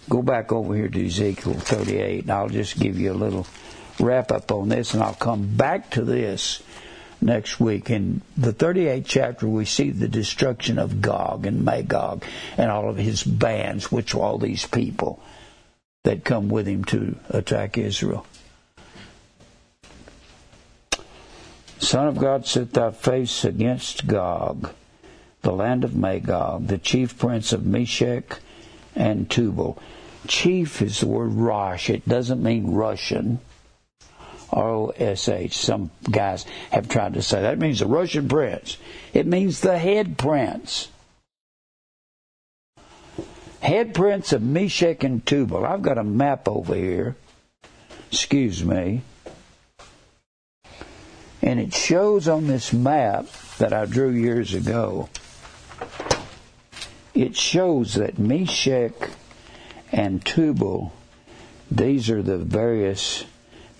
Go 0.09 0.23
back 0.23 0.52
over 0.52 0.74
here 0.74 0.89
to 0.89 1.07
Ezekiel 1.07 1.55
38, 1.55 2.23
and 2.23 2.31
I'll 2.31 2.48
just 2.48 2.78
give 2.78 2.98
you 2.98 3.12
a 3.12 3.15
little 3.15 3.47
wrap 3.98 4.32
up 4.32 4.51
on 4.51 4.69
this, 4.69 4.94
and 4.94 5.02
I'll 5.02 5.15
come 5.15 5.47
back 5.57 5.90
to 5.90 6.02
this 6.02 6.62
next 7.21 7.61
week. 7.61 7.91
In 7.91 8.23
the 8.37 8.53
38th 8.53 9.05
chapter, 9.07 9.49
we 9.49 9.65
see 9.65 9.91
the 9.91 10.09
destruction 10.09 10.79
of 10.79 11.01
Gog 11.01 11.47
and 11.47 11.65
Magog 11.65 12.25
and 12.57 12.71
all 12.71 12.89
of 12.89 12.97
his 12.97 13.23
bands, 13.23 13.91
which 13.93 14.15
are 14.15 14.21
all 14.21 14.39
these 14.39 14.67
people 14.67 15.23
that 16.05 16.25
come 16.25 16.49
with 16.49 16.67
him 16.67 16.85
to 16.87 17.17
attack 17.29 17.77
Israel. 17.77 18.27
Son 21.79 22.07
of 22.09 22.19
God, 22.19 22.47
set 22.47 22.73
thy 22.75 22.91
face 22.91 23.45
against 23.45 24.07
Gog, 24.07 24.71
the 25.43 25.53
land 25.53 25.83
of 25.83 25.97
Magog, 25.97 26.67
the 26.67 26.79
chief 26.79 27.19
prince 27.19 27.53
of 27.53 27.65
Meshech 27.65 28.39
and 28.95 29.31
Tubal. 29.31 29.79
Chief 30.27 30.83
is 30.83 31.01
the 31.01 31.07
word 31.07 31.33
Rosh. 31.33 31.89
It 31.89 32.07
doesn't 32.07 32.43
mean 32.43 32.73
Russian. 32.73 33.41
R-O-S-H. 34.52 35.56
Some 35.56 35.90
guys 36.10 36.44
have 36.70 36.89
tried 36.89 37.14
to 37.14 37.22
say 37.22 37.43
that. 37.43 37.55
It 37.55 37.59
means 37.59 37.81
the 37.81 37.86
Russian 37.86 38.28
prince. 38.28 38.77
It 39.12 39.27
means 39.27 39.60
the 39.60 39.78
head 39.78 40.18
prince. 40.18 40.89
Head 43.60 43.94
prince 43.94 44.32
of 44.32 44.43
Meshech 44.43 45.05
and 45.05 45.24
Tubal. 45.24 45.64
I've 45.64 45.82
got 45.82 45.98
a 45.98 46.05
map 46.05 46.48
over 46.48 46.74
here. 46.74 47.16
Excuse 48.10 48.64
me. 48.64 49.02
And 51.43 51.60
it 51.60 51.74
shows 51.74 52.28
on 52.28 52.47
this 52.47 52.72
map 52.72 53.27
that 53.59 53.72
I 53.72 53.86
drew 53.86 54.10
years 54.10 54.55
ago, 54.55 55.09
it 57.14 57.36
shows 57.36 57.94
that 57.94 58.18
Meshech 58.18 58.93
and 59.93 60.24
Tubal, 60.24 60.93
these 61.70 62.10
are 62.10 62.22
the 62.22 62.39
various 62.39 63.24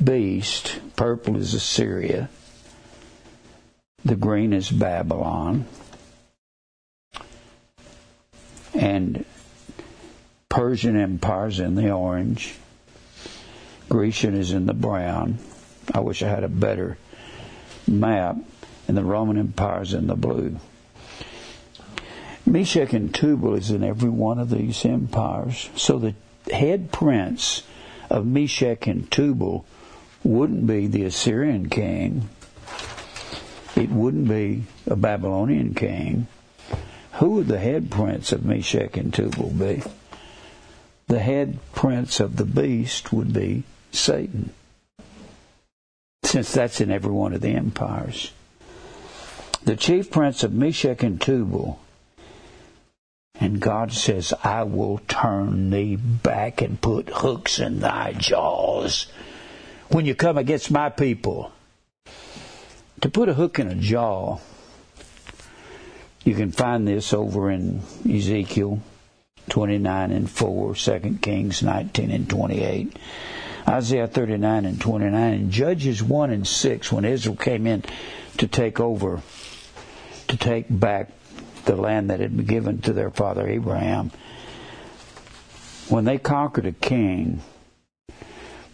beasts. 0.03 0.79
Purple 0.97 1.37
is 1.37 1.55
Assyria. 1.55 2.29
The 4.05 4.17
green 4.17 4.53
is 4.53 4.71
Babylon. 4.71 5.67
And 8.75 9.25
Persian 10.49 10.97
Empire's 10.97 11.61
in 11.61 11.75
the 11.75 11.91
orange. 11.91 12.55
Grecian 13.89 14.35
is 14.35 14.53
in 14.53 14.67
the 14.67 14.75
brown. 14.75 15.39
I 15.93 16.01
wish 16.01 16.23
I 16.23 16.29
had 16.29 16.45
a 16.45 16.49
better 16.49 16.97
map, 17.87 18.37
and 18.87 18.97
the 18.97 19.05
Roman 19.05 19.37
Empire 19.37 19.83
is 19.83 19.93
in 19.93 20.07
the 20.07 20.15
blue. 20.15 20.59
Meshech 22.47 22.93
and 22.93 23.15
Tubal 23.15 23.55
is 23.55 23.71
in 23.71 23.85
every 23.85 24.09
one 24.09 24.39
of 24.39 24.51
these 24.51 24.85
empires. 24.85 25.69
So 25.77 25.99
the 25.99 26.15
head 26.53 26.91
prince 26.91 27.63
of 28.09 28.27
Meshech 28.27 28.87
and 28.87 29.11
Tubal 29.11 29.65
wouldn't 30.23 30.67
be 30.67 30.87
the 30.87 31.05
Assyrian 31.05 31.69
king. 31.69 32.29
It 33.77 33.91
wouldn't 33.91 34.29
be 34.29 34.65
a 34.87 34.97
Babylonian 34.97 35.75
king. 35.75 36.27
Who 37.15 37.31
would 37.33 37.49
the 37.49 37.59
head 37.59 37.91
prince 37.91 38.33
of 38.33 38.45
Meshech 38.45 38.97
and 38.97 39.13
Tubal 39.13 39.51
be? 39.51 39.83
The 41.07 41.19
head 41.19 41.59
prince 41.73 42.21
of 42.21 42.37
the 42.37 42.45
beast 42.45 43.13
would 43.13 43.33
be 43.33 43.65
Satan 43.93 44.53
since 46.31 46.53
that's 46.53 46.81
in 46.81 46.93
every 46.93 47.11
one 47.11 47.33
of 47.33 47.41
the 47.41 47.55
empires. 47.55 48.31
The 49.65 49.75
chief 49.75 50.13
prince 50.13 50.45
of 50.45 50.53
Meshech 50.53 51.03
and 51.03 51.21
Tubal. 51.21 51.81
And 53.35 53.59
God 53.59 53.93
says, 53.93 54.33
I 54.45 54.63
will 54.63 54.99
turn 55.09 55.71
thee 55.71 55.97
back 55.97 56.63
and 56.63 56.81
put 56.81 57.09
hooks 57.09 57.59
in 57.59 57.81
thy 57.81 58.13
jaws 58.13 59.07
when 59.91 60.07
you 60.07 60.15
come 60.15 60.39
against 60.39 60.71
my 60.71 60.89
people. 60.89 61.53
To 63.03 63.09
put 63.09 63.29
a 63.29 63.35
hook 63.35 63.59
in 63.59 63.69
a 63.69 63.75
jaw, 63.75 64.39
you 66.25 66.35
can 66.35 66.53
find 66.53 66.87
this 66.87 67.13
over 67.13 67.51
in 67.51 67.81
Ezekiel 68.09 68.81
29 69.49 70.11
and 70.13 70.31
4, 70.31 70.75
2 70.75 71.19
Kings 71.23 71.63
19 71.63 72.11
and 72.11 72.29
28. 72.29 72.97
Isaiah 73.69 74.07
39 74.07 74.65
and 74.65 74.81
29, 74.81 75.33
and 75.33 75.51
Judges 75.51 76.03
1 76.03 76.31
and 76.31 76.47
6, 76.47 76.93
when 76.93 77.05
Israel 77.05 77.37
came 77.37 77.67
in 77.67 77.85
to 78.39 78.47
take 78.47 78.81
over, 78.81 79.23
to 80.29 80.37
take 80.37 80.67
back 80.69 81.11
the 81.65 81.77
land 81.77 82.11
that 82.11 82.21
had 82.21 82.37
been 82.37 82.47
given 82.47 82.81
to 82.83 82.93
their 82.93 83.11
father 83.11 83.47
Abraham, 83.47 84.11
when 85.89 86.05
they 86.05 86.19
conquered 86.19 86.67
a 86.67 86.73
king, 86.73 87.43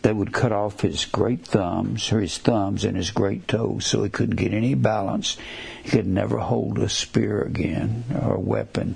they 0.07 0.12
would 0.12 0.33
cut 0.33 0.53
off 0.53 0.83
his 0.83 1.05
great 1.05 1.45
thumbs, 1.45 2.12
or 2.12 2.20
his 2.20 2.39
thumbs 2.39 2.85
and 2.85 2.97
his 2.97 3.11
great 3.11 3.49
toes, 3.49 3.85
so 3.87 4.05
he 4.05 4.09
couldn't 4.09 4.37
get 4.37 4.55
any 4.55 4.73
balance. 4.73 5.37
He 5.83 5.91
could 5.91 6.07
never 6.07 6.39
hold 6.39 6.78
a 6.78 6.89
spear 6.89 7.43
again 7.43 8.05
or 8.23 8.35
a 8.35 8.41
weapon. 8.41 8.95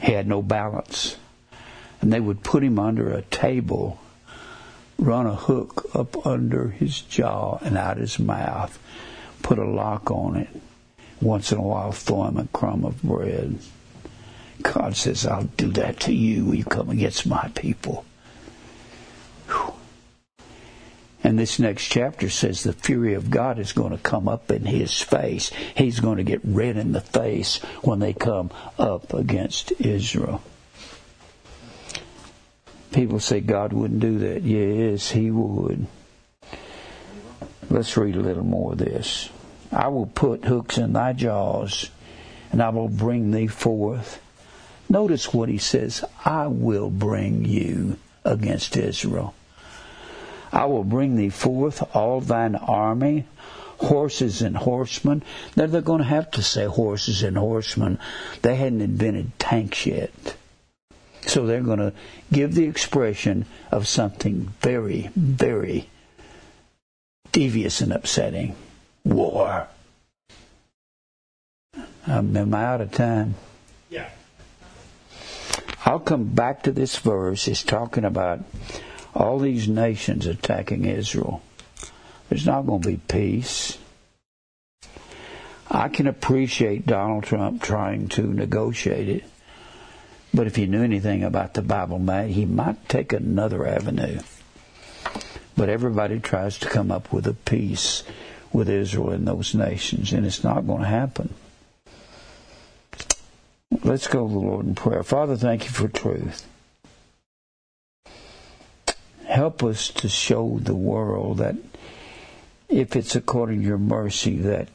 He 0.00 0.12
had 0.12 0.26
no 0.26 0.40
balance. 0.40 1.18
And 2.00 2.10
they 2.10 2.20
would 2.20 2.42
put 2.42 2.64
him 2.64 2.78
under 2.78 3.10
a 3.12 3.20
table 3.20 4.00
run 4.98 5.26
a 5.26 5.34
hook 5.34 5.90
up 5.94 6.26
under 6.26 6.70
his 6.70 7.02
jaw 7.02 7.58
and 7.60 7.76
out 7.76 7.98
his 7.98 8.18
mouth, 8.18 8.78
put 9.42 9.58
a 9.58 9.68
lock 9.68 10.10
on 10.10 10.36
it, 10.36 10.48
once 11.20 11.52
in 11.52 11.58
a 11.58 11.62
while 11.62 11.92
throw 11.92 12.24
him 12.24 12.38
a 12.38 12.46
crumb 12.46 12.82
of 12.82 13.02
bread. 13.02 13.58
God 14.62 14.96
says, 14.96 15.26
I'll 15.26 15.44
do 15.44 15.68
that 15.72 16.00
to 16.00 16.14
you 16.14 16.46
when 16.46 16.56
you 16.56 16.64
come 16.64 16.88
against 16.88 17.26
my 17.26 17.50
people. 17.54 18.06
And 21.24 21.38
this 21.38 21.58
next 21.58 21.88
chapter 21.88 22.30
says 22.30 22.62
the 22.62 22.72
fury 22.72 23.14
of 23.14 23.30
God 23.30 23.58
is 23.58 23.72
going 23.72 23.90
to 23.90 23.98
come 23.98 24.28
up 24.28 24.50
in 24.50 24.64
his 24.64 25.00
face. 25.02 25.50
He's 25.74 26.00
going 26.00 26.16
to 26.16 26.24
get 26.24 26.40
red 26.44 26.76
in 26.76 26.92
the 26.92 27.00
face 27.00 27.58
when 27.82 27.98
they 27.98 28.12
come 28.12 28.50
up 28.78 29.12
against 29.12 29.72
Israel. 29.80 30.42
People 32.92 33.20
say 33.20 33.40
God 33.40 33.72
wouldn't 33.72 34.00
do 34.00 34.18
that. 34.20 34.42
Yes, 34.42 35.10
He 35.10 35.30
would. 35.30 35.86
Let's 37.70 37.96
read 37.96 38.16
a 38.16 38.20
little 38.20 38.44
more 38.44 38.72
of 38.72 38.78
this. 38.78 39.28
I 39.70 39.88
will 39.88 40.06
put 40.06 40.46
hooks 40.46 40.78
in 40.78 40.94
thy 40.94 41.12
jaws, 41.12 41.90
and 42.50 42.62
I 42.62 42.70
will 42.70 42.88
bring 42.88 43.30
thee 43.30 43.46
forth. 43.46 44.22
Notice 44.88 45.34
what 45.34 45.50
he 45.50 45.58
says 45.58 46.02
I 46.24 46.46
will 46.46 46.88
bring 46.88 47.44
you 47.44 47.98
against 48.24 48.74
Israel. 48.76 49.34
I 50.52 50.66
will 50.66 50.84
bring 50.84 51.16
thee 51.16 51.28
forth 51.28 51.82
all 51.94 52.20
thine 52.20 52.54
army, 52.54 53.26
horses 53.78 54.42
and 54.42 54.56
horsemen. 54.56 55.22
Now 55.56 55.66
they're 55.66 55.80
going 55.80 55.98
to 55.98 56.04
have 56.04 56.30
to 56.32 56.42
say 56.42 56.64
horses 56.64 57.22
and 57.22 57.36
horsemen. 57.36 57.98
They 58.42 58.56
hadn't 58.56 58.80
invented 58.80 59.38
tanks 59.38 59.86
yet. 59.86 60.36
So 61.22 61.46
they're 61.46 61.60
going 61.60 61.78
to 61.78 61.92
give 62.32 62.54
the 62.54 62.64
expression 62.64 63.46
of 63.70 63.86
something 63.86 64.52
very, 64.60 65.10
very 65.14 65.88
devious 67.32 67.80
and 67.80 67.92
upsetting 67.92 68.56
war. 69.04 69.68
Um, 72.06 72.36
am 72.36 72.54
I 72.54 72.64
out 72.64 72.80
of 72.80 72.92
time? 72.92 73.34
Yeah. 73.90 74.08
I'll 75.84 76.00
come 76.00 76.24
back 76.24 76.62
to 76.62 76.72
this 76.72 76.96
verse. 76.96 77.46
It's 77.46 77.62
talking 77.62 78.04
about 78.04 78.40
all 79.18 79.40
these 79.40 79.66
nations 79.66 80.26
attacking 80.26 80.84
Israel. 80.84 81.42
There's 82.28 82.46
not 82.46 82.66
going 82.66 82.82
to 82.82 82.88
be 82.88 83.00
peace. 83.08 83.76
I 85.68 85.88
can 85.88 86.06
appreciate 86.06 86.86
Donald 86.86 87.24
Trump 87.24 87.60
trying 87.60 88.08
to 88.10 88.22
negotiate 88.22 89.08
it. 89.08 89.24
But 90.32 90.46
if 90.46 90.54
he 90.54 90.66
knew 90.66 90.84
anything 90.84 91.24
about 91.24 91.54
the 91.54 91.62
Bible, 91.62 91.98
man, 91.98 92.28
he 92.28 92.44
might 92.44 92.88
take 92.88 93.12
another 93.12 93.66
avenue. 93.66 94.20
But 95.56 95.68
everybody 95.68 96.20
tries 96.20 96.58
to 96.58 96.68
come 96.68 96.92
up 96.92 97.12
with 97.12 97.26
a 97.26 97.34
peace 97.34 98.04
with 98.52 98.68
Israel 98.68 99.10
and 99.10 99.26
those 99.26 99.54
nations, 99.54 100.12
and 100.12 100.24
it's 100.24 100.44
not 100.44 100.66
going 100.66 100.82
to 100.82 100.88
happen. 100.88 101.34
Let's 103.82 104.06
go 104.06 104.28
to 104.28 104.32
the 104.32 104.38
Lord 104.38 104.66
in 104.66 104.74
prayer. 104.76 105.02
Father, 105.02 105.36
thank 105.36 105.64
you 105.64 105.70
for 105.70 105.88
truth. 105.88 106.46
Help 109.38 109.62
us 109.62 109.90
to 109.90 110.08
show 110.08 110.58
the 110.60 110.74
world 110.74 111.38
that 111.38 111.54
if 112.68 112.96
it's 112.96 113.14
according 113.14 113.60
to 113.60 113.66
your 113.68 113.78
mercy, 113.78 114.38
that 114.38 114.66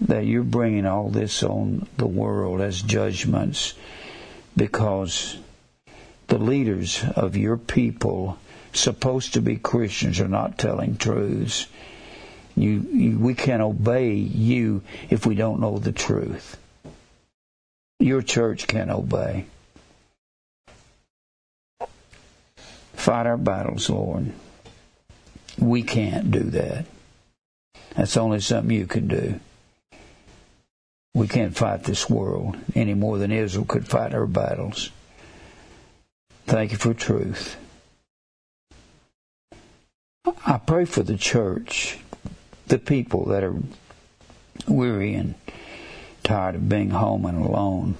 that 0.00 0.26
you're 0.26 0.42
bringing 0.42 0.86
all 0.86 1.08
this 1.08 1.44
on 1.44 1.86
the 1.98 2.06
world 2.08 2.60
as 2.60 2.82
judgments 2.82 3.74
because 4.56 5.38
the 6.26 6.38
leaders 6.38 7.04
of 7.14 7.36
your 7.36 7.56
people, 7.56 8.36
supposed 8.72 9.34
to 9.34 9.40
be 9.40 9.54
Christians, 9.54 10.18
are 10.18 10.26
not 10.26 10.58
telling 10.58 10.96
truths. 10.96 11.68
You, 12.56 12.80
you, 12.92 13.18
we 13.20 13.34
can't 13.34 13.62
obey 13.62 14.14
you 14.14 14.82
if 15.10 15.26
we 15.26 15.36
don't 15.36 15.60
know 15.60 15.78
the 15.78 15.92
truth. 15.92 16.56
Your 18.00 18.20
church 18.20 18.66
can't 18.66 18.90
obey. 18.90 19.46
Fight 23.00 23.24
our 23.26 23.38
battles, 23.38 23.88
Lord. 23.88 24.30
We 25.58 25.82
can't 25.82 26.30
do 26.30 26.42
that. 26.50 26.84
That's 27.96 28.18
only 28.18 28.40
something 28.40 28.76
you 28.76 28.86
can 28.86 29.08
do. 29.08 29.40
We 31.14 31.26
can't 31.26 31.56
fight 31.56 31.84
this 31.84 32.10
world 32.10 32.58
any 32.74 32.92
more 32.92 33.16
than 33.16 33.32
Israel 33.32 33.64
could 33.64 33.88
fight 33.88 34.12
our 34.12 34.26
battles. 34.26 34.90
Thank 36.44 36.72
you 36.72 36.76
for 36.76 36.92
truth. 36.92 37.56
I 40.44 40.58
pray 40.58 40.84
for 40.84 41.02
the 41.02 41.16
church, 41.16 41.98
the 42.66 42.78
people 42.78 43.24
that 43.28 43.42
are 43.42 43.56
weary 44.68 45.14
and 45.14 45.36
tired 46.22 46.54
of 46.54 46.68
being 46.68 46.90
home 46.90 47.24
and 47.24 47.46
alone. 47.46 47.96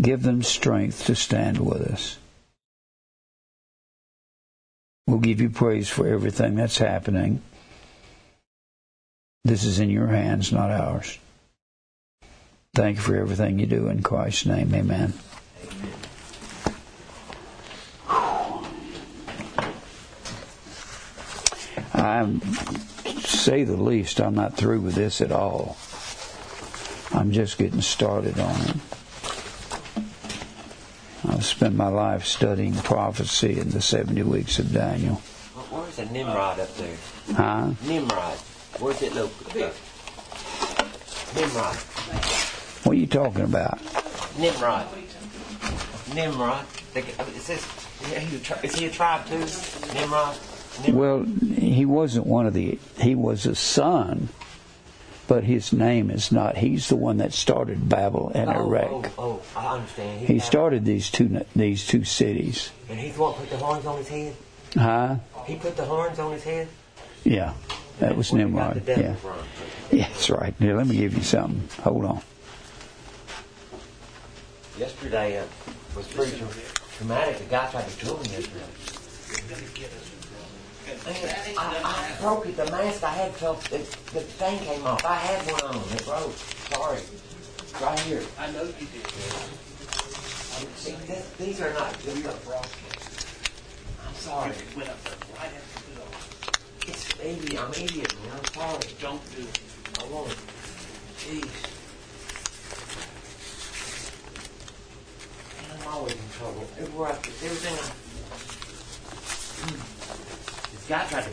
Give 0.00 0.20
them 0.20 0.42
strength 0.42 1.06
to 1.06 1.14
stand 1.14 1.64
with 1.64 1.82
us. 1.82 2.18
We'll 5.06 5.18
give 5.18 5.40
you 5.40 5.50
praise 5.50 5.88
for 5.88 6.06
everything 6.06 6.54
that's 6.54 6.78
happening. 6.78 7.42
This 9.44 9.64
is 9.64 9.78
in 9.78 9.90
your 9.90 10.06
hands, 10.06 10.50
not 10.52 10.70
ours. 10.70 11.18
Thank 12.74 12.96
you 12.96 13.02
for 13.02 13.16
everything 13.16 13.58
you 13.58 13.66
do 13.66 13.88
in 13.88 14.02
Christ's 14.02 14.46
name. 14.46 14.74
Amen. 14.74 15.12
I 21.92 22.26
say 23.20 23.64
the 23.64 23.76
least, 23.76 24.20
I'm 24.20 24.34
not 24.34 24.56
through 24.56 24.80
with 24.80 24.94
this 24.94 25.20
at 25.20 25.30
all. 25.30 25.76
I'm 27.12 27.30
just 27.30 27.58
getting 27.58 27.82
started 27.82 28.38
on 28.40 28.60
it. 28.62 28.76
I've 31.26 31.44
spent 31.44 31.74
my 31.74 31.88
life 31.88 32.24
studying 32.26 32.74
prophecy 32.74 33.58
in 33.58 33.70
the 33.70 33.80
70 33.80 34.22
weeks 34.24 34.58
of 34.58 34.72
Daniel. 34.72 35.16
Where's 35.70 35.96
the 35.96 36.06
Nimrod 36.06 36.60
up 36.60 36.76
there? 36.76 36.96
Huh? 37.34 37.72
Nimrod. 37.82 38.38
Where's 38.78 39.02
it 39.02 39.14
located? 39.14 39.72
Nimrod. 41.34 41.76
What 42.84 42.92
are 42.92 42.98
you 42.98 43.06
talking 43.06 43.42
about? 43.42 43.80
Nimrod. 44.38 44.86
Nimrod. 46.14 46.66
Uh, 46.94 47.00
is, 47.34 47.46
this, 47.46 47.66
is 48.62 48.74
he 48.76 48.86
a 48.86 48.90
tribe 48.90 49.26
too? 49.26 49.46
Nimrod? 49.94 50.36
Nimrod? 50.84 50.92
Well, 50.92 51.24
he 51.56 51.86
wasn't 51.86 52.26
one 52.26 52.46
of 52.46 52.52
the, 52.52 52.78
he 52.98 53.14
was 53.14 53.46
a 53.46 53.54
son, 53.54 54.28
but 55.26 55.44
his 55.44 55.72
name 55.72 56.10
is 56.10 56.30
not. 56.30 56.56
He's 56.56 56.88
the 56.88 56.96
one 56.96 57.18
that 57.18 57.32
started 57.32 57.88
Babel 57.88 58.30
and 58.34 58.50
oh, 58.50 58.66
Erech. 58.66 58.90
Oh, 58.90 59.12
oh, 59.18 59.42
I 59.56 59.74
understand. 59.76 60.26
He 60.26 60.38
started 60.38 60.84
these 60.84 61.10
two 61.10 61.44
these 61.54 61.86
two 61.86 62.04
cities. 62.04 62.70
And 62.88 62.98
he's 62.98 63.14
the 63.14 63.22
one 63.22 63.34
put 63.34 63.50
the 63.50 63.56
horns 63.56 63.86
on 63.86 63.98
his 63.98 64.08
head? 64.08 64.36
Huh? 64.76 65.16
He 65.46 65.56
put 65.56 65.76
the 65.76 65.84
horns 65.84 66.18
on 66.18 66.32
his 66.32 66.44
head? 66.44 66.68
Yeah. 67.22 67.54
That 68.00 68.16
was 68.16 68.32
Nimrod. 68.32 68.82
Yeah. 68.86 69.14
from. 69.14 69.38
Yeah, 69.90 70.08
that's 70.08 70.28
right. 70.28 70.54
Here, 70.58 70.76
let 70.76 70.86
me 70.86 70.96
give 70.96 71.14
you 71.16 71.22
something. 71.22 71.68
Hold 71.82 72.04
on. 72.04 72.20
Yesterday 74.76 75.38
uh, 75.38 75.44
was 75.94 76.08
pretty 76.08 76.36
tra- 76.36 76.48
traumatic. 76.96 77.38
The 77.38 77.44
guy 77.44 77.70
tried 77.70 77.86
to 77.86 78.04
kill 78.04 78.18
me 78.18 78.30
yesterday. 78.30 78.84
I, 81.06 81.80
I 81.84 82.20
broke 82.20 82.46
it. 82.46 82.56
The 82.56 82.70
mask 82.70 83.02
I 83.02 83.10
had 83.10 83.32
fell. 83.32 83.54
The, 83.54 83.78
the 83.78 84.20
thing 84.20 84.58
came 84.60 84.86
off. 84.86 85.04
I 85.04 85.16
had 85.16 85.50
one 85.50 85.64
on. 85.64 85.82
It 85.92 86.04
broke. 86.04 86.32
Sorry. 86.72 87.00
Right 87.82 87.98
here. 88.00 88.22
I 88.38 88.50
know 88.52 88.64
you 88.64 88.86
did. 88.92 89.06
See, 90.76 90.92
this, 91.06 91.30
these 91.38 91.60
are 91.60 91.72
not. 91.72 91.98
These 91.98 92.26
are 92.26 92.34
I'm 94.06 94.14
sorry. 94.14 94.54
You 94.70 94.76
went 94.76 94.90
up 94.90 95.02
there 95.04 95.14
right 95.36 95.52
after 95.52 95.90
the 95.90 95.96
door. 95.96 96.08
It's 96.86 97.20
idiot. 97.20 97.60
I'm 97.62 97.72
idiot, 97.72 98.14
man. 98.22 98.38
I'm 98.38 98.44
sorry. 98.52 98.94
Don't 99.00 99.36
do 99.36 99.42
it. 99.42 99.60
I 100.00 100.06
won't. 100.12 100.28
Jeez. 101.18 101.50
Man, 105.56 105.78
I'm 105.80 105.88
always 105.92 106.12
in 106.12 106.30
trouble. 106.38 106.66
Everywhere 106.78 107.08
I, 107.08 107.16
everything 107.16 107.74
I. 107.74 108.03
Guy 110.88 111.06
tried 111.06 111.24
to. 111.24 111.30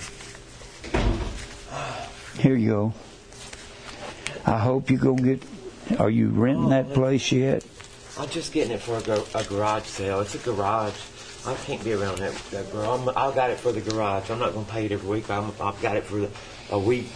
Here 2.41 2.55
you 2.55 2.69
go. 2.69 2.93
I 4.45 4.57
hope 4.57 4.89
you 4.89 4.97
go 4.97 5.13
get. 5.13 5.43
Are 5.99 6.09
you 6.09 6.29
renting 6.29 6.69
that 6.69 6.87
oh, 6.91 6.93
place 6.93 7.31
yet? 7.31 7.65
I'm 8.17 8.29
just 8.29 8.53
getting 8.53 8.71
it 8.71 8.79
for 8.79 8.97
a, 8.97 9.01
gar- 9.01 9.25
a 9.35 9.43
garage 9.43 9.83
sale. 9.83 10.21
It's 10.21 10.35
a 10.35 10.37
garage. 10.37 10.93
I 11.45 11.55
can't 11.55 11.83
be 11.83 11.93
around 11.93 12.19
that, 12.19 12.33
that 12.51 12.71
girl. 12.71 12.91
I'm, 12.91 13.09
I 13.09 13.33
got 13.35 13.49
it 13.49 13.57
for 13.57 13.71
the 13.71 13.81
garage. 13.81 14.29
I'm 14.29 14.39
not 14.39 14.53
going 14.53 14.65
to 14.65 14.71
pay 14.71 14.85
it 14.85 14.91
every 14.91 15.09
week. 15.09 15.29
I'm, 15.29 15.51
I've 15.59 15.81
got 15.81 15.97
it 15.97 16.03
for 16.05 16.19
the, 16.19 16.29
a 16.69 16.79
week. 16.79 17.11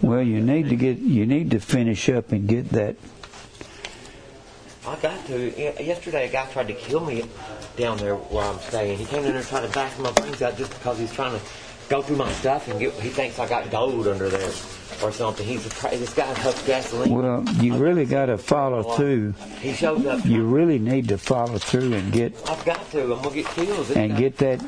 Well, 0.00 0.22
you 0.22 0.40
need 0.40 0.68
to 0.68 0.76
get. 0.76 0.98
You 0.98 1.26
need 1.26 1.50
to 1.50 1.58
finish 1.58 2.08
up 2.08 2.30
and 2.30 2.46
get 2.46 2.68
that. 2.70 2.96
I 4.86 4.96
got 4.96 5.26
to. 5.26 5.82
Yesterday, 5.82 6.28
a 6.28 6.32
guy 6.32 6.46
tried 6.46 6.68
to 6.68 6.74
kill 6.74 7.00
me 7.00 7.24
down 7.76 7.98
there 7.98 8.14
where 8.14 8.44
I'm 8.44 8.58
staying. 8.60 8.98
He 8.98 9.06
came 9.06 9.24
in 9.24 9.30
there 9.30 9.38
and 9.38 9.46
tried 9.46 9.66
to 9.66 9.72
bash 9.72 9.98
my 9.98 10.12
brains 10.12 10.40
out 10.40 10.56
just 10.56 10.70
because 10.70 10.98
he's 10.98 11.12
trying 11.12 11.38
to 11.38 11.44
go 11.90 12.00
through 12.00 12.16
my 12.16 12.32
stuff 12.34 12.68
and 12.68 12.78
get. 12.78 12.94
He 12.94 13.10
thinks 13.10 13.38
I 13.38 13.46
got 13.48 13.70
gold 13.70 14.06
under 14.08 14.30
there 14.30 14.50
or 15.02 15.12
something. 15.12 15.44
He's 15.44 15.66
a, 15.66 15.88
this 15.90 16.14
guy 16.14 16.32
huffs 16.32 16.66
gasoline. 16.66 17.12
Well, 17.12 17.44
you 17.60 17.76
really 17.76 18.06
got 18.06 18.26
to 18.26 18.38
follow 18.38 18.82
through. 18.96 19.32
He 19.60 19.74
shows 19.74 20.06
up. 20.06 20.24
You 20.24 20.44
really 20.44 20.78
need 20.78 21.08
to 21.08 21.18
follow 21.18 21.58
through 21.58 21.92
and 21.92 22.12
get 22.12 22.32
I've 22.48 22.64
got 22.64 22.90
to. 22.92 23.02
I'm 23.02 23.22
gonna 23.22 23.34
get 23.34 23.46
killed. 23.46 23.90
And 23.90 24.16
get 24.16 24.38
that 24.38 24.60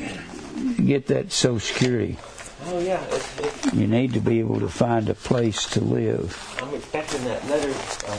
get 0.84 1.06
that 1.06 1.32
Social 1.32 1.60
Security. 1.60 2.18
Oh 2.66 2.78
yeah. 2.80 3.02
It's, 3.10 3.40
it's, 3.40 3.74
You 3.74 3.86
need 3.86 4.12
to 4.14 4.20
be 4.20 4.40
able 4.40 4.60
to 4.60 4.68
find 4.68 5.08
a 5.08 5.14
place 5.14 5.64
to 5.70 5.80
live. 5.80 6.36
I'm 6.60 6.74
expecting 6.74 7.24
that 7.24 7.46
letter 7.48 7.72
uh, 8.08 8.18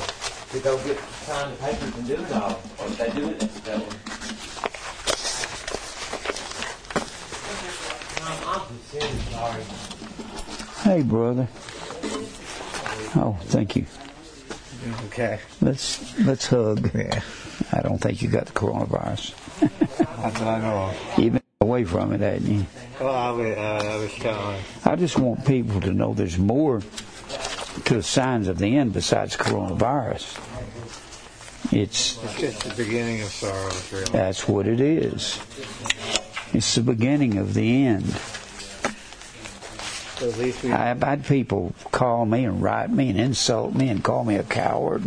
to 0.51 0.59
go 0.59 0.77
get 0.85 0.97
sign 0.99 1.51
the 1.51 1.57
papers 1.57 1.95
and 1.95 2.07
do 2.07 2.15
it 2.15 2.31
all. 2.31 2.61
Or 2.80 2.88
if 2.88 2.97
they 2.97 3.11
do 3.11 3.30
it, 3.30 3.39
that's 3.39 3.59
that 3.61 3.80
one. 3.80 4.34
I'm, 8.25 8.47
I'm 8.47 8.61
sincerely 8.61 8.61
sorry. 8.61 8.61
Hey, 10.83 11.01
brother. 11.03 11.47
Oh, 13.15 13.37
thank 13.43 13.75
you. 13.75 13.85
Okay. 15.05 15.39
Let's 15.61 16.19
let's 16.19 16.47
hug. 16.47 16.91
Yeah. 16.93 17.21
I 17.71 17.81
don't 17.81 17.99
think 17.99 18.21
you 18.21 18.27
got 18.29 18.47
the 18.47 18.51
coronavirus. 18.53 19.33
That's 19.97 20.39
what 20.39 20.47
I 20.47 20.59
know 20.59 20.93
of. 21.29 21.41
Away 21.61 21.85
from 21.85 22.11
it, 22.11 22.19
hadn't 22.19 22.47
you? 22.51 22.65
Well, 22.99 23.15
I 23.15 23.31
was, 23.31 23.57
uh, 23.57 23.89
I 23.89 23.95
was 23.95 24.13
telling. 24.15 24.61
I 24.83 24.95
just 24.97 25.17
want 25.17 25.45
people 25.45 25.79
to 25.81 25.93
know 25.93 26.13
there's 26.13 26.37
more 26.37 26.81
to 27.85 27.93
the 27.93 28.03
signs 28.03 28.47
of 28.49 28.57
the 28.57 28.75
end 28.77 28.91
besides 28.93 29.37
coronavirus. 29.37 30.39
It's 31.71 32.21
It's 32.23 32.39
just 32.39 32.63
the 32.75 32.83
beginning 32.83 33.21
of 33.21 33.29
sorrow. 33.29 33.71
really. 33.93 34.11
that's 34.11 34.47
what 34.47 34.67
it 34.67 34.81
is. 34.81 35.39
It's 36.53 36.75
the 36.75 36.81
beginning 36.81 37.37
of 37.37 37.53
the 37.53 37.85
end. 37.85 38.13
So 40.18 40.30
at 40.30 40.38
least 40.38 40.64
we. 40.64 40.72
I've 40.72 41.02
had 41.02 41.26
people 41.26 41.73
call 41.91 42.26
me 42.26 42.45
and 42.45 42.61
write 42.61 42.90
me 42.90 43.10
and 43.10 43.19
insult 43.19 43.73
me 43.73 43.90
and 43.90 44.03
call 44.03 44.23
me 44.23 44.35
a 44.35 44.44
coward. 44.44 45.03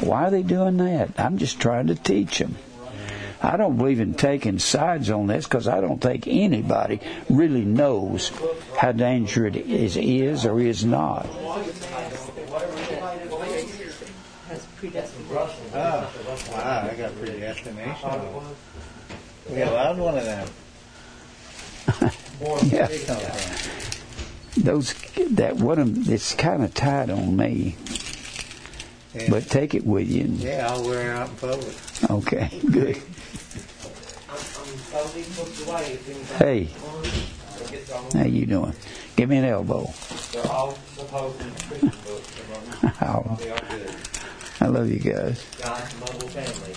Why 0.00 0.24
are 0.24 0.30
they 0.30 0.42
doing 0.42 0.76
that? 0.78 1.18
I'm 1.18 1.38
just 1.38 1.60
trying 1.60 1.86
to 1.88 1.94
teach 1.94 2.38
them. 2.38 2.56
I 3.40 3.56
don't 3.56 3.76
believe 3.76 4.00
in 4.00 4.14
taking 4.14 4.58
sides 4.58 5.10
on 5.10 5.28
this 5.28 5.44
because 5.44 5.68
I 5.68 5.80
don't 5.80 6.00
think 6.00 6.26
anybody 6.26 7.00
really 7.30 7.64
knows 7.64 8.32
how 8.76 8.92
dangerous 8.92 9.54
it 9.54 9.66
is, 9.66 9.96
is 9.96 10.44
or 10.44 10.60
is 10.60 10.84
not. 10.84 11.26
Oh, 11.30 11.62
wow, 16.50 16.88
I 16.90 16.94
got 16.96 17.14
predestination. 17.20 18.10
We 19.50 19.62
allowed 19.62 19.98
one 19.98 20.18
of 20.18 20.24
them. 20.24 20.48
Yeah. 22.70 22.86
They 24.62 24.70
come 24.70 24.82
from. 24.82 24.94
Those 24.94 24.94
that 25.36 25.56
what 25.56 25.78
am 25.78 25.94
it's 26.06 26.34
kind 26.34 26.64
of 26.64 26.74
tight 26.74 27.10
on 27.10 27.36
me, 27.36 27.76
Yeah. 29.14 29.30
but 29.30 29.48
take 29.48 29.74
it 29.74 29.86
with 29.86 30.08
you. 30.08 30.24
yeah, 30.38 30.68
I'll 30.70 30.84
wear 30.84 31.10
it 31.12 31.16
out 31.16 31.28
in 31.30 31.36
public. 31.36 31.76
Okay, 32.10 32.60
good. 32.70 32.96
I'm, 34.30 34.36
I'm 34.36 34.78
totally 34.90 35.24
booked 35.36 35.66
away. 35.66 35.92
If 35.92 36.36
Hey, 36.38 36.68
wants 36.84 37.10
to 37.66 37.72
get 37.72 37.86
some, 37.86 38.10
how 38.12 38.26
you 38.26 38.46
doing? 38.46 38.74
Give 39.16 39.28
me 39.28 39.36
an 39.38 39.44
elbow. 39.44 39.90
they're 40.32 40.46
all 40.46 40.72
supposed 40.96 41.38
to 41.40 41.44
be 41.44 41.50
Christian 41.50 41.90
books. 42.04 43.40
They 43.40 43.50
are 43.50 43.60
good. 43.68 43.94
I 44.60 44.66
love 44.66 44.88
you 44.90 44.98
guys. 44.98 45.44
God's 45.62 45.94
mobile 46.00 46.28
family. 46.28 46.74